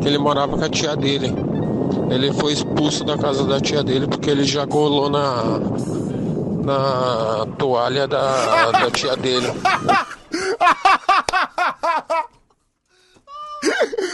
[0.00, 1.32] que ele morava com a tia dele.
[2.10, 5.60] Ele foi expulso da casa da tia dele porque ele já colou na,
[6.64, 9.46] na toalha da, da tia dele.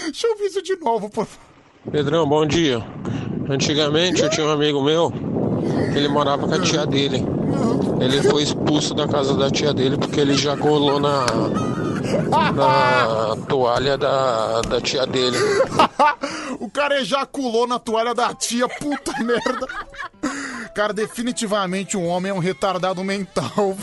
[0.04, 1.46] Deixa eu ouvir isso de novo, por favor.
[1.90, 2.84] Pedrão, bom dia.
[3.48, 5.12] Antigamente eu tinha um amigo meu
[5.96, 7.24] ele morava com a tia dele.
[8.00, 11.24] Ele foi expulso da casa da tia dele porque ele já colou na,
[12.54, 15.36] na toalha da, da tia dele.
[16.60, 19.66] o cara ejaculou na toalha da tia, puta merda.
[20.74, 23.76] Cara, definitivamente um homem é um retardado mental.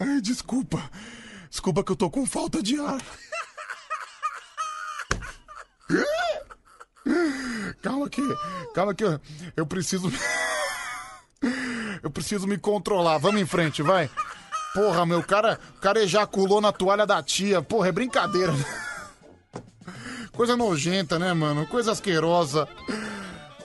[0.00, 0.90] Ai, desculpa.
[1.50, 3.00] Desculpa que eu tô com falta de ar.
[7.82, 8.22] Calma que,
[8.74, 9.20] calma que eu,
[9.56, 10.10] eu preciso
[12.02, 13.18] Eu preciso me controlar.
[13.18, 14.10] Vamos em frente, vai.
[14.74, 17.62] Porra, meu cara, o cara ejaculou na toalha da tia.
[17.62, 18.52] Porra, é brincadeira.
[20.32, 21.66] Coisa nojenta, né, mano?
[21.66, 22.68] Coisa asquerosa.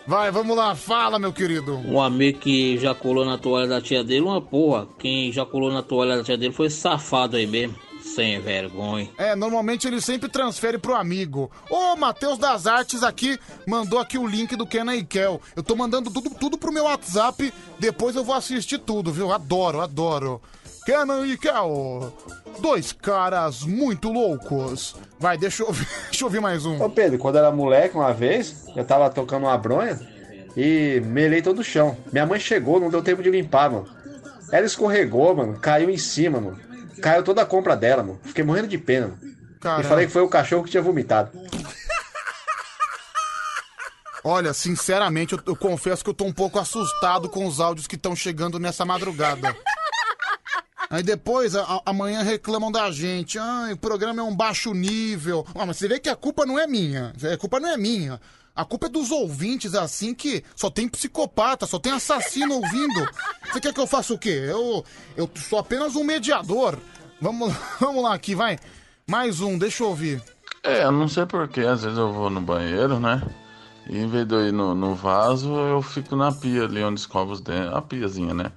[0.05, 1.77] Vai, vamos lá, fala, meu querido.
[1.77, 4.87] Um amigo que já colou na toalha da tia dele, uma porra.
[4.99, 7.75] Quem já colou na toalha da tia dele foi safado aí mesmo.
[8.03, 9.09] sem vergonha.
[9.17, 11.49] É, normalmente ele sempre transfere pro amigo.
[11.69, 15.41] Ô, Matheus das Artes aqui mandou aqui o link do Kenan e Kel.
[15.55, 19.31] Eu tô mandando tudo, tudo pro meu WhatsApp, depois eu vou assistir tudo, viu?
[19.31, 20.41] Adoro, adoro.
[20.85, 22.13] Kenan e Kel,
[22.59, 24.95] dois caras muito loucos.
[25.17, 26.81] Vai, deixa eu ouvir, deixa eu ouvir mais um.
[26.81, 29.97] Ô Pedro, quando eu era moleque, uma vez, eu tava tocando uma bronha
[30.57, 31.97] e melei todo o chão.
[32.11, 33.87] Minha mãe chegou, não deu tempo de limpar, mano.
[34.51, 36.59] Ela escorregou, mano, caiu em cima, mano.
[37.01, 38.19] Caiu toda a compra dela, mano.
[38.23, 39.79] Fiquei morrendo de pena, mano.
[39.79, 41.31] E falei que foi o cachorro que tinha vomitado.
[44.21, 47.95] Olha, sinceramente, eu, eu confesso que eu tô um pouco assustado com os áudios que
[47.95, 49.55] estão chegando nessa madrugada.
[50.89, 53.37] Aí depois, a- amanhã reclamam da gente.
[53.39, 55.45] Ah, o programa é um baixo nível.
[55.55, 57.13] Ah, mas você vê que a culpa não é minha.
[57.33, 58.19] A culpa não é minha.
[58.55, 63.07] A culpa é dos ouvintes, assim, que só tem psicopata, só tem assassino ouvindo.
[63.51, 64.43] Você quer que eu faça o quê?
[64.47, 64.85] Eu,
[65.17, 66.77] eu sou apenas um mediador.
[67.19, 68.59] Vamos, vamos lá aqui, vai.
[69.07, 70.21] Mais um, deixa eu ouvir.
[70.63, 73.21] É, eu não sei porquê, às vezes eu vou no banheiro, né?
[73.89, 76.99] E em vez de eu ir no, no vaso, eu fico na pia ali onde
[77.01, 78.51] escova os dentes, a piazinha, né?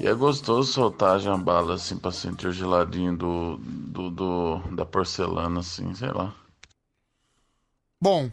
[0.00, 4.86] E é gostoso soltar a jambala assim pra sentir o geladinho do, do, do- da
[4.86, 6.32] porcelana, assim, sei lá.
[8.02, 8.30] Bom,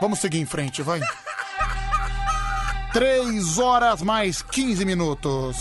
[0.00, 1.00] vamos seguir em frente, vai.
[2.92, 5.56] 3 horas mais 15 minutos.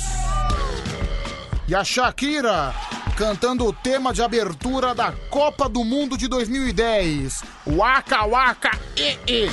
[1.68, 2.74] E a Shakira
[3.16, 7.44] cantando o tema de abertura da Copa do Mundo de 2010.
[7.68, 9.50] Waka Waka E E.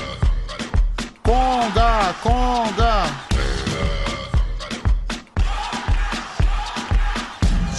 [1.23, 3.40] Conga, conga.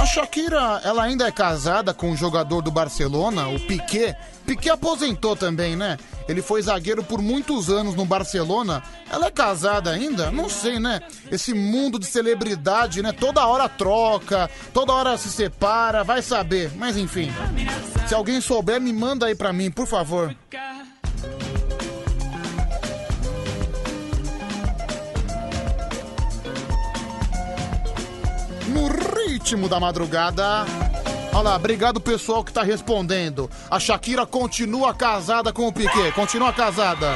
[0.00, 4.14] A Shakira, ela ainda é casada com o jogador do Barcelona, o Piquet.
[4.46, 5.98] Piquet aposentou também, né?
[6.28, 8.80] Ele foi zagueiro por muitos anos no Barcelona.
[9.10, 10.30] Ela é casada ainda?
[10.30, 11.00] Não sei, né?
[11.32, 13.10] Esse mundo de celebridade, né?
[13.10, 16.70] Toda hora troca, toda hora se separa, vai saber.
[16.76, 17.32] Mas enfim,
[18.06, 20.34] se alguém souber, me manda aí pra mim, por favor.
[29.28, 30.64] Ritmo da madrugada.
[31.32, 33.50] Olha lá, obrigado pessoal que tá respondendo.
[33.70, 37.14] A Shakira continua casada com o Piquet, continua casada.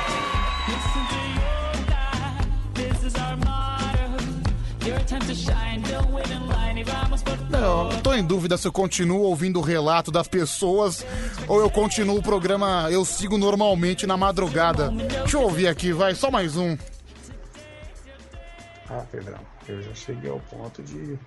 [7.49, 11.07] Não, eu tô em dúvida se eu continuo ouvindo o relato das pessoas
[11.49, 14.91] ou eu continuo o programa, eu sigo normalmente na madrugada.
[14.91, 16.77] Deixa eu ouvir aqui, vai, só mais um.
[18.91, 21.19] Ah, Pedrão, eu já cheguei ao ponto de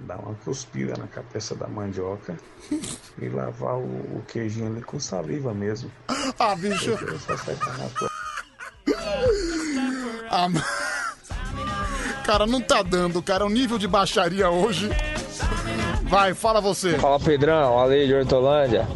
[0.00, 2.36] dar uma cuspida na cabeça da mandioca
[3.20, 5.90] e lavar o, o queijinho ali com saliva mesmo.
[6.38, 6.96] Ah, bicho.
[10.30, 10.48] Ah,
[12.24, 13.44] cara, não tá dando, cara.
[13.44, 14.90] O nível de baixaria hoje.
[16.04, 16.98] Vai, fala você.
[16.98, 18.86] Fala Pedrão, Ale de Hortolândia.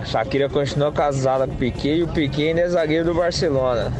[0.00, 3.92] A Shakira continua casada com o Piquet e o Piquet ainda é zagueiro do Barcelona.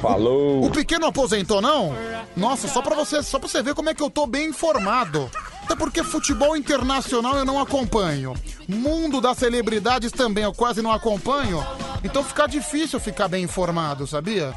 [0.00, 0.64] Falou!
[0.64, 1.94] O pequeno aposentou, não?
[2.36, 5.30] Nossa, só pra você, só pra você ver como é que eu tô bem informado.
[5.72, 8.34] Até porque futebol internacional eu não acompanho.
[8.68, 11.66] Mundo das celebridades também eu quase não acompanho.
[12.04, 14.52] Então fica difícil ficar bem informado, sabia?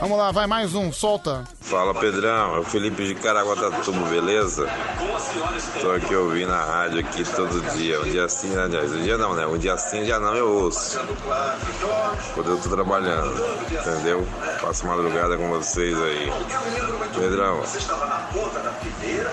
[0.00, 1.44] Vamos lá, vai mais um, solta.
[1.60, 4.66] Fala Pedrão, é o Felipe de Caraguatatuba, beleza?
[5.82, 9.18] Tô aqui ouvindo a rádio aqui todo dia, um dia sim, né, aliás, um dia
[9.18, 9.44] não, né?
[9.44, 11.00] Um dia sim, um dia não eu ouço.
[12.32, 13.34] Quando eu tô trabalhando,
[13.70, 14.26] entendeu?
[14.62, 16.32] Passo madrugada com vocês aí.
[17.14, 17.60] Pedrão,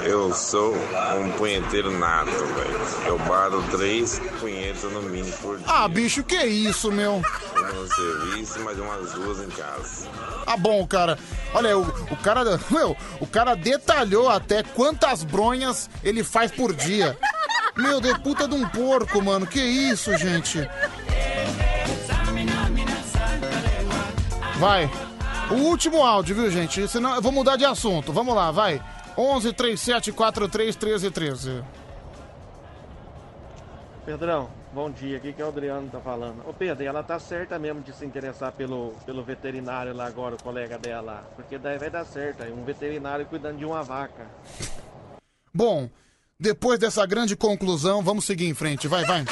[0.03, 0.73] eu sou
[1.19, 3.07] um punheteiro nato, velho.
[3.07, 5.65] Eu bato três punhetas no mínimo por dia.
[5.67, 7.21] Ah, bicho, que isso, meu?
[7.55, 10.07] Uma no serviço, mais umas duas em casa.
[10.45, 11.17] Ah, bom, cara.
[11.53, 12.59] Olha, o, o cara.
[12.69, 17.17] Meu, o cara detalhou até quantas bronhas ele faz por dia.
[17.75, 19.45] Meu Deus, puta de um porco, mano.
[19.45, 20.67] Que isso, gente?
[24.57, 24.89] Vai.
[25.49, 26.87] O último áudio, viu, gente?
[26.87, 28.11] Senão eu vou mudar de assunto.
[28.13, 28.81] Vamos lá, vai.
[29.17, 31.63] 11 37 43 13 13.
[34.05, 35.17] Pedrão, bom dia.
[35.17, 36.47] Aqui que é o Adriano tá falando.
[36.47, 40.35] Ô Pedro, e ela tá certa mesmo de se interessar pelo, pelo veterinário lá agora,
[40.35, 41.27] o colega dela.
[41.35, 42.43] Porque daí vai dar certo.
[42.43, 44.27] aí, Um veterinário cuidando de uma vaca.
[45.53, 45.89] Bom,
[46.39, 48.87] depois dessa grande conclusão, vamos seguir em frente.
[48.87, 49.25] Vai, vai.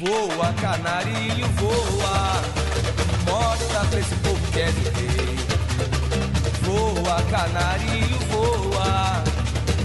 [0.00, 2.40] Voa, canarinho, voa.
[3.30, 5.36] Mostra pra esse povo que é rei.
[6.62, 9.22] Voa, canarinho, voa.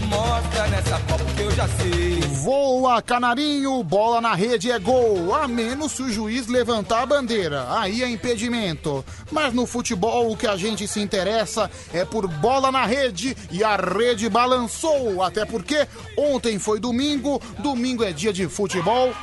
[0.07, 2.21] Mostra nessa copa que eu já sei.
[2.45, 7.65] Voa, canarinho, bola na rede é gol, a menos se o juiz levantar a bandeira,
[7.77, 9.03] aí é impedimento.
[9.29, 13.65] Mas no futebol o que a gente se interessa é por bola na rede e
[13.65, 15.85] a rede balançou, até porque
[16.17, 19.13] ontem foi domingo, domingo é dia de futebol.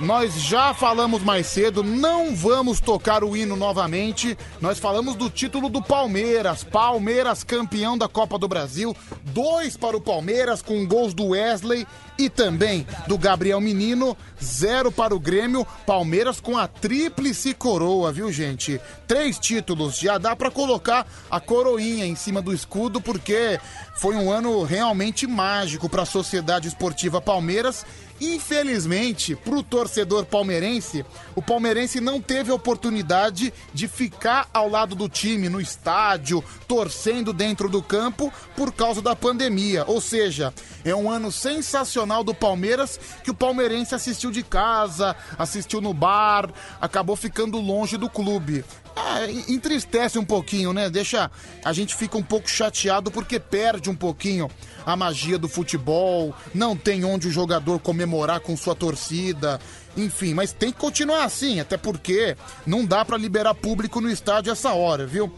[0.00, 4.36] Nós já falamos mais cedo, não vamos tocar o hino novamente.
[4.58, 6.64] Nós falamos do título do Palmeiras.
[6.64, 8.96] Palmeiras campeão da Copa do Brasil.
[9.26, 11.86] Dois para o Palmeiras com gols do Wesley
[12.18, 14.16] e também do Gabriel Menino.
[14.42, 15.66] Zero para o Grêmio.
[15.86, 18.80] Palmeiras com a tríplice coroa, viu, gente?
[19.06, 19.98] Três títulos.
[19.98, 23.60] Já dá para colocar a coroinha em cima do escudo porque
[23.96, 27.84] foi um ano realmente mágico para a Sociedade Esportiva Palmeiras.
[28.20, 35.48] Infelizmente, pro torcedor palmeirense, o palmeirense não teve oportunidade de ficar ao lado do time
[35.48, 39.84] no estádio, torcendo dentro do campo por causa da pandemia.
[39.86, 40.52] Ou seja,
[40.84, 46.50] é um ano sensacional do Palmeiras que o palmeirense assistiu de casa, assistiu no bar,
[46.78, 48.64] acabou ficando longe do clube.
[48.96, 50.90] É, entristece um pouquinho, né?
[50.90, 51.30] Deixa.
[51.64, 54.50] A gente fica um pouco chateado porque perde um pouquinho
[54.84, 59.60] a magia do futebol, não tem onde o jogador comemorar com sua torcida,
[59.96, 62.36] enfim, mas tem que continuar assim, até porque
[62.66, 65.32] não dá para liberar público no estádio essa hora, viu?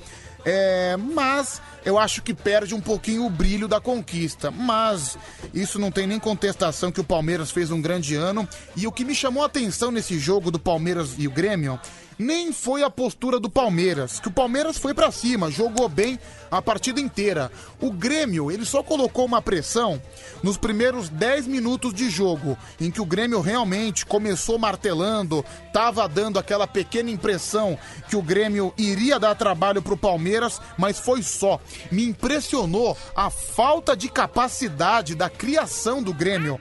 [0.45, 4.51] É, mas eu acho que perde um pouquinho o brilho da conquista.
[4.51, 5.17] Mas
[5.55, 8.49] isso não tem nem contestação que o Palmeiras fez um grande ano.
[8.77, 11.79] E o que me chamou a atenção nesse jogo do Palmeiras e o Grêmio
[12.19, 16.19] nem foi a postura do Palmeiras, que o Palmeiras foi pra cima, jogou bem
[16.51, 17.51] a partida inteira.
[17.81, 20.01] O Grêmio, ele só colocou uma pressão
[20.43, 26.39] nos primeiros 10 minutos de jogo, em que o Grêmio realmente começou martelando, tava dando
[26.39, 31.59] aquela pequena impressão que o Grêmio iria dar trabalho pro Palmeiras, mas foi só.
[31.91, 36.61] Me impressionou a falta de capacidade da criação do Grêmio.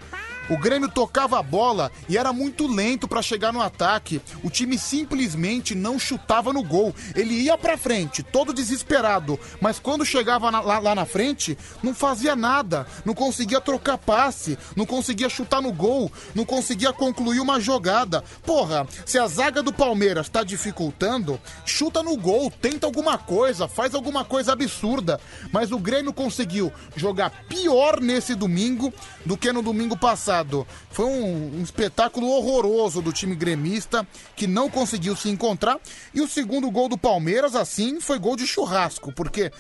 [0.50, 4.22] O Grêmio tocava a bola e era muito lento para chegar no ataque.
[4.44, 6.94] O time simplesmente não chutava no gol.
[7.16, 11.94] Ele ia para frente, todo desesperado, mas quando chegava na, lá, lá na frente, não
[11.94, 17.60] fazia nada, não conseguia trocar passe, não conseguia chutar no gol, não conseguia concluir uma
[17.60, 18.24] jogada.
[18.46, 23.94] Porra, se a zaga do Palmeiras tá dificultando, chuta no gol, tenta alguma coisa, faz
[23.94, 25.20] alguma coisa absurda.
[25.52, 28.94] Mas o Grêmio conseguiu jogar pior nesse domingo
[29.26, 30.31] do que no domingo passado.
[30.90, 35.80] Foi um, um espetáculo horroroso do time gremista que não conseguiu se encontrar.
[36.14, 39.52] E o segundo gol do Palmeiras, assim, foi gol de churrasco, porque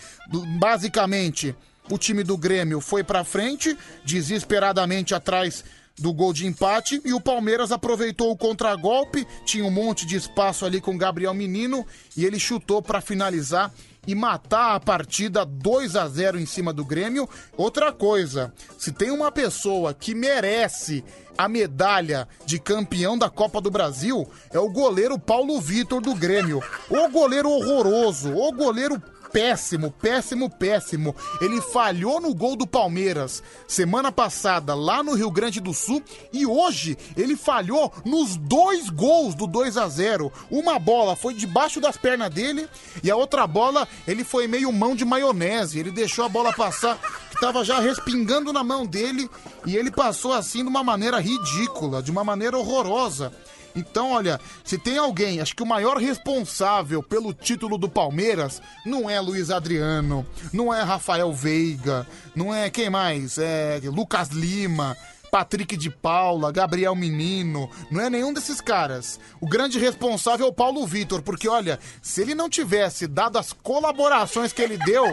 [0.59, 1.55] basicamente
[1.89, 5.63] o time do Grêmio foi pra frente, desesperadamente atrás
[5.97, 10.65] do gol de empate e o Palmeiras aproveitou o contragolpe, tinha um monte de espaço
[10.65, 11.85] ali com Gabriel Menino
[12.15, 13.71] e ele chutou para finalizar
[14.07, 17.29] e matar a partida 2 a 0 em cima do Grêmio.
[17.55, 21.03] Outra coisa, se tem uma pessoa que merece
[21.37, 26.61] a medalha de campeão da Copa do Brasil, é o goleiro Paulo Vitor do Grêmio.
[26.89, 31.15] O goleiro horroroso, o goleiro péssimo, péssimo, péssimo.
[31.39, 36.45] Ele falhou no gol do Palmeiras semana passada lá no Rio Grande do Sul e
[36.45, 40.31] hoje ele falhou nos dois gols do 2 a 0.
[40.49, 42.67] Uma bola foi debaixo das pernas dele
[43.03, 45.79] e a outra bola ele foi meio mão de maionese.
[45.79, 46.97] Ele deixou a bola passar
[47.29, 49.29] que estava já respingando na mão dele
[49.65, 53.31] e ele passou assim de uma maneira ridícula, de uma maneira horrorosa.
[53.75, 59.09] Então, olha, se tem alguém, acho que o maior responsável pelo título do Palmeiras não
[59.09, 63.37] é Luiz Adriano, não é Rafael Veiga, não é quem mais?
[63.37, 64.95] É Lucas Lima.
[65.31, 69.17] Patrick de Paula, Gabriel Menino, não é nenhum desses caras.
[69.39, 73.53] O grande responsável é o Paulo Vitor, porque olha, se ele não tivesse dado as
[73.53, 75.05] colaborações que ele deu,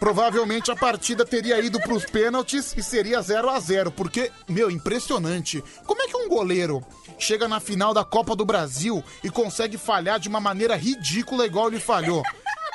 [0.00, 4.70] provavelmente a partida teria ido para os pênaltis e seria 0 a 0 porque, meu,
[4.70, 5.62] impressionante.
[5.84, 6.82] Como é que um goleiro
[7.24, 11.68] chega na final da Copa do Brasil e consegue falhar de uma maneira ridícula igual
[11.68, 12.22] ele falhou?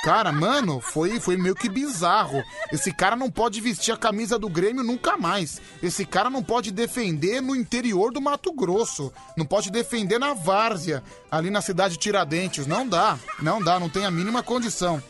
[0.06, 2.44] Cara, mano, foi, foi meio que bizarro.
[2.72, 5.60] Esse cara não pode vestir a camisa do Grêmio nunca mais.
[5.82, 9.12] Esse cara não pode defender no interior do Mato Grosso.
[9.36, 12.68] Não pode defender na várzea, ali na cidade de Tiradentes.
[12.68, 15.02] Não dá, não dá, não tem a mínima condição.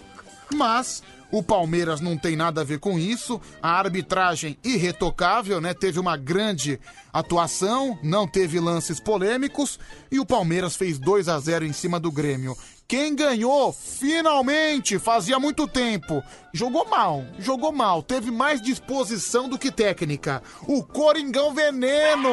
[0.54, 1.04] Mas
[1.38, 3.42] o Palmeiras não tem nada a ver com isso.
[3.62, 5.74] A arbitragem irretocável, né?
[5.74, 6.80] Teve uma grande
[7.12, 9.78] atuação, não teve lances polêmicos
[10.10, 12.56] e o Palmeiras fez 2 a 0 em cima do Grêmio.
[12.88, 16.24] Quem ganhou, finalmente, fazia muito tempo.
[16.54, 20.42] Jogou mal, jogou mal, teve mais disposição do que técnica.
[20.68, 22.30] O Coringão Veneno.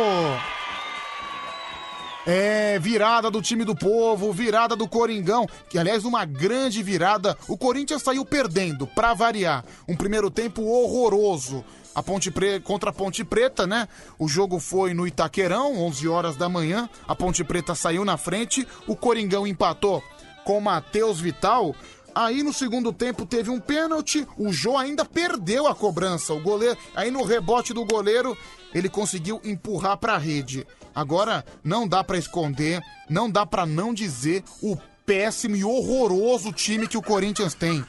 [2.24, 7.36] É, virada do time do povo, virada do Coringão, que aliás uma grande virada.
[7.48, 9.64] O Corinthians saiu perdendo, pra variar.
[9.88, 11.64] Um primeiro tempo horroroso.
[11.94, 12.60] A Ponte Pre...
[12.60, 13.88] contra a Ponte Preta, né?
[14.18, 16.88] O jogo foi no Itaquerão, 11 horas da manhã.
[17.08, 20.02] A Ponte Preta saiu na frente, o Coringão empatou
[20.44, 21.74] com Matheus Vital.
[22.14, 26.32] Aí no segundo tempo teve um pênalti, o Jô ainda perdeu a cobrança.
[26.32, 28.36] O goleiro, aí no rebote do goleiro,
[28.72, 30.66] ele conseguiu empurrar pra rede.
[30.94, 36.86] Agora não dá pra esconder, não dá pra não dizer o péssimo e horroroso time
[36.86, 37.84] que o Corinthians tem.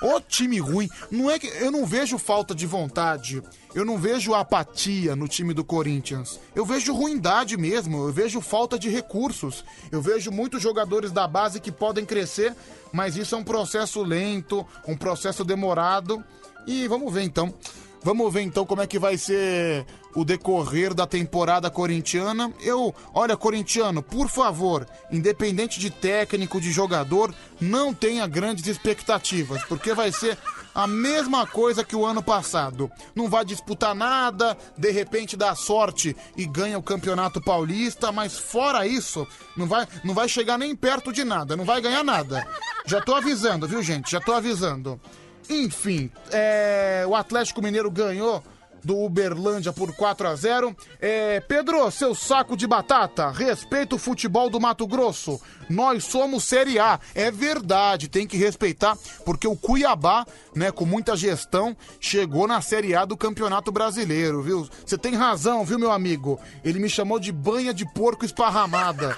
[0.00, 3.42] O time ruim, não é que eu não vejo falta de vontade,
[3.74, 6.38] eu não vejo apatia no time do Corinthians.
[6.54, 9.64] Eu vejo ruindade mesmo, eu vejo falta de recursos.
[9.90, 12.54] Eu vejo muitos jogadores da base que podem crescer,
[12.92, 16.24] mas isso é um processo lento, um processo demorado.
[16.66, 17.52] E vamos ver então.
[18.02, 22.52] Vamos ver então como é que vai ser o decorrer da temporada corintiana.
[22.60, 29.94] Eu, olha, corintiano, por favor, independente de técnico, de jogador, não tenha grandes expectativas, porque
[29.94, 30.38] vai ser
[30.74, 32.90] a mesma coisa que o ano passado.
[33.14, 38.86] Não vai disputar nada, de repente dá sorte e ganha o Campeonato Paulista, mas fora
[38.86, 42.46] isso, não vai, não vai chegar nem perto de nada, não vai ganhar nada.
[42.86, 44.10] Já tô avisando, viu, gente?
[44.10, 45.00] Já tô avisando.
[45.48, 48.42] Enfim, é, o Atlético Mineiro ganhou
[48.84, 54.48] do Uberlândia por 4 a 0 é, Pedro, seu saco de batata, respeita o futebol
[54.48, 55.40] do Mato Grosso.
[55.68, 56.98] Nós somos Série A.
[57.14, 62.94] É verdade, tem que respeitar, porque o Cuiabá, né, com muita gestão, chegou na Série
[62.94, 64.68] A do Campeonato Brasileiro, viu?
[64.84, 66.40] Você tem razão, viu, meu amigo?
[66.64, 69.16] Ele me chamou de banha de porco esparramada.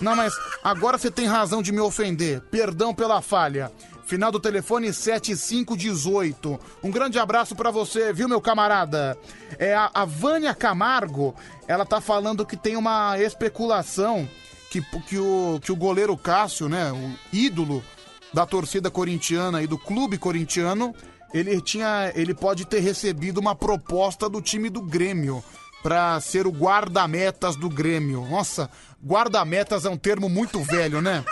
[0.00, 2.40] Não, mas agora você tem razão de me ofender.
[2.50, 3.70] Perdão pela falha.
[4.10, 6.58] Final do telefone 7518.
[6.82, 9.16] Um grande abraço pra você, viu, meu camarada?
[9.56, 11.32] É a, a Vânia Camargo,
[11.68, 14.28] ela tá falando que tem uma especulação
[14.68, 17.84] que, que, o, que o goleiro Cássio, né, o ídolo
[18.34, 20.92] da torcida corintiana e do clube corintiano,
[21.32, 25.40] ele tinha, ele pode ter recebido uma proposta do time do Grêmio
[25.84, 28.26] para ser o guarda-metas do Grêmio.
[28.28, 28.68] Nossa,
[29.00, 31.24] guarda-metas é um termo muito velho, né?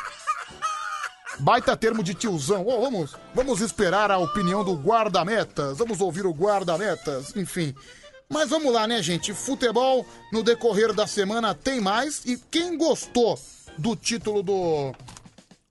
[1.41, 2.65] Baita termo de tiozão.
[2.65, 5.79] Vamos, vamos esperar a opinião do guarda-metas.
[5.79, 7.37] Vamos ouvir o guarda-metas.
[7.37, 7.75] Enfim.
[8.29, 9.33] Mas vamos lá, né, gente?
[9.33, 12.25] Futebol no decorrer da semana tem mais.
[12.27, 13.39] E quem gostou
[13.79, 14.93] do título do.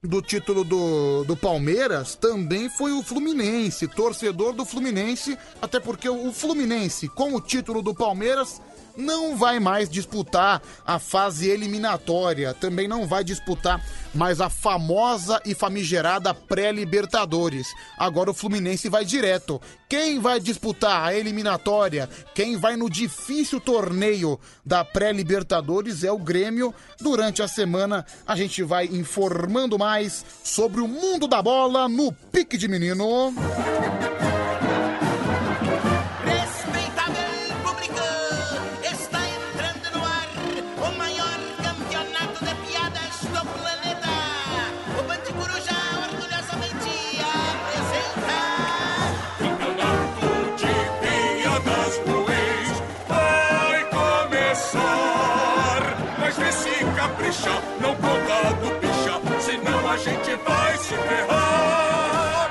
[0.00, 6.32] Do título do, do Palmeiras também foi o Fluminense, torcedor do Fluminense, até porque o
[6.32, 8.62] Fluminense, com o título do Palmeiras,
[8.98, 13.80] não vai mais disputar a fase eliminatória, também não vai disputar
[14.12, 17.68] mais a famosa e famigerada pré-Libertadores.
[17.96, 19.60] Agora o Fluminense vai direto.
[19.88, 26.74] Quem vai disputar a eliminatória, quem vai no difícil torneio da pré-Libertadores é o Grêmio.
[27.00, 32.58] Durante a semana a gente vai informando mais sobre o mundo da bola no Pique
[32.58, 33.32] de Menino.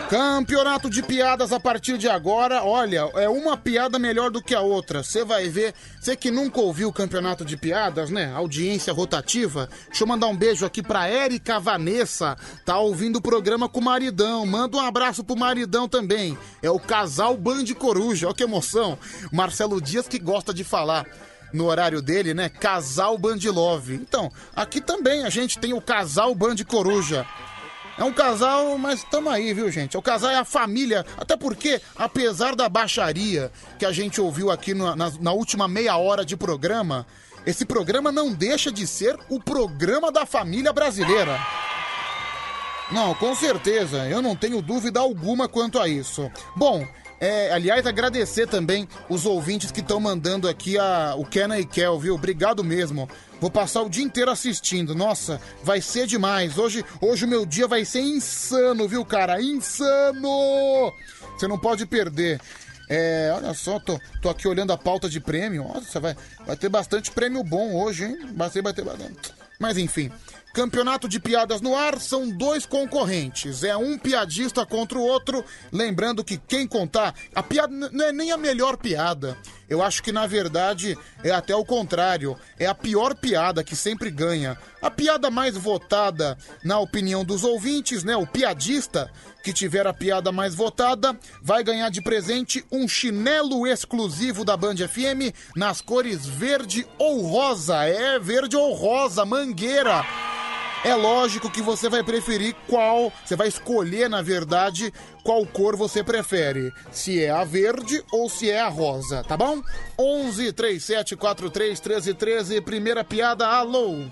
[0.09, 2.63] Campeonato de piadas a partir de agora.
[2.63, 5.03] Olha, é uma piada melhor do que a outra.
[5.03, 5.73] Você vai ver.
[5.99, 8.31] Você que nunca ouviu o campeonato de piadas, né?
[8.33, 9.67] Audiência rotativa.
[9.87, 12.37] Deixa eu mandar um beijo aqui pra Érica Vanessa.
[12.63, 14.45] Tá ouvindo o programa com o maridão.
[14.45, 16.37] Manda um abraço pro maridão também.
[16.63, 18.27] É o casal Band Coruja.
[18.27, 18.97] Olha que emoção.
[19.29, 21.05] Marcelo Dias que gosta de falar
[21.51, 22.47] no horário dele, né?
[22.47, 23.95] Casal Band Love.
[23.95, 27.25] Então, aqui também a gente tem o casal Band Coruja.
[27.97, 29.97] É um casal, mas tamo aí, viu, gente?
[29.97, 31.03] O casal é a família.
[31.17, 35.97] Até porque, apesar da baixaria que a gente ouviu aqui na, na- na última meia
[35.97, 37.07] hora de programa,
[37.45, 41.39] esse programa não deixa de ser o programa da família brasileira.
[42.91, 44.07] Não, com certeza.
[44.07, 46.31] Eu não tenho dúvida alguma quanto a isso.
[46.55, 46.87] Bom,
[47.19, 51.97] é, aliás, agradecer também os ouvintes que estão mandando aqui a, o Kenna e Kel,
[51.99, 52.15] viu?
[52.15, 53.09] Obrigado mesmo.
[53.39, 54.95] Vou passar o dia inteiro assistindo.
[54.95, 56.57] Nossa, vai ser demais.
[56.57, 59.41] Hoje, hoje o meu dia vai ser insano, viu, cara?
[59.41, 60.91] Insano!
[61.37, 62.41] Você não pode perder.
[62.89, 65.63] É, olha só, tô, tô aqui olhando a pauta de prêmio.
[65.63, 68.17] Nossa, vai, vai ter bastante prêmio bom hoje, hein?
[68.35, 69.33] Vai ter, vai ter bastante.
[69.59, 70.11] Mas enfim,
[70.53, 73.63] campeonato de piadas no ar são dois concorrentes.
[73.63, 75.43] É um piadista contra o outro.
[75.71, 77.13] Lembrando que quem contar.
[77.35, 79.37] A piada não é nem a melhor piada.
[79.69, 82.37] Eu acho que, na verdade, é até o contrário.
[82.57, 84.57] É a pior piada que sempre ganha.
[84.81, 88.15] A piada mais votada, na opinião dos ouvintes, né?
[88.15, 89.11] O piadista
[89.43, 94.75] que tiver a piada mais votada vai ganhar de presente um chinelo exclusivo da Band
[94.77, 97.83] FM nas cores verde ou rosa.
[97.85, 100.05] É, verde ou rosa, mangueira.
[100.83, 106.03] É lógico que você vai preferir qual, você vai escolher, na verdade, qual cor você
[106.03, 106.71] prefere.
[106.91, 109.61] Se é a verde ou se é a rosa, tá bom?
[109.99, 114.05] 11 37 43 13 13, primeira piada, alô.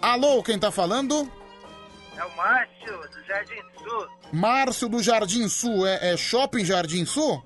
[0.00, 1.30] Alô, quem tá falando?
[2.16, 4.08] É o Márcio, do Jardim Sul.
[4.32, 7.44] Márcio do Jardim Sul, é, é Shopping Jardim Sul?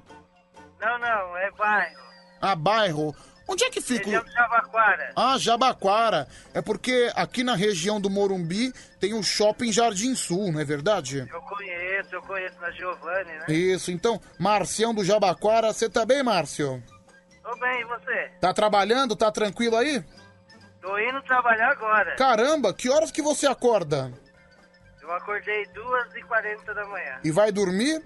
[0.80, 2.00] Não, não, é bairro.
[2.40, 3.14] Ah, bairro.
[3.52, 4.02] Onde é que fica?
[4.02, 5.12] o- Região de Jabaquara.
[5.16, 6.28] Ah, Jabaquara.
[6.54, 11.26] É porque aqui na região do Morumbi tem o Shopping Jardim Sul, não é verdade?
[11.32, 13.44] Eu conheço, eu conheço na Giovanni, né?
[13.48, 16.80] Isso, então, Marcião do Jabaquara, você tá bem, Márcio?
[17.42, 18.30] Tô bem, e você?
[18.40, 19.16] Tá trabalhando?
[19.16, 20.04] Tá tranquilo aí?
[20.80, 22.14] Tô indo trabalhar agora.
[22.16, 24.12] Caramba, que horas que você acorda?
[25.02, 27.18] Eu acordei 2h40 da manhã.
[27.24, 28.00] E vai dormir?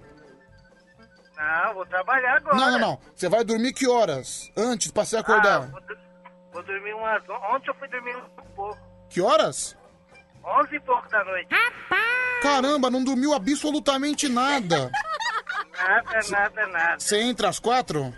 [1.37, 2.55] Não, vou trabalhar agora.
[2.55, 2.99] Não, não, não.
[3.15, 4.51] Você vai dormir que horas?
[4.55, 5.63] Antes, pra se acordar.
[5.63, 5.81] Ah, vou,
[6.53, 7.23] vou dormir umas...
[7.53, 8.79] Ontem eu fui dormir um pouco.
[9.09, 9.77] Que horas?
[10.43, 11.49] 11 e pouco da noite.
[12.41, 14.91] Caramba, não dormiu absolutamente nada.
[15.77, 16.99] Nada, nada, nada.
[16.99, 18.13] Você entra às quatro?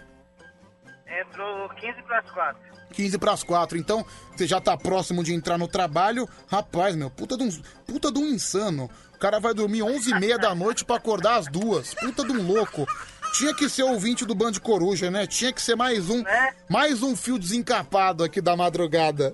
[1.08, 2.68] Entrou 15 para as 4.
[2.94, 4.06] 15 pras 4, então
[4.36, 6.28] você já tá próximo de entrar no trabalho.
[6.50, 8.90] Rapaz, meu, puta de um, puta de um insano.
[9.18, 11.92] O cara vai dormir 11 e meia da noite pra acordar às duas.
[11.96, 12.86] Puta de um louco.
[13.34, 15.26] Tinha que ser ouvinte do Band Coruja, né?
[15.26, 16.24] Tinha que ser mais um,
[16.70, 19.34] mais um fio desencapado aqui da madrugada.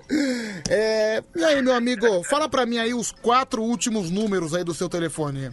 [0.70, 4.74] É, e aí, meu amigo, fala pra mim aí os quatro últimos números aí do
[4.74, 5.52] seu telefone.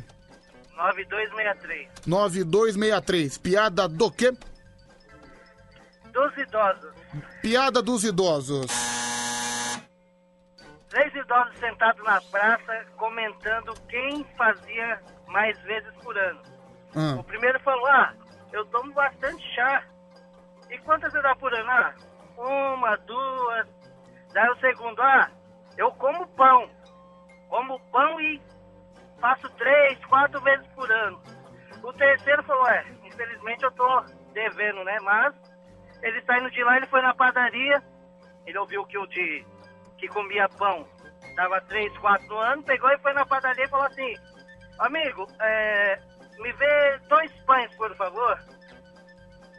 [0.77, 1.89] 9263.
[2.07, 3.37] 9263.
[3.37, 4.33] Piada do quê?
[6.13, 6.91] Dos idosos.
[7.43, 8.71] Piada dos idosos.
[10.91, 16.43] Três idosos sentados na praça comentando quem fazia mais vezes por ano.
[16.97, 17.21] Ah.
[17.21, 18.13] O primeiro falou, ah,
[18.53, 19.85] eu tomo bastante chá.
[20.69, 21.71] E quantas você dá por ano?
[21.71, 21.95] Ah,
[22.37, 23.69] uma, duas.
[24.33, 25.31] Daí o segundo, ah,
[25.79, 26.69] eu como pão.
[27.49, 28.43] Como pão e
[29.21, 31.23] faço três, quatro vezes por ano.
[31.85, 34.01] O terceiro falou, é, infelizmente eu tô
[34.33, 34.99] devendo, né?
[35.03, 35.35] Mas
[36.03, 37.81] ele saindo de lá, ele foi na padaria,
[38.45, 39.47] ele ouviu que o de
[40.01, 40.89] que comia pão
[41.37, 44.15] dava três, quatro anos, pegou e foi na padaria e falou assim,
[44.79, 45.99] amigo, é,
[46.39, 48.39] me vê dois pães, por favor.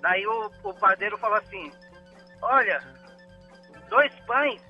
[0.01, 1.71] Daí o, o padeiro falou assim,
[2.41, 2.79] olha,
[3.89, 4.61] dois pães?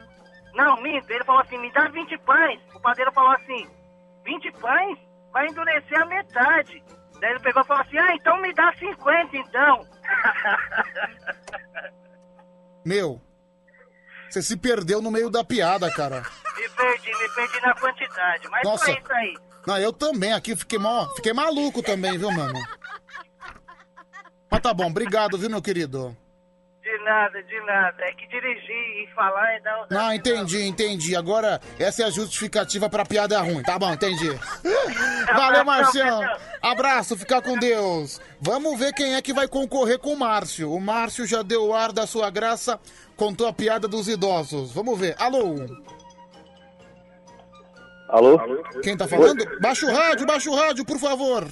[0.53, 1.09] Não, minto.
[1.09, 2.61] Ele falou assim, me dá 20 pães.
[2.75, 3.69] O padeiro falou assim,
[4.25, 4.99] 20 pães?
[5.31, 6.83] Vai endurecer a metade.
[7.19, 9.87] Daí ele pegou e falou assim, ah, então me dá 50 então.
[12.85, 13.21] Meu,
[14.31, 16.21] você se perdeu no meio da piada, cara.
[16.57, 18.47] me perdi, me perdi na quantidade.
[18.49, 18.85] Mas Nossa.
[18.85, 19.37] foi isso aí.
[19.67, 22.59] Não, eu também aqui fiquei mal, fiquei maluco também, viu, mano?
[24.49, 26.17] Mas tá bom, obrigado, viu, meu querido?
[27.01, 28.03] De nada, de nada.
[28.03, 29.87] É que dirigir e falar é dar...
[29.89, 31.15] Não, entendi, entendi.
[31.15, 33.63] Agora, essa é a justificativa pra piada ruim.
[33.63, 34.29] Tá bom, entendi.
[35.35, 36.21] Valeu, Marcião.
[36.61, 38.21] Abraço, fica com Deus.
[38.39, 40.71] Vamos ver quem é que vai concorrer com o Márcio.
[40.71, 42.79] O Márcio já deu o ar da sua graça,
[43.17, 44.71] contou a piada dos idosos.
[44.71, 45.15] Vamos ver.
[45.17, 45.55] Alô?
[48.09, 48.39] Alô?
[48.83, 49.43] Quem tá falando?
[49.59, 51.47] Baixa o rádio, baixa o rádio, por favor.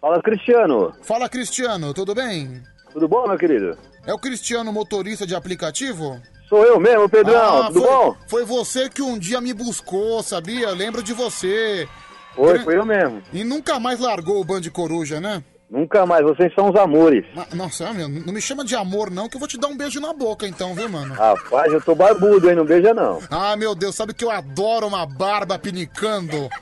[0.00, 0.92] Fala, Cristiano.
[1.02, 2.62] Fala, Cristiano, tudo bem?
[2.92, 3.76] Tudo bom, meu querido?
[4.08, 6.18] É o Cristiano, motorista de aplicativo?
[6.48, 7.64] Sou eu mesmo, Pedrão.
[7.64, 8.16] Ah, Tudo foi, bom?
[8.26, 10.70] Foi você que um dia me buscou, sabia?
[10.70, 11.86] Lembro de você.
[12.34, 13.22] Foi, foi eu mesmo.
[13.34, 15.44] E nunca mais largou o Band Coruja, né?
[15.70, 17.22] Nunca mais, vocês são os amores.
[17.52, 20.00] Nossa, meu, não me chama de amor não, que eu vou te dar um beijo
[20.00, 21.12] na boca então, viu, mano?
[21.12, 22.56] Rapaz, eu tô barbudo, hein?
[22.56, 23.20] Não beija, não.
[23.30, 26.48] Ah, meu Deus, sabe que eu adoro uma barba pinicando.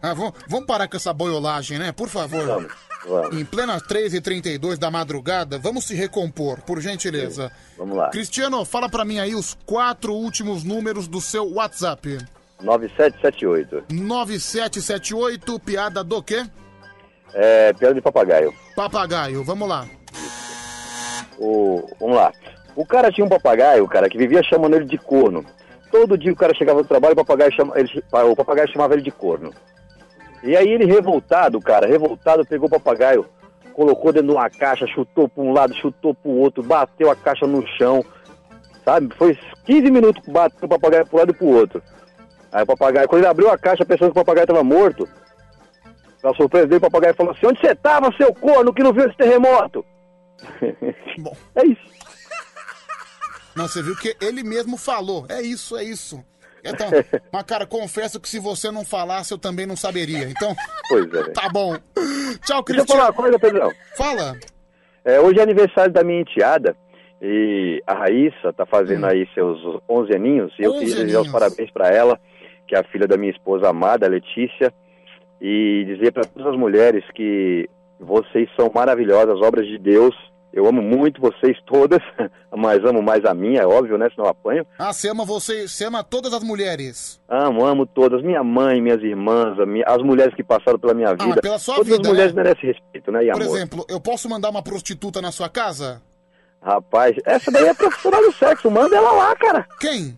[0.00, 1.90] Ah, vamos, vamos parar com essa boiolagem, né?
[1.90, 2.46] Por favor.
[2.46, 2.72] Vamos,
[3.06, 3.36] vamos.
[3.38, 7.50] Em plenas 3h32 da madrugada, vamos se recompor, por gentileza.
[7.76, 8.10] Vamos lá.
[8.10, 12.18] Cristiano, fala pra mim aí os quatro últimos números do seu WhatsApp.
[12.60, 13.84] 9778.
[13.90, 16.44] 9778, piada do quê?
[17.32, 18.54] É, piada de papagaio.
[18.76, 19.86] Papagaio, vamos lá.
[21.38, 22.32] O, vamos lá.
[22.76, 25.44] O cara tinha um papagaio, cara, que vivia chamando ele de corno.
[25.90, 29.02] Todo dia o cara chegava do trabalho, o papagaio, chama, ele, o papagaio chamava ele
[29.02, 29.52] de corno.
[30.44, 33.24] E aí ele revoltado, cara, revoltado, pegou o papagaio,
[33.72, 37.16] colocou dentro de uma caixa, chutou para um lado, chutou para o outro, bateu a
[37.16, 38.04] caixa no chão,
[38.84, 39.14] sabe?
[39.16, 41.82] Foi 15 minutos batendo o papagaio para um lado e para o outro.
[42.52, 45.08] Aí o papagaio, quando ele abriu a caixa pensando que o papagaio estava morto,
[46.20, 49.06] pra surpresa dele, o papagaio falou assim, onde você tava, seu corno, que não viu
[49.06, 49.84] esse terremoto?
[51.18, 51.34] Bom.
[51.56, 51.94] É isso.
[53.56, 55.26] Não, você viu que ele mesmo falou.
[55.28, 56.24] É isso, é isso.
[56.64, 56.88] Então,
[57.32, 60.24] mas cara, confesso que se você não falasse, eu também não saberia.
[60.24, 60.54] Então,
[60.88, 61.30] Pois é.
[61.32, 61.76] tá bom.
[62.44, 63.70] Tchau, Deixa eu falar uma coisa, Pedrão.
[63.96, 64.36] Fala.
[65.04, 66.74] É, hoje é aniversário da minha enteada
[67.20, 71.30] e a Raíssa tá fazendo aí seus 11 aninhos e eu 11 queria desejar os
[71.30, 72.18] parabéns para ela,
[72.66, 74.72] que é a filha da minha esposa amada, Letícia,
[75.40, 77.68] e dizer para todas as mulheres que
[78.00, 80.14] vocês são maravilhosas, obras de Deus.
[80.56, 81.98] Eu amo muito vocês todas,
[82.56, 84.08] mas amo mais a minha, é óbvio, né?
[84.10, 84.64] Senão eu apanho.
[84.78, 87.20] Ah, você ama você, você ama todas as mulheres.
[87.28, 88.22] Amo, amo todas.
[88.22, 91.34] Minha mãe, minhas irmãs, minha- as mulheres que passaram pela minha vida.
[91.38, 92.42] Ah, pela sua todas vida, as mulheres né?
[92.44, 93.24] merecem respeito, né?
[93.24, 93.56] E Por amor.
[93.56, 96.00] exemplo, eu posso mandar uma prostituta na sua casa?
[96.62, 98.70] Rapaz, essa daí é profissional do sexo.
[98.70, 99.66] Manda ela lá, cara.
[99.80, 100.16] Quem?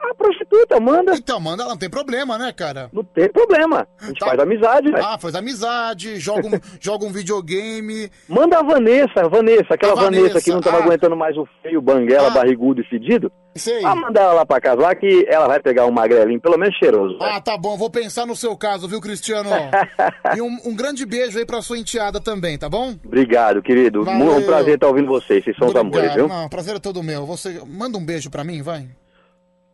[0.00, 1.14] A prostituta, manda.
[1.16, 2.88] Então, manda ela, não tem problema, né, cara?
[2.92, 3.86] Não tem problema.
[4.00, 5.04] A gente faz amizade, velho.
[5.04, 8.10] Ah, faz amizade, joga um, joga um videogame.
[8.28, 10.84] Manda a Vanessa, a Vanessa, aquela Vanessa, Vanessa, que não tava ah.
[10.84, 13.30] aguentando mais o feio, banguela, barrigudo e fedido.
[13.56, 13.84] Sei.
[13.84, 16.76] Ah, manda ela lá pra casa lá que ela vai pegar um magrelinho, pelo menos
[16.76, 17.18] cheiroso.
[17.18, 17.32] velho.
[17.32, 19.50] Ah, tá bom, vou pensar no seu caso, viu, Cristiano?
[20.36, 22.94] e um, um grande beijo aí pra sua enteada também, tá bom?
[23.04, 24.04] Obrigado, querido.
[24.04, 24.36] Valeu.
[24.36, 25.42] Um prazer estar ouvindo vocês.
[25.42, 26.28] Vocês são os amores, viu?
[26.28, 27.26] Não, prazer é todo meu.
[27.26, 28.86] Você manda um beijo pra mim, vai.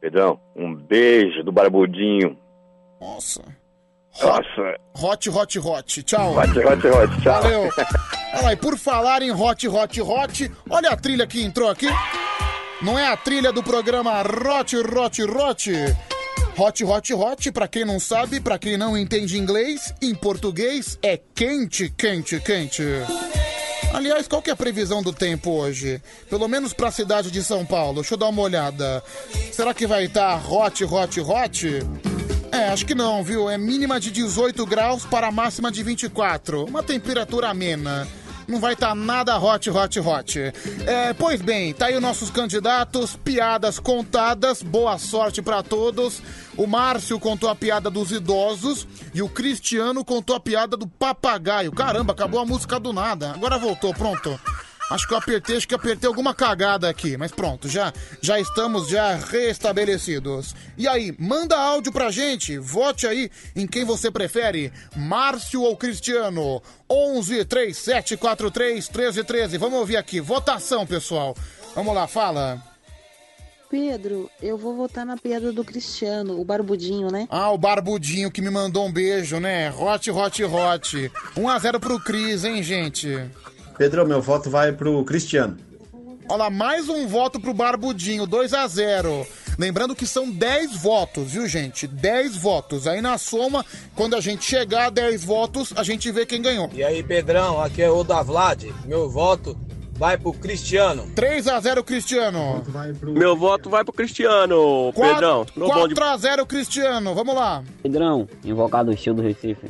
[0.04, 2.36] Pedrão, um beijo do barbudinho.
[3.00, 3.40] Nossa.
[4.22, 4.78] Nossa.
[5.02, 6.02] Hot, hot, hot.
[6.02, 6.36] Tchau.
[6.36, 7.22] Hot, hot, hot.
[7.22, 7.42] Tchau.
[7.42, 7.70] Valeu.
[8.34, 11.86] Olha lá, e por falar em hot, hot, hot, olha a trilha que entrou aqui.
[12.82, 15.72] Não é a trilha do programa Hot, Hot, Hot?
[16.58, 21.16] Hot, hot, hot, pra quem não sabe, pra quem não entende inglês, em português é
[21.16, 22.82] quente, quente, quente.
[23.94, 26.02] Aliás, qual que é a previsão do tempo hoje?
[26.28, 28.00] Pelo menos pra cidade de São Paulo.
[28.00, 29.00] Deixa eu dar uma olhada.
[29.52, 31.68] Será que vai estar hot, hot, hot?
[32.50, 33.48] É, acho que não, viu?
[33.48, 36.64] É mínima de 18 graus para máxima de 24.
[36.64, 38.08] Uma temperatura amena.
[38.46, 40.52] Não vai estar nada hot, hot, hot.
[40.86, 46.20] É, pois bem, tá aí os nossos candidatos, piadas contadas, boa sorte pra todos.
[46.56, 51.72] O Márcio contou a piada dos idosos e o Cristiano contou a piada do papagaio.
[51.72, 53.32] Caramba, acabou a música do nada.
[53.32, 54.38] Agora voltou, pronto.
[54.94, 58.88] Acho que eu apertei, acho que apertei alguma cagada aqui, mas pronto, já já estamos
[58.88, 60.54] já restabelecidos.
[60.78, 66.62] E aí, manda áudio pra gente, vote aí em quem você prefere, Márcio ou Cristiano.
[66.88, 69.58] 11 37 43 13 13.
[69.58, 71.36] Vamos ouvir aqui, votação, pessoal.
[71.74, 72.62] Vamos lá, fala.
[73.68, 77.26] Pedro, eu vou votar na piada do Cristiano, o barbudinho, né?
[77.28, 79.72] Ah, o Barbudinho que me mandou um beijo, né?
[79.72, 81.12] Hot, hot, hot.
[81.36, 83.28] 1 a 0 pro Cris, hein, gente?
[83.76, 85.56] Pedrão, meu voto vai pro Cristiano.
[86.28, 89.26] Olha lá, mais um voto pro Barbudinho, 2 a 0
[89.58, 91.86] Lembrando que são 10 votos, viu, gente?
[91.86, 92.86] 10 votos.
[92.86, 96.68] Aí na soma, quando a gente chegar a 10 votos, a gente vê quem ganhou.
[96.72, 98.64] E aí, Pedrão, aqui é o da Vlad.
[98.84, 99.56] Meu voto
[99.92, 101.08] vai pro Cristiano.
[101.14, 102.62] 3 a 0 Cristiano.
[103.02, 105.46] Meu voto vai pro Cristiano, Pedrão.
[105.54, 107.14] No bom de 4 a 0 Cristiano.
[107.14, 107.62] Vamos lá.
[107.82, 109.68] Pedrão, invocado o estilo do Recife.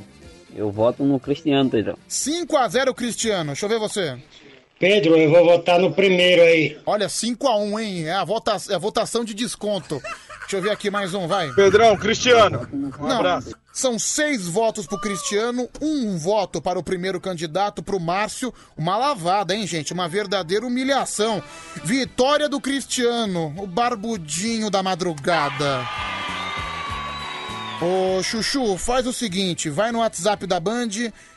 [0.54, 1.98] Eu voto no Cristiano, Pedrão.
[2.06, 3.48] 5 a 0 Cristiano.
[3.48, 4.16] Deixa eu ver você.
[4.78, 6.78] Pedro, eu vou votar no primeiro aí.
[6.84, 8.04] Olha, 5 a 1 hein?
[8.06, 8.56] É a, vota...
[8.68, 10.00] é a votação de desconto.
[10.40, 11.50] Deixa eu ver aqui mais um, vai.
[11.52, 12.68] Pedrão, Cristiano.
[12.72, 13.54] Um Não, abraço.
[13.72, 18.52] São seis votos pro Cristiano, um voto para o primeiro candidato, pro Márcio.
[18.76, 19.92] Uma lavada, hein, gente?
[19.92, 21.42] Uma verdadeira humilhação.
[21.82, 25.82] Vitória do Cristiano, o barbudinho da madrugada.
[27.80, 30.88] Ô, Chuchu, faz o seguinte, vai no WhatsApp da Band,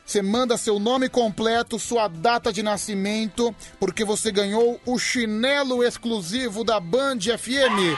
[0.06, 6.64] você manda seu nome completo, sua data de nascimento, porque você ganhou o chinelo exclusivo
[6.64, 7.98] da Band FM.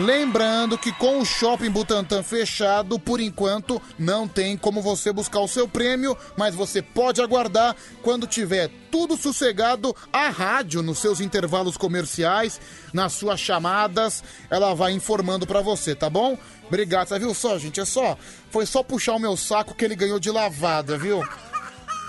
[0.00, 5.46] Lembrando que com o Shopping Butantã fechado, por enquanto, não tem como você buscar o
[5.46, 11.76] seu prêmio, mas você pode aguardar quando tiver tudo sossegado, a rádio nos seus intervalos
[11.76, 12.58] comerciais,
[12.94, 16.38] nas suas chamadas, ela vai informando pra você, tá bom?
[16.66, 17.78] Obrigado, você viu só, gente?
[17.78, 18.16] É só,
[18.48, 21.22] foi só puxar o meu saco que ele ganhou de lavada, viu?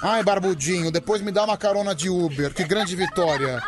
[0.02, 3.61] Ai, barbudinho, depois me dá uma carona de Uber, que grande vitória.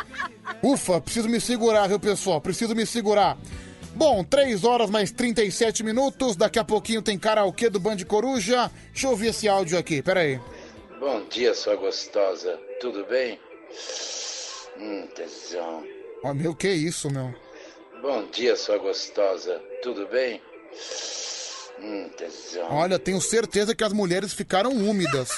[0.62, 2.40] Ufa, preciso me segurar, viu, pessoal?
[2.40, 3.38] Preciso me segurar.
[3.96, 6.36] Bom, 3 horas mais 37 minutos.
[6.36, 8.72] Daqui a pouquinho tem karaokê do Band Coruja.
[8.92, 10.40] Deixa eu ouvir esse áudio aqui, peraí.
[11.00, 12.60] Bom dia, sua gostosa.
[12.80, 13.40] Tudo bem?
[14.80, 15.84] Hum, tesão.
[16.24, 17.34] Ó, meu, que isso, meu?
[18.02, 19.62] Bom dia, sua gostosa.
[19.82, 20.42] Tudo bem?
[21.82, 22.68] Hum, tesão.
[22.72, 25.30] Olha, tenho certeza que as mulheres ficaram úmidas.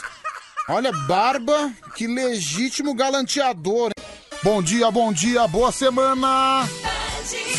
[0.69, 3.91] Olha, barba, que legítimo galanteador.
[3.97, 4.05] hein?
[4.45, 6.69] Bom dia, bom dia, boa semana.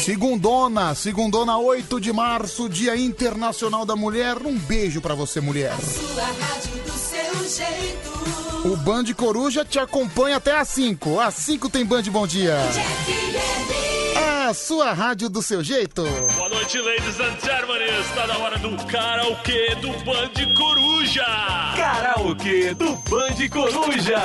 [0.05, 4.36] Segundona, segundona 8 de março, Dia Internacional da Mulher.
[4.47, 5.74] Um beijo pra você, mulher.
[5.81, 8.68] Sua rádio do seu jeito.
[8.68, 11.18] O Band Coruja te acompanha até às 5.
[11.18, 12.56] Às 5 tem Band Bom Dia.
[14.48, 16.05] A sua rádio do seu jeito.
[16.36, 17.82] Boa noite, ladies and gentlemen.
[17.98, 21.26] Está na hora do karaokê do Band Coruja.
[21.76, 24.23] Karaokê do Band Coruja.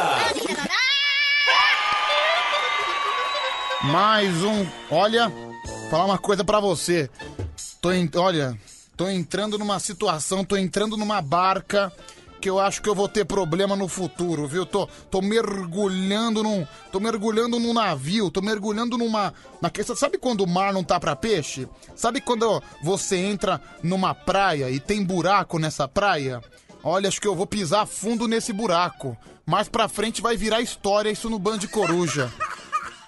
[3.83, 4.65] Mais um.
[4.91, 5.31] Olha,
[5.89, 7.09] falar uma coisa pra você.
[7.81, 8.09] Tô en...
[8.15, 8.55] Olha,
[8.95, 11.91] tô entrando numa situação, tô entrando numa barca
[12.39, 14.65] que eu acho que eu vou ter problema no futuro, viu?
[14.65, 16.65] Tô, tô mergulhando num.
[16.91, 19.33] Tô mergulhando num navio, tô mergulhando numa.
[19.59, 21.67] Na questão, sabe quando o mar não tá pra peixe?
[21.95, 26.41] Sabe quando você entra numa praia e tem buraco nessa praia?
[26.83, 29.17] Olha, acho que eu vou pisar fundo nesse buraco.
[29.45, 32.31] Mais pra frente vai virar história isso no Band Coruja.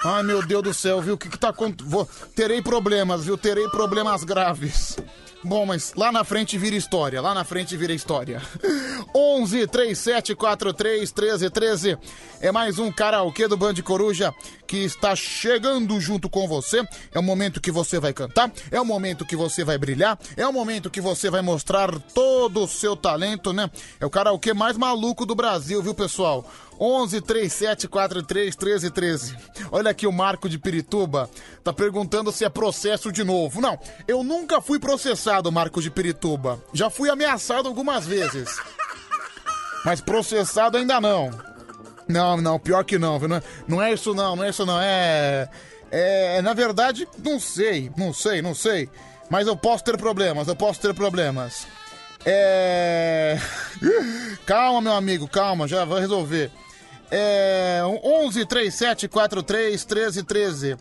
[0.06, 1.14] Ai, meu Deus do céu, viu?
[1.14, 2.07] O que que tá acontecendo?
[2.35, 3.38] Terei problemas, viu?
[3.38, 4.98] Terei problemas graves.
[5.45, 8.41] Bom, mas lá na frente vira história, lá na frente vira história.
[9.14, 11.98] 11 37 43 13 13
[12.40, 14.33] é mais um karaokê do Band Coruja
[14.65, 16.82] que está chegando junto com você.
[17.14, 20.48] É o momento que você vai cantar, é o momento que você vai brilhar, é
[20.48, 23.69] o momento que você vai mostrar todo o seu talento, né?
[23.99, 26.49] É o karaokê mais maluco do Brasil, viu, pessoal?
[26.83, 29.37] 11 37 43 13 13.
[29.71, 31.29] Olha aqui o Marco de Pirituba.
[31.63, 33.61] Tá perguntando se é processo de novo.
[33.61, 36.61] Não, eu nunca fui processado, Marco de Pirituba.
[36.73, 38.59] Já fui ameaçado algumas vezes.
[39.85, 41.31] Mas processado ainda não.
[42.05, 43.29] Não, não, pior que não, viu?
[43.65, 44.81] Não é, é isso não, não é isso não.
[44.81, 45.47] É.
[45.89, 46.41] É.
[46.41, 48.89] Na verdade, não sei, não sei, não sei.
[49.29, 51.65] Mas eu posso ter problemas, eu posso ter problemas.
[52.25, 53.39] É.
[54.45, 56.51] Calma, meu amigo, calma, já vai resolver.
[57.16, 57.82] É.
[58.03, 60.77] 11 37 43 13 13.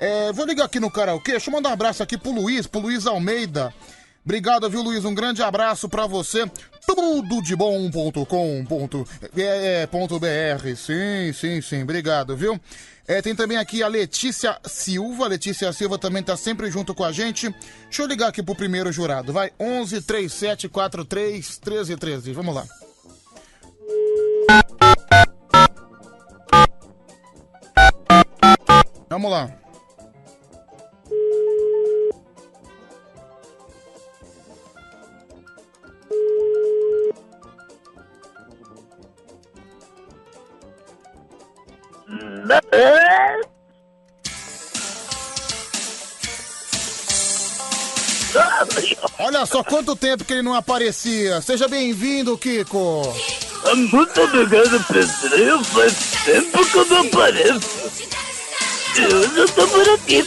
[0.00, 1.32] É, vou ligar aqui no karaokê.
[1.32, 3.72] Deixa eu mandar um abraço aqui pro Luiz, pro Luiz Almeida.
[4.24, 5.04] Obrigado, viu, Luiz?
[5.04, 6.50] Um grande abraço pra você.
[6.84, 8.26] Tudo de bom.com.br.
[10.76, 11.82] Sim, sim, sim.
[11.82, 12.60] Obrigado, viu?
[13.06, 15.28] É, tem também aqui a Letícia Silva.
[15.28, 17.54] Letícia Silva também tá sempre junto com a gente.
[17.84, 19.32] Deixa eu ligar aqui pro primeiro jurado.
[19.32, 22.32] Vai, 11 37 43 13 13.
[22.32, 22.66] Vamos lá.
[29.16, 29.50] Vamos lá.
[49.18, 51.40] Olha só quanto tempo que ele não aparecia.
[51.40, 53.00] Seja bem-vindo, Kiko.
[53.74, 55.64] Muito obrigado, Pedrinho.
[55.64, 58.35] Faz tempo que eu não apareço.
[58.98, 60.22] Eu já tô por aqui.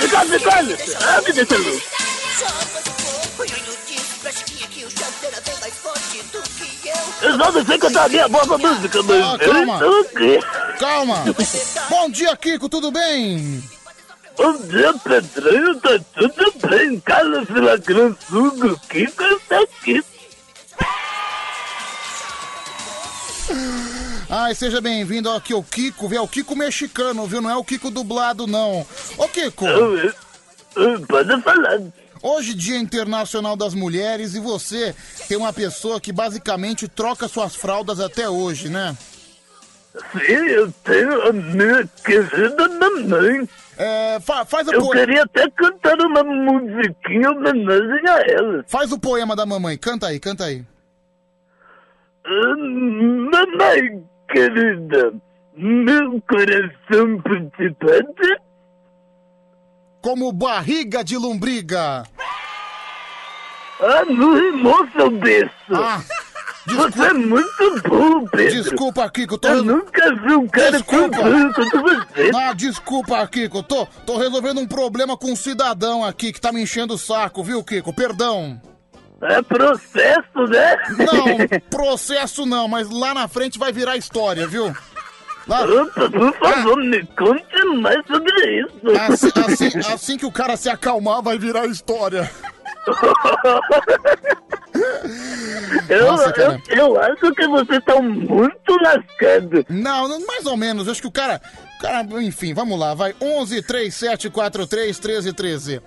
[0.00, 0.76] Ricardo, Ricardo,
[1.16, 1.82] abre dessa luz.
[7.22, 9.80] Eu não sei cantar a minha boa música, mas Ah, eu calma.
[10.78, 11.24] Calma.
[11.88, 13.62] Bom dia, Kiko, tudo bem?
[14.36, 16.98] Bom dia, Pedrinho, tá tudo bem?
[17.00, 20.02] Carlos Filacrançudo, Kiko está aqui.
[24.34, 26.18] Ai, seja bem-vindo aqui o Kiko, viu?
[26.18, 27.42] É o Kiko mexicano, viu?
[27.42, 28.86] Não é o Kiko dublado, não.
[29.18, 29.66] Ô, Kiko.
[31.06, 31.78] Pode falar.
[32.22, 34.94] Hoje, Dia Internacional das Mulheres, e você
[35.28, 38.96] tem uma pessoa que basicamente troca suas fraldas até hoje, né?
[40.12, 43.46] Sim, eu tenho a minha querida mamãe.
[43.76, 48.64] É, fa- faz a Eu queria até cantar uma musiquinha em homenagem a ela.
[48.66, 50.64] Faz o poema da mamãe, canta aí, canta aí.
[52.24, 54.02] Ah, Mamãe
[54.32, 55.12] querida,
[55.56, 58.40] meu coração por ti bate.
[60.00, 62.02] Como barriga de lombriga.
[63.80, 65.50] Ah, não rimou, seu besta.
[65.72, 66.00] Ah,
[66.66, 68.62] Você é muito burro, Pedro.
[68.62, 69.48] Desculpa, Kiko, tô...
[69.48, 71.22] Eu nunca vi um cara tão Desculpa.
[71.22, 72.30] burro quanto você.
[72.34, 73.62] Ah, desculpa, Kiko.
[73.62, 77.42] Tô, tô resolvendo um problema com um cidadão aqui que tá me enchendo o saco,
[77.42, 77.92] viu, Kiko?
[77.92, 78.60] Perdão.
[79.22, 80.76] É processo, né?
[80.98, 84.74] Não, processo não, mas lá na frente vai virar história, viu?
[85.46, 85.62] Lá...
[85.64, 89.00] Opa, por favor, me conte mais sobre isso.
[89.00, 89.30] Assim,
[89.68, 92.30] assim- assim que o cara se acalmar, vai virar história.
[95.88, 99.64] Eu, Nossa, eu, eu acho que você tá muito lascado.
[99.68, 100.86] Não, mais ou menos.
[100.86, 101.40] Eu acho que o cara.
[101.78, 102.94] o cara enfim, vamos lá.
[102.94, 105.82] Vai 11 37 43 13 13.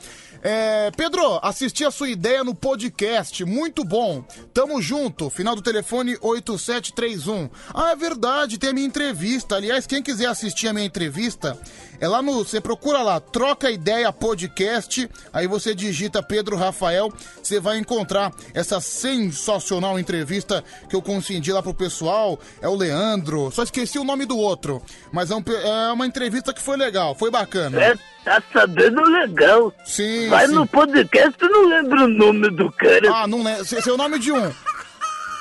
[0.47, 4.23] É, Pedro, assisti a sua ideia no podcast, muito bom.
[4.53, 7.49] Tamo junto, final do telefone 8731.
[7.73, 9.55] Ah, é verdade, tem a minha entrevista.
[9.55, 11.59] Aliás, quem quiser assistir a minha entrevista,
[11.99, 12.43] é lá no.
[12.43, 15.09] Você procura lá, Troca Ideia Podcast.
[15.33, 21.61] Aí você digita Pedro Rafael, você vai encontrar essa sensacional entrevista que eu concedi lá
[21.61, 22.39] pro pessoal.
[22.61, 24.81] É o Leandro, só esqueci o nome do outro.
[25.11, 27.81] Mas é, um é uma entrevista que foi legal, foi bacana.
[27.81, 29.73] É, tá sabendo legal.
[29.85, 30.53] Sim, Vai sim.
[30.53, 33.13] no podcast e não lembra o nome do cara.
[33.13, 33.61] Ah, não lembro.
[33.63, 34.51] Esse é o nome de um.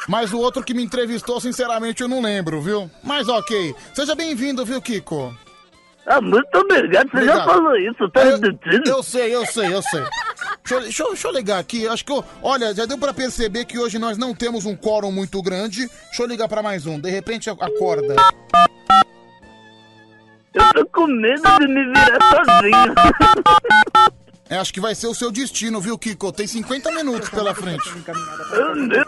[0.07, 2.91] Mas o outro que me entrevistou, sinceramente, eu não lembro, viu?
[3.02, 3.74] Mas ok.
[3.94, 5.34] Seja bem-vindo, viu, Kiko?
[6.07, 7.10] Ah, muito obrigado.
[7.10, 8.86] Você já falou isso, tá eu, repetindo?
[8.89, 10.00] eu sei, eu sei, eu sei.
[10.00, 11.89] Deixa, eu- deixa eu- deixa eu ligar aqui.
[11.89, 12.23] Acho que eu.
[12.42, 15.89] Olha, já deu pra perceber que hoje nós não temos um quórum muito grande.
[16.07, 17.00] Deixa eu ligar pra mais um.
[17.00, 18.15] De repente acorda.
[20.52, 22.94] Eu tô com medo de me virar sozinho.
[24.50, 26.31] É, acho que vai ser o seu destino, viu, Kiko?
[26.31, 27.91] Tem 50 minutos pela frente.
[27.91, 29.07] Meu Deus.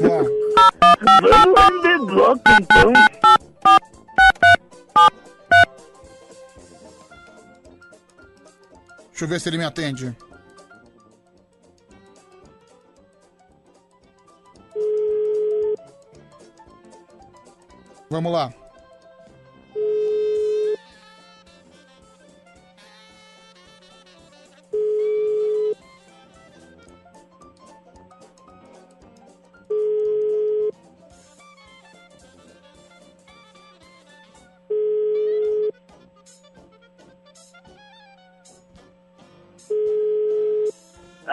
[0.00, 2.92] Vamos render bloco, então.
[9.14, 10.16] Deixa eu ver se ele me atende.
[18.10, 18.52] Vamos lá.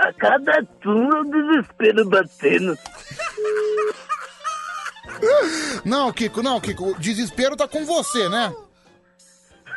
[0.01, 2.75] A cada turno o desespero batendo.
[5.85, 6.91] Não, Kiko, não, Kiko.
[6.91, 8.51] O desespero tá com você, né?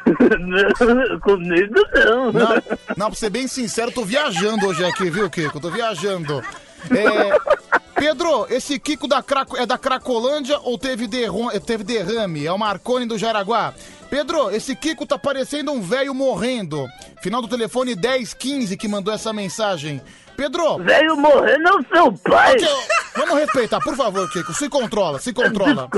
[0.07, 2.33] Não, comigo não.
[2.33, 2.63] Não,
[2.97, 5.61] não, pra ser bem sincero, eu tô viajando hoje aqui, viu, Kiko?
[5.61, 6.43] Tô viajando.
[6.91, 7.65] É,
[7.95, 12.47] Pedro, esse Kiko da Craco, é da Cracolândia ou teve, eh, teve derrame?
[12.47, 13.73] É o Marconi do Jaraguá.
[14.11, 16.87] Pedro, esse Kiko tá parecendo um velho morrendo.
[17.23, 20.03] Final do telefone 1015 que mandou essa mensagem.
[20.37, 20.79] Pedro!
[20.79, 22.53] Velho morrendo é o seu pai.
[22.55, 22.69] Ok,
[23.17, 24.53] Vamos respeitar, por favor, Kiko.
[24.53, 25.89] Se controla, se controla.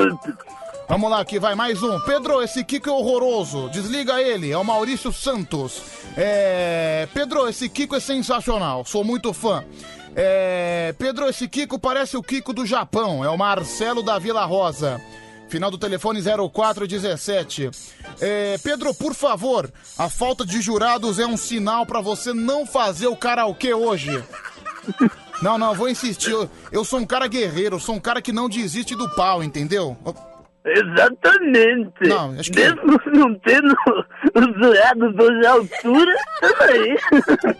[0.88, 1.98] Vamos lá, aqui vai mais um.
[2.00, 3.68] Pedro, esse Kiko é horroroso.
[3.70, 5.82] Desliga ele, é o Maurício Santos.
[6.16, 7.08] É...
[7.12, 8.84] Pedro, esse Kiko é sensacional.
[8.84, 9.64] Sou muito fã.
[10.16, 10.94] É...
[10.98, 13.22] Pedro, esse Kiko parece o Kiko do Japão.
[13.22, 15.00] É o Marcelo da Vila Rosa.
[15.48, 17.70] Final do telefone 0417.
[18.20, 23.06] É, Pedro, por favor, a falta de jurados é um sinal pra você não fazer
[23.06, 24.22] o karaokê hoje.
[25.40, 26.30] Não, não, vou insistir.
[26.30, 29.96] Eu, eu sou um cara guerreiro, sou um cara que não desiste do pau, entendeu?
[30.66, 31.92] Exatamente.
[32.08, 33.74] Não, acho que- Mesmo não tendo
[34.34, 36.96] os jurados hoje à altura, tamo aí.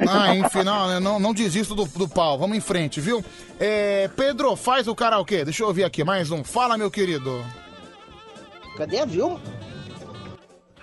[0.09, 2.39] Ah, enfim, não, não, não desisto do, do pau.
[2.39, 3.25] Vamos em frente, viu?
[3.61, 5.45] É, Pedro, faz o karaokê.
[5.45, 6.43] Deixa eu ouvir aqui, mais um.
[6.45, 7.45] Fala, meu querido.
[8.77, 9.41] Cadê a Vilma?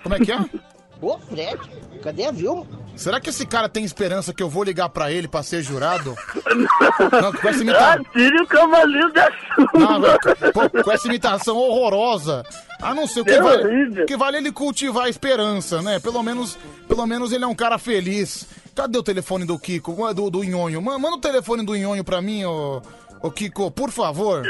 [0.02, 0.36] Como é que é?
[1.00, 1.58] Ô, Fred,
[2.02, 2.66] cadê a Vilma?
[2.96, 6.14] Será que esse cara tem esperança que eu vou ligar pra ele pra ser jurado?
[7.20, 8.04] Não, com essa imitação.
[8.12, 9.70] Tire o cavaleiro da chuva.
[9.74, 12.44] Não, não, pô, com essa imitação horrorosa.
[12.80, 15.98] Ah, não sei, o que É vale, que vale ele cultivar a esperança, né?
[15.98, 16.56] Pelo menos,
[16.86, 18.46] pelo menos ele é um cara feliz.
[18.74, 20.80] Cadê o telefone do Kiko, do, do Nhonho?
[20.80, 22.80] Ma- Manda o telefone do Nhonho pra mim, ô,
[23.22, 24.42] ô Kiko, por favor.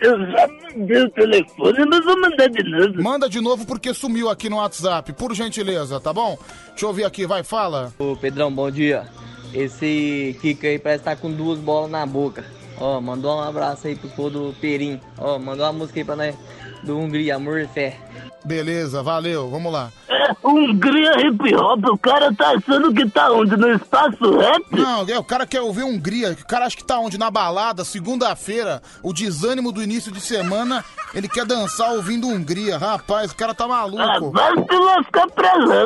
[0.00, 3.02] Eu já mandei o telefone, mas vou mandar de novo.
[3.02, 6.38] Manda de novo porque sumiu aqui no WhatsApp, por gentileza, tá bom?
[6.68, 7.92] Deixa eu ouvir aqui, vai, fala.
[7.98, 9.06] Ô Pedrão, bom dia.
[9.52, 12.44] Esse Kiko aí parece estar com duas bolas na boca.
[12.80, 15.00] Ó, mandou um abraço aí pro povo do Perim.
[15.16, 16.34] Ó, mandou uma música aí pra nós
[16.82, 17.96] do Hungria, Amor e Fé.
[18.44, 19.90] Beleza, valeu, vamos lá.
[20.08, 23.56] É, Hungria hip hop, o cara tá achando que tá onde?
[23.56, 24.64] No espaço rap?
[24.72, 26.32] Não, é, o cara quer ouvir Hungria.
[26.32, 27.18] O cara acha que tá onde?
[27.18, 32.78] Na balada, segunda-feira, o desânimo do início de semana, ele quer dançar ouvindo Hungria.
[32.78, 34.00] Rapaz, o cara tá maluco.
[34.00, 35.84] Ah, vai se lascar pra lá.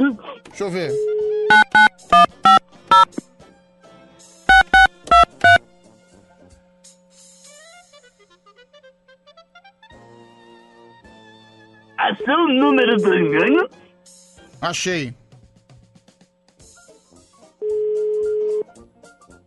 [0.49, 0.93] Deixa eu ver.
[12.03, 13.69] Achou o número do engano?
[14.61, 15.15] Achei.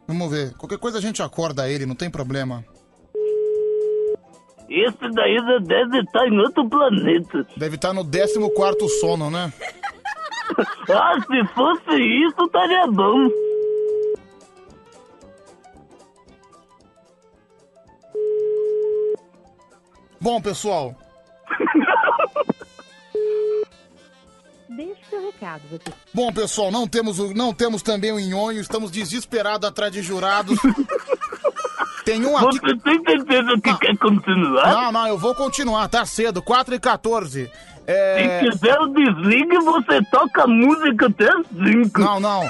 [0.08, 0.53] Vamos ver.
[0.56, 2.64] Qualquer coisa a gente acorda ele, não tem problema.
[4.69, 7.45] Esse daí já deve estar em outro planeta.
[7.58, 9.51] Deve estar no 14 sono, né?
[10.90, 13.27] ah, se fosse isso, estaria bom.
[20.22, 20.95] Bom, pessoal.
[24.69, 25.61] Deixe seu recado.
[25.69, 25.80] Você
[26.14, 30.57] Bom, pessoal, não temos, o- não temos também o Nhonho, estamos desesperados atrás de jurados.
[32.03, 32.59] Tem um aqui.
[32.59, 34.72] Você tem certeza que quer continuar?
[34.72, 37.51] Não, não, eu vou continuar, tá cedo, 4 e 14.
[37.88, 38.41] É...
[38.43, 41.99] Se quiser o desligue, você toca música até as 5.
[41.99, 42.48] Não, não.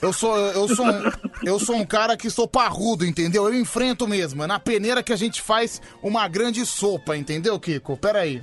[0.00, 1.12] Eu sou, eu sou, um,
[1.44, 3.48] eu sou um cara que sou parrudo, entendeu?
[3.48, 4.44] Eu enfrento mesmo.
[4.44, 7.96] É na peneira que a gente faz uma grande sopa, entendeu, Kiko?
[7.96, 8.40] Pera aí.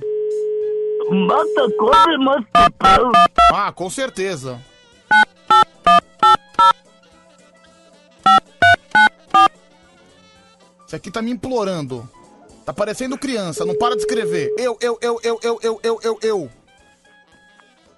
[1.10, 3.12] Mata cobra e mostra pau.
[3.52, 4.60] Ah, com certeza.
[10.86, 12.08] Esse aqui tá me implorando.
[12.66, 14.52] Tá parecendo criança, não para de escrever.
[14.58, 16.50] Eu, eu, eu, eu, eu, eu, eu, eu, eu.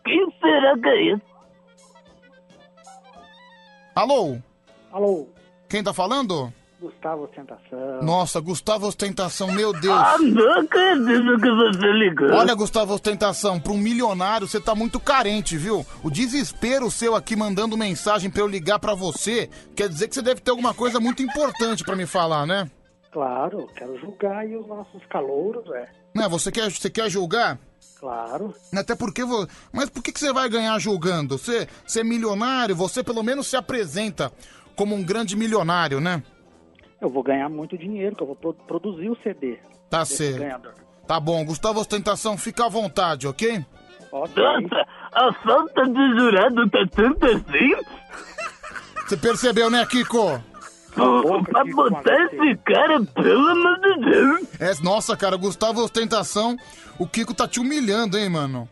[0.04, 1.22] Quem será que é esse?
[3.98, 4.36] Alô?
[4.92, 5.26] Alô,
[5.68, 6.52] Quem tá falando?
[6.80, 8.00] Gustavo Ostentação.
[8.00, 9.98] Nossa, Gustavo Ostentação, meu Deus.
[9.98, 12.30] Ah, não acredito que você ligou.
[12.30, 15.84] Olha, Gustavo Ostentação, pra um milionário você tá muito carente, viu?
[16.00, 20.22] O desespero seu aqui mandando mensagem pra eu ligar pra você quer dizer que você
[20.22, 22.70] deve ter alguma coisa muito importante pra me falar, né?
[23.10, 25.88] Claro, quero julgar aí os nossos calouros, é.
[26.14, 27.58] Né, você quer, você quer julgar?
[28.00, 28.54] Claro.
[28.74, 29.22] Até porque.
[29.72, 31.36] Mas por que, que você vai ganhar julgando?
[31.36, 34.32] Você, você é milionário, você pelo menos se apresenta
[34.76, 36.22] como um grande milionário, né?
[37.00, 39.58] Eu vou ganhar muito dinheiro, que eu vou pro- produzir o CD.
[39.90, 40.38] Tá certo.
[40.38, 40.74] ganhador.
[41.06, 43.64] Tá bom, Gustavo Ostentação, fica à vontade, ok?
[44.12, 44.40] Nossa,
[45.12, 47.74] a falta de jurado tá tanto assim?
[49.06, 50.42] Você percebeu, né, Kiko?
[51.44, 54.60] Pra botar esse cara, pelo amor de Deus.
[54.60, 56.56] É, nossa, cara, Gustavo Ostentação,
[56.98, 58.68] o Kiko tá te humilhando, hein, mano?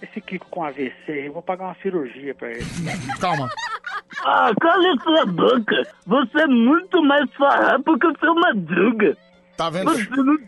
[0.00, 2.66] Esse Kiko com AVC, eu vou pagar uma cirurgia pra ele.
[3.18, 3.48] Calma.
[4.24, 5.86] Ah, cala sua boca.
[6.06, 9.16] Você é muito mais farrapo que o seu Madruga.
[9.56, 9.90] Tá vendo?
[9.90, 10.38] Você não...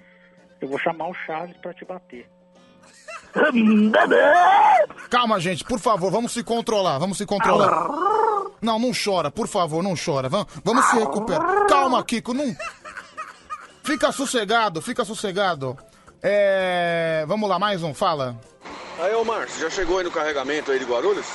[0.60, 2.26] Eu vou chamar o Chaves pra te bater.
[5.10, 7.88] Calma, gente, por favor, vamos se controlar, vamos se controlar.
[8.60, 10.28] Não, não chora, por favor, não chora.
[10.28, 11.66] Vamos, vamos se recuperar.
[11.66, 12.56] Calma, Kiko, não.
[13.82, 15.78] Fica sossegado, fica sossegado.
[16.22, 17.24] É.
[17.28, 18.36] Vamos lá, mais um, fala.
[18.98, 21.26] Aí, ô Márcio, já chegou aí no carregamento aí de Guarulhos?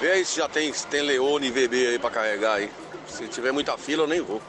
[0.00, 2.70] Vê aí se já tem, se tem Leone e VB aí pra carregar aí.
[3.06, 4.42] Se tiver muita fila, eu nem vou.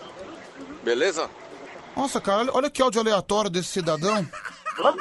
[0.83, 1.29] Beleza?
[1.95, 4.27] Nossa, cara, olha, olha que áudio aleatório desse cidadão.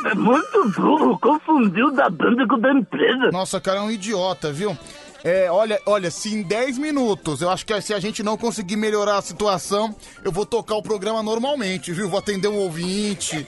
[0.06, 3.30] É muito burro, confundiu da banda com da empresa.
[3.32, 4.76] Nossa, cara, é um idiota, viu?
[5.24, 8.76] É, olha, olha, se em 10 minutos, eu acho que se a gente não conseguir
[8.76, 12.10] melhorar a situação, eu vou tocar o programa normalmente, viu?
[12.10, 13.46] Vou atender um ouvinte.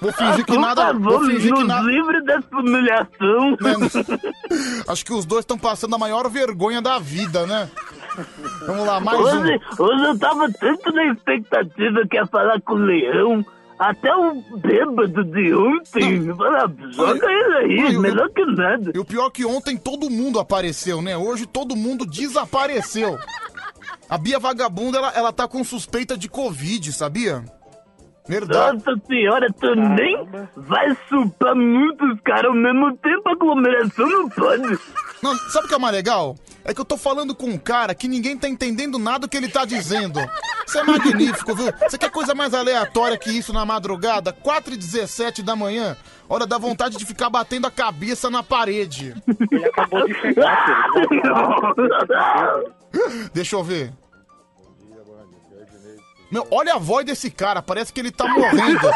[0.00, 0.86] Vou fingir que nada.
[0.86, 1.82] favor, Vou fingir que nada.
[1.82, 3.56] livre dessa humilhação.
[4.86, 7.68] Acho que os dois estão passando a maior vergonha da vida, né?
[8.64, 9.22] Vamos lá, mais um.
[9.22, 13.44] hoje, hoje eu tava tanto na expectativa que ia falar com o Leão.
[13.82, 16.32] Até o bêbado de ontem.
[16.36, 18.92] Fala, joga ele aí, melhor que nada.
[18.94, 21.16] E o pior é que ontem todo mundo apareceu, né?
[21.16, 23.18] Hoje todo mundo desapareceu.
[24.08, 27.44] A Bia Vagabunda, ela, ela tá com suspeita de Covid, sabia?
[28.28, 28.76] Verdade.
[28.76, 34.78] Nossa senhora, tu nem vai chupar muitos caras ao mesmo tempo, a aglomeração não pode.
[35.20, 36.36] Não, sabe o que é mais legal?
[36.64, 39.36] É que eu tô falando com um cara que ninguém tá entendendo nada do que
[39.36, 40.20] ele tá dizendo.
[40.66, 41.72] Isso é magnífico, viu?
[41.88, 44.32] Você quer coisa mais aleatória que isso na madrugada?
[44.32, 45.96] 4 e 17 da manhã?
[46.28, 49.14] Hora da vontade de ficar batendo a cabeça na parede.
[49.50, 50.64] Ele acabou de chegar,
[53.34, 53.92] Deixa eu ver.
[56.32, 58.88] Meu, olha a voz desse cara, parece que ele tá morrendo.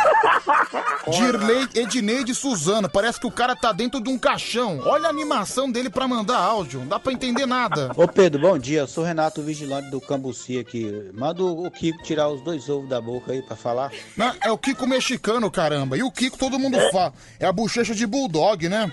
[1.12, 4.80] Dirley Edneide Suzano, parece que o cara tá dentro de um caixão.
[4.86, 7.92] Olha a animação dele pra mandar áudio, não dá pra entender nada.
[7.94, 8.80] Ô Pedro, bom dia.
[8.80, 11.10] Eu sou Renato Vigilante do Cambuci aqui.
[11.12, 13.92] Manda o o Kiko tirar os dois ovos da boca aí pra falar.
[14.16, 15.94] Não, é o Kiko mexicano, caramba.
[15.98, 17.12] E o Kiko todo mundo fala.
[17.38, 18.90] É a bochecha de bulldog, né?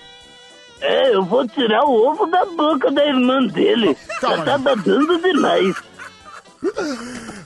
[0.82, 3.96] É, eu vou tirar o ovo da boca da irmã dele.
[4.20, 5.74] Calma, Já tá babando demais.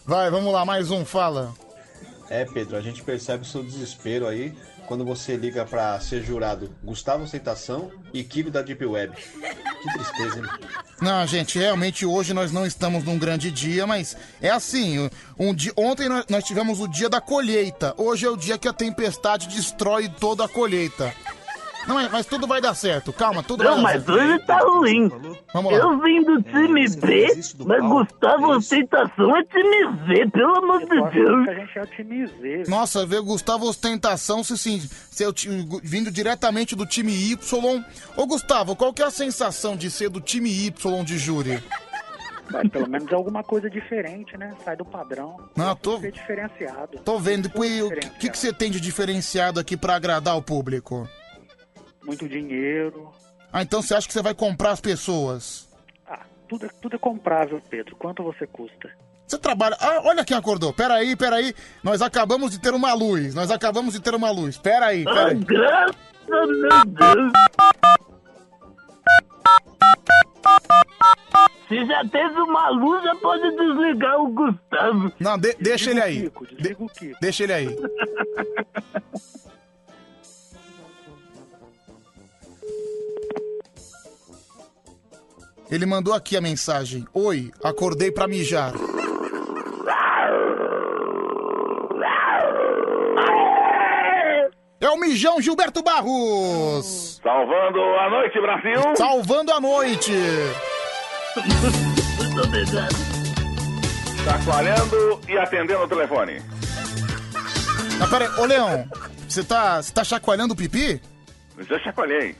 [0.05, 1.55] Vai, vamos lá, mais um, fala.
[2.31, 4.55] É, Pedro, a gente percebe o seu desespero aí
[4.87, 9.15] quando você liga pra ser jurado Gustavo Aceitação e Kiko da Deep Web.
[9.15, 10.45] Que tristeza, hein?
[11.01, 15.73] Não, gente, realmente hoje nós não estamos num grande dia, mas é assim, um dia,
[15.77, 19.47] ontem nós, nós tivemos o dia da colheita, hoje é o dia que a tempestade
[19.49, 21.15] destrói toda a colheita.
[21.89, 24.13] Não, mas, mas tudo vai dar certo, calma, tudo Não, vai dar mas certo.
[24.13, 25.09] hoje tá ruim.
[25.55, 25.79] Vamos lá.
[25.79, 27.27] Eu vim do time B,
[27.65, 31.49] mas Gustavo Ostentação é time Z, pelo amor de Deus.
[31.49, 32.65] A gente é o time Z.
[32.69, 34.83] Nossa, ver Gustavo Ostentação se sim,
[35.27, 37.85] o time, vindo diretamente do time Y.
[38.17, 41.63] Ô Gustavo, qual que é a sensação de ser do time Y de júri?
[42.51, 44.55] Mas pelo menos é alguma coisa diferente, né?
[44.65, 45.37] Sai do padrão.
[45.57, 46.99] Não, tô, Ser diferenciado.
[47.05, 47.51] tô vendo.
[47.65, 51.09] E o que, que você tem de diferenciado aqui pra agradar o público?
[52.09, 53.11] Muito dinheiro.
[53.53, 55.69] Ah, então você acha que você vai comprar as pessoas?
[56.49, 57.95] Tudo, é- tudo é comprável, Pedro.
[57.97, 58.91] Quanto você custa?
[59.27, 59.77] Você trabalha.
[59.79, 60.73] Ah, olha quem acordou.
[60.73, 61.55] Peraí, peraí.
[61.85, 63.35] Nós acabamos de ter uma luz.
[63.35, 64.57] Nós acabamos de ter uma luz.
[64.57, 65.35] Peraí, Ah, peraí.
[65.45, 65.95] graças
[66.73, 67.33] a Deus.
[71.69, 75.13] Se já teve uma luz, já pode desligar o Gustavo.
[75.21, 76.33] Não, de- deixa ele aí.
[76.57, 77.19] Desliga o Kiko.
[77.21, 77.69] Deixa ele aí.
[85.71, 87.07] Ele mandou aqui a mensagem.
[87.13, 88.73] Oi, acordei pra mijar.
[94.81, 97.21] É o Mijão Gilberto Barros!
[97.23, 98.97] Salvando a noite, Brasil!
[98.97, 100.13] Salvando a noite!
[102.17, 102.95] Muito obrigado.
[104.25, 106.41] Chacoalhando e atendendo o telefone.
[108.01, 108.89] Ah, pera aí, ô Leão,
[109.29, 111.03] você tá, você tá chacoalhando o pipi?
[111.69, 112.37] Já chacoalhei.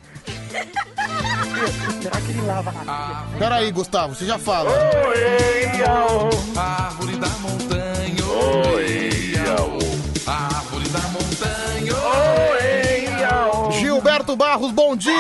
[2.01, 3.39] Será que ele lava na pia?
[3.39, 4.71] Pera aí, Gustavo, você já fala.
[4.71, 6.31] Oi, Iau.
[6.57, 8.25] Árvore da montanha.
[8.75, 9.79] Oi, Iau.
[10.27, 11.95] Árvore da montanha.
[11.95, 12.58] Oi.
[13.99, 15.11] Gilberto Barros, bom dia!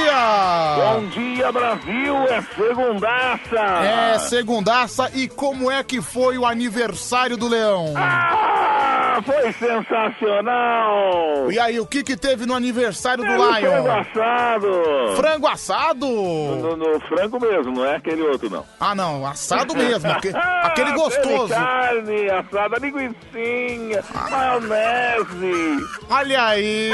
[0.76, 2.14] Bom dia, Brasil!
[2.28, 3.84] É segundaça!
[3.84, 7.92] É, segundaça, e como é que foi o aniversário do Leão?
[7.96, 11.50] Ah, foi sensacional!
[11.50, 13.68] E aí, o que que teve no aniversário do no Lion?
[13.68, 14.70] frango assado!
[15.16, 16.06] Frango assado?
[16.06, 18.64] No, no frango mesmo, não é aquele outro, não.
[18.78, 20.28] Ah, não, assado mesmo, aque-
[20.62, 21.48] aquele Teve gostoso.
[21.52, 25.84] carne, assada, linguiçinha, maionese.
[26.08, 26.92] Olha aí!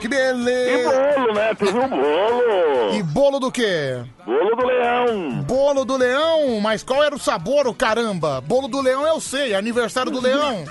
[0.00, 0.90] Que E beleza!
[1.16, 1.54] bolo, né?
[1.54, 2.94] Teve um bolo.
[2.94, 4.02] E bolo do quê?
[4.24, 5.42] Bolo do leão.
[5.42, 6.60] Bolo do leão?
[6.60, 8.40] Mas qual era o sabor, ô caramba?
[8.40, 10.64] Bolo do leão eu sei, é aniversário do leão.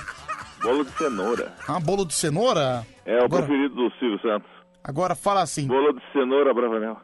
[0.62, 1.54] Bolo de cenoura.
[1.68, 2.86] Ah, bolo de cenoura?
[3.06, 4.50] É o Agora- preferido do Silvio Santos.
[4.84, 5.68] Agora fala assim.
[5.68, 6.98] Bolo de cenoura, Bravanel.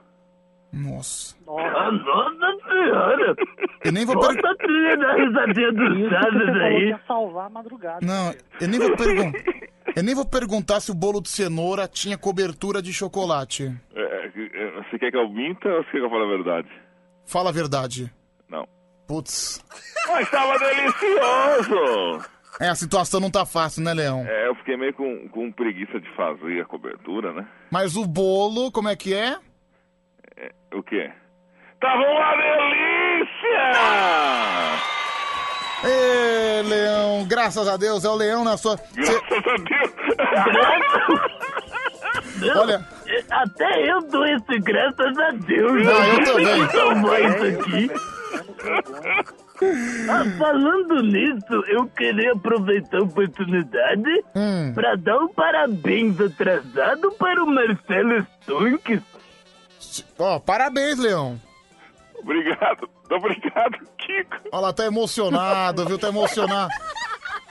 [0.76, 1.36] Nossa.
[1.48, 3.36] Ah, Nossa senhora.
[3.86, 4.52] Eu nem vou Bota perguntar.
[4.52, 6.88] a trilha da risadinha do Chaves aí.
[6.90, 8.06] ia salvar a madrugada.
[8.06, 9.40] Não, eu nem vou perguntar.
[9.96, 13.72] Eu nem vou perguntar se o bolo de cenoura tinha cobertura de chocolate.
[13.96, 16.68] É, é, você quer que eu minta ou você quer que eu fale a verdade?
[17.26, 18.12] Fala a verdade.
[18.50, 18.68] Não.
[19.08, 19.64] Putz.
[20.10, 22.26] Mas estava delicioso!
[22.60, 24.26] É, a situação não tá fácil, né, Leão?
[24.28, 27.48] É, eu fiquei meio com, com preguiça de fazer a cobertura, né?
[27.72, 29.38] Mas o bolo, como é que é?
[30.38, 31.10] É, o quê?
[31.80, 33.72] Tava uma delícia!
[35.88, 38.76] Ê, Leão, graças a Deus, é o Leão na sua.
[38.78, 40.44] Cê- Graças a
[42.40, 42.58] Deus!
[42.58, 42.84] Olha.
[43.32, 45.84] Até eu dou esse graças a Deus.
[45.84, 46.68] Não, eu também.
[46.70, 47.92] Salvar isso aqui.
[50.10, 54.74] Ah, falando nisso, eu queria aproveitar a oportunidade Hum.
[54.74, 59.02] para dar um parabéns atrasado para o Marcelo Stonks.
[60.18, 61.40] Ó, parabéns, Leão.
[62.16, 64.38] Obrigado, obrigado, Kiko.
[64.52, 65.98] Olha lá, tá emocionado, viu?
[65.98, 66.72] Tá emocionado.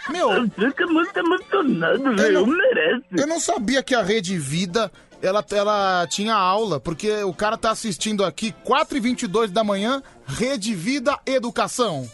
[0.08, 0.48] Meu.
[0.50, 3.04] Fica muito emocionado, Leão merece.
[3.16, 4.92] Eu não sabia que a Rede Vida
[5.22, 11.18] ela, ela tinha aula, porque o cara tá assistindo aqui 4h22 da manhã, Rede Vida
[11.24, 12.06] Educação.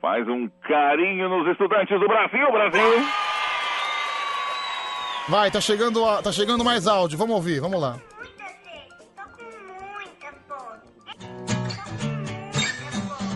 [0.00, 3.06] Faz um carinho nos estudantes do Brasil, Brasil!
[5.28, 7.16] Vai, tá chegando, a- tá chegando mais áudio.
[7.16, 7.98] Vamos ouvir, vamos lá.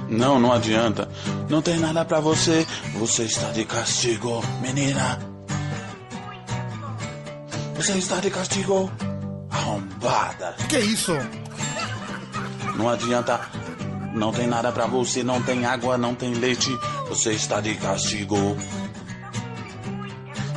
[0.09, 1.09] Não, não adianta.
[1.49, 2.67] Não tem nada pra você.
[2.99, 5.19] Você está de castigo, menina.
[7.77, 8.91] Você está de castigo.
[9.59, 10.55] Arrombada.
[10.69, 11.13] Que é isso?
[12.77, 13.41] Não adianta.
[14.15, 15.23] Não tem nada pra você.
[15.23, 16.71] Não tem água, não tem leite.
[17.09, 18.57] Você está de castigo.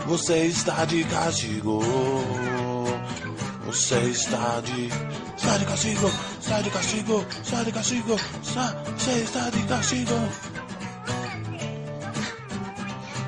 [0.06, 1.82] Você está de castigo.
[3.66, 4.90] Você está de.
[5.38, 6.12] Está de castigo.
[6.40, 7.26] Está de castigo.
[7.44, 8.16] Está de castigo.
[8.44, 8.84] Está...
[8.98, 10.30] Você está de castigo.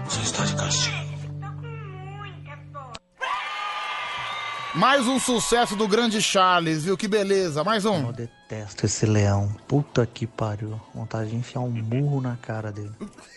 [0.05, 1.02] Você está de castigo.
[4.75, 6.97] Mais um sucesso do grande Charles, viu?
[6.97, 7.63] Que beleza.
[7.63, 8.11] Mais um.
[8.11, 9.55] Detesto esse leão.
[9.67, 10.81] Puta que pariu.
[10.95, 12.91] Vontade de enfiar um burro na cara dele.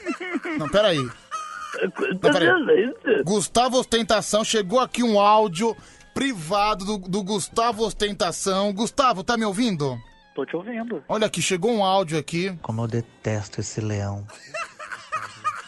[0.59, 0.99] Não, peraí.
[0.99, 3.23] Não, peraí.
[3.23, 5.77] Gustavo Ostentação, chegou aqui um áudio
[6.15, 8.73] privado do, do Gustavo Ostentação.
[8.73, 9.99] Gustavo, tá me ouvindo?
[10.35, 11.05] Tô te ouvindo.
[11.07, 12.59] Olha aqui, chegou um áudio aqui.
[12.63, 14.27] Como eu detesto esse leão.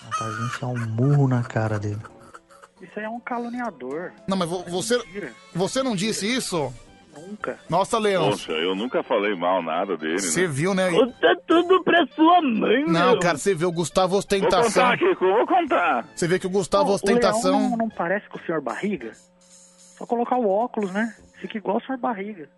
[0.02, 2.00] Vontade de enfiar um burro na cara dele.
[2.99, 4.12] Aí é um caluniador.
[4.27, 5.01] Não, mas vo- você,
[5.55, 6.73] você não disse isso?
[7.17, 7.59] Nunca.
[7.68, 8.31] Nossa, Leão.
[8.31, 10.47] Poxa, eu nunca falei mal nada dele, Você né?
[10.49, 10.89] viu, né?
[10.91, 13.18] Conta tudo pra sua mãe, Não, meu.
[13.20, 14.85] cara, você vê o Gustavo Vou Ostentação.
[14.85, 16.09] contar, Kiko, vou contar.
[16.15, 17.59] Você vê que o Gustavo O Ostentação.
[17.59, 19.10] Leão não, não parece com o senhor Barriga?
[19.97, 21.12] Só colocar o óculos, né?
[21.41, 22.49] Fica igual o senhor Barriga.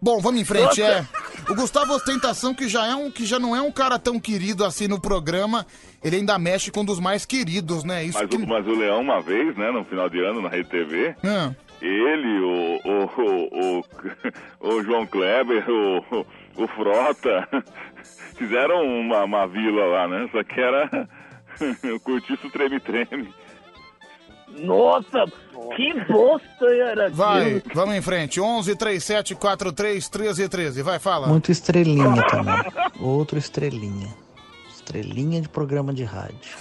[0.00, 1.04] Bom, vamos em frente, é.
[1.48, 4.64] O Gustavo Ostentação, que já, é um, que já não é um cara tão querido
[4.64, 5.66] assim no programa,
[6.02, 8.04] ele ainda mexe com um dos mais queridos, né?
[8.04, 8.36] Isso Mas, que...
[8.36, 11.52] o- mas o Leão, uma vez, né, no final de ano, na Rede TV, Ah,
[11.82, 13.84] ele, o, o,
[14.60, 17.46] o, o, João Kleber, o, o Frota,
[18.38, 20.28] fizeram uma, uma vila lá, né?
[20.32, 21.08] Só que era
[21.94, 23.28] o Curtiço Treme-Treme.
[24.58, 25.24] Nossa,
[25.76, 27.74] que bosta era vai, aquilo.
[27.74, 28.40] vamos em frente.
[28.40, 30.82] 11 37 43 13 13.
[30.82, 31.26] Vai, fala.
[31.26, 32.54] Muito estrelinha também.
[33.00, 34.08] Outro estrelinha.
[34.74, 36.56] Estrelinha de programa de rádio.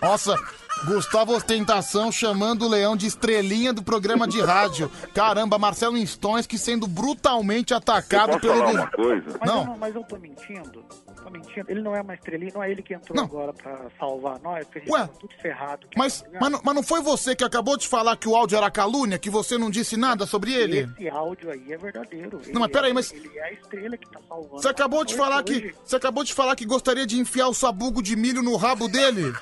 [0.00, 0.36] Nossa,
[0.84, 4.90] Gustavo Ostentação chamando o Leão de estrelinha do programa de rádio.
[5.14, 8.54] Caramba, Marcelo Instões que sendo brutalmente atacado Posso pelo.
[8.58, 9.24] falar uma coisa?
[9.40, 9.60] Mas, Não.
[9.60, 10.84] Eu não, mas eu tô mentindo.
[11.22, 11.66] Tô mentindo.
[11.70, 14.78] Ele não é uma estrelinha, não é ele que entrou agora pra salvar nós, porque
[14.78, 15.86] a gente Ué, tava tudo ferrado.
[15.94, 18.70] Mas, mas, não- mas não foi você que acabou de falar que o áudio era
[18.70, 20.88] calúnia, que você não disse nada sobre ele?
[20.96, 22.40] Esse áudio aí é verdadeiro.
[22.52, 24.62] Não, mas peraí, mas- Ele é a estrela que tá salvando.
[24.62, 25.74] Você acabou de falar que.
[25.84, 29.32] Você acabou de falar que gostaria de enfiar o sabugo de milho no rabo dele?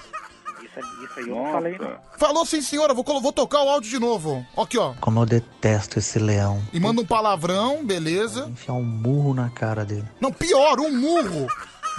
[0.80, 1.96] Isso, isso aí eu não falei, não.
[2.18, 2.94] Falou sim, senhora.
[2.94, 4.44] Vou, colo- vou tocar o áudio de novo.
[4.56, 4.94] Aqui, ó.
[5.00, 6.62] Como eu detesto esse leão.
[6.72, 8.46] E manda um palavrão, beleza.
[8.48, 10.04] Enfiar um murro na cara dele.
[10.20, 11.46] Não, pior, um murro.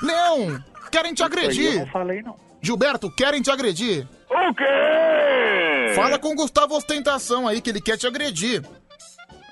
[0.04, 1.74] Leão, querem te agredir.
[1.74, 2.36] eu não falei, não.
[2.62, 4.08] Gilberto, querem te agredir.
[4.30, 5.94] O quê?
[5.96, 8.64] Fala com o Gustavo Ostentação aí, que ele quer te agredir.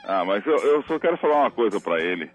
[0.06, 2.30] Ah, mas eu, eu só quero falar uma coisa pra ele.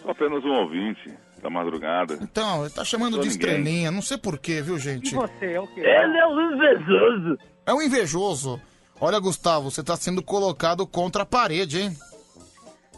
[0.00, 1.12] Sou apenas um ouvinte
[1.42, 2.18] da madrugada.
[2.22, 3.30] Então, ele tá chamando de ninguém.
[3.30, 5.12] estrelinha, não sei porquê, viu, gente?
[5.12, 5.80] E você é o quê?
[5.80, 7.38] Ele é um invejoso.
[7.66, 8.60] É um invejoso.
[9.00, 11.96] Olha, Gustavo, você tá sendo colocado contra a parede, hein?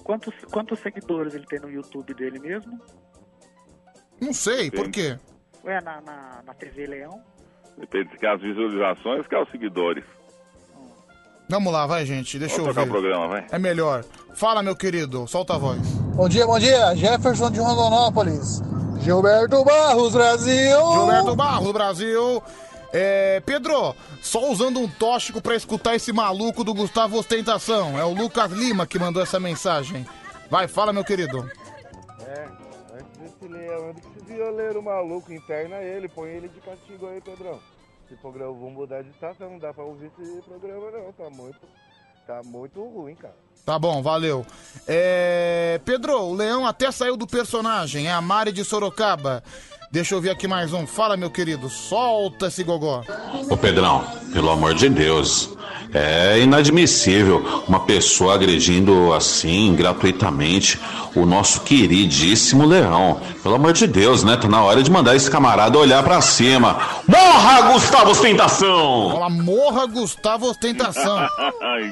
[0.04, 2.78] Quantos, quantos seguidores ele tem no YouTube dele mesmo?
[4.20, 5.18] Não sei, por quê?
[5.64, 7.22] Ué, na, na, na TV Leão?
[7.78, 10.04] Depende se quer as visualizações, quer os seguidores.
[11.48, 12.88] Vamos lá, vai, gente, deixa Vamos eu ver.
[12.88, 13.46] o programa, vai.
[13.50, 14.04] É melhor.
[14.34, 15.80] Fala, meu querido, solta a voz.
[16.14, 16.94] Bom dia, bom dia.
[16.96, 18.62] Jefferson de Rondonópolis.
[19.00, 20.92] Gilberto Barros, Brasil.
[20.92, 22.42] Gilberto Barros, Brasil.
[22.92, 27.98] É, Pedro, só usando um tóxico pra escutar esse maluco do Gustavo Ostentação.
[27.98, 30.06] É o Lucas Lima que mandou essa mensagem.
[30.50, 31.48] Vai, fala, meu querido.
[32.20, 32.46] É,
[32.94, 37.58] antes desse leão, desse violeiro maluco, interna ele, põe ele de castigo aí, Pedrão.
[38.14, 41.60] Esse programa, vamos mudar de estação, não dá pra ouvir esse programa não, tá muito,
[42.24, 43.34] tá muito ruim, cara.
[43.64, 44.44] Tá bom, valeu.
[44.86, 49.42] É, Pedro, o Leão até saiu do personagem, é a Mari de Sorocaba.
[49.90, 50.86] Deixa eu ver aqui mais um.
[50.86, 53.02] Fala, meu querido, solta esse gogó.
[53.48, 55.50] Ô Pedrão, pelo amor de Deus,
[55.94, 60.80] é inadmissível uma pessoa agredindo assim, gratuitamente,
[61.14, 63.20] o nosso queridíssimo Leão.
[63.40, 64.36] Pelo amor de Deus, né?
[64.36, 66.76] Tá na hora de mandar esse camarada olhar pra cima.
[67.06, 69.30] Morra, Gustavo Ostentação!
[69.30, 71.28] Morra Gustavo Ostentação.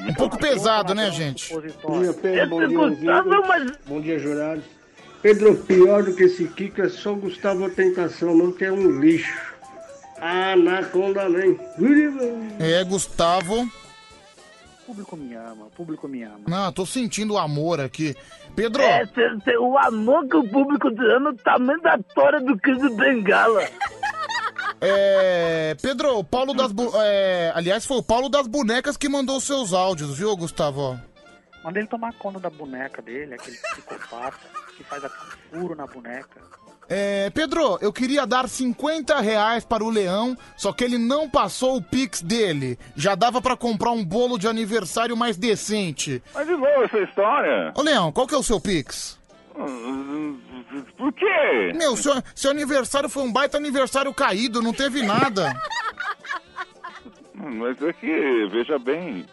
[0.09, 1.53] Um pouco pesado, né, gente?
[1.83, 2.49] Bom dia, Pedro.
[2.49, 3.47] Bom dia, Gustavo, ouvintes.
[3.47, 4.63] mas- Bom dia, jurados.
[5.21, 9.33] Pedro, pior do que esse Kiko é só Gustavo Tentação, não que é um lixo.
[10.19, 11.57] Anaconda nem.
[12.59, 13.61] É, Gustavo.
[13.63, 16.41] O público me ama, o público me ama.
[16.47, 18.15] Não, tô sentindo o amor aqui.
[18.55, 21.97] Pedro, É, cê- cê- o amor que o público te ama é o tamanho da
[22.13, 23.63] tora do Kid Bengala.
[24.81, 25.75] é.
[25.81, 26.71] Pedro, o Paulo das.
[26.73, 30.99] Bu- é, aliás, foi o Paulo das bonecas que mandou os seus áudios, viu, Gustavo?
[31.63, 34.37] Manda ele tomar conta da boneca dele, aquele psicopata
[34.75, 36.41] que faz até um furo na boneca.
[36.89, 41.77] É, Pedro, eu queria dar 50 reais para o Leão, só que ele não passou
[41.77, 42.77] o Pix dele.
[42.95, 46.21] Já dava pra comprar um bolo de aniversário mais decente.
[46.33, 47.71] Mas de novo essa história?
[47.75, 49.17] Ô, Leão, qual que é o seu Pix?
[50.97, 51.71] Por quê?
[51.75, 55.53] Meu, seu, seu aniversário foi um baita aniversário caído, não teve nada.
[57.33, 59.25] Mas é que, veja bem.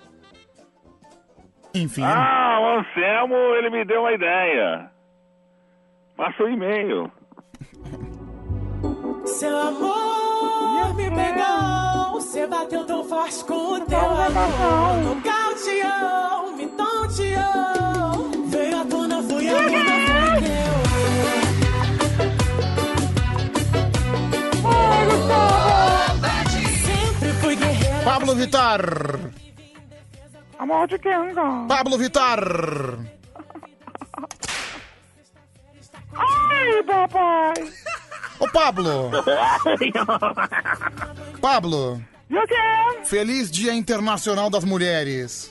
[1.75, 2.03] Enfim.
[2.05, 4.91] Ah, o Anselmo, ele me deu uma ideia.
[6.17, 7.11] Passa o e-mail.
[9.25, 14.97] Seu amor me pegou, você bateu tão forte com o teu amor.
[15.05, 18.31] Nocauteou, me tonteou.
[18.49, 20.61] Veio à tona, fui a tona, foi teu.
[26.85, 28.05] Sempre fui guerreiro.
[28.05, 28.81] Pablo Vitar.
[30.61, 31.35] Amor de quem,
[31.67, 32.39] Pablo Vitar.
[36.15, 37.55] Ai, papai.
[38.39, 39.11] Ô, Pablo.
[41.41, 42.03] Pablo.
[42.29, 43.05] E o quê?
[43.05, 45.51] Feliz Dia Internacional das Mulheres.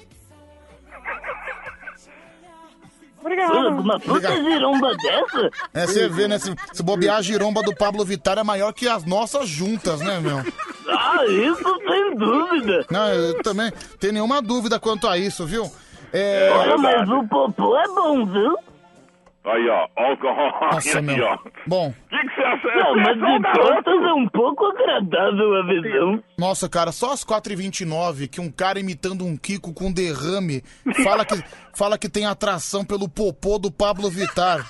[3.21, 3.81] Obrigado.
[3.81, 5.49] Uma puta giromba dessa?
[5.73, 6.39] É, você vê, né?
[6.39, 10.19] Se, se bobear a giromba do Pablo Vittar é maior que as nossas juntas, né,
[10.19, 10.37] meu?
[10.89, 12.85] Ah, isso sem dúvida.
[12.89, 15.69] Não, eu também tenho nenhuma dúvida quanto a isso, viu?
[16.11, 16.49] É...
[16.51, 18.57] Olha, mas o popô é bom, viu?
[19.45, 19.87] Aí, ó.
[19.95, 21.25] ó, ó Nossa, aí, meu.
[21.25, 21.37] ó.
[21.65, 21.89] Bom.
[21.89, 22.67] O que, que você acha?
[22.75, 26.23] Não, mas é um de costas é um pouco agradável a visão.
[26.37, 30.61] Nossa, cara, só às 4h29 que um cara imitando um Kiko com derrame
[31.03, 31.41] fala que,
[31.73, 34.65] fala que tem atração pelo popô do Pablo Vittar.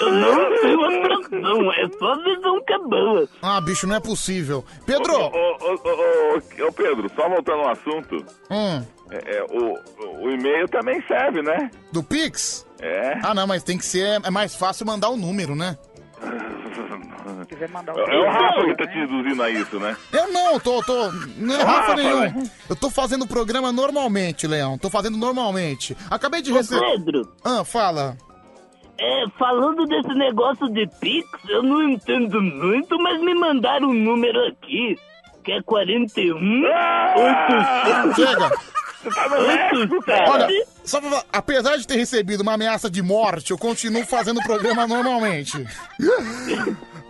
[0.00, 3.28] Eu não tenho atração, é só visão que é boa.
[3.42, 4.64] Ah, bicho, não é possível.
[4.86, 5.12] Pedro!
[5.14, 8.24] Ô, ô, ô, ô, ô, Pedro, só voltando ao assunto.
[8.50, 11.70] Hum, É, é, o, o e-mail também serve, né?
[11.92, 12.63] do Pix?
[12.80, 13.18] É.
[13.22, 14.20] Ah, não, mas tem que ser.
[14.24, 15.76] É mais fácil mandar o número, né?
[17.40, 19.96] Se quiser mandar o É o Rafa que tá te induzindo a isso, né?
[20.12, 21.10] Eu não, tô, tô.
[21.36, 22.20] Não é Ah, Rafa Rafa, nenhum.
[22.20, 22.50] né?
[22.68, 24.78] Eu tô fazendo o programa normalmente, Leão.
[24.78, 25.96] Tô fazendo normalmente.
[26.10, 26.80] Acabei de Ô, receber.
[26.92, 27.32] Pedro.
[27.44, 28.16] Ah, fala.
[28.98, 34.38] É, falando desse negócio de Pix, eu não entendo muito, mas me mandaram um número
[34.46, 34.96] aqui,
[35.42, 38.16] que é 41 800.
[38.16, 38.50] Chega!
[39.04, 40.30] Você tá no México, cara.
[40.30, 44.40] Olha, só pra falar, apesar de ter recebido uma ameaça de morte, eu continuo fazendo
[44.40, 45.64] o programa normalmente.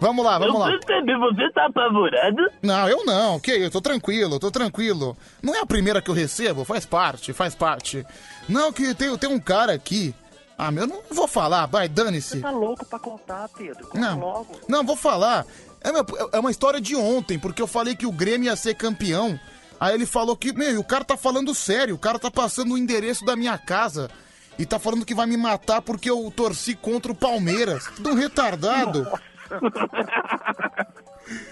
[0.01, 0.67] Vamos lá, vamos eu lá.
[0.79, 2.51] percebi, você tá apavorado?
[2.63, 5.17] Não, eu não, que eu tô tranquilo, tô tranquilo.
[5.43, 8.05] Não é a primeira que eu recebo, faz parte, faz parte.
[8.49, 10.15] Não, que tem, tem um cara aqui.
[10.59, 12.37] Ah, meu, eu não vou falar, vai, dane-se.
[12.37, 13.87] Você tá louco pra contar, Pedro?
[13.89, 14.61] Conta Não, logo.
[14.69, 15.45] não, vou falar.
[15.81, 18.75] É, meu, é uma história de ontem, porque eu falei que o Grêmio ia ser
[18.75, 19.39] campeão.
[19.85, 22.79] Aí ele falou que, meu, o cara tá falando sério, o cara tá passando o
[22.79, 24.11] endereço da minha casa.
[24.59, 27.85] E tá falando que vai me matar porque eu torci contra o Palmeiras.
[27.95, 29.07] Tudo um retardado.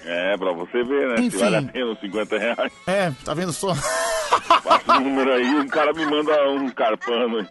[0.05, 1.15] É, pra você ver, né?
[1.19, 1.31] Enfim.
[1.31, 2.73] Se vale a pena os 50 reais.
[2.86, 3.73] É, tá vendo só?
[4.62, 7.49] Passa o número aí, um cara me manda um carpano.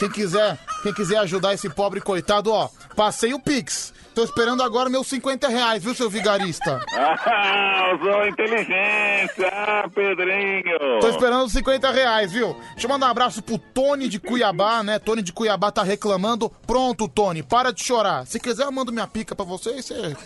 [0.00, 3.92] Quem quiser, quem quiser ajudar esse pobre coitado, ó, passei o Pix.
[4.14, 6.80] Tô esperando agora meus 50 reais, viu, seu vigarista?
[6.94, 11.00] Ah, usou inteligência, ah, Pedrinho.
[11.02, 12.56] Tô esperando os 50 reais, viu?
[12.72, 14.98] Deixa eu mandar um abraço pro Tony de Cuiabá, né?
[14.98, 16.48] Tony de Cuiabá tá reclamando.
[16.66, 18.26] Pronto, Tony, para de chorar.
[18.26, 20.16] Se quiser, eu mando minha pica pra você e você.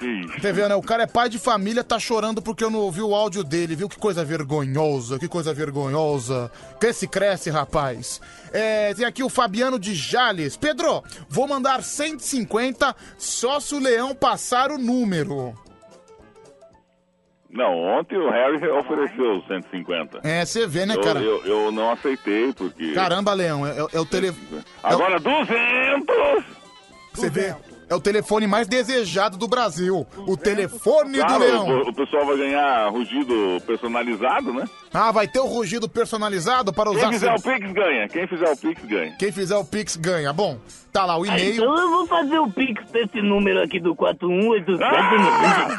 [0.00, 0.74] Você vê, né?
[0.74, 3.74] O cara é pai de família, tá chorando porque eu não ouvi o áudio dele,
[3.74, 3.88] viu?
[3.88, 6.50] Que coisa vergonhosa, que coisa vergonhosa.
[6.78, 8.20] Cresce, cresce, rapaz.
[8.52, 10.56] É, tem aqui o Fabiano de Jales.
[10.56, 15.54] Pedro, vou mandar 150 só se o leão passar o número.
[17.50, 20.20] Não, ontem o Harry ofereceu 150.
[20.22, 21.20] É, você vê, né, eu, cara?
[21.20, 22.92] Eu, eu não aceitei, porque...
[22.92, 24.62] Caramba, Leão, é, é o telefone.
[24.82, 26.44] Agora 200!
[27.14, 27.54] Você vê?
[27.88, 30.04] É o telefone mais desejado do Brasil.
[30.26, 31.68] O telefone do Claro, Leão.
[31.68, 33.34] o, o pessoal vai ganhar rugido
[33.64, 34.64] personalizado, né?
[34.92, 37.12] Ah, vai ter o rugido personalizado para Quem usar.
[37.12, 38.08] fizer o Pix ganha.
[38.08, 39.16] Quem fizer o Pix ganha.
[39.16, 40.32] Quem fizer o Pix ganha.
[40.32, 40.58] Bom,
[40.92, 41.54] tá lá o Ah, e-mail.
[41.54, 44.92] então eu vou fazer o Pix desse número aqui do 4187.
[44.92, 45.78] Ah!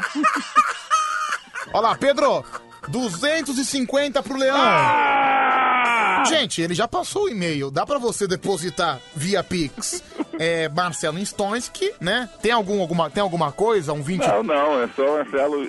[1.74, 2.42] Olha lá, Pedro.
[2.88, 4.56] 250 pro Leão.
[4.58, 6.24] Ah!
[6.28, 7.70] Gente, ele já passou o e-mail.
[7.70, 10.02] Dá pra você depositar via Pix.
[10.38, 12.28] é Marcelo Stonski, né?
[12.42, 13.92] Tem, algum, alguma, tem alguma coisa?
[13.92, 14.26] Um 20...
[14.26, 15.64] Não, não, é só Marcelo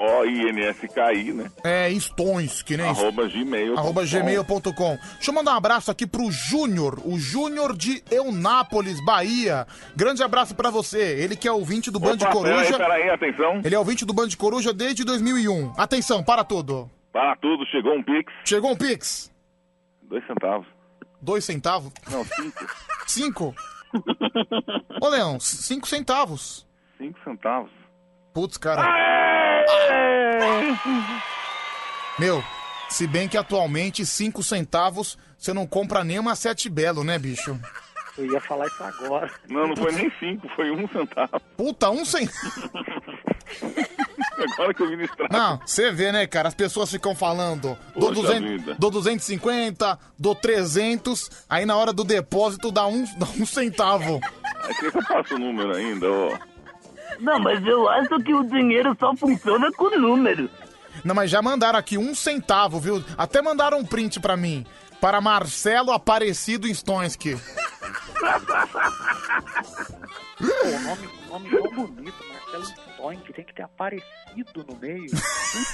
[0.00, 1.50] S-T-O-I-N-S-K-I, né?
[1.62, 2.88] É, Stonski, né?
[2.88, 3.78] Arroba gmail.
[3.78, 4.98] Arroba gmail.com.
[5.14, 9.66] Deixa eu mandar um abraço aqui pro Júnior, o Júnior de Eunápolis, Bahia.
[9.94, 10.98] Grande abraço pra você.
[11.20, 12.78] Ele que é ouvinte do Band Opa, Coruja.
[12.78, 13.60] Peraí, peraí, atenção.
[13.62, 15.74] Ele é ouvinte do Band Coruja desde 2001.
[15.76, 16.90] Atenção, para tudo.
[17.12, 18.32] Para tudo, chegou um Pix.
[18.44, 19.30] Chegou um Pix.
[20.02, 20.66] Dois centavos.
[21.20, 21.92] Dois centavos?
[22.10, 22.66] Não, cinco.
[23.06, 23.54] Cinco?
[25.02, 26.64] Ô, Leão, cinco centavos.
[26.96, 27.79] Cinco centavos.
[28.40, 28.82] Putz, cara.
[32.18, 32.42] Meu,
[32.88, 37.60] se bem que atualmente cinco centavos você não compra nem uma sete belo, né, bicho?
[38.16, 39.30] Eu ia falar isso agora.
[39.46, 41.38] Não, não foi nem cinco, foi um centavo.
[41.54, 42.70] Puta, um centavo.
[44.54, 45.08] Agora que eu vi.
[45.30, 46.48] Não, você vê, né, cara?
[46.48, 48.76] As pessoas ficam falando, dou, Poxa 200, vida.
[48.78, 54.18] dou 250, dou 300, aí na hora do depósito dá um, dá um centavo.
[54.62, 56.38] Aqui que eu passo o número ainda, ó.
[57.20, 60.50] Não, mas eu acho que o dinheiro só funciona com números.
[61.04, 63.04] Não, mas já mandaram aqui um centavo, viu?
[63.16, 64.66] Até mandaram um print pra mim.
[65.00, 67.36] Para Marcelo Aparecido Stonski.
[70.38, 75.06] Pô, o nome, o nome tão bonito, Marcelo Stonk, tem que ter aparecido no meio.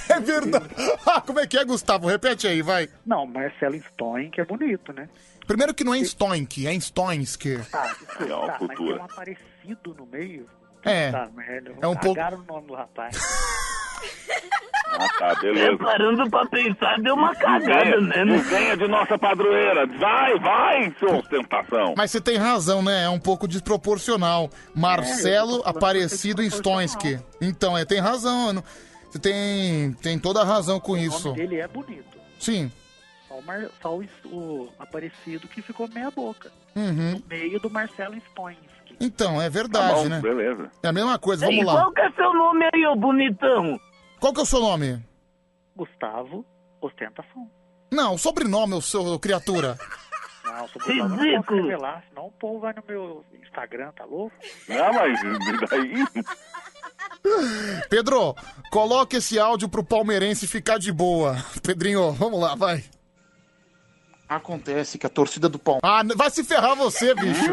[0.09, 0.65] É verdade.
[1.05, 2.07] Ah, como é que é, Gustavo?
[2.07, 2.89] Repete aí, vai.
[3.05, 5.07] Não, Marcelo Stonk é bonito, né?
[5.45, 7.59] Primeiro que não é Stonk, é Stonski.
[7.69, 10.47] Tá, desculpa, É uma tá, mas tem um aparecido no meio.
[10.89, 11.11] É.
[11.11, 11.73] Tá, merda.
[11.81, 13.17] É um pouco- o nome do rapaz.
[14.89, 15.77] Ah, tá, beleza.
[15.77, 18.25] Parando pra pensar, deu uma cagada, Ganha, né?
[18.25, 19.85] não ganha de nossa padroeira.
[19.85, 21.93] Vai, vai, sua ostentação.
[21.95, 23.03] Mas você tem razão, né?
[23.03, 24.49] É um pouco desproporcional.
[24.73, 27.19] Marcelo Aparecido Stonski.
[27.39, 28.53] Então, é, tem razão.
[28.53, 28.63] não-
[29.11, 31.27] Você tem, tem toda a razão com O isso.
[31.27, 32.17] nome dele é bonito.
[32.39, 32.71] Sim.
[33.27, 33.67] Só, o, Mar...
[33.81, 36.51] Só o, o aparecido que ficou meia boca.
[36.75, 37.11] Uhum.
[37.11, 38.66] No meio do Marcelo Stonski.
[38.99, 40.19] Então, é Tá verdade, bom, né?
[40.21, 40.71] beleza.
[40.83, 41.81] É a mesma coisa, Ei, vamos lá.
[41.81, 43.79] qual que é seu nome aí, ô bonitão?
[44.19, 45.03] Qual que é o seu nome?
[45.75, 46.43] Gustavo
[46.81, 47.49] Ostentação.
[47.91, 49.77] Não, o sobrenome, o seu criatura.
[50.43, 51.61] Não, sobre o nome não posso Ridículo.
[51.63, 54.35] revelar, senão o povo vai no meu Instagram, tá louco?
[54.67, 56.05] Não, mas e daí?
[57.89, 58.35] Pedro,
[58.71, 61.35] coloque esse áudio pro palmeirense ficar de boa.
[61.63, 62.83] Pedrinho, vamos lá, vai.
[64.27, 65.89] Acontece que a torcida do Palmeiras.
[65.89, 67.49] Ah, vai se ferrar você, bicho.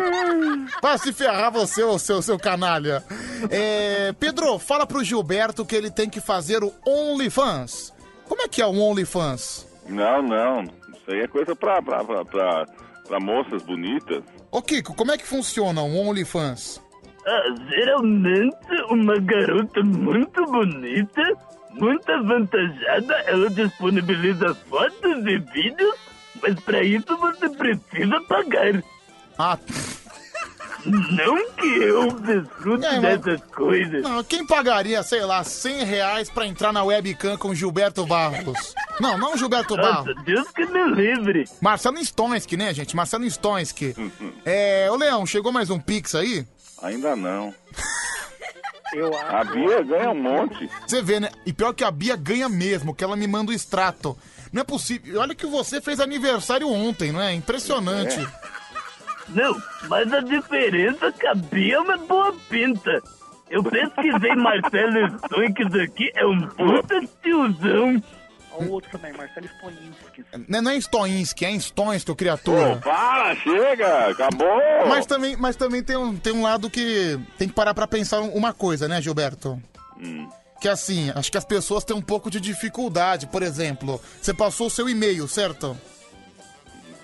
[0.83, 3.05] Vai se ferrar você, ô seu, seu canalha.
[3.49, 7.93] É, Pedro, fala pro Gilberto que ele tem que fazer o OnlyFans.
[8.29, 9.69] Como é que é o OnlyFans?
[9.89, 10.63] Não, não.
[10.63, 12.67] Isso aí é coisa pra, pra, pra, pra,
[13.07, 14.25] pra moças bonitas.
[14.51, 16.83] Ô, Kiko, como é que funciona o OnlyFans?
[17.27, 18.57] Ah, geralmente,
[18.91, 21.23] uma garota muito bonita,
[21.71, 25.95] muito avantajada, ela disponibiliza fotos e vídeos,
[26.47, 28.83] mas pra isso você precisa pagar.
[29.39, 29.59] Ah,
[30.87, 34.03] Não que eu desfrute É, mas- dessas coisas.
[34.03, 38.75] Não, quem pagaria, sei lá, 100 reais pra entrar na webcam com Gilberto Barros?
[39.01, 40.25] Não, não Gilberto Nossa, Barros.
[40.25, 41.45] Deus que me livre.
[41.61, 42.95] Marcelo Stonski, né, gente?
[42.95, 43.97] Marcelo Stonski.
[44.45, 46.47] É, ô Leão, chegou mais um Pix aí?
[46.83, 47.55] Ainda não.
[48.93, 50.71] Eu A Bia ganha um monte.
[50.87, 51.31] Você vê, né?
[51.45, 54.17] E pior que a Bia ganha mesmo, que ela me manda o extrato.
[54.55, 55.21] Não é possível.
[55.21, 57.35] Olha que você fez aniversário ontem, não é?
[57.35, 58.25] Impressionante.
[59.31, 63.03] Não, mas a diferença é que a Bia é uma boa pinta.
[63.51, 68.01] Eu pesquisei Marcelo Stonks aqui, é um puta tiozão.
[68.53, 70.25] Olha o outro também, Marcelo Stoinski.
[70.49, 72.77] Não é- não é Stoinski, é Stonski, criatura.
[72.77, 74.87] Pô, para, chega, acabou.
[74.89, 78.21] Mas também, mas também tem, um, tem um lado que tem que parar pra pensar
[78.21, 79.61] uma coisa, né, Gilberto?
[79.99, 80.29] Hum.
[80.65, 83.27] Que assim, acho que as pessoas têm um pouco de dificuldade.
[83.27, 85.77] Por exemplo, você passou o seu e-mail, certo?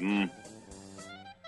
[0.00, 0.26] Hum.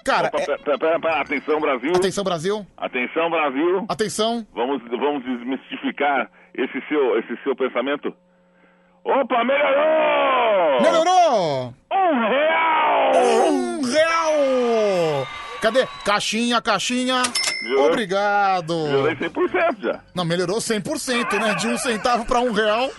[0.04, 1.92] Cara, Opa, é- pera, pera, pera, atenção, Brasil.
[1.96, 2.66] Atenção, Brasil.
[2.76, 3.86] Atenção, Brasil.
[3.88, 4.46] Atenção.
[4.52, 8.14] Vamos, vamos desmistificar esse seu, esse seu pensamento.
[9.02, 10.82] Opa, melhorou!
[10.82, 11.74] Melhorou!
[11.90, 13.12] Um real!
[13.48, 15.26] Um real!
[15.62, 15.86] Cadê?
[16.04, 17.22] Caixinha, caixinha.
[17.62, 17.86] Melhorou?
[17.90, 18.74] Obrigado.
[18.74, 20.00] Melhorei 100% já.
[20.14, 21.54] Não, melhorou 100%, né?
[21.54, 22.90] De um centavo pra um real.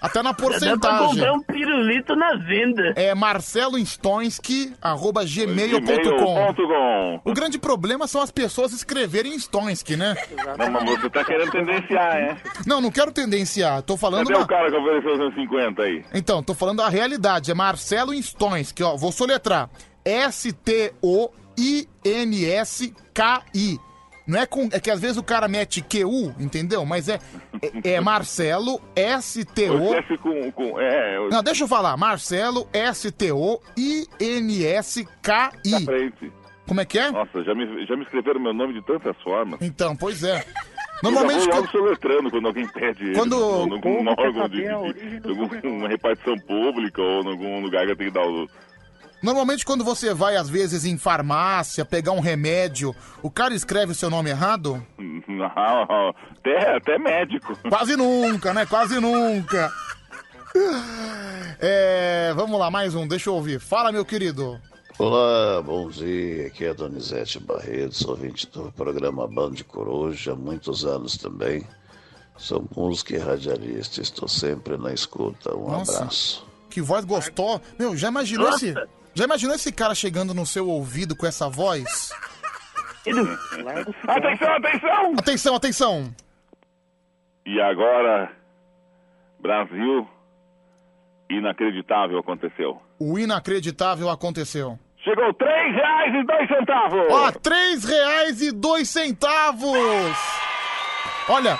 [0.00, 1.08] Até na Dá pra porcentagem.
[1.08, 2.92] comprar um pirulito na venda.
[2.94, 7.20] É Marcelo Stonski, arroba gmail.com.
[7.24, 10.14] O grande problema são as pessoas escreverem Stonski, né?
[10.56, 12.36] Não, mas você tá querendo tendenciar, é?
[12.64, 13.82] Não, não quero tendenciar.
[13.82, 14.28] Tô falando.
[14.28, 16.04] Cadê na- o cara que ofereceu os 150 aí?
[16.14, 17.50] Então, tô falando a realidade.
[17.50, 18.96] É Marcelo Stonski, ó.
[18.96, 19.68] Vou soletrar.
[22.48, 23.78] S-T-O-I-N-S-K-I.
[24.26, 24.68] Não é com.
[24.70, 26.84] É que às vezes o cara mete QU, entendeu?
[26.84, 27.18] Mas é.
[27.82, 29.94] É, é Marcelo S-T-O.
[29.94, 30.78] Esquece com, com.
[30.78, 31.96] É, eu- Não, deixa eu falar.
[31.96, 33.44] Marcelo S-T-O-I-N-S-K-I.
[35.84, 36.30] frente.
[36.66, 37.10] Como é que é?
[37.10, 39.58] Nossa, já me, já me escreveram meu nome de tantas formas.
[39.62, 40.44] Então, pois é.
[41.02, 41.46] Normalmente.
[41.46, 43.14] Eu quando- logo soletrando quando alguém pede ele.
[43.14, 44.60] Quando- algum Como quer órgão de,
[45.20, 48.46] de alguma repartição pública ou em algum lugar que eu tenho que dar o.
[49.22, 53.94] Normalmente, quando você vai, às vezes, em farmácia, pegar um remédio, o cara escreve o
[53.94, 54.84] seu nome errado?
[56.38, 57.56] Até, até médico.
[57.68, 58.64] Quase nunca, né?
[58.64, 59.72] Quase nunca.
[61.60, 63.60] É, vamos lá, mais um, deixa eu ouvir.
[63.60, 64.60] Fala, meu querido.
[64.98, 66.46] Olá, bom dia.
[66.46, 71.64] Aqui é a Donizete Barreto, sou ouvinte do programa Band Coruja, há muitos anos também.
[72.36, 75.54] Sou músico e radialista, estou sempre na escuta.
[75.56, 75.98] Um Nossa.
[75.98, 76.46] abraço.
[76.70, 77.62] Que voz gostosa.
[77.78, 78.66] Meu, já imaginou Nossa.
[78.66, 78.88] esse...
[79.18, 82.12] Já imaginou esse cara chegando no seu ouvido com essa voz?
[84.06, 85.14] Atenção, atenção!
[85.18, 86.14] Atenção, atenção!
[87.44, 88.30] E agora,
[89.40, 90.08] Brasil,
[91.28, 92.80] inacreditável aconteceu.
[92.96, 94.78] O inacreditável aconteceu.
[95.02, 97.06] Chegou três reais e dois centavos!
[97.10, 100.16] Ó, três reais e dois centavos!
[101.28, 101.58] Olha,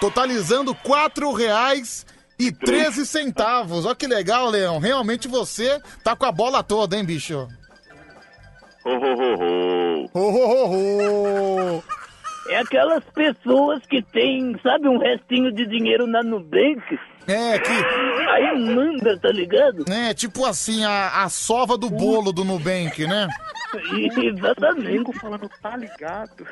[0.00, 2.04] totalizando quatro reais
[2.38, 3.84] e treze centavos.
[3.84, 4.78] Ó que legal, Leão.
[4.78, 7.48] Realmente você tá com a bola toda, hein, bicho?
[8.84, 10.10] Ho, ho, ho, ho.
[10.14, 11.84] Ho, ho, ho, ho.
[12.48, 16.98] É aquelas pessoas que têm, sabe, um restinho de dinheiro na Nubank?
[17.26, 17.70] É, que...
[17.70, 19.84] Aí manda, tá ligado?
[19.92, 23.28] É, tipo assim, a, a sova do bolo do Nubank, né?
[24.16, 25.12] Exatamente.
[25.18, 26.46] falando, tá ligado?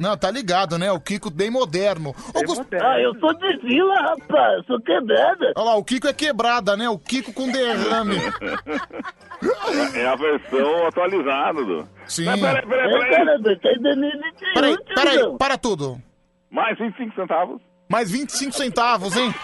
[0.00, 0.90] Não, tá ligado, né?
[0.90, 2.14] O Kiko bem moderno.
[2.34, 4.64] Ô, Gus- Ah, eu sou de vila, rapaz.
[4.66, 5.52] Sou quebrada.
[5.54, 6.88] Olha lá, o Kiko é quebrada, né?
[6.88, 8.16] O Kiko com derrame.
[9.94, 11.86] É a versão atualizada, do.
[12.06, 12.24] Sim.
[12.24, 13.10] Mas peraí, peraí, peraí.
[13.10, 16.00] cara, em 2021, Peraí, peraí, para tudo.
[16.50, 17.60] Mais 25 centavos.
[17.88, 19.34] Mais 25 centavos, hein?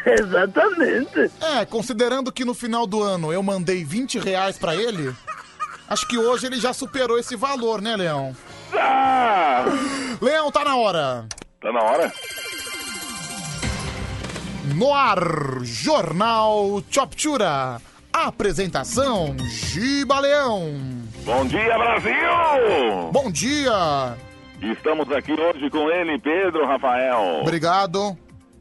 [0.06, 1.32] É, Exatamente.
[1.42, 5.14] É, considerando que no final do ano eu mandei 20 reais pra ele,
[5.90, 8.36] acho que hoje ele já superou esse valor, né, Leão?
[8.74, 9.66] Ah!
[10.22, 11.26] Leão, tá na hora.
[11.60, 12.14] Tá na hora?
[14.76, 15.20] No ar,
[15.64, 17.82] Jornal Choptura.
[18.12, 21.05] Apresentação, Giba Leão.
[21.26, 23.10] Bom dia, Brasil!
[23.12, 24.16] Bom dia.
[24.62, 27.40] Estamos aqui hoje com ele, Pedro Rafael.
[27.42, 28.16] Obrigado.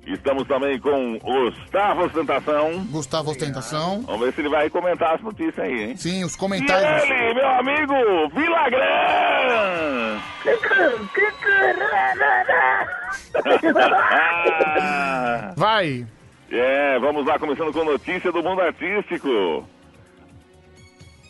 [0.07, 2.85] Estamos também com Gustavo Ostentação.
[2.91, 4.03] Gustavo Ostentação.
[4.03, 5.97] Vamos ver se ele vai comentar as notícias aí, hein?
[5.97, 7.05] Sim, os E comentários.
[7.05, 8.85] ele, meu amigo, Vilagrã!
[15.57, 16.07] Vai.
[16.57, 19.67] É, vamos lá, começando com notícia do mundo artístico.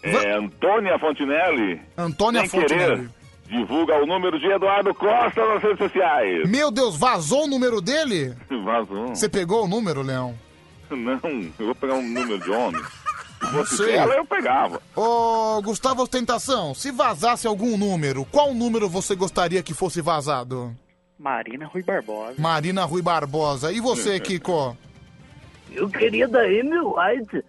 [0.04, 1.80] É, Antônia Fontinelli.
[1.96, 3.10] Antônia sem querer, Fontinelli.
[3.48, 6.48] divulga o número de Eduardo Costa nas redes sociais.
[6.48, 8.34] Meu Deus, vazou o número dele?
[8.64, 9.08] Vazou.
[9.08, 10.34] Você pegou o número, Leão?
[10.90, 11.20] Não,
[11.58, 12.82] eu vou pegar um número de homem.
[13.40, 13.96] Se fosse sei.
[13.96, 14.80] ela, eu pegava.
[14.94, 20.74] Ô, Gustavo Ostentação, se vazasse algum número, qual número você gostaria que fosse vazado?
[21.18, 22.34] Marina Rui Barbosa.
[22.38, 23.72] Marina Rui Barbosa.
[23.72, 24.76] E você, Kiko?
[25.72, 27.44] Eu queria da Amy White.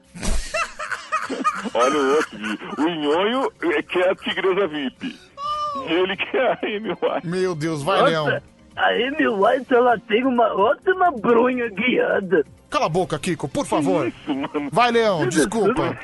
[1.74, 2.38] Olha o outro.
[2.78, 5.16] O Nhonho é que é a tigresa VIP.
[5.88, 7.28] E ele que é a Amy White.
[7.28, 8.42] Meu Deus, vai, Nossa, Leão.
[8.76, 12.46] A Amy White, ela tem uma ótima brunha guiada.
[12.70, 14.12] Cala a boca, Kiko, por favor.
[14.72, 15.98] Vai, Leão, desculpa.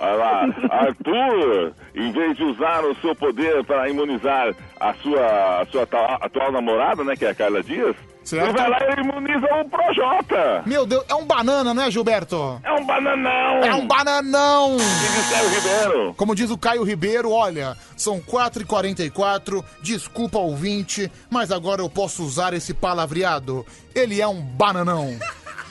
[0.00, 5.66] Olha lá, Arthur, em vez de usar o seu poder para imunizar a sua, a
[5.66, 8.52] sua atual namorada, né, que é a Carla Dias, Certo.
[8.52, 10.62] Vai lá e imuniza o Projota.
[10.66, 12.60] Meu Deus, é um banana, não é, Gilberto?
[12.62, 13.64] É um bananão.
[13.64, 14.76] É um bananão!
[14.76, 16.14] Diz o Caio Ribeiro.
[16.14, 22.52] Como diz o Caio Ribeiro, olha, são 4h44, desculpa ouvinte, mas agora eu posso usar
[22.52, 23.64] esse palavreado.
[23.94, 25.18] Ele é um bananão.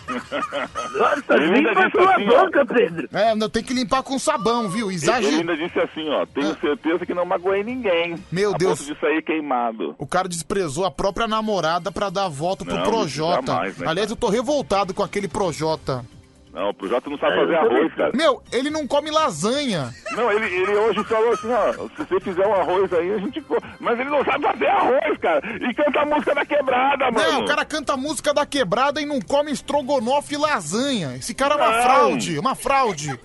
[0.10, 2.44] Nossa, Ele ainda limpa sua assim, ó.
[2.46, 3.10] boca, Pedro.
[3.14, 4.88] É, não tem que limpar com sabão, viu?
[4.88, 5.38] Ele Exagero.
[5.38, 8.16] ainda disse assim, ó, tenho certeza que não magoei ninguém.
[8.32, 8.80] Meu a Deus.
[8.80, 9.96] ponto de sair queimado.
[9.98, 13.46] O cara desprezou a própria namorada pra dar voto pro Não, Projota.
[13.52, 16.04] jamais, né, Aliás, eu tô revoltado com aquele Projota.
[16.54, 18.12] Não, o Projota não sabe fazer arroz, cara.
[18.16, 19.94] Meu, ele não come lasanha.
[20.16, 23.40] Não, ele, ele hoje falou assim, ó, se você fizer um arroz aí, a gente...
[23.42, 25.42] co- Mas ele não sabe fazer arroz, cara.
[25.70, 27.32] E canta a música da quebrada, mano.
[27.32, 31.16] Não, o cara canta música da quebrada e não come estrogonofe e lasanha.
[31.16, 31.84] Esse cara é uma Não.
[31.84, 33.20] fraude, uma fraude.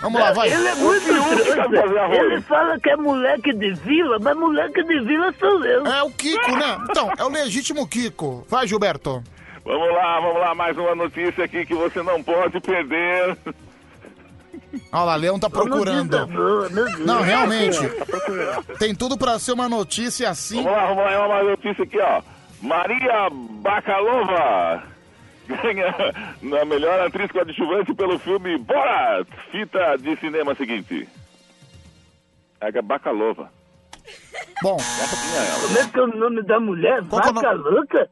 [0.00, 0.50] Vamos lá, vai.
[0.50, 2.14] Ele é muito trouxa.
[2.24, 5.86] Ele fala que é moleque de vila, mas moleque de vila sou eu.
[5.86, 6.78] É o Kiko, né?
[6.90, 8.46] Então, é o legítimo Kiko.
[8.48, 9.22] Vai, Gilberto.
[9.64, 13.36] Vamos lá, vamos lá, mais uma notícia aqui que você não pode perder.
[14.92, 16.16] Olha lá, Leão tá procurando.
[17.04, 17.78] Não, realmente.
[17.88, 20.62] Tá Tem tudo pra ser uma notícia assim.
[20.62, 22.22] Vamos lá, vamos lá, é uma notícia aqui, ó.
[22.62, 24.82] Maria Bakalova
[25.48, 25.94] ganha
[26.42, 31.08] na melhor atriz coadjuvante pelo filme Borat, fita de cinema seguinte.
[32.60, 33.50] É Bakalova.
[34.62, 37.02] Bom, Como é que é o nome da mulher?
[37.02, 38.10] Vaca louca?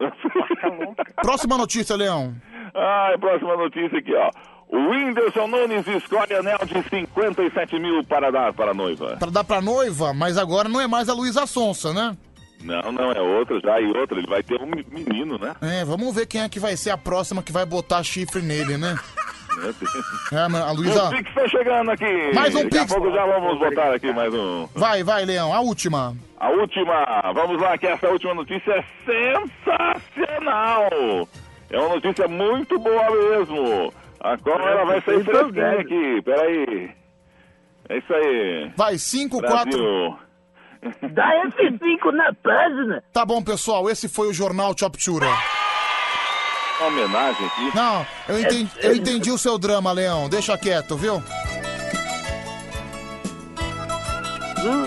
[1.22, 2.34] Próxima notícia, Leão.
[2.74, 4.30] Ah, próxima notícia aqui, ó.
[4.68, 9.16] O Whindersson Nunes escolhe anel de 57 mil para dar para a noiva.
[9.18, 12.16] Pra dar pra noiva, mas agora não é mais a Luísa Sonsa, né?
[12.62, 15.54] Não, não, é outra já, e outra, ele vai ter um me- menino, né?
[15.60, 18.78] É, vamos ver quem é que vai ser a próxima que vai botar chifre nele,
[18.78, 18.98] né?
[20.32, 21.04] É, mano, a Luísa.
[21.04, 22.32] O Pix tá chegando aqui.
[22.34, 22.92] Mais um Daqui Pix.
[22.92, 24.68] a pouco já vamos botar aqui mais um.
[24.74, 26.14] Vai, vai, Leão, a última.
[26.38, 30.88] A última, vamos lá, que essa última notícia é sensacional.
[31.70, 33.92] É uma notícia muito boa mesmo.
[34.20, 36.90] Agora ela vai sair fresquinha aqui, peraí.
[37.88, 38.72] É isso aí.
[38.76, 40.16] Vai, 5, Brasil.
[40.82, 41.08] 4.
[41.12, 43.02] Dá F5 na página.
[43.12, 45.26] Tá bom, pessoal, esse foi o Jornal Choptura.
[46.84, 47.74] Uma homenagem aqui.
[47.74, 50.28] Não, eu entendi, eu entendi o seu drama, Leão.
[50.28, 51.16] Deixa quieto, viu?
[54.58, 54.84] Hum.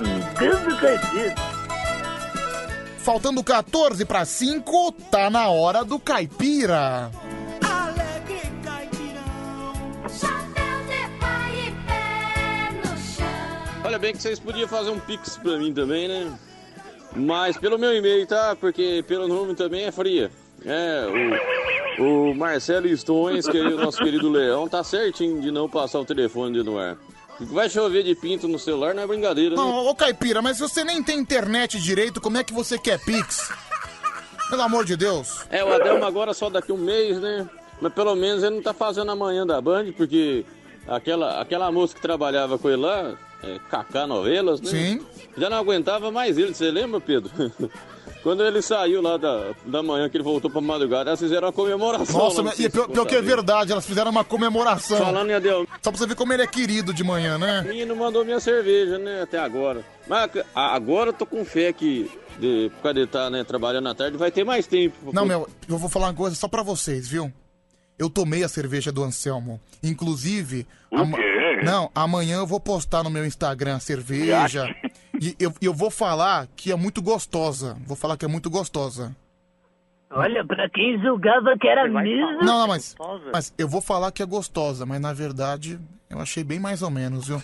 [3.00, 7.10] Faltando 14 para 5, tá na hora do caipira.
[13.84, 16.32] Olha bem que vocês podiam fazer um pix pra mim também, né?
[17.16, 18.56] Mas pelo meu e-mail, tá?
[18.56, 20.30] Porque pelo nome também é fria.
[20.68, 25.70] É, o, o Marcelo Stões, que é o nosso querido Leão, tá certinho de não
[25.70, 26.98] passar o telefone no ar.
[27.40, 29.56] Vai chover de pinto no celular, não é brincadeira, né?
[29.56, 33.52] Não, ô Caipira, mas você nem tem internet direito, como é que você quer Pix?
[34.50, 35.46] Pelo amor de Deus.
[35.50, 37.48] É, o Adelmo agora só daqui um mês, né?
[37.80, 40.44] Mas pelo menos ele não tá fazendo amanhã da Band, porque
[40.88, 44.70] aquela, aquela moça que trabalhava com ele lá, é, Cacá Novelas, né?
[44.70, 45.06] Sim.
[45.38, 47.32] Já não aguentava mais ele, você lembra, Pedro?
[48.24, 51.54] Quando ele saiu lá da, da manhã, que ele voltou pra madrugada, elas fizeram uma
[51.54, 52.18] comemoração.
[52.20, 54.98] Nossa, lá, não e pior, pior que é verdade, elas fizeram uma comemoração.
[54.98, 55.68] Falando em.
[55.82, 57.62] Só pra você ver como ele é querido de manhã, né?
[57.62, 59.82] O menino mandou minha cerveja, né, até agora.
[60.08, 63.96] Mas agora eu tô com fé que, de, por causa de estar né, trabalhando à
[63.96, 65.14] tarde, vai ter mais tempo.
[65.14, 67.32] Não, meu, eu vou falar uma coisa só pra vocês, viu?
[67.98, 69.60] Eu tomei a cerveja do Anselmo.
[69.82, 70.68] Inclusive.
[70.92, 71.47] O quê?
[71.64, 74.66] Não, amanhã eu vou postar no meu Instagram a cerveja.
[75.20, 77.78] e eu, eu vou falar que é muito gostosa.
[77.86, 79.16] Vou falar que é muito gostosa.
[80.10, 82.44] Olha, pra quem julgava que era mesmo.
[82.44, 82.96] Não, não, mas.
[83.32, 85.80] Mas eu vou falar que é gostosa, mas na verdade
[86.10, 87.42] eu achei bem mais ou menos, viu?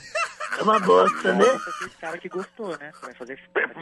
[0.57, 1.45] É uma bosta, né?
[1.85, 2.91] Esse cara que gostou, né?
[3.01, 3.39] Vai fazer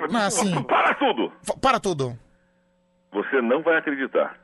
[0.09, 0.63] Mas assim.
[0.63, 1.31] Para tudo!
[1.61, 2.17] Para tudo.
[3.11, 4.37] Você não vai acreditar.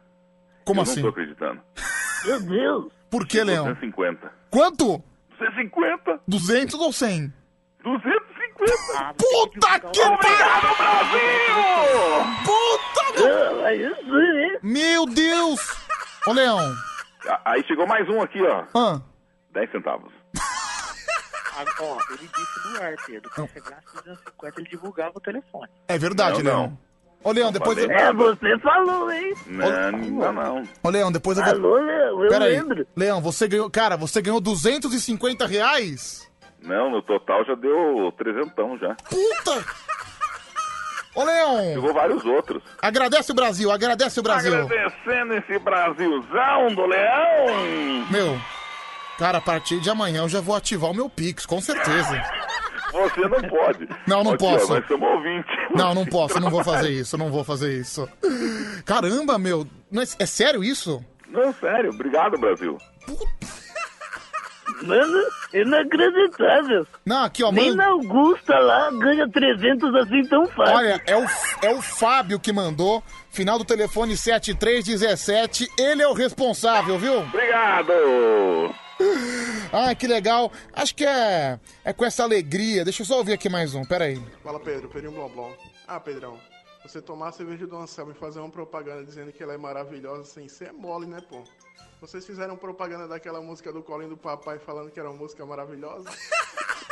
[0.65, 1.01] Como Eu assim?
[1.01, 1.61] Não tô acreditando.
[2.25, 2.93] Meu Deus.
[3.09, 3.65] Por que, Leão?
[3.73, 4.31] 250.
[4.49, 5.01] Quanto?
[5.37, 6.21] 250?
[6.27, 7.33] 200 ou 100?
[7.83, 9.13] 250?
[9.17, 11.55] Puta que Obrigado, Brasil!
[12.45, 12.97] Puta!
[14.63, 15.59] Meu Deus!
[16.25, 16.59] Ô, Leão.
[17.27, 18.65] Ah, Aí chegou mais um aqui, ó.
[18.75, 19.01] Ah.
[19.51, 20.11] 10 centavos.
[20.35, 25.69] Ah, ó, ele disse no ar, Pedro, que se chegasse 250 ele divulgava o telefone.
[25.87, 26.79] É verdade, Não, Leão.
[27.27, 27.91] Ô, Leão, depois eu...
[27.91, 29.33] É, você falou, hein?
[29.47, 30.63] Não, não, não.
[30.81, 31.53] Ô, Leão, depois eu vou...
[31.53, 32.51] Alô, Leão, eu Pera aí.
[32.53, 32.87] lembro.
[32.95, 33.69] Leão, você ganhou...
[33.69, 36.25] Cara, você ganhou 250 reais?
[36.63, 38.95] Não, no total já deu trezentão já.
[39.09, 39.65] Puta!
[41.15, 41.73] Ô, Leão!
[41.73, 42.63] Chegou vários outros.
[42.81, 44.53] Agradece o Brasil, agradece o Brasil.
[44.53, 48.07] Agradecendo esse Brasilzão do Leão.
[48.09, 48.39] Meu,
[49.19, 52.23] cara, a partir de amanhã eu já vou ativar o meu Pix, com certeza.
[52.97, 53.89] Você não pode.
[54.07, 54.71] Não, não Aqui, posso.
[54.71, 55.55] Ó, nós somos ouvintes.
[55.75, 58.07] Não, não posso, não vou fazer isso, não vou fazer isso.
[58.85, 61.03] Caramba, meu, não é, é sério isso?
[61.29, 61.91] Não, sério.
[61.91, 62.77] Obrigado, Brasil.
[64.83, 66.85] Mano, inacreditável.
[67.05, 67.77] Não, aqui, ó, Nem mano.
[67.77, 70.75] na Augusta lá ganha 300 assim tão fácil.
[70.75, 71.25] Olha, é o,
[71.63, 77.19] é o Fábio que mandou, final do telefone 7317, ele é o responsável, viu?
[77.21, 77.93] Obrigado!
[79.71, 80.51] Ah, que legal.
[80.73, 82.85] Acho que é, é com essa alegria.
[82.85, 84.21] Deixa eu só ouvir aqui mais um, peraí.
[84.41, 84.87] Fala, Pedro.
[84.87, 85.53] Pedrinho Blom Blom.
[85.85, 86.39] Ah, Pedrão.
[86.83, 90.23] Você tomar a cerveja do Anselmo e fazer uma propaganda dizendo que ela é maravilhosa
[90.23, 91.43] sem ser mole, né, pô?
[91.99, 96.09] Vocês fizeram propaganda daquela música do Colinho do Papai falando que era uma música maravilhosa?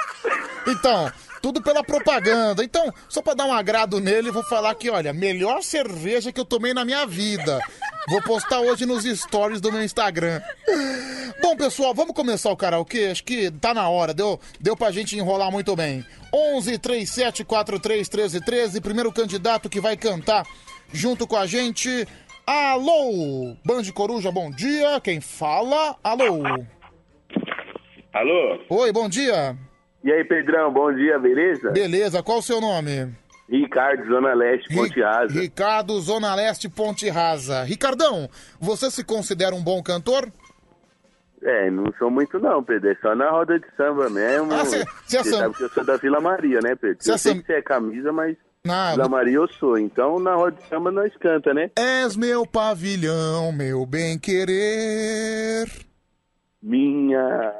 [0.67, 1.11] Então,
[1.43, 2.63] tudo pela propaganda.
[2.63, 6.45] Então, só pra dar um agrado nele, vou falar que, olha, melhor cerveja que eu
[6.45, 7.59] tomei na minha vida.
[8.07, 10.39] Vou postar hoje nos stories do meu Instagram.
[11.41, 13.07] Bom, pessoal, vamos começar o karaokê?
[13.11, 16.05] Acho que tá na hora, deu, deu pra gente enrolar muito bem.
[16.31, 20.45] 11 37 43 13 13, primeiro candidato que vai cantar
[20.93, 22.07] junto com a gente.
[22.45, 23.55] Alô!
[23.65, 25.01] Band Coruja, bom dia.
[25.01, 25.95] Quem fala?
[26.03, 26.43] Alô!
[28.13, 28.59] Alô?
[28.69, 29.57] Oi, bom dia.
[30.03, 31.71] E aí, Pedrão, bom dia, beleza?
[31.71, 33.11] Beleza, qual o seu nome?
[33.49, 35.39] Ricardo, Zona Leste, Ponte Rasa.
[35.39, 37.63] Ricardo, Zona Leste, Ponte Rasa.
[37.63, 38.27] Ricardão,
[38.59, 40.27] você se considera um bom cantor?
[41.43, 44.51] É, não sou muito não, Pedro, é só na roda de samba mesmo.
[44.51, 47.03] Ah, cê- cê é Você sabe que eu sou da Vila Maria, né, Pedro?
[47.03, 48.35] Cê é eu sei que você é camisa, mas
[48.67, 49.77] Ah, Vila Maria eu sou.
[49.77, 51.69] Então, na roda de samba nós canta, né?
[51.77, 55.67] És meu pavilhão, meu bem querer
[56.63, 57.53] Minha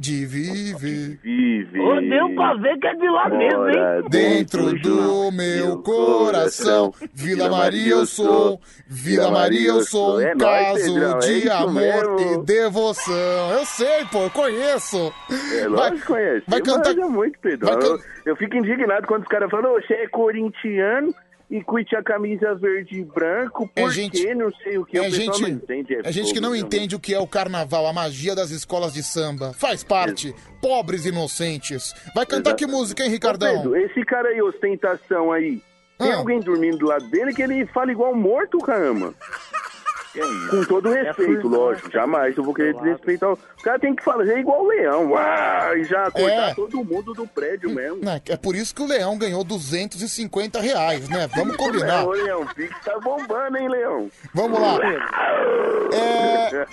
[0.00, 1.18] de viver.
[1.22, 1.78] vive.
[1.78, 4.02] Ô, deu pra ver que é de lá mesmo, hein?
[4.10, 10.98] Dentro do meu coração, Vila Maria eu sou, Vila Maria eu sou um É caso
[10.98, 13.50] é de amor e devoção.
[13.52, 15.12] Eu sei, pô, eu conheço.
[15.60, 16.44] É, Vai- conhece.
[16.48, 17.66] vai cantar- muito, Pedro.
[17.66, 21.14] vai Eu, can- eu fico indignado quando os caras falam, "Ô, você é corintiano
[21.50, 24.34] e curte a camisa verde e branco, É por gente- quê?
[24.34, 24.96] Não sei o que.
[24.96, 25.96] É o gente, não entende.
[26.04, 29.02] é gente que não entende o que é o carnaval, a magia das escolas de
[29.02, 29.52] samba.
[29.54, 30.32] Faz parte.
[30.62, 31.92] Pobres inocentes.
[32.14, 33.56] Vai cantar que música, hein, Ricardão?
[33.62, 35.60] Pedro, esse cara aí, ostentação aí,
[35.98, 36.16] tem Ah.
[36.18, 39.12] alguém dormindo do lado dele que ele fala igual morto, caramba.
[40.50, 43.30] Com todo respeito, lógico, jamais eu vou querer desrespeitar.
[43.30, 46.54] O o cara tem que fazer igual o leão, uau, e já cortar É.
[46.54, 48.00] todo mundo do prédio mesmo.
[48.26, 51.28] É por isso que o Leão ganhou 250 reais, né?
[51.36, 52.04] Vamos combinar.
[52.06, 54.10] Ô, Leão, o Pix tá bombando, hein, Leão?
[54.34, 54.78] Vamos lá.
[55.92, 56.66] É,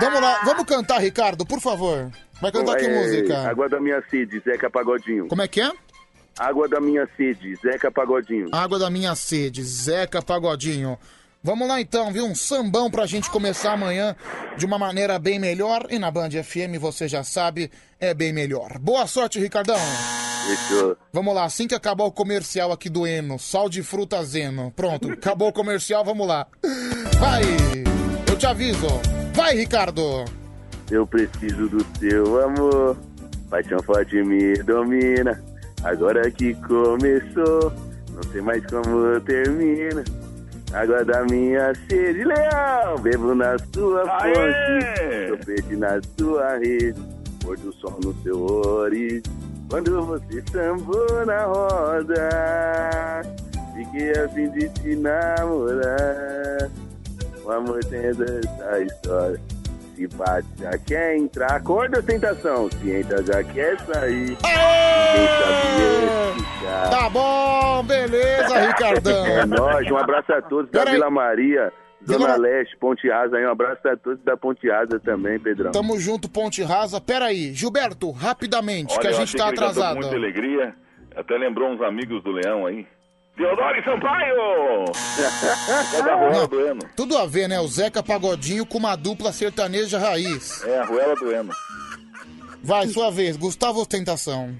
[0.00, 2.10] Vamos lá, vamos cantar, Ricardo, por favor.
[2.40, 3.48] Vai cantar que É, música?
[3.48, 5.28] Água da minha sede, Zeca Pagodinho.
[5.28, 5.70] Como é que é?
[6.38, 8.48] Água da minha sede, Zeca Pagodinho.
[8.52, 10.98] Água da minha sede, Zeca Pagodinho.
[11.42, 12.26] Vamos lá então, viu?
[12.26, 14.14] Um sambão pra gente começar amanhã
[14.58, 15.86] de uma maneira bem melhor.
[15.88, 18.78] E na Band FM, você já sabe, é bem melhor.
[18.78, 19.78] Boa sorte, Ricardão.
[21.12, 24.70] Vamos lá, assim que acabar o comercial aqui do Eno, sal de fruta Zeno.
[24.76, 26.46] Pronto, acabou o comercial, vamos lá.
[27.18, 27.42] Vai!
[28.28, 28.86] Eu te aviso.
[29.32, 30.24] Vai, Ricardo!
[30.90, 32.98] Eu preciso do seu amor.
[33.48, 35.42] Paixão forte me domina.
[35.84, 37.72] Agora que começou,
[38.10, 40.04] não sei mais como termina.
[40.72, 42.96] Água da minha sede, leão.
[43.02, 44.34] Bebo na sua Aê!
[44.34, 45.28] fonte.
[45.28, 47.00] Sou peixe na sua rede.
[47.42, 49.22] Pôr do sol no seu oriz.
[49.68, 52.30] Quando você sambou na roda.
[53.74, 56.70] Fiquei a fim de te namorar.
[57.44, 59.40] O amor tem essa história.
[60.00, 61.52] Se bate, já quer entrar.
[61.56, 62.70] Acorda, ostentação.
[62.70, 64.32] Se entra, já quer sair.
[66.36, 66.90] Explicar.
[66.90, 69.26] Tá bom, beleza, Ricardão.
[69.26, 70.94] É nóis, um abraço a todos da Peraí.
[70.94, 71.70] Vila Maria,
[72.06, 73.36] Zona Vila- Leste, Ponte Rasa.
[73.36, 75.70] aí, Um abraço a todos da Ponte Rasa também, Pedrão.
[75.72, 76.98] Tamo junto, Ponte Rasa.
[76.98, 79.96] Pera aí, Gilberto, rapidamente, que Olha, a gente tá que ele cantou com atrasado.
[80.00, 80.74] muita alegria.
[81.14, 82.86] Até lembrou uns amigos do Leão aí.
[83.40, 84.84] Teodoro e Sampaio!
[85.98, 86.80] é da Ruela do Eno.
[86.94, 87.58] Tudo a ver, né?
[87.58, 90.62] O Zeca Pagodinho com uma dupla sertaneja raiz.
[90.66, 91.50] É, a Ruela do Eno.
[92.62, 94.54] Vai, sua vez, Gustavo Ostentação.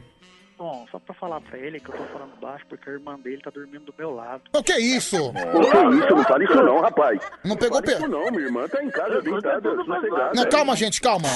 [0.56, 3.40] Bom, só pra falar pra ele que eu tô falando baixo porque a irmã dele
[3.42, 4.42] tá dormindo do meu lado.
[4.54, 5.16] O que é isso?
[5.28, 6.14] Ô, que isso?
[6.16, 7.20] Não fala isso não, rapaz.
[7.44, 7.92] Não pegou pe...
[7.92, 10.32] isso não, minha irmã tá em casa deitada, sossegada.
[10.34, 11.28] Não, calma, gente, calma.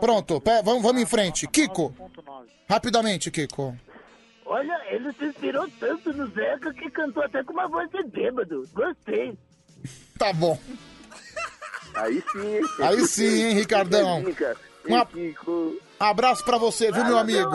[0.00, 1.46] Pronto, pe- vamos, vamos em frente.
[1.46, 1.94] Kiko.
[2.68, 3.76] Rapidamente, Kiko.
[4.46, 8.68] Olha, ele se inspirou tanto no Zeca que cantou até com uma voz de bêbado.
[8.72, 9.36] Gostei.
[10.18, 10.58] Tá bom.
[11.94, 12.62] Aí sim, hein?
[12.80, 14.22] Aí sim, hein, Ricardão?
[14.88, 17.50] Um a- abraço pra você, viu, meu amigo?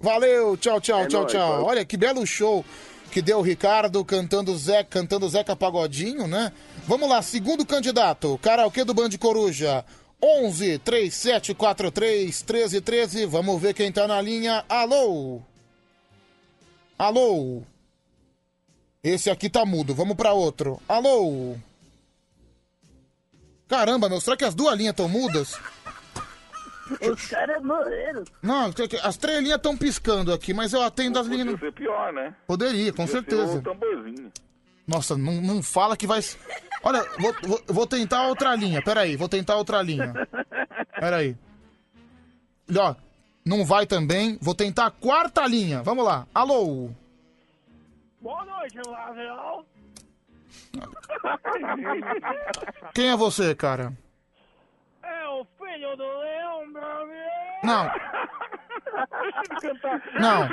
[0.00, 1.64] Valeu, tchau, tchau, É tchau, tchau.
[1.64, 2.64] Olha que belo show
[3.10, 6.50] que deu o Ricardo cantando Zeca, cantando Zeca Pagodinho, né?
[6.86, 9.84] Vamos lá, segundo candidato, karaokê do Band Coruja.
[10.22, 13.26] 11 3743 1313.
[13.26, 14.64] Vamos ver quem tá na linha.
[14.68, 15.42] Alô?
[16.98, 17.62] Alô?
[19.02, 19.94] Esse aqui tá mudo.
[19.94, 20.80] Vamos pra outro.
[20.88, 21.56] Alô?
[23.68, 25.58] Caramba, meu, será que as duas linhas estão mudas?
[27.00, 28.22] Os caras morreram.
[28.42, 28.70] Não,
[29.02, 31.46] as três linhas estão piscando aqui, mas eu atendo as linhas.
[31.52, 32.34] Podia ser pior, né?
[32.46, 33.62] Poderia, com ser certeza.
[33.62, 34.30] tamborzinho.
[34.86, 36.20] Nossa, não, não fala que vai.
[36.82, 38.82] Olha, vou, vou, vou tentar outra linha.
[38.82, 40.12] Peraí, vou tentar outra linha.
[40.98, 41.36] Peraí.
[42.76, 42.94] Ó,
[43.44, 44.38] não vai também.
[44.40, 45.82] Vou tentar a quarta linha.
[45.82, 46.26] Vamos lá.
[46.34, 46.90] Alô?
[48.20, 49.64] Boa noite, Lavel.
[52.94, 53.92] Quem é você, cara?
[55.02, 56.82] É o filho do leão, meu.
[57.64, 57.90] Não,
[60.20, 60.48] não.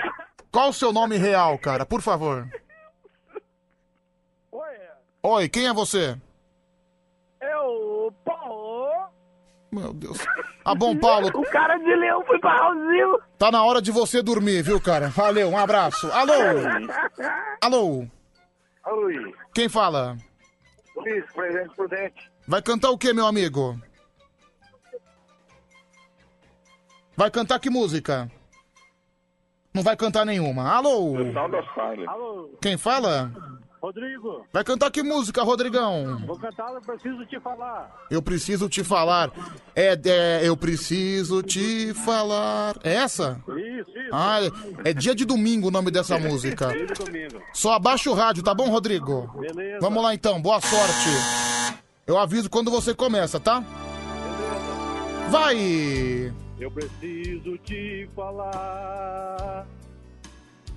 [0.52, 1.86] Qual o seu nome real, cara?
[1.86, 2.48] Por favor.
[4.52, 4.78] Oi,
[5.24, 6.18] Oi, quem é você?
[7.40, 8.89] é o Paulo.
[9.72, 10.18] Meu Deus.
[10.66, 11.28] Ah, bom, Paulo.
[11.34, 13.20] O cara de leão foi pra Raulzinho.
[13.38, 15.10] Tá na hora de você dormir, viu, cara?
[15.10, 16.12] Valeu, um abraço.
[16.12, 16.34] Alô?
[17.62, 18.08] Alô?
[18.88, 20.18] Oi, Quem fala?
[20.96, 22.32] Luiz, presente prudente.
[22.48, 23.80] Vai cantar o que, meu amigo?
[27.16, 28.30] Vai cantar que música?
[29.74, 30.68] Não vai cantar nenhuma.
[30.72, 31.16] Alô?
[32.08, 33.32] Alô, Quem fala?
[33.82, 34.46] Rodrigo.
[34.52, 36.18] Vai cantar que música, Rodrigão?
[36.26, 38.06] Vou cantar, eu preciso te falar.
[38.12, 39.32] Eu preciso te falar.
[39.76, 42.76] É, é, eu preciso te falar.
[42.84, 43.42] É essa?
[43.48, 44.10] Isso, isso.
[44.12, 44.40] Ah,
[44.84, 46.68] é, é dia de domingo o nome dessa música.
[46.74, 47.42] Dia de domingo.
[47.54, 49.28] Só abaixa o rádio, tá bom, Rodrigo?
[49.40, 49.80] Beleza.
[49.82, 51.10] Vamos lá então, boa sorte.
[52.06, 53.64] Eu aviso quando você começa, tá?
[55.30, 56.34] Vai!
[56.60, 59.66] Eu preciso te falar,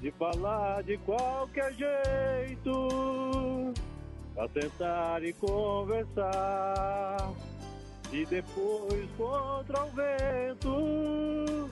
[0.02, 3.72] te falar de qualquer jeito,
[4.34, 7.30] pra sentar e conversar,
[8.12, 11.70] e depois contra o vento.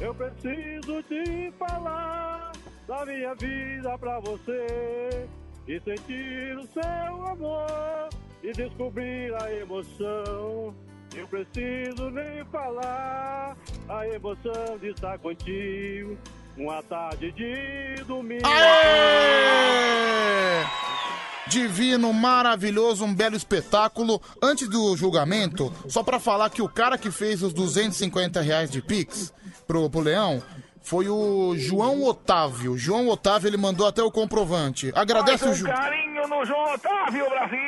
[0.00, 2.52] Eu preciso te falar
[2.86, 5.28] da minha vida pra você,
[5.66, 8.08] e sentir o seu amor,
[8.44, 10.72] e descobrir a emoção.
[11.16, 13.56] Eu preciso nem falar
[13.88, 16.16] a emoção de estar contigo.
[16.56, 18.46] Uma tarde de domingo.
[18.46, 19.86] Aê!
[21.46, 24.20] Divino, maravilhoso, um belo espetáculo.
[24.42, 28.82] Antes do julgamento, só pra falar que o cara que fez os 250 reais de
[28.82, 29.32] Pix
[29.66, 30.42] pro, pro Leão
[30.82, 32.76] foi o João Otávio.
[32.78, 34.92] João Otávio, ele mandou até o comprovante.
[34.94, 35.66] Agradece o um Ju...
[35.66, 37.58] carinho no João Otávio, Brasil.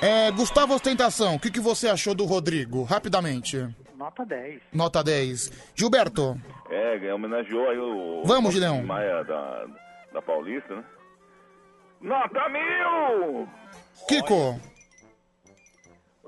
[0.00, 2.84] É, Gustavo Ostentação, o que, que você achou do Rodrigo?
[2.84, 3.66] Rapidamente.
[3.96, 4.60] Nota 10.
[4.72, 5.52] Nota 10.
[5.74, 6.40] Gilberto,
[6.70, 8.22] É, homenageou aí o.
[8.24, 8.82] Vamos, o Gideão.
[8.82, 9.66] Maia da,
[10.12, 10.84] da Paulista, né?
[12.00, 13.48] Nota mil!
[14.06, 14.60] Kiko,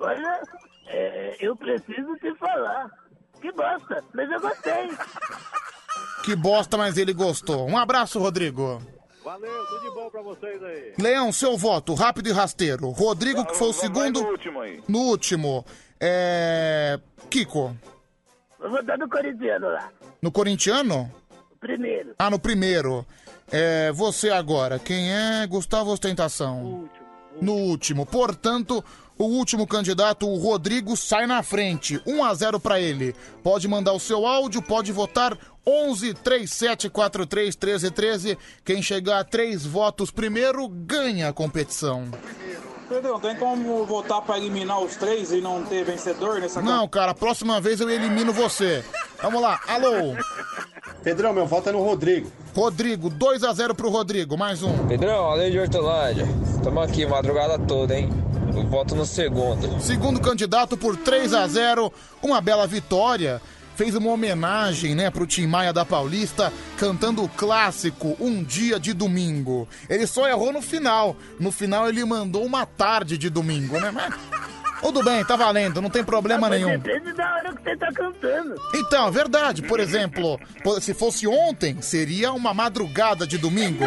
[0.01, 0.41] Olha,
[0.87, 2.91] é, eu preciso te falar.
[3.41, 4.89] Que bosta, mas eu gostei.
[6.25, 7.69] que bosta, mas ele gostou.
[7.69, 8.83] Um abraço, Rodrigo.
[9.23, 10.95] Valeu, tudo de bom pra vocês aí.
[10.99, 12.89] Leão, seu voto, rápido e rasteiro.
[12.89, 14.23] Rodrigo, que foi o segundo.
[14.23, 14.83] no último aí.
[14.89, 15.65] No último.
[16.01, 16.99] É.
[17.29, 17.77] Kiko,
[18.63, 19.89] Eu vou dar no corintiano lá.
[20.21, 21.11] no corintiano?
[21.59, 22.15] Primeiro.
[22.19, 23.07] Ah, no primeiro.
[23.51, 26.89] É, você agora, quem é Gustavo Ostentação?
[27.41, 28.07] No último.
[28.07, 28.85] Portanto,
[29.19, 32.01] o último candidato, o Rodrigo, sai na frente.
[32.07, 33.15] 1 a 0 pra ele.
[33.43, 38.39] Pode mandar o seu áudio, pode votar 11 3743 1313.
[38.65, 42.05] Quem chegar a três votos primeiro ganha a competição.
[42.91, 47.13] Pedro, tem como votar pra eliminar os três e não ter vencedor nessa Não, cara,
[47.13, 48.85] a próxima vez eu elimino você.
[49.23, 50.17] Vamos lá, alô.
[51.01, 52.33] Pedrão, meu voto é no Rodrigo.
[52.53, 54.89] Rodrigo, 2 a 0 pro Rodrigo, mais um.
[54.89, 56.27] Pedrão, além de Hortolândia,
[56.65, 58.11] tamo aqui madrugada toda, hein?
[58.53, 59.81] Eu voto no segundo.
[59.81, 63.41] Segundo candidato por 3 a 0 uma bela vitória.
[63.81, 68.93] Fez uma homenagem, né, pro Tim Maia da Paulista, cantando o clássico Um Dia de
[68.93, 69.67] Domingo.
[69.89, 71.17] Ele só errou no final.
[71.39, 73.91] No final ele mandou uma tarde de domingo, né?
[73.91, 74.13] Mas
[74.81, 76.79] tudo bem, tá valendo, não tem problema Mas nenhum.
[76.79, 78.55] depende da hora que você tá cantando.
[78.75, 79.63] Então, é verdade.
[79.63, 80.39] Por exemplo,
[80.81, 83.85] se fosse ontem, seria uma madrugada de domingo.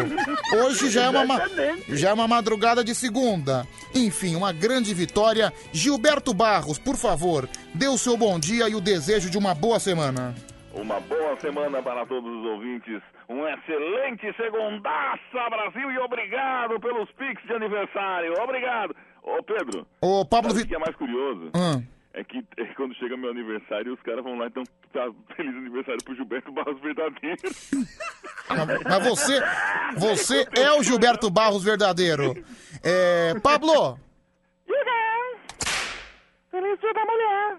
[0.54, 1.42] Hoje já é uma,
[1.88, 3.66] já é uma madrugada de segunda.
[3.94, 5.52] Enfim, uma grande vitória.
[5.72, 9.78] Gilberto Barros, por favor, dê o seu bom dia e o desejo de uma boa
[9.78, 10.34] semana.
[10.72, 13.00] Uma boa semana para todos os ouvintes.
[13.28, 18.34] Um excelente segundaça, Brasil, e obrigado pelos Pix de aniversário.
[18.42, 18.94] Obrigado.
[19.22, 19.86] Ô, Pedro.
[20.00, 21.50] Ô, Pablo o que é mais curioso?
[21.54, 21.80] Ah.
[22.12, 24.62] É que é, quando chega meu aniversário, os caras vão lá, então,
[24.92, 27.42] tá, feliz aniversário pro Gilberto Barros Verdadeiro.
[28.88, 29.40] Mas você,
[29.96, 32.34] você é o Gilberto Barros verdadeiro.
[32.84, 33.98] É, Pablo,
[36.54, 37.58] Feliz Dia da Mulher.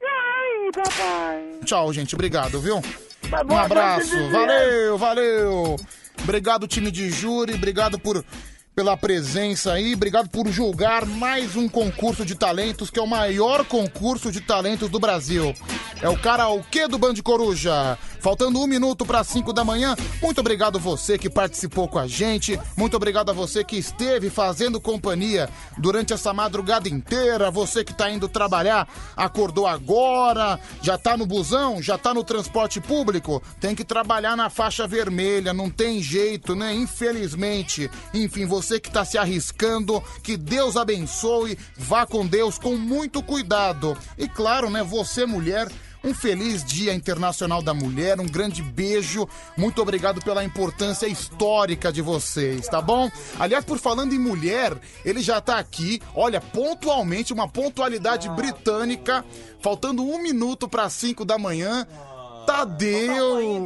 [0.00, 1.60] E aí, papai?
[1.64, 2.14] Tchau, gente.
[2.14, 2.80] Obrigado, viu?
[3.30, 4.30] Tá Um abraço.
[4.30, 5.76] Valeu, valeu.
[6.22, 7.54] Obrigado, time de júri.
[7.54, 8.24] Obrigado por
[8.78, 9.94] pela presença aí.
[9.94, 14.88] Obrigado por julgar mais um concurso de talentos, que é o maior concurso de talentos
[14.88, 15.52] do Brasil.
[16.00, 17.98] É o karaokê do Band Coruja.
[18.20, 19.96] Faltando um minuto para cinco da manhã.
[20.20, 22.58] Muito obrigado você que participou com a gente.
[22.76, 27.50] Muito obrigado a você que esteve fazendo companhia durante essa madrugada inteira.
[27.50, 32.80] Você que tá indo trabalhar, acordou agora, já tá no busão, já tá no transporte
[32.80, 33.42] público.
[33.60, 36.74] Tem que trabalhar na faixa vermelha, não tem jeito, né?
[36.74, 37.90] Infelizmente.
[38.12, 43.96] Enfim, você que tá se arriscando, que Deus abençoe, vá com Deus com muito cuidado.
[44.18, 45.68] E claro, né, você mulher,
[46.02, 49.28] um feliz Dia Internacional da Mulher, um grande beijo.
[49.56, 53.10] Muito obrigado pela importância histórica de vocês, tá bom?
[53.38, 59.24] Aliás, por falando em mulher, ele já tá aqui, olha, pontualmente, uma pontualidade britânica,
[59.60, 61.86] faltando um minuto para cinco da manhã.
[62.48, 63.62] Tadeu!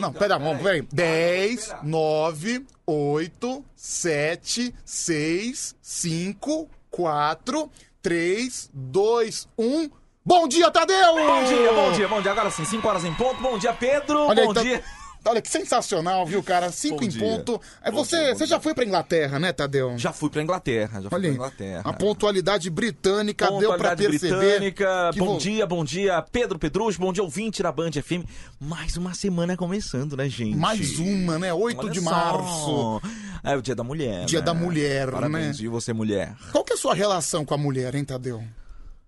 [0.00, 0.82] Não, pera, vamos, vem.
[0.92, 7.70] 10, 9, 8, 7, 6, 5, 4,
[8.02, 9.90] 3, 2, 1.
[10.24, 11.14] Bom dia, Tadeu!
[11.14, 12.32] Bom dia, bom dia, bom dia.
[12.32, 13.40] Agora sim, 5 horas em ponto.
[13.40, 14.22] Bom dia, Pedro.
[14.22, 14.82] Olha aí, bom tá- dia.
[15.26, 16.70] Olha que sensacional, viu, cara?
[16.70, 17.20] 5 Bom em dia.
[17.20, 17.60] ponto.
[17.82, 19.98] É, Bom você dia, bom você já foi pra Inglaterra, né, Tadeu?
[19.98, 21.82] Já fui pra Inglaterra, já fui Olha pra aí, Inglaterra.
[21.84, 24.36] a pontualidade britânica deu pra Pontualidade perceber.
[24.38, 25.10] britânica.
[25.12, 28.24] que Bom vo- dia, bom dia, Pedro Pedruz, bom dia, ouvinte da Band FM.
[28.60, 30.56] Mais uma semana começando, né, gente?
[30.56, 31.52] Mais uma, né?
[31.52, 32.10] 8 Olha de só.
[32.10, 33.02] março.
[33.42, 34.24] É o dia da mulher.
[34.26, 34.44] Dia né?
[34.44, 35.64] da mulher, Parabéns, né?
[35.64, 36.34] E você, mulher?
[36.52, 38.42] Qual que é a sua relação com a mulher, hein, Tadeu?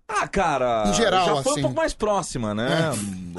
[0.09, 0.85] Ah, cara.
[0.87, 1.59] Em geral, já foi assim.
[1.59, 2.91] um pouco mais próxima, né?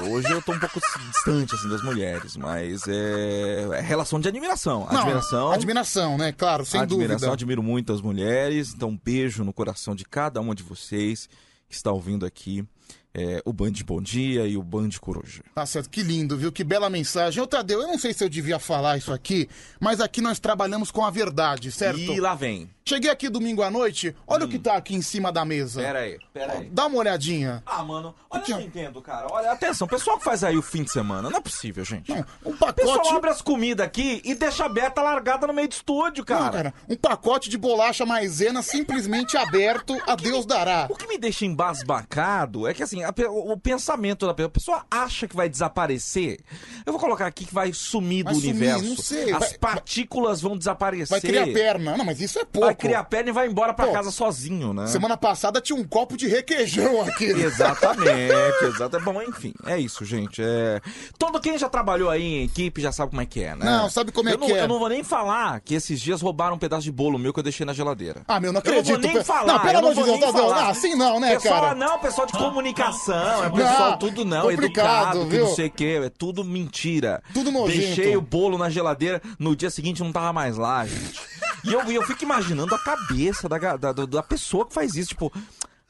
[0.09, 0.79] Hoje eu tô um pouco
[1.11, 4.87] distante, assim, das mulheres, mas é, é relação de admiração.
[4.89, 5.51] Não, admiração.
[5.51, 6.31] Admiração, né?
[6.31, 7.33] Claro, sem admiração, dúvida.
[7.33, 8.73] admiro muito as mulheres.
[8.73, 11.27] Então, um beijo no coração de cada uma de vocês
[11.67, 12.65] que está ouvindo aqui
[13.13, 15.43] é, o Band Bom Dia e o Band Coruja.
[15.53, 16.51] Tá certo, que lindo, viu?
[16.51, 17.41] Que bela mensagem.
[17.41, 20.91] Ô, Tadeu, eu não sei se eu devia falar isso aqui, mas aqui nós trabalhamos
[20.91, 21.99] com a verdade, certo?
[21.99, 22.69] E lá vem.
[22.83, 25.81] Cheguei aqui domingo à noite, olha o que tá aqui em cima da mesa.
[25.81, 26.69] Pera aí, pera aí.
[26.71, 27.61] Dá uma olhadinha.
[27.65, 29.27] Ah, mano, olha, eu não entendo, cara.
[29.29, 32.11] Olha, atenção, pessoal que faz aí o fim de semana, não é possível, gente.
[32.11, 35.73] um O pacote- pessoal abre as comidas aqui e deixa aberta largada no meio do
[35.73, 36.43] estúdio, cara.
[36.45, 40.87] Não, cara, um pacote de bolacha maisena simplesmente aberto, a Deus dará.
[40.89, 44.49] O que me deixa embasbacado é que, assim, a pe- o pensamento da pessoa, a
[44.49, 46.39] pessoa acha que vai desaparecer.
[46.85, 48.85] Eu vou colocar aqui que vai sumir Vai do sumir, universo.
[48.85, 51.07] não sei, As vai- partículas vão desaparecer.
[51.09, 51.95] Vai criar perna.
[51.95, 52.70] Não, mas isso é pouco.
[52.71, 54.87] Vai criar perna e vai embora pra Pô, casa sozinho, né?
[54.87, 57.25] Semana passada tinha um copo de requeijão aqui.
[57.41, 58.99] Exatamente, exato.
[59.01, 60.41] Bom, enfim, é isso, gente.
[60.43, 60.79] É...
[61.17, 63.65] Todo quem já trabalhou aí em equipe já sabe como é que é, né?
[63.65, 64.63] Não, sabe como é eu não, que é.
[64.63, 67.39] Eu não vou nem falar que esses dias roubaram um pedaço de bolo meu que
[67.39, 68.21] eu deixei na geladeira.
[68.27, 69.01] Ah, meu, não Eu não acredito.
[69.01, 69.53] vou nem falar.
[69.53, 70.51] Não, pelo eu amor de vou Deus.
[70.53, 71.75] Ah, assim não, né, pessoal, cara?
[71.75, 75.45] Não, pessoal de comunicação, é pessoal Não, tudo não, educado, que viu?
[75.45, 77.21] não sei o que, é tudo mentira.
[77.33, 77.77] Tudo nojento.
[77.77, 81.19] Deixei o bolo na geladeira, no dia seguinte não tava mais lá, gente.
[81.63, 85.31] E eu, eu fico imaginando a cabeça da, da, da pessoa que faz isso, tipo...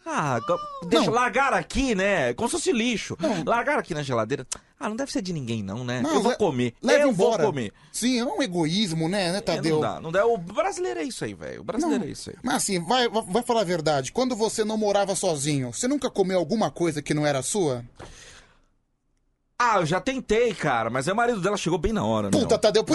[0.03, 0.39] Ah,
[0.87, 1.13] deixa Não.
[1.13, 2.33] largar aqui, né?
[2.33, 3.15] Como se fosse lixo.
[3.45, 4.47] Largar aqui na geladeira.
[4.79, 6.01] Ah, não deve ser de ninguém, não, né?
[6.01, 6.73] Não, eu vou comer.
[6.81, 7.43] Leva eu embora.
[7.43, 7.71] vou comer.
[7.93, 9.75] Sim, é um egoísmo, né, né, É, Tadeu?
[9.75, 10.25] não dá, não dá.
[10.25, 11.61] O brasileiro é isso aí, velho.
[11.61, 12.35] O brasileiro Não, é isso aí.
[12.41, 14.11] Mas assim, vai, vai vai falar a verdade.
[14.11, 17.85] Quando você não morava sozinho, você nunca comeu alguma coisa que não era sua?
[19.63, 22.39] Ah, eu já tentei, cara, mas aí o marido dela chegou bem na hora, né?
[22.39, 22.83] Puta, Tadeu,